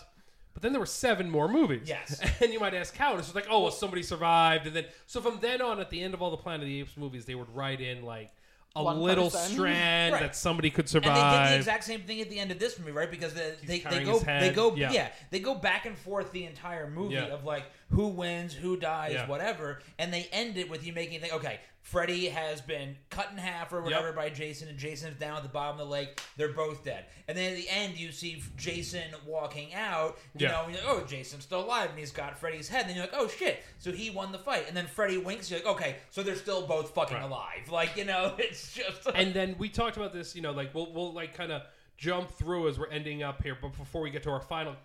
But 0.54 0.62
then 0.62 0.74
there 0.74 0.82
were 0.82 0.86
seven 0.86 1.30
more 1.30 1.48
movies. 1.48 1.84
Yes. 1.88 2.20
And 2.42 2.52
you 2.52 2.60
might 2.60 2.74
ask 2.74 2.94
how. 2.98 3.12
And 3.12 3.20
it's 3.20 3.30
just 3.30 3.36
like, 3.36 3.48
oh, 3.50 3.62
well, 3.62 3.72
somebody 3.72 4.04
survived. 4.04 4.68
And 4.68 4.76
then, 4.76 4.86
so 5.06 5.22
from 5.22 5.40
then 5.40 5.62
on, 5.62 5.80
at 5.80 5.90
the 5.90 6.02
end 6.02 6.14
of 6.14 6.22
all 6.22 6.32
the 6.32 6.38
Planet 6.38 6.64
of 6.64 6.68
the 6.68 6.82
Apes 6.82 6.98
movies, 6.98 7.24
they 7.24 7.36
would 7.36 7.54
write 7.56 7.80
in 7.80 8.04
like 8.04 8.32
a 8.76 8.84
One 8.84 9.00
little 9.00 9.30
person. 9.32 9.54
strand 9.54 10.12
Right. 10.14 10.22
that 10.22 10.36
somebody 10.36 10.70
could 10.70 10.90
survive. 10.90 11.12
And 11.12 11.18
survive. 11.18 11.34
they 11.44 11.48
did 11.48 11.54
the 11.54 11.60
exact 11.60 11.84
same 11.86 12.02
thing 12.02 12.20
at 12.20 12.30
the 12.30 12.40
end 12.40 12.52
of 12.52 12.60
this 12.60 12.78
movie, 12.78 12.92
right? 12.92 13.10
Because 13.10 13.34
they, 13.34 13.54
they, 13.62 13.68
they 13.76 13.80
carrying 13.80 14.06
go 14.06 14.14
his 14.20 14.24
they 14.26 14.52
go 14.54 14.76
Yeah. 14.76 14.92
yeah. 14.92 15.12
they 15.32 15.40
go 15.40 15.56
back 15.56 15.86
and 15.86 15.98
forth 15.98 16.34
the 16.34 16.44
entire 16.44 16.90
movie 16.90 17.14
Yeah. 17.16 17.28
of 17.28 17.46
like 17.46 17.64
who 17.92 18.08
wins, 18.10 18.54
who 18.54 18.76
dies, 18.76 19.14
Yeah. 19.14 19.28
whatever, 19.28 19.80
and 19.98 20.12
they 20.14 20.28
end 20.34 20.58
it 20.58 20.70
with 20.70 20.86
you 20.86 20.92
making 20.92 21.14
you 21.14 21.20
think, 21.22 21.34
okay, 21.36 21.62
Freddy 21.86 22.30
has 22.30 22.62
been 22.62 22.96
cut 23.12 23.30
in 23.32 23.38
half 23.38 23.72
or 23.72 23.80
whatever 23.80 24.12
by 24.12 24.28
Jason, 24.32 24.68
and 24.68 24.76
Jason's 24.78 25.20
down 25.20 25.38
at 25.38 25.44
the 25.44 25.50
bottom 25.50 25.80
of 25.80 25.86
the 25.86 25.92
lake. 25.92 26.20
They're 26.36 26.52
both 26.52 26.84
dead, 26.84 27.06
and 27.28 27.38
then 27.38 27.52
at 27.52 27.58
the 27.58 27.70
end 27.70 27.96
you 28.00 28.12
see 28.12 28.42
Jason 28.58 29.04
walking 29.24 29.72
out. 29.76 30.18
You 30.36 30.48
Yeah. 30.48 30.52
know, 30.54 30.64
and 30.66 30.74
you're 30.74 30.84
like, 30.84 30.92
oh, 31.04 31.06
Jason's 31.06 31.44
still 31.44 31.64
alive, 31.64 31.92
and 31.92 32.00
he's 32.00 32.10
got 32.12 32.40
Freddy's 32.40 32.68
head. 32.68 32.82
And 32.82 32.90
then 32.90 32.96
you're 32.98 33.06
like, 33.06 33.14
oh 33.14 33.28
shit, 33.28 33.62
so 33.78 33.92
he 33.92 34.10
won 34.10 34.32
the 34.32 34.40
fight. 34.40 34.66
And 34.68 34.76
then 34.76 34.88
Freddy 34.88 35.20
winks. 35.20 35.52
You're 35.52 35.60
like, 35.60 35.68
okay, 35.76 35.96
so 36.10 36.24
they're 36.24 36.36
still 36.36 36.66
both 36.66 36.90
fucking 36.96 37.18
Right. 37.18 37.24
alive. 37.24 37.70
Like 37.72 37.96
you 37.96 38.06
know, 38.06 38.34
it's 38.40 38.74
just 38.74 39.06
and 39.14 39.32
then 39.36 39.56
we 39.60 39.70
talked 39.70 39.96
about 39.96 40.12
this, 40.12 40.36
you 40.36 40.42
know, 40.42 40.54
like 40.54 40.74
we'll 40.74 40.92
we'll 40.92 41.14
like 41.14 41.36
kind 41.36 41.52
of 41.52 41.62
jump 41.98 42.32
through 42.32 42.68
as 42.68 42.80
we're 42.80 42.90
ending 42.90 43.22
up 43.22 43.44
here, 43.44 43.58
but 43.62 43.78
before 43.78 44.02
we 44.02 44.10
get 44.10 44.24
to 44.24 44.32
our 44.32 44.42
final 44.42 44.76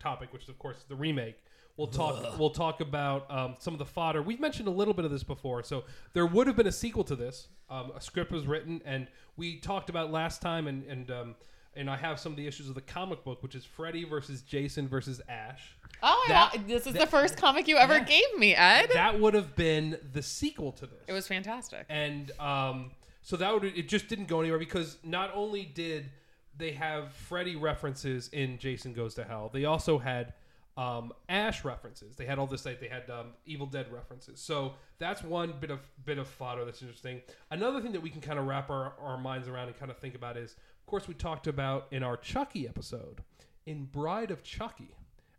topic, 0.00 0.32
which 0.32 0.42
is 0.42 0.48
of 0.48 0.58
course 0.58 0.84
the 0.88 0.96
remake, 0.96 1.36
we'll 1.76 1.86
talk 1.86 2.38
we'll 2.38 2.50
talk 2.50 2.80
about 2.80 3.30
um, 3.30 3.56
some 3.58 3.74
of 3.74 3.78
the 3.78 3.84
fodder. 3.86 4.22
We've 4.22 4.40
mentioned 4.40 4.68
a 4.68 4.72
little 4.72 4.94
bit 4.94 5.04
of 5.04 5.10
this 5.10 5.22
before, 5.24 5.62
so 5.62 5.84
there 6.12 6.26
would 6.26 6.46
have 6.46 6.56
been 6.56 6.66
a 6.66 6.72
sequel 6.72 7.04
to 7.04 7.16
this. 7.16 7.48
Um, 7.70 7.92
a 7.96 8.00
script 8.00 8.30
was 8.32 8.46
written, 8.46 8.82
and 8.84 9.06
we 9.36 9.58
talked 9.58 9.88
about 9.90 10.10
last 10.12 10.42
time, 10.42 10.66
and 10.66 10.84
and 10.84 11.10
um, 11.10 11.34
and 11.74 11.88
I 11.88 11.96
have 11.96 12.20
some 12.20 12.32
of 12.32 12.36
the 12.36 12.46
issues 12.46 12.68
of 12.68 12.74
the 12.74 12.82
comic 12.82 13.24
book, 13.24 13.42
which 13.42 13.54
is 13.54 13.64
Freddy 13.64 14.04
versus 14.04 14.42
Jason 14.42 14.86
versus 14.88 15.20
Ash. 15.28 15.74
oh, 16.02 16.24
that- 16.28 16.54
wa- 16.54 16.62
this 16.66 16.86
is 16.86 16.92
that- 16.92 17.00
the 17.00 17.06
first 17.06 17.36
comic 17.38 17.66
you 17.68 17.76
ever 17.78 17.94
Yeah. 17.94 18.04
gave 18.04 18.38
me, 18.38 18.54
Ed. 18.54 18.90
That 18.92 19.18
would 19.20 19.32
have 19.34 19.56
been 19.56 19.98
the 20.12 20.22
sequel 20.22 20.72
to 20.72 20.86
this. 20.86 20.98
it 21.06 21.12
was 21.12 21.26
fantastic. 21.26 21.86
and 21.88 22.30
um, 22.38 22.90
so 23.22 23.36
that 23.38 23.54
would 23.54 23.64
it 23.64 23.88
just 23.88 24.08
didn't 24.08 24.26
go 24.26 24.40
anywhere 24.40 24.58
because 24.58 24.98
not 25.04 25.30
only 25.34 25.64
did 25.64 26.10
they 26.58 26.72
have 26.72 27.12
Freddy 27.14 27.56
references 27.56 28.28
in 28.28 28.58
Jason 28.58 28.92
Goes 28.92 29.14
to 29.14 29.24
Hell, 29.24 29.48
they 29.50 29.64
also 29.64 29.96
had 29.98 30.34
um, 30.76 31.12
Ash 31.28 31.64
references. 31.64 32.16
They 32.16 32.24
had 32.24 32.38
all 32.38 32.46
this 32.46 32.64
like 32.64 32.80
they 32.80 32.88
had 32.88 33.08
um, 33.10 33.28
Evil 33.46 33.66
Dead 33.66 33.92
references. 33.92 34.40
So 34.40 34.74
that's 34.98 35.22
one 35.22 35.54
bit 35.60 35.70
of 35.70 35.80
bit 36.04 36.18
of 36.18 36.26
fodder 36.28 36.64
that's 36.64 36.80
interesting. 36.82 37.20
Another 37.50 37.80
thing 37.80 37.92
that 37.92 38.00
we 38.02 38.10
can 38.10 38.20
kind 38.20 38.38
of 38.38 38.46
wrap 38.46 38.70
our, 38.70 38.94
our 39.00 39.18
minds 39.18 39.48
around 39.48 39.68
and 39.68 39.78
kind 39.78 39.90
of 39.90 39.98
think 39.98 40.14
about 40.14 40.36
is, 40.36 40.52
of 40.52 40.86
course, 40.86 41.06
we 41.06 41.14
talked 41.14 41.46
about 41.46 41.86
in 41.90 42.02
our 42.02 42.16
Chucky 42.16 42.66
episode 42.66 43.20
in 43.66 43.84
Bride 43.84 44.30
of 44.30 44.42
Chucky 44.42 44.94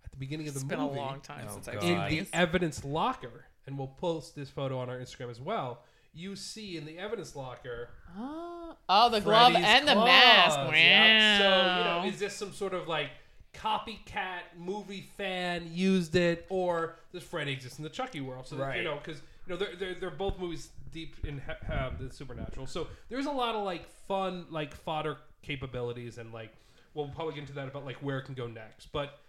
at 0.05 0.11
the 0.11 0.17
beginning 0.17 0.47
of 0.47 0.53
the 0.53 0.59
It's 0.59 0.63
been 0.69 0.79
movie 0.79 0.97
a 0.99 1.01
long 1.01 1.19
time 1.21 1.45
Oh, 1.49 1.53
since 1.53 1.67
I've 1.67 1.81
seen 1.81 1.97
in 1.97 2.09
the 2.09 2.27
evidence 2.33 2.85
locker, 2.85 3.45
and 3.65 3.77
we'll 3.77 3.87
post 3.87 4.35
this 4.35 4.49
photo 4.49 4.77
on 4.79 4.89
our 4.89 4.97
Instagram 4.97 5.31
as 5.31 5.41
well. 5.41 5.81
You 6.13 6.35
see 6.35 6.77
in 6.77 6.85
the 6.85 6.99
evidence 6.99 7.35
locker 7.35 7.89
Oh, 8.15 8.75
oh, 8.87 9.09
the 9.09 9.19
glove 9.19 9.53
Freddy's 9.53 9.67
and 9.67 9.87
the 9.87 9.95
mask. 9.95 10.57
Wow. 10.57 10.71
Yep. 10.71 11.41
So 11.41 11.77
you 11.77 11.83
know, 11.85 12.03
is 12.13 12.19
this 12.19 12.35
some 12.35 12.53
sort 12.53 12.75
of 12.75 12.87
like 12.87 13.09
copycat 13.53 14.41
movie 14.57 15.09
fan 15.17 15.69
used 15.71 16.15
it, 16.15 16.45
or 16.49 16.95
this 17.11 17.23
Freddy 17.23 17.51
exists 17.51 17.77
in 17.77 17.83
the 17.83 17.89
Chucky 17.89 18.21
world? 18.21 18.47
So 18.47 18.55
that, 18.55 18.77
you 18.77 18.83
know, 18.83 18.99
because 19.03 19.21
you 19.47 19.53
know 19.53 19.57
they're, 19.57 19.75
they're 19.75 19.93
they're 19.95 20.09
both 20.09 20.39
movies 20.39 20.69
deep 20.91 21.15
in 21.25 21.41
um, 21.71 21.95
the 21.99 22.13
supernatural. 22.13 22.67
So 22.67 22.87
there's 23.09 23.25
a 23.25 23.31
lot 23.31 23.55
of 23.55 23.63
like 23.63 23.87
fun 24.07 24.45
like 24.49 24.73
fodder 24.73 25.17
capabilities, 25.41 26.17
and 26.17 26.33
like 26.33 26.53
we'll 26.93 27.09
probably 27.09 27.33
get 27.33 27.41
into 27.41 27.53
that 27.53 27.67
about 27.67 27.85
like 27.85 27.97
where 27.97 28.17
it 28.19 28.23
can 28.23 28.35
go 28.35 28.47
next, 28.47 28.91
but. 28.91 29.19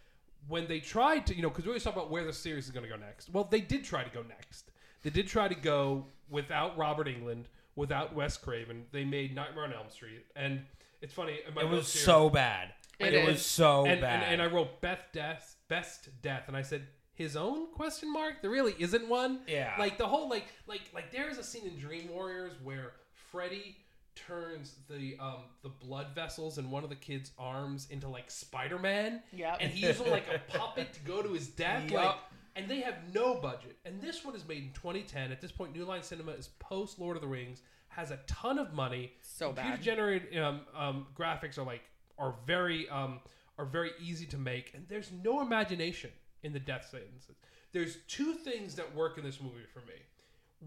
When 0.46 0.66
they 0.66 0.78
tried 0.78 1.24
to, 1.28 1.34
you 1.34 1.40
know, 1.40 1.48
because 1.48 1.64
we 1.64 1.70
always 1.70 1.84
talk 1.84 1.94
about 1.94 2.10
where 2.10 2.22
the 2.22 2.32
series 2.34 2.66
is 2.66 2.70
going 2.70 2.84
to 2.84 2.90
go 2.90 2.98
next. 2.98 3.30
Well, 3.32 3.44
they 3.50 3.62
did 3.62 3.82
try 3.82 4.04
to 4.04 4.10
go 4.10 4.22
next. 4.28 4.72
They 5.02 5.08
did 5.08 5.26
try 5.26 5.48
to 5.48 5.54
go 5.54 6.04
without 6.28 6.76
Robert 6.76 7.06
Englund, 7.06 7.44
without 7.76 8.14
Wes 8.14 8.36
Craven. 8.36 8.84
They 8.92 9.06
made 9.06 9.34
Nightmare 9.34 9.64
on 9.64 9.72
Elm 9.72 9.88
Street, 9.88 10.26
and 10.36 10.60
it's 11.00 11.14
funny. 11.14 11.38
my 11.54 11.62
it 11.62 11.68
was 11.70 11.90
here- 11.90 12.02
so 12.02 12.28
bad. 12.28 12.74
It 12.98 13.12
It, 13.12 13.14
is. 13.14 13.26
was 13.28 13.44
so 13.46 13.84
and, 13.86 14.00
bad. 14.00 14.22
and, 14.24 14.34
and 14.34 14.42
I 14.42 14.46
wrote 14.52 14.80
Beth 14.80 15.04
Death, 15.12 15.56
best 15.68 16.08
death, 16.22 16.44
and 16.48 16.56
I 16.56 16.62
said 16.62 16.86
his 17.14 17.36
own 17.36 17.72
question 17.72 18.12
mark. 18.12 18.42
There 18.42 18.50
really 18.50 18.74
isn't 18.78 19.08
one. 19.08 19.40
Yeah. 19.46 19.74
like 19.78 19.98
the 19.98 20.06
whole 20.06 20.28
like 20.28 20.46
like 20.66 20.82
like 20.94 21.10
there 21.12 21.28
is 21.30 21.38
a 21.38 21.44
scene 21.44 21.66
in 21.66 21.78
Dream 21.78 22.08
Warriors 22.10 22.52
where 22.62 22.92
Freddy 23.30 23.76
turns 24.16 24.76
the 24.88 25.16
um 25.20 25.42
the 25.62 25.68
blood 25.68 26.08
vessels 26.14 26.58
in 26.58 26.70
one 26.70 26.84
of 26.84 26.90
the 26.90 26.96
kids' 26.96 27.32
arms 27.38 27.88
into 27.90 28.08
like 28.08 28.30
Spider 28.30 28.78
Man. 28.78 29.22
Yeah. 29.32 29.56
and 29.60 29.70
he 29.72 29.86
uses 29.86 30.06
like 30.06 30.26
a 30.32 30.38
puppet 30.56 30.92
to 30.94 31.00
go 31.00 31.22
to 31.22 31.28
his 31.32 31.48
death. 31.48 31.90
Like, 31.90 32.14
and 32.56 32.68
they 32.68 32.80
have 32.80 32.94
no 33.12 33.34
budget. 33.34 33.76
And 33.84 34.00
this 34.00 34.24
one 34.24 34.36
is 34.36 34.46
made 34.46 34.58
in 34.58 34.70
2010. 34.74 35.32
At 35.32 35.40
this 35.40 35.50
point, 35.50 35.74
New 35.74 35.84
Line 35.84 36.02
Cinema 36.04 36.32
is 36.32 36.48
post 36.60 37.00
Lord 37.00 37.16
of 37.16 37.22
the 37.22 37.28
Rings, 37.28 37.62
has 37.88 38.12
a 38.12 38.18
ton 38.28 38.58
of 38.60 38.72
money. 38.72 39.12
So 39.22 39.52
bad. 39.52 39.62
Computer 39.64 39.82
generated 39.82 40.38
um, 40.38 40.60
um, 40.76 41.06
graphics 41.18 41.58
are 41.58 41.64
like 41.64 41.82
are 42.18 42.34
very 42.46 42.88
um, 42.88 43.20
are 43.58 43.64
very 43.64 43.92
easy 44.00 44.26
to 44.26 44.38
make, 44.38 44.72
and 44.74 44.86
there's 44.88 45.10
no 45.22 45.40
imagination 45.40 46.10
in 46.42 46.52
the 46.52 46.60
death 46.60 46.88
sentences. 46.90 47.36
There's 47.72 47.98
two 48.08 48.34
things 48.34 48.74
that 48.76 48.94
work 48.94 49.18
in 49.18 49.24
this 49.24 49.40
movie 49.40 49.64
for 49.72 49.80
me. 49.80 49.94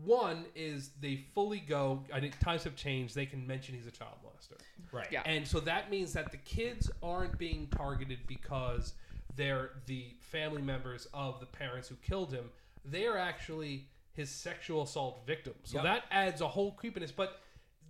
One 0.03 0.45
is 0.55 0.91
they 1.01 1.25
fully 1.33 1.59
go. 1.59 2.03
I 2.13 2.19
think 2.19 2.37
times 2.39 2.63
have 2.65 2.75
changed. 2.75 3.15
They 3.15 3.25
can 3.25 3.45
mention 3.47 3.73
he's 3.75 3.87
a 3.87 3.91
child 3.91 4.15
molester. 4.23 4.57
Right. 4.91 5.07
Yeah. 5.11 5.23
And 5.25 5.47
so 5.47 5.59
that 5.61 5.89
means 5.89 6.13
that 6.13 6.31
the 6.31 6.37
kids 6.37 6.91
aren't 7.01 7.37
being 7.37 7.67
targeted 7.75 8.19
because 8.27 8.93
they're 9.35 9.71
the 9.85 10.13
family 10.19 10.61
members 10.61 11.07
of 11.13 11.39
the 11.39 11.45
parents 11.45 11.87
who 11.87 11.95
killed 11.95 12.31
him. 12.31 12.49
They 12.85 13.07
are 13.07 13.17
actually 13.17 13.87
his 14.13 14.29
sexual 14.29 14.83
assault 14.83 15.25
victims. 15.25 15.57
So 15.63 15.77
Yep. 15.77 15.83
that 15.83 16.03
adds 16.11 16.41
a 16.41 16.47
whole 16.47 16.71
creepiness. 16.73 17.11
But 17.11 17.39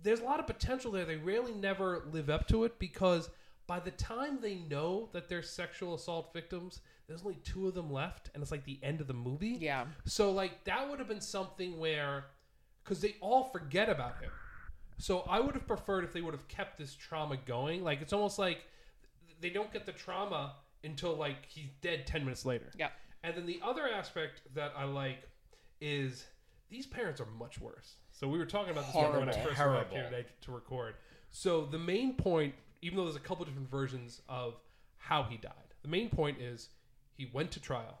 there's 0.02 0.20
a 0.20 0.24
lot 0.24 0.40
of 0.40 0.46
potential 0.46 0.90
there. 0.92 1.04
They 1.04 1.16
really 1.16 1.52
never 1.54 2.04
live 2.10 2.30
up 2.30 2.46
to 2.48 2.64
it 2.64 2.78
because 2.78 3.28
by 3.68 3.78
the 3.78 3.92
time 3.92 4.38
they 4.40 4.56
know 4.56 5.10
that 5.12 5.28
they're 5.28 5.42
sexual 5.42 5.94
assault 5.94 6.32
victims, 6.32 6.80
there's 7.06 7.22
only 7.22 7.38
two 7.44 7.68
of 7.68 7.74
them 7.74 7.92
left, 7.92 8.30
and 8.34 8.42
it's 8.42 8.50
like 8.50 8.64
the 8.64 8.80
end 8.82 9.00
of 9.00 9.06
the 9.06 9.12
movie. 9.14 9.58
Yeah. 9.60 9.84
So 10.06 10.32
like 10.32 10.64
that 10.64 10.88
would 10.90 10.98
have 10.98 11.06
been 11.06 11.20
something 11.20 11.78
where, 11.78 12.24
because 12.82 13.00
they 13.00 13.14
all 13.20 13.44
forget 13.50 13.88
about 13.88 14.20
him. 14.20 14.30
So 14.96 15.20
I 15.28 15.38
would 15.38 15.54
have 15.54 15.66
preferred 15.68 16.02
if 16.02 16.12
they 16.12 16.22
would 16.22 16.34
have 16.34 16.48
kept 16.48 16.78
this 16.78 16.94
trauma 16.94 17.36
going. 17.36 17.84
Like 17.84 18.00
it's 18.00 18.12
almost 18.12 18.38
like 18.38 18.64
they 19.40 19.50
don't 19.50 19.72
get 19.72 19.86
the 19.86 19.92
trauma 19.92 20.54
until 20.82 21.14
like 21.14 21.46
he's 21.46 21.68
dead 21.82 22.06
ten 22.06 22.24
minutes 22.24 22.44
later. 22.44 22.72
Yeah. 22.76 22.88
And 23.22 23.36
then 23.36 23.46
the 23.46 23.60
other 23.62 23.86
aspect 23.88 24.40
that 24.54 24.72
I 24.76 24.84
like 24.84 25.28
is 25.80 26.24
these 26.70 26.86
parents 26.86 27.20
are 27.20 27.26
much 27.38 27.60
worse. 27.60 27.96
So 28.12 28.26
we 28.28 28.38
were 28.38 28.46
talking 28.46 28.72
about 28.72 28.86
this 28.86 28.94
when 28.94 29.04
I 29.04 29.08
Horrible. 29.10 29.32
first 29.32 29.56
Terrible. 29.56 29.90
today 29.90 30.24
to 30.42 30.52
record. 30.52 30.94
So 31.30 31.66
the 31.66 31.78
main 31.78 32.14
point, 32.14 32.54
even 32.82 32.96
though 32.96 33.04
there's 33.04 33.16
a 33.16 33.20
couple 33.20 33.44
different 33.44 33.70
versions 33.70 34.20
of 34.28 34.54
how 34.98 35.22
he 35.24 35.36
died, 35.36 35.52
the 35.82 35.88
main 35.88 36.08
point 36.10 36.40
is 36.40 36.68
he 37.12 37.30
went 37.32 37.50
to 37.52 37.60
trial. 37.60 37.98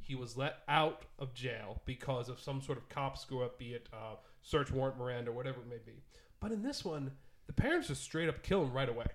He 0.00 0.14
was 0.14 0.36
let 0.36 0.58
out 0.68 1.02
of 1.18 1.34
jail 1.34 1.80
because 1.84 2.28
of 2.28 2.38
some 2.40 2.62
sort 2.62 2.78
of 2.78 2.88
cop 2.88 3.18
screw 3.18 3.42
up, 3.42 3.58
be 3.58 3.74
it 3.74 3.88
uh, 3.92 4.14
search 4.42 4.70
warrant, 4.70 4.98
Miranda, 4.98 5.32
whatever 5.32 5.60
it 5.60 5.68
may 5.68 5.78
be. 5.84 6.02
But 6.40 6.52
in 6.52 6.62
this 6.62 6.84
one, 6.84 7.10
the 7.46 7.52
parents 7.52 7.88
just 7.88 8.02
straight 8.02 8.28
up 8.28 8.42
kill 8.42 8.62
him 8.62 8.72
right 8.72 8.88
away, 8.88 9.06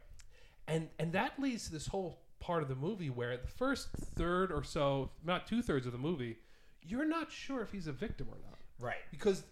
and 0.68 0.90
and 1.00 1.14
that 1.14 1.40
leads 1.40 1.66
to 1.68 1.72
this 1.72 1.88
whole 1.88 2.20
part 2.40 2.62
of 2.64 2.70
the 2.70 2.76
movie 2.76 3.10
where 3.10 3.38
the 3.38 3.48
first 3.48 3.90
third 4.16 4.52
or 4.52 4.64
so, 4.64 5.12
not 5.24 5.48
two 5.48 5.62
thirds 5.62 5.86
of 5.86 5.92
the 5.92 5.98
movie, 5.98 6.38
you're 6.82 7.06
not 7.06 7.32
sure 7.32 7.62
if 7.62 7.72
he's 7.72 7.88
a 7.88 7.92
victim 7.92 8.28
or 8.30 8.38
not 8.50 8.58
Right. 8.80 8.96
because 9.12 9.44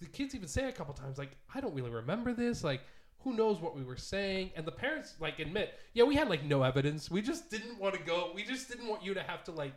the 0.00 0.06
kids 0.06 0.34
even 0.34 0.46
say 0.46 0.68
a 0.68 0.72
couple 0.72 0.94
times 0.94 1.18
like 1.18 1.30
i 1.54 1.60
don't 1.60 1.74
really 1.74 1.90
remember 1.90 2.32
this 2.34 2.62
like 2.62 2.82
who 3.26 3.34
knows 3.36 3.60
what 3.60 3.74
we 3.76 3.82
were 3.82 3.96
saying 3.96 4.50
and 4.54 4.64
the 4.64 4.70
parents 4.70 5.14
like 5.18 5.40
admit 5.40 5.74
yeah 5.94 6.04
we 6.04 6.14
had 6.14 6.28
like 6.28 6.44
no 6.44 6.62
evidence 6.62 7.10
we 7.10 7.20
just 7.20 7.50
didn't 7.50 7.76
want 7.76 7.92
to 7.92 8.00
go 8.04 8.30
we 8.36 8.44
just 8.44 8.68
didn't 8.70 8.86
want 8.86 9.02
you 9.02 9.12
to 9.14 9.20
have 9.22 9.42
to 9.42 9.50
like 9.50 9.72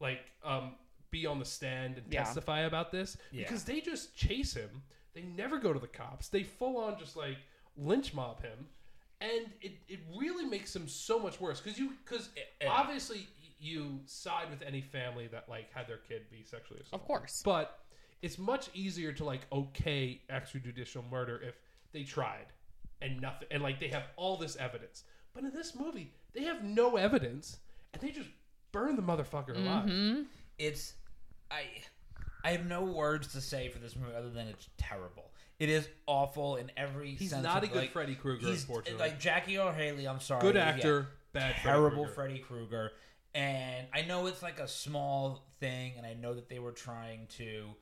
like 0.00 0.20
um 0.42 0.72
be 1.10 1.26
on 1.26 1.38
the 1.38 1.44
stand 1.44 1.98
and 1.98 2.06
Yeah. 2.10 2.24
testify 2.24 2.60
about 2.60 2.90
this 2.90 3.18
Yeah. 3.30 3.42
because 3.42 3.62
they 3.64 3.82
just 3.82 4.16
chase 4.16 4.54
him 4.54 4.70
they 5.12 5.20
never 5.20 5.58
go 5.58 5.74
to 5.74 5.78
the 5.78 5.86
cops 5.86 6.28
they 6.30 6.42
full 6.44 6.78
on 6.78 6.98
just 6.98 7.14
like 7.14 7.36
lynch 7.76 8.14
mob 8.14 8.40
him 8.40 8.66
and 9.20 9.50
it, 9.60 9.72
it 9.86 10.00
really 10.16 10.46
makes 10.46 10.74
him 10.74 10.88
so 10.88 11.18
much 11.18 11.38
worse 11.38 11.60
because 11.60 11.78
you 11.78 11.92
because 12.06 12.30
Yeah. 12.62 12.70
obviously 12.70 13.26
you 13.60 14.00
side 14.06 14.48
with 14.48 14.62
any 14.62 14.80
family 14.80 15.26
that 15.26 15.46
like 15.46 15.70
had 15.74 15.86
their 15.88 15.98
kid 16.08 16.22
be 16.30 16.42
sexually 16.42 16.80
assaulted 16.80 17.00
Of 17.02 17.06
course. 17.06 17.42
but 17.44 17.80
it's 18.22 18.38
much 18.38 18.70
easier 18.72 19.12
to 19.12 19.24
like 19.26 19.42
okay 19.52 20.22
extrajudicial 20.30 21.02
murder 21.10 21.38
if 21.46 21.54
they 21.92 22.02
tried 22.02 22.46
and 23.04 23.20
nothing 23.20 23.48
and 23.50 23.62
like 23.62 23.78
they 23.78 23.88
have 23.88 24.04
all 24.16 24.36
this 24.36 24.56
evidence. 24.56 25.04
But 25.34 25.44
in 25.44 25.52
this 25.52 25.74
movie, 25.74 26.12
they 26.32 26.44
have 26.44 26.64
no 26.64 26.96
evidence 26.96 27.58
and 27.92 28.02
they 28.02 28.10
just 28.10 28.28
burn 28.72 28.96
the 28.96 29.02
motherfucker 29.02 29.56
alive. 29.56 29.88
Mm-hmm. 29.88 30.22
it's 30.58 30.94
I 31.50 31.64
I 32.44 32.50
have 32.50 32.66
no 32.66 32.82
words 32.82 33.32
to 33.32 33.40
say 33.40 33.68
for 33.68 33.78
this 33.78 33.96
movie 33.96 34.14
other 34.16 34.30
than 34.30 34.48
it's 34.48 34.68
terrible. 34.76 35.30
It 35.58 35.68
is 35.68 35.88
awful 36.06 36.56
in 36.56 36.70
every 36.76 37.10
sense. 37.10 37.20
He's 37.20 37.30
sense. 37.30 37.44
not 37.44 37.58
of, 37.58 37.70
a 37.70 37.72
good 37.72 37.82
like, 37.82 37.92
Freddy 37.92 38.14
Krueger, 38.16 38.48
he's 38.48 38.62
unfortunately. 38.62 39.00
like 39.00 39.20
Jackie 39.20 39.56
Earle 39.56 39.72
Haley. 39.72 40.06
I'm 40.06 40.20
sorry, 40.20 40.40
good 40.40 40.56
actor, 40.56 41.08
bad 41.32 41.54
terrible 41.56 42.06
Freddy 42.06 42.14
Freddy 42.14 42.38
Krueger. 42.40 42.90
And 43.34 43.86
I 43.92 44.02
know 44.02 44.26
it's 44.26 44.42
like 44.42 44.60
a 44.60 44.68
small 44.68 45.44
thing, 45.58 45.94
and 45.96 46.06
I 46.06 46.14
know 46.14 46.34
that 46.34 46.48
they 46.48 46.60
were 46.60 46.72
trying 46.72 47.26
to 47.38 47.74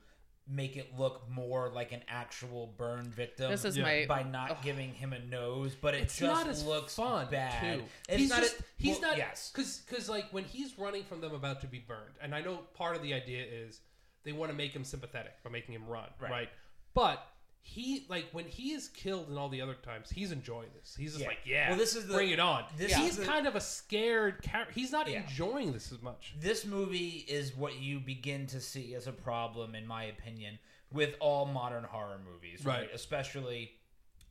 make 0.47 0.75
it 0.75 0.91
look 0.97 1.23
more 1.29 1.69
like 1.73 1.91
an 1.93 2.01
actual 2.07 2.73
burn 2.77 3.05
victim. 3.09 3.49
This 3.49 3.63
is 3.65 3.77
my 3.77 4.05
by 4.07 4.23
not 4.23 4.51
Ugh. 4.51 4.57
giving 4.61 4.93
him 4.93 5.13
a 5.13 5.19
nose, 5.19 5.73
but 5.79 5.93
it 5.93 6.03
It's 6.03 6.17
just 6.17 6.65
looks 6.65 6.95
fun 6.95 7.27
bad. 7.31 7.77
too. 7.77 7.83
It's 8.09 8.17
he's 8.19 8.29
not. 8.29 8.39
just, 8.39 8.59
a- 8.59 8.63
he's 8.77 8.99
well, 8.99 9.11
not 9.11 9.17
Yes. 9.17 9.51
because 9.53 9.77
because 9.87 10.09
like 10.09 10.25
when 10.31 10.43
he's 10.43 10.77
running 10.77 11.03
from 11.05 11.21
them 11.21 11.33
about 11.33 11.61
to 11.61 11.67
be 11.67 11.79
burned, 11.79 12.15
and 12.21 12.35
I 12.35 12.41
know 12.41 12.57
part 12.73 12.95
of 12.95 13.01
the 13.01 13.13
idea 13.13 13.43
is 13.43 13.79
they 14.23 14.33
want 14.33 14.51
to 14.51 14.57
make 14.57 14.71
him 14.73 14.83
sympathetic 14.83 15.41
by 15.43 15.49
making 15.49 15.75
him 15.75 15.87
run, 15.87 16.09
right? 16.19 16.31
Right. 16.31 16.49
But 16.93 17.25
he 17.65 18.05
like 18.09 18.25
when 18.33 18.45
he 18.45 18.73
is 18.73 18.89
killed 18.89 19.29
and 19.29 19.37
all 19.39 19.47
the 19.47 19.61
other 19.61 19.73
times, 19.75 20.09
he's 20.09 20.31
enjoying 20.33 20.67
this. 20.79 20.95
He's 20.97 21.11
just 21.13 21.21
Yeah. 21.21 21.27
like, 21.29 21.39
yeah, 21.45 21.69
Well, 21.69 21.77
this 21.77 21.95
is 21.95 22.05
the- 22.07 22.13
bring 22.13 22.29
it 22.31 22.39
on. 22.39 22.65
this 22.75 22.93
he's 22.93 23.15
the- 23.17 23.25
kind 23.25 23.47
of 23.47 23.55
a 23.55 23.61
scared 23.61 24.41
character. 24.41 24.73
He's 24.73 24.91
not 24.91 25.07
Yeah. 25.09 25.21
enjoying 25.23 25.71
this 25.71 25.91
as 25.91 26.01
much. 26.01 26.33
this 26.37 26.65
movie 26.65 27.25
is 27.27 27.55
what 27.55 27.75
you 27.79 27.99
begin 28.01 28.45
to 28.47 28.59
see 28.59 28.93
as 28.95 29.07
a 29.07 29.13
problem, 29.13 29.75
in 29.75 29.87
my 29.87 30.03
opinion, 30.03 30.59
with 30.91 31.15
all 31.21 31.45
modern 31.45 31.85
horror 31.85 32.19
movies, 32.19 32.65
right? 32.65 32.81
Right. 32.81 32.89
Especially, 32.93 33.73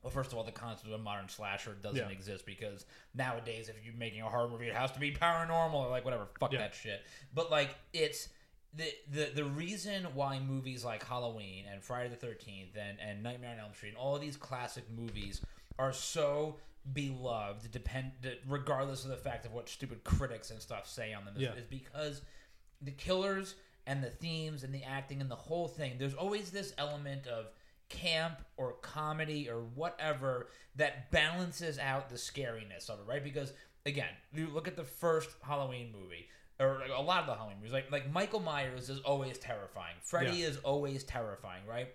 well, 0.03 0.11
first 0.11 0.31
of 0.33 0.37
all, 0.39 0.45
the 0.45 0.53
concept 0.53 0.87
of 0.89 0.93
a 0.93 0.99
modern 1.03 1.29
slasher 1.31 1.73
doesn't 1.75 1.97
Yeah. 1.97 2.09
exist 2.15 2.45
because 2.45 2.85
nowadays, 3.15 3.71
if 3.71 3.83
you're 3.83 3.95
making 3.95 4.21
a 4.21 4.29
horror 4.29 4.49
movie, 4.49 4.69
it 4.69 4.75
has 4.77 4.93
to 4.93 5.01
be 5.01 5.11
paranormal 5.13 5.73
or 5.75 5.89
like 5.89 6.05
whatever. 6.05 6.29
Fuck 6.39 6.51
that 6.53 6.75
shit. 6.75 7.03
But 7.33 7.51
like, 7.51 7.75
it's 7.95 8.29
the 8.75 8.93
the 9.11 9.31
the 9.35 9.45
reason 9.45 10.05
why 10.15 10.39
movies 10.41 10.85
like 10.85 11.05
Halloween 11.05 11.65
and 11.71 11.83
Friday 11.83 12.09
the 12.09 12.17
Thirteenth 12.17 12.77
and 12.77 12.99
and 13.01 13.23
Nightmare 13.23 13.53
on 13.53 13.59
Elm 13.59 13.75
Street 13.75 13.91
and 13.91 13.99
all 13.99 14.15
of 14.17 14.21
these 14.23 14.37
classic 14.37 14.85
movies 14.91 15.41
are 15.79 15.93
so 15.93 16.57
beloved 16.93 17.71
depend 17.71 18.11
regardless 18.49 19.05
of 19.05 19.11
the 19.11 19.17
fact 19.17 19.45
of 19.47 19.53
what 19.53 19.69
stupid 19.69 20.03
critics 20.05 20.51
and 20.51 20.61
stuff 20.61 20.89
say 20.89 21.13
on 21.13 21.25
them 21.25 21.35
is, 21.37 21.43
Yeah. 21.43 21.53
is 21.55 21.67
because 21.67 22.23
the 22.81 22.91
killers 22.91 23.55
and 23.87 24.03
the 24.03 24.11
themes 24.11 24.65
and 24.65 24.75
the 24.75 24.83
acting 24.83 25.21
and 25.21 25.31
the 25.31 25.37
whole 25.37 25.69
thing 25.69 25.93
there's 25.99 26.15
always 26.15 26.51
this 26.51 26.73
element 26.79 27.27
of 27.27 27.47
camp 27.89 28.39
or 28.57 28.73
comedy 28.83 29.49
or 29.49 29.61
whatever 29.75 30.49
that 30.77 31.11
balances 31.13 31.79
out 31.79 32.09
the 32.09 32.17
scariness 32.17 32.89
of 32.91 32.99
it 33.01 33.07
right 33.07 33.23
because 33.23 33.53
again 33.87 34.09
you 34.35 34.49
look 34.49 34.67
at 34.67 34.77
the 34.77 34.85
first 34.85 35.29
halloween 35.43 35.93
movie 35.93 36.27
or 36.63 36.79
like 36.81 36.91
a 36.97 37.01
lot 37.03 37.21
of 37.21 37.27
the 37.27 37.35
halloween 37.35 37.57
movies. 37.59 37.73
Like 37.73 37.91
like 37.91 38.11
michael 38.13 38.41
myers 38.41 38.89
is 38.89 39.01
always 39.01 39.39
terrifying. 39.39 39.95
Freddy 40.03 40.39
Yeah. 40.39 40.49
is 40.49 40.57
always 40.59 41.05
terrifying 41.05 41.63
right? 41.69 41.89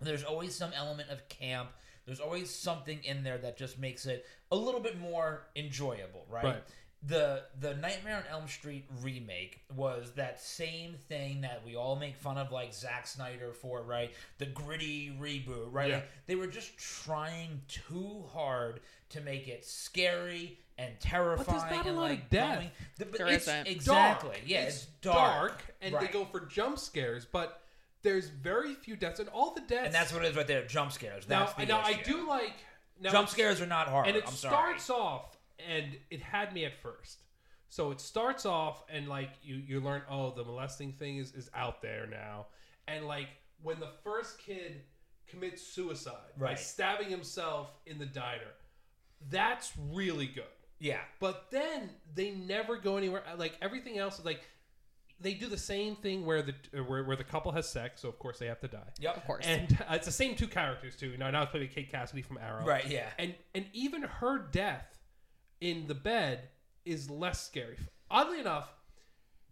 There's 0.00 0.24
always 0.24 0.54
some 0.54 0.72
element 0.74 1.10
of 1.10 1.26
camp. 1.28 1.70
There's 2.04 2.20
always 2.20 2.50
something 2.50 3.02
in 3.04 3.22
there 3.24 3.38
that 3.38 3.56
just 3.56 3.78
makes 3.78 4.06
it 4.06 4.26
a 4.52 4.56
little 4.56 4.80
bit 4.80 4.98
more 4.98 5.48
enjoyable 5.56 6.24
right, 6.30 6.44
Right. 6.44 6.62
The 7.06 7.42
the 7.60 7.74
Nightmare 7.74 8.16
on 8.16 8.24
Elm 8.30 8.48
Street 8.48 8.84
remake 9.02 9.60
was 9.74 10.12
that 10.16 10.40
same 10.40 10.94
thing 11.08 11.42
that 11.42 11.62
we 11.64 11.76
all 11.76 11.96
make 11.96 12.16
fun 12.16 12.36
of 12.38 12.50
like 12.50 12.74
Zack 12.74 13.06
Snyder 13.06 13.52
for, 13.52 13.82
right? 13.82 14.12
The 14.38 14.46
gritty 14.46 15.16
reboot, 15.20 15.68
right? 15.72 15.88
Yeah. 15.90 15.94
Like, 15.96 16.08
they 16.26 16.34
were 16.34 16.46
just 16.46 16.76
trying 16.78 17.60
too 17.68 18.24
hard 18.32 18.80
to 19.10 19.20
make 19.20 19.46
it 19.46 19.64
scary 19.64 20.58
and 20.78 20.98
terrifying 20.98 21.46
But 21.46 21.52
there's 21.68 21.70
not 21.76 21.86
a 21.86 21.88
and 21.90 21.96
lot 21.98 22.04
of 22.10 22.10
like 22.10 22.28
death. 22.30 22.54
going- 22.56 22.70
The- 22.98 23.04
but 23.06 23.20
it's- 23.20 23.66
exactly. 23.66 24.30
dark. 24.30 24.40
Yeah, 24.44 24.62
it's, 24.64 24.76
it's, 24.76 24.86
dark, 25.00 25.62
and 25.80 25.94
they 25.94 26.08
go 26.08 26.24
for 26.24 26.40
jump 26.46 26.78
scares, 26.78 27.24
but 27.24 27.62
there's 28.02 28.28
very 28.28 28.74
few 28.74 28.96
deaths, 28.96 29.20
and 29.20 29.28
all 29.30 29.52
the 29.54 29.60
deaths. 29.62 29.86
and 29.86 29.94
that's 29.94 30.12
what 30.12 30.24
it 30.24 30.30
is 30.30 30.36
right 30.36 30.46
there. 30.46 30.66
Jump 30.66 30.92
scares. 30.92 31.28
now. 31.28 31.40
That's 31.44 31.54
the 31.54 31.66
now 31.66 31.80
I 31.82 31.94
do 32.02 32.26
like 32.28 32.54
now 33.00 33.10
Jump 33.12 33.28
scares 33.28 33.60
are 33.60 33.66
not 33.66 33.88
horror. 33.88 34.06
and 34.06 34.16
it 34.16 34.24
I'm 34.26 34.32
sorry. 34.32 34.54
starts 34.54 34.90
off 34.90 35.35
and 35.58 35.96
it 36.10 36.20
had 36.22 36.52
me 36.52 36.64
at 36.64 36.80
first 36.82 37.22
so 37.68 37.90
it 37.90 38.00
starts 38.00 38.44
off 38.46 38.84
and 38.88 39.08
like 39.08 39.30
you 39.42 39.56
you 39.56 39.80
learn 39.80 40.02
oh 40.10 40.30
the 40.30 40.44
molesting 40.44 40.92
thing 40.92 41.16
is 41.18 41.32
is 41.34 41.50
out 41.54 41.82
there 41.82 42.06
now 42.06 42.46
and 42.88 43.06
like 43.06 43.28
when 43.62 43.80
the 43.80 43.88
first 44.04 44.38
kid 44.38 44.82
commits 45.26 45.62
suicide 45.62 46.12
by 46.38 46.44
Right. 46.46 46.58
stabbing 46.58 47.08
himself 47.08 47.76
in 47.86 47.98
the 47.98 48.06
diner 48.06 48.52
that's 49.30 49.72
really 49.92 50.26
good 50.26 50.44
Yeah. 50.78 51.00
but 51.20 51.50
then 51.50 51.90
they 52.14 52.30
never 52.32 52.76
go 52.76 52.96
anywhere 52.96 53.22
like 53.36 53.56
everything 53.62 53.98
else 53.98 54.18
is 54.18 54.24
like 54.24 54.42
they 55.18 55.32
do 55.32 55.46
the 55.48 55.56
same 55.56 55.96
thing 55.96 56.26
where 56.26 56.42
the 56.42 56.52
where, 56.86 57.02
where 57.02 57.16
the 57.16 57.24
couple 57.24 57.50
has 57.52 57.66
sex 57.68 58.02
so 58.02 58.08
of 58.08 58.18
course 58.18 58.38
they 58.38 58.46
have 58.46 58.60
to 58.60 58.68
die 58.68 58.86
Yep. 59.00 59.16
Of 59.16 59.24
course. 59.24 59.46
and 59.46 59.76
uh, 59.88 59.94
it's 59.94 60.04
the 60.06 60.12
same 60.12 60.36
two 60.36 60.46
characters 60.46 60.94
too. 60.94 61.08
You 61.08 61.16
know, 61.16 61.30
now 61.30 61.42
it's 61.42 61.50
played 61.50 61.66
by 61.68 61.74
Kate 61.74 61.90
Cassidy 61.90 62.20
from 62.22 62.36
Arrow. 62.38 62.64
Right, 62.66 62.86
yeah. 62.86 63.08
And 63.18 63.34
and 63.54 63.64
even 63.72 64.02
her 64.02 64.38
death 64.38 64.95
in 65.60 65.86
the 65.86 65.94
bed 65.94 66.48
is 66.84 67.10
less 67.10 67.44
scary. 67.46 67.76
Oddly 68.10 68.40
enough, 68.40 68.72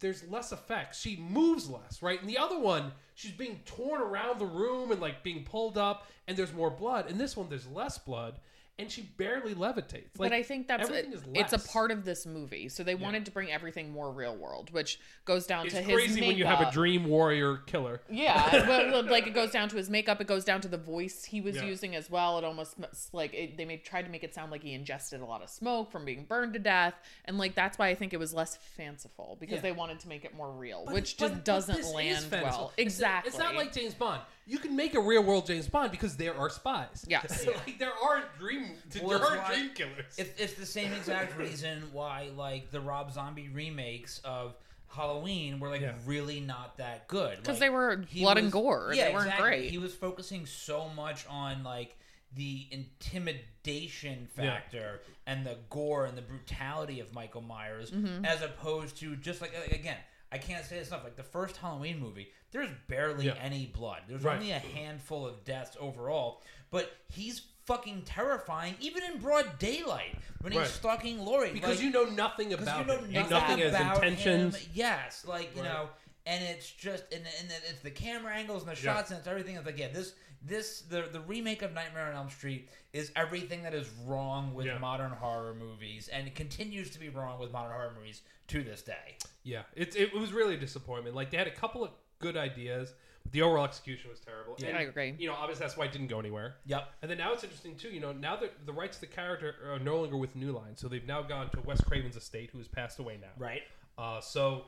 there's 0.00 0.28
less 0.28 0.52
effects. 0.52 1.00
She 1.00 1.16
moves 1.16 1.68
less, 1.68 2.02
right? 2.02 2.20
And 2.20 2.28
the 2.28 2.38
other 2.38 2.58
one, 2.58 2.92
she's 3.14 3.32
being 3.32 3.60
torn 3.64 4.00
around 4.00 4.38
the 4.38 4.46
room 4.46 4.92
and 4.92 5.00
like 5.00 5.22
being 5.22 5.44
pulled 5.44 5.78
up, 5.78 6.06
and 6.28 6.36
there's 6.36 6.52
more 6.52 6.70
blood. 6.70 7.10
In 7.10 7.18
this 7.18 7.36
one, 7.36 7.48
there's 7.48 7.66
less 7.66 7.98
blood, 7.98 8.38
and 8.78 8.90
she 8.90 9.02
barely 9.02 9.54
levitates. 9.54 10.18
Like, 10.18 10.30
but 10.30 10.32
I 10.32 10.42
think 10.42 10.66
that's 10.66 10.90
is 10.90 11.22
it's 11.32 11.52
a 11.52 11.58
part 11.58 11.90
of 11.92 12.04
this 12.04 12.26
movie, 12.26 12.68
so 12.68 12.82
they 12.82 12.96
wanted 12.96 13.24
to 13.26 13.30
bring 13.30 13.50
everything 13.52 13.92
more 13.92 14.10
real 14.10 14.34
world, 14.34 14.70
which 14.72 14.98
goes 15.24 15.46
down 15.46 15.66
It's 15.66 15.74
to 15.76 15.82
his 15.82 15.94
crazy 15.94 16.20
when 16.20 16.36
you 16.36 16.44
have 16.44 16.60
a 16.60 16.70
dream 16.72 17.04
warrior 17.06 17.58
killer. 17.66 18.00
Yeah, 18.10 18.64
but, 18.66 19.06
like 19.06 19.26
it 19.28 19.34
goes 19.34 19.52
down 19.52 19.68
to 19.68 19.76
his 19.76 19.88
makeup. 19.88 20.20
It 20.20 20.26
goes 20.26 20.44
down 20.44 20.60
to 20.62 20.68
the 20.68 20.76
voice 20.78 21.24
he 21.24 21.40
was 21.40 21.56
Yeah. 21.56 21.64
using 21.64 21.94
as 21.94 22.10
well. 22.10 22.38
It 22.38 22.44
almost 22.44 22.74
like 23.12 23.32
it, 23.32 23.56
they 23.56 23.64
made 23.64 23.84
tried 23.84 24.06
to 24.06 24.10
make 24.10 24.24
it 24.24 24.34
sound 24.34 24.50
like 24.50 24.62
he 24.62 24.72
ingested 24.72 25.20
a 25.20 25.24
lot 25.24 25.42
of 25.42 25.50
smoke 25.50 25.92
from 25.92 26.04
being 26.04 26.24
burned 26.24 26.54
to 26.54 26.58
death, 26.58 26.94
and 27.26 27.38
like 27.38 27.54
that's 27.54 27.78
why 27.78 27.88
I 27.88 27.94
think 27.94 28.12
it 28.12 28.18
was 28.18 28.34
less 28.34 28.56
fanciful 28.76 29.36
because 29.38 29.56
Yeah. 29.56 29.60
they 29.62 29.72
wanted 29.72 30.00
to 30.00 30.08
make 30.08 30.24
it 30.24 30.34
more 30.34 30.50
real, 30.50 30.82
But- 30.84 30.94
which 30.94 31.16
but- 31.16 31.28
just 31.30 31.44
doesn't 31.44 31.94
land 31.94 32.26
well. 32.32 32.72
It's- 32.76 32.94
Exactly. 32.94 33.28
It's 33.28 33.38
not 33.38 33.54
like 33.54 33.72
James 33.72 33.94
Bond. 33.94 34.20
You 34.46 34.58
can 34.58 34.76
make 34.76 34.94
a 34.94 35.00
real 35.00 35.22
world 35.22 35.46
James 35.46 35.68
Bond 35.68 35.90
because 35.90 36.16
there 36.16 36.36
are 36.36 36.50
spies. 36.50 37.04
Yes. 37.08 37.46
like 37.66 37.78
there 37.78 37.92
are 38.02 38.24
dream 38.38 38.72
Well, 39.00 39.18
there 39.18 39.26
are 39.26 39.38
why- 39.38 39.48
dream 39.54 39.70
killers. 39.74 40.14
It's, 40.18 40.38
it's 40.40 40.54
the 40.54 40.66
same 40.66 40.92
exact 40.92 41.36
reason 41.38 41.82
why 41.92 42.30
like 42.36 42.70
the 42.70 42.80
Rob 42.80 43.12
Zombie 43.12 43.48
remakes 43.48 44.20
of 44.24 44.54
Halloween 44.88 45.58
were 45.60 45.68
like 45.70 45.80
Yeah. 45.80 45.94
really 46.06 46.40
not 46.40 46.76
that 46.76 47.08
good 47.08 47.38
'Cause 47.42 47.54
Like, 47.54 47.58
they 47.60 47.70
were 47.70 48.04
he 48.08 48.20
blood 48.20 48.38
and 48.38 48.52
gore. 48.52 48.92
Yeah, 48.94 49.06
They 49.08 49.12
weren't 49.14 49.26
exactly. 49.26 49.48
great. 49.48 49.70
He 49.70 49.78
was 49.78 49.94
focusing 49.94 50.46
so 50.46 50.88
much 50.90 51.26
on 51.28 51.64
like 51.64 51.96
the 52.34 52.66
intimidation 52.70 54.28
Yeah. 54.36 54.42
factor 54.44 55.00
and 55.26 55.46
the 55.46 55.56
gore 55.70 56.04
and 56.06 56.16
the 56.18 56.22
brutality 56.22 57.00
of 57.00 57.12
Michael 57.14 57.40
Myers, 57.42 57.90
Mm-hmm. 57.90 58.24
as 58.24 58.42
opposed 58.42 58.96
to 58.98 59.16
just 59.16 59.40
like 59.40 59.52
like, 59.58 59.72
again. 59.72 59.96
I 60.34 60.38
can't 60.38 60.64
say 60.64 60.80
this 60.80 60.88
enough. 60.88 61.04
Like 61.04 61.14
the 61.14 61.22
first 61.22 61.56
Halloween 61.56 62.00
movie, 62.00 62.28
there's 62.50 62.68
barely 62.88 63.26
Yeah. 63.26 63.34
any 63.40 63.66
blood. 63.66 64.02
There's 64.08 64.22
Right. 64.22 64.34
only 64.36 64.50
a 64.50 64.58
handful 64.58 65.24
of 65.24 65.44
deaths 65.44 65.76
overall, 65.78 66.42
but 66.72 66.92
he's 67.08 67.42
fucking 67.66 68.02
terrifying, 68.02 68.74
even 68.80 69.04
in 69.04 69.18
broad 69.20 69.60
daylight 69.60 70.16
when 70.40 70.52
he's 70.52 70.60
Right. 70.62 70.68
stalking 70.70 71.24
Laurie. 71.24 71.52
because 71.52 71.76
like, 71.76 71.84
you 71.84 71.90
know 71.90 72.04
nothing 72.04 72.52
about 72.52 72.80
you 72.80 72.84
know 72.84 72.98
him. 72.98 73.12
nothing, 73.12 73.30
nothing 73.30 73.62
as 73.62 73.74
about 73.74 73.94
intentions. 74.04 74.56
Him. 74.56 74.70
Yes, 74.74 75.24
like 75.24 75.54
you 75.54 75.62
Right. 75.62 75.72
know, 75.72 75.88
and 76.26 76.42
it's 76.44 76.68
just 76.68 77.04
and, 77.12 77.24
and 77.38 77.50
it's 77.70 77.80
the 77.82 77.92
camera 77.92 78.34
angles 78.34 78.64
and 78.66 78.76
the 78.76 78.82
Yeah. 78.82 78.94
shots 78.96 79.10
and 79.12 79.18
it's 79.20 79.28
everything. 79.28 79.54
It's 79.54 79.64
like 79.64 79.78
yeah, 79.78 79.88
this 79.88 80.14
this 80.46 80.82
the 80.82 81.08
the 81.12 81.20
remake 81.20 81.62
of 81.62 81.72
Nightmare 81.72 82.06
on 82.08 82.14
Elm 82.14 82.30
Street 82.30 82.68
is 82.92 83.10
everything 83.16 83.62
that 83.62 83.74
is 83.74 83.88
wrong 84.04 84.54
with 84.54 84.66
Yeah. 84.66 84.78
modern 84.78 85.10
horror 85.10 85.54
movies 85.54 86.08
and 86.12 86.26
it 86.26 86.34
continues 86.34 86.90
to 86.90 86.98
be 87.00 87.08
wrong 87.08 87.38
with 87.40 87.50
modern 87.52 87.72
horror 87.72 87.94
movies 87.96 88.22
to 88.48 88.62
this 88.62 88.82
day. 88.82 89.16
Yeah, 89.42 89.62
it, 89.74 89.96
it 89.96 90.14
was 90.14 90.32
really 90.32 90.54
a 90.54 90.58
disappointment. 90.58 91.16
Like 91.16 91.30
they 91.30 91.36
had 91.38 91.46
a 91.46 91.50
couple 91.54 91.82
of 91.84 91.90
good 92.18 92.36
ideas, 92.36 92.92
but 93.22 93.32
the 93.32 93.42
overall 93.42 93.64
execution 93.64 94.10
was 94.10 94.20
terrible. 94.20 94.54
Yeah. 94.58 94.68
And, 94.68 94.78
I 94.78 94.82
agree. 94.82 95.14
You 95.18 95.28
know, 95.28 95.34
obviously 95.34 95.64
that's 95.64 95.76
why 95.76 95.86
it 95.86 95.92
didn't 95.92 96.08
go 96.08 96.18
anywhere. 96.18 96.56
Yep. 96.66 96.88
And 97.02 97.10
then 97.10 97.18
now 97.18 97.32
it's 97.32 97.42
interesting 97.44 97.74
too. 97.76 97.88
You 97.88 98.00
know, 98.00 98.12
now 98.12 98.36
that 98.36 98.66
the 98.66 98.72
rights 98.72 98.96
to 98.98 99.00
the 99.02 99.06
character 99.06 99.54
are 99.72 99.78
no 99.78 99.96
longer 100.00 100.16
with 100.16 100.36
New 100.36 100.52
Line, 100.52 100.76
so 100.76 100.88
they've 100.88 101.06
now 101.06 101.22
gone 101.22 101.50
to 101.50 101.60
Wes 101.62 101.80
Craven's 101.82 102.16
estate, 102.16 102.50
who 102.52 102.58
has 102.58 102.68
passed 102.68 102.98
away 102.98 103.18
now. 103.20 103.28
Right. 103.38 103.62
Uh, 103.98 104.20
so 104.20 104.64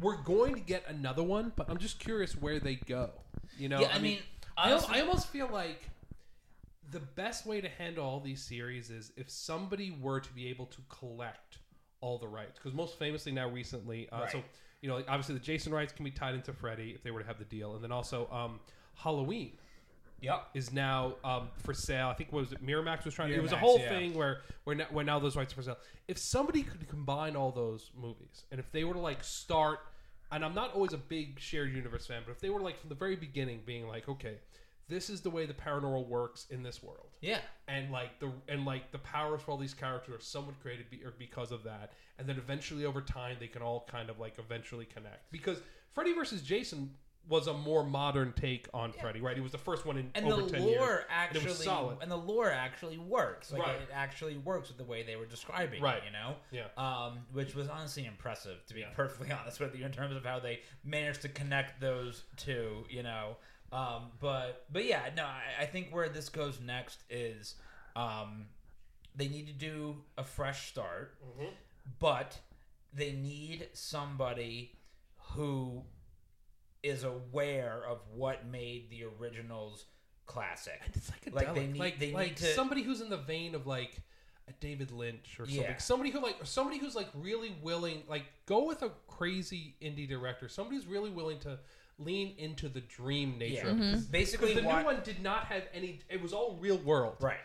we're 0.00 0.16
going 0.22 0.54
to 0.54 0.60
get 0.60 0.84
another 0.88 1.22
one, 1.22 1.52
but 1.56 1.68
I'm 1.70 1.78
just 1.78 1.98
curious 1.98 2.32
where 2.36 2.58
they 2.60 2.76
go. 2.76 3.10
You 3.58 3.68
know, 3.68 3.80
Yeah, 3.80 3.90
I 3.92 3.98
mean, 3.98 4.12
I, 4.12 4.16
al- 4.16 4.16
honestly- 4.16 4.24
I 4.58 4.72
I 4.72 5.00
almost 5.00 5.28
feel 5.28 5.48
like 5.52 5.88
the 6.90 7.00
best 7.00 7.46
way 7.46 7.60
to 7.60 7.68
handle 7.68 8.04
all 8.04 8.20
these 8.20 8.42
series 8.42 8.90
is 8.90 9.12
if 9.16 9.30
somebody 9.30 9.96
were 10.00 10.20
to 10.20 10.32
be 10.32 10.48
able 10.48 10.66
to 10.66 10.78
collect 10.88 11.58
all 12.00 12.18
the 12.18 12.28
rights, 12.28 12.58
because 12.58 12.74
most 12.74 12.98
famously 12.98 13.32
now 13.32 13.48
recently, 13.48 14.08
uh, 14.10 14.26
so 14.26 14.42
you 14.80 14.88
know, 14.88 14.96
like 14.96 15.06
obviously 15.08 15.34
the 15.34 15.40
Jason 15.40 15.72
rights 15.72 15.92
can 15.92 16.04
be 16.04 16.10
tied 16.10 16.34
into 16.34 16.52
Freddy 16.52 16.92
if 16.94 17.02
they 17.02 17.10
were 17.10 17.20
to 17.20 17.26
have 17.26 17.38
the 17.38 17.44
deal, 17.44 17.74
and 17.74 17.82
then 17.84 17.92
also 17.92 18.28
um, 18.30 18.60
Halloween 18.94 19.52
Yep. 20.20 20.48
is 20.54 20.72
now 20.72 21.14
um, 21.22 21.48
for 21.62 21.72
sale. 21.72 22.08
I 22.08 22.14
think 22.14 22.32
what 22.32 22.40
was 22.40 22.52
it 22.52 22.64
Miramax 22.64 23.04
was 23.04 23.14
trying. 23.14 23.30
to 23.30 23.36
It 23.36 23.42
was 23.42 23.52
a 23.52 23.56
whole 23.56 23.78
yeah. 23.78 23.88
thing 23.88 24.14
where 24.14 24.40
where 24.64 24.74
now, 24.74 24.86
where 24.90 25.04
now 25.04 25.18
those 25.20 25.36
rights 25.36 25.52
are 25.52 25.56
for 25.56 25.62
sale. 25.62 25.78
If 26.08 26.18
somebody 26.18 26.62
could 26.62 26.88
combine 26.88 27.36
all 27.36 27.52
those 27.52 27.90
movies, 27.96 28.44
and 28.50 28.58
if 28.58 28.70
they 28.72 28.82
were 28.84 28.94
to 28.94 29.00
like 29.00 29.22
start, 29.22 29.80
and 30.30 30.44
I'm 30.44 30.54
not 30.54 30.74
always 30.74 30.92
a 30.92 30.98
big 30.98 31.38
shared 31.40 31.72
universe 31.72 32.06
fan, 32.06 32.22
but 32.24 32.32
if 32.32 32.40
they 32.40 32.50
were 32.50 32.60
like 32.60 32.78
from 32.78 32.88
the 32.88 32.94
very 32.94 33.16
beginning, 33.16 33.62
being 33.64 33.86
like, 33.88 34.08
okay, 34.08 34.38
this 34.88 35.10
is 35.10 35.20
the 35.20 35.30
way 35.30 35.46
the 35.46 35.54
paranormal 35.54 36.06
works 36.08 36.46
in 36.50 36.62
this 36.62 36.82
world. 36.82 37.18
Yeah. 37.20 37.40
And 37.66 37.90
like 37.90 38.18
the 38.20 38.32
and 38.48 38.64
like 38.64 38.90
the 38.90 38.98
powers 38.98 39.42
for 39.42 39.52
all 39.52 39.58
these 39.58 39.74
characters 39.74 40.14
are 40.14 40.22
somewhat 40.22 40.60
created 40.60 40.90
be, 40.90 41.04
or 41.04 41.12
because 41.18 41.52
of 41.52 41.62
that, 41.64 41.92
and 42.18 42.26
then 42.26 42.36
eventually 42.36 42.84
over 42.84 43.00
time 43.00 43.36
they 43.38 43.48
can 43.48 43.62
all 43.62 43.86
kind 43.90 44.10
of 44.10 44.18
like 44.18 44.38
eventually 44.38 44.86
connect. 44.86 45.30
Because 45.30 45.58
Freddy 45.92 46.14
versus 46.14 46.42
Jason 46.42 46.90
was 47.28 47.46
a 47.46 47.52
more 47.52 47.84
modern 47.84 48.32
take 48.34 48.68
on 48.72 48.90
Freddy, 48.92 49.20
right? 49.20 49.36
He 49.36 49.42
was 49.42 49.52
the 49.52 49.58
first 49.58 49.84
one 49.84 49.98
in 49.98 50.10
and 50.14 50.24
over 50.32 50.42
the 50.42 50.48
ten 50.50 50.62
lore 50.62 50.70
years, 50.70 51.04
actually 51.10 51.38
and 51.40 51.46
it 51.46 51.50
was 51.50 51.62
solid. 51.64 51.98
and 52.00 52.10
the 52.10 52.16
lore 52.16 52.50
actually 52.50 52.96
works 52.98 53.52
like 53.52 53.60
Right. 53.62 53.76
it 53.76 53.88
actually 53.92 54.36
works 54.38 54.68
with 54.68 54.78
the 54.78 54.84
way 54.84 55.02
they 55.02 55.16
were 55.16 55.26
describing 55.26 55.82
Right. 55.82 55.98
it 55.98 56.04
you 56.06 56.12
know 56.12 56.36
Yeah. 56.50 56.68
um 56.78 57.26
which 57.32 57.54
was 57.54 57.68
honestly 57.68 58.06
impressive 58.06 58.64
to 58.66 58.74
be 58.74 58.80
Yeah. 58.80 58.88
perfectly 58.94 59.30
honest 59.40 59.60
with 59.60 59.76
you 59.76 59.84
in 59.84 59.92
terms 59.92 60.16
of 60.16 60.24
how 60.24 60.38
they 60.40 60.60
managed 60.84 61.22
to 61.22 61.28
connect 61.28 61.80
those 61.80 62.24
two 62.36 62.84
you 62.88 63.02
know 63.02 63.36
um 63.72 64.04
but 64.20 64.64
but 64.72 64.84
yeah 64.86 65.10
no 65.14 65.24
i, 65.24 65.42
I 65.62 65.66
think 65.66 65.90
where 65.94 66.08
this 66.08 66.30
goes 66.30 66.58
next 66.60 67.00
is 67.10 67.56
um 67.94 68.46
they 69.14 69.28
need 69.28 69.46
to 69.48 69.52
do 69.52 69.96
a 70.16 70.24
fresh 70.24 70.68
start 70.68 71.14
Mm-hmm. 71.22 71.50
but 71.98 72.38
they 72.94 73.12
need 73.12 73.68
somebody 73.74 74.72
who 75.34 75.82
is 76.82 77.04
aware 77.04 77.82
of 77.88 77.98
what 78.14 78.46
made 78.46 78.88
the 78.90 79.04
originals 79.04 79.84
classic. 80.26 80.80
And 80.84 80.94
it's 80.96 81.10
like 81.10 81.34
Like, 81.34 81.54
they 81.54 81.66
need- 81.66 81.78
like, 81.78 81.98
they 81.98 82.12
like 82.12 82.28
need 82.28 82.36
to- 82.38 82.54
somebody 82.54 82.82
who's 82.82 83.00
in 83.00 83.08
the 83.10 83.16
vein 83.16 83.54
of 83.54 83.66
like 83.66 84.00
a 84.48 84.52
David 84.60 84.90
Lynch 84.92 85.38
or 85.40 85.46
something. 85.46 85.62
Yeah. 85.62 85.76
Somebody 85.78 86.10
who 86.10 86.20
like 86.22 86.36
somebody 86.44 86.78
who's 86.78 86.94
like 86.94 87.08
really 87.14 87.54
willing, 87.62 88.02
like 88.08 88.24
go 88.46 88.64
with 88.64 88.82
a 88.82 88.90
crazy 89.06 89.74
indie 89.82 90.08
director. 90.08 90.48
Somebody 90.48 90.76
who's 90.76 90.86
really 90.86 91.10
willing 91.10 91.38
to 91.40 91.58
lean 91.98 92.34
into 92.38 92.68
the 92.68 92.80
dream 92.80 93.36
nature. 93.38 93.66
Yeah. 93.66 93.70
of 93.72 93.80
it. 93.80 93.92
'Cause- 93.94 94.04
Basically, 94.06 94.54
the 94.54 94.62
what- 94.62 94.78
new 94.78 94.84
one 94.84 95.02
did 95.02 95.20
not 95.22 95.46
have 95.46 95.64
any. 95.74 96.00
It 96.08 96.22
was 96.22 96.32
all 96.32 96.56
real 96.60 96.78
world. 96.78 97.16
Right. 97.20 97.40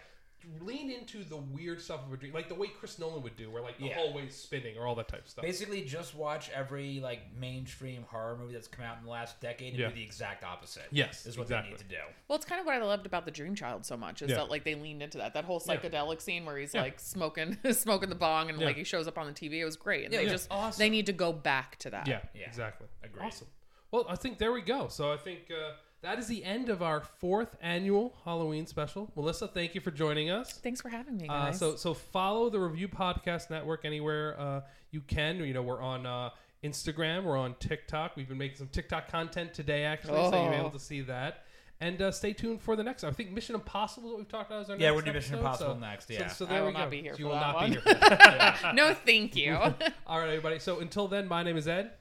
Lean 0.61 0.91
into 0.91 1.23
the 1.23 1.37
weird 1.37 1.81
stuff 1.81 2.05
of 2.05 2.13
a 2.13 2.17
dream, 2.17 2.33
like 2.33 2.49
the 2.49 2.55
way 2.55 2.67
Chris 2.67 2.99
Nolan 2.99 3.23
would 3.23 3.35
do, 3.35 3.49
where 3.49 3.61
like 3.61 3.77
the 3.77 3.85
Yeah. 3.85 3.95
hallway's 3.95 4.35
spinning 4.35 4.77
or 4.77 4.85
all 4.87 4.95
that 4.95 5.07
type 5.07 5.23
of 5.23 5.29
stuff. 5.29 5.43
Basically, 5.43 5.81
just 5.83 6.15
watch 6.15 6.49
every 6.49 6.99
like 6.99 7.33
mainstream 7.35 8.03
horror 8.09 8.37
movie 8.37 8.53
that's 8.53 8.67
come 8.67 8.85
out 8.85 8.97
in 8.97 9.03
the 9.05 9.09
last 9.09 9.39
decade 9.41 9.73
and 9.73 9.79
Yeah. 9.79 9.89
do 9.89 9.95
the 9.95 10.03
exact 10.03 10.43
opposite. 10.43 10.83
Yes, 10.91 11.25
is 11.25 11.37
what 11.37 11.43
exactly. 11.43 11.71
they 11.71 11.77
need 11.77 11.89
to 11.89 11.95
do. 11.95 12.01
Well, 12.27 12.35
it's 12.35 12.45
kind 12.45 12.59
of 12.59 12.65
what 12.65 12.75
I 12.75 12.83
loved 12.83 13.05
about 13.05 13.25
the 13.25 13.31
Dream 13.31 13.55
Child 13.55 13.85
so 13.85 13.95
much 13.97 14.21
is 14.21 14.29
Yeah. 14.29 14.37
that 14.37 14.49
like 14.49 14.63
they 14.63 14.75
leaned 14.75 15.01
into 15.01 15.17
that. 15.19 15.33
That 15.33 15.45
whole 15.45 15.61
Yeah. 15.65 15.75
psychedelic 15.77 16.21
scene 16.21 16.45
where 16.45 16.57
he's 16.57 16.73
Yeah. 16.73 16.81
like 16.81 16.99
smoking 16.99 17.57
smoking 17.73 18.09
the 18.09 18.15
bong 18.15 18.49
and 18.49 18.59
Yeah. 18.59 18.67
like 18.67 18.75
he 18.77 18.83
shows 18.83 19.07
up 19.07 19.17
on 19.17 19.27
the 19.27 19.33
TV. 19.33 19.59
It 19.61 19.65
was 19.65 19.77
great. 19.77 20.05
And 20.05 20.13
Yeah, 20.13 20.19
they 20.19 20.25
yeah. 20.25 20.31
just 20.31 20.47
Awesome. 20.51 20.79
they 20.79 20.89
need 20.89 21.05
to 21.07 21.13
go 21.13 21.31
back 21.33 21.77
to 21.79 21.89
that. 21.91 22.07
Yeah, 22.07 22.21
Yeah. 22.33 22.47
exactly. 22.47 22.87
Agreed. 23.01 23.25
Awesome. 23.25 23.47
Well, 23.91 24.05
I 24.09 24.15
think 24.15 24.39
there 24.39 24.51
we 24.51 24.61
go. 24.61 24.87
So 24.87 25.11
I 25.13 25.17
think 25.17 25.51
uh, 25.51 25.73
that 26.03 26.19
is 26.19 26.27
the 26.27 26.43
end 26.43 26.69
of 26.69 26.81
our 26.83 27.01
fourth 27.01 27.55
annual 27.61 28.13
Halloween 28.23 28.67
special. 28.67 29.11
Melissa, 29.15 29.47
thank 29.47 29.73
you 29.73 29.81
for 29.81 29.89
joining 29.91 30.29
us. 30.29 30.53
Thanks 30.59 30.79
for 30.81 30.89
having 30.89 31.17
me, 31.17 31.27
Uh, 31.27 31.51
so 31.51 31.75
so 31.75 31.93
follow 31.93 32.49
the 32.49 32.59
Review 32.59 32.87
Podcast 32.87 33.49
Network 33.49 33.83
anywhere 33.85 34.39
uh, 34.39 34.61
you 34.91 35.01
can. 35.01 35.37
You 35.39 35.53
know 35.53 35.63
we're 35.63 35.81
on 35.81 36.05
uh, 36.05 36.29
Instagram, 36.63 37.23
we're 37.23 37.37
on 37.37 37.55
TikTok. 37.59 38.15
We've 38.15 38.27
been 38.29 38.37
making 38.37 38.57
some 38.57 38.67
TikTok 38.67 39.09
content 39.09 39.53
today, 39.53 39.83
actually, 39.83 40.13
so 40.29 40.31
you'll 40.41 40.49
be 40.51 40.55
Oh. 40.57 40.59
able 40.59 40.69
to 40.71 40.79
see 40.79 41.01
that. 41.01 41.43
And 41.81 42.01
uh, 42.01 42.11
stay 42.11 42.31
tuned 42.31 42.61
for 42.61 42.77
the 42.77 42.83
next. 42.83 43.03
I 43.03 43.11
think 43.11 43.31
Mission 43.31 43.55
Impossible 43.55 44.07
is 44.07 44.11
what 44.11 44.19
we've 44.19 44.27
talked 44.29 44.49
about. 44.51 44.61
is 44.63 44.69
our 44.69 44.77
Yeah, 44.77 44.87
next 44.91 44.95
we're 44.95 45.01
doing 45.01 45.15
Mission 45.15 45.35
Impossible 45.39 45.73
so- 45.73 45.79
next, 45.79 46.09
yeah. 46.09 46.27
so, 46.27 46.45
I 46.45 46.49
there 46.49 46.59
will 46.61 46.67
we 46.67 46.73
not 46.73 46.83
go. 46.85 46.89
be 46.91 47.01
here 47.01 47.11
You 47.17 47.17
for 47.17 47.23
will 47.25 47.31
that 47.33 47.41
not 47.41 47.55
one. 47.55 47.69
be 47.71 47.75
here. 47.75 47.81
For 47.81 47.93
that. 47.99 48.71
no, 48.75 48.93
thank 48.93 49.35
you. 49.35 49.53
All 50.07 50.19
right, 50.19 50.27
everybody. 50.29 50.59
So 50.59 50.79
until 50.79 51.09
then, 51.09 51.27
my 51.27 51.43
name 51.43 51.57
is 51.57 51.67
Ed. 51.67 51.91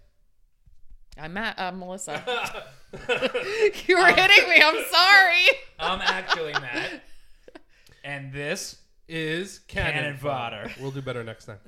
I'm 1.18 1.34
Matt, 1.34 1.59
uh, 1.59 1.72
Melissa. 1.72 2.22
you 3.86 3.98
were 3.98 4.06
hitting 4.06 4.48
me. 4.48 4.62
I'm 4.62 4.84
sorry. 4.90 5.47
I'm 5.78 6.01
actually 6.01 6.52
Matt, 6.52 7.02
and 8.05 8.32
this 8.32 8.76
Is 9.09 9.60
Canon 9.68 9.93
Canon 9.93 10.16
Fodder. 10.16 10.70
We'll 10.80 10.90
do 10.90 11.02
better 11.02 11.24
next 11.24 11.47
time. 11.47 11.59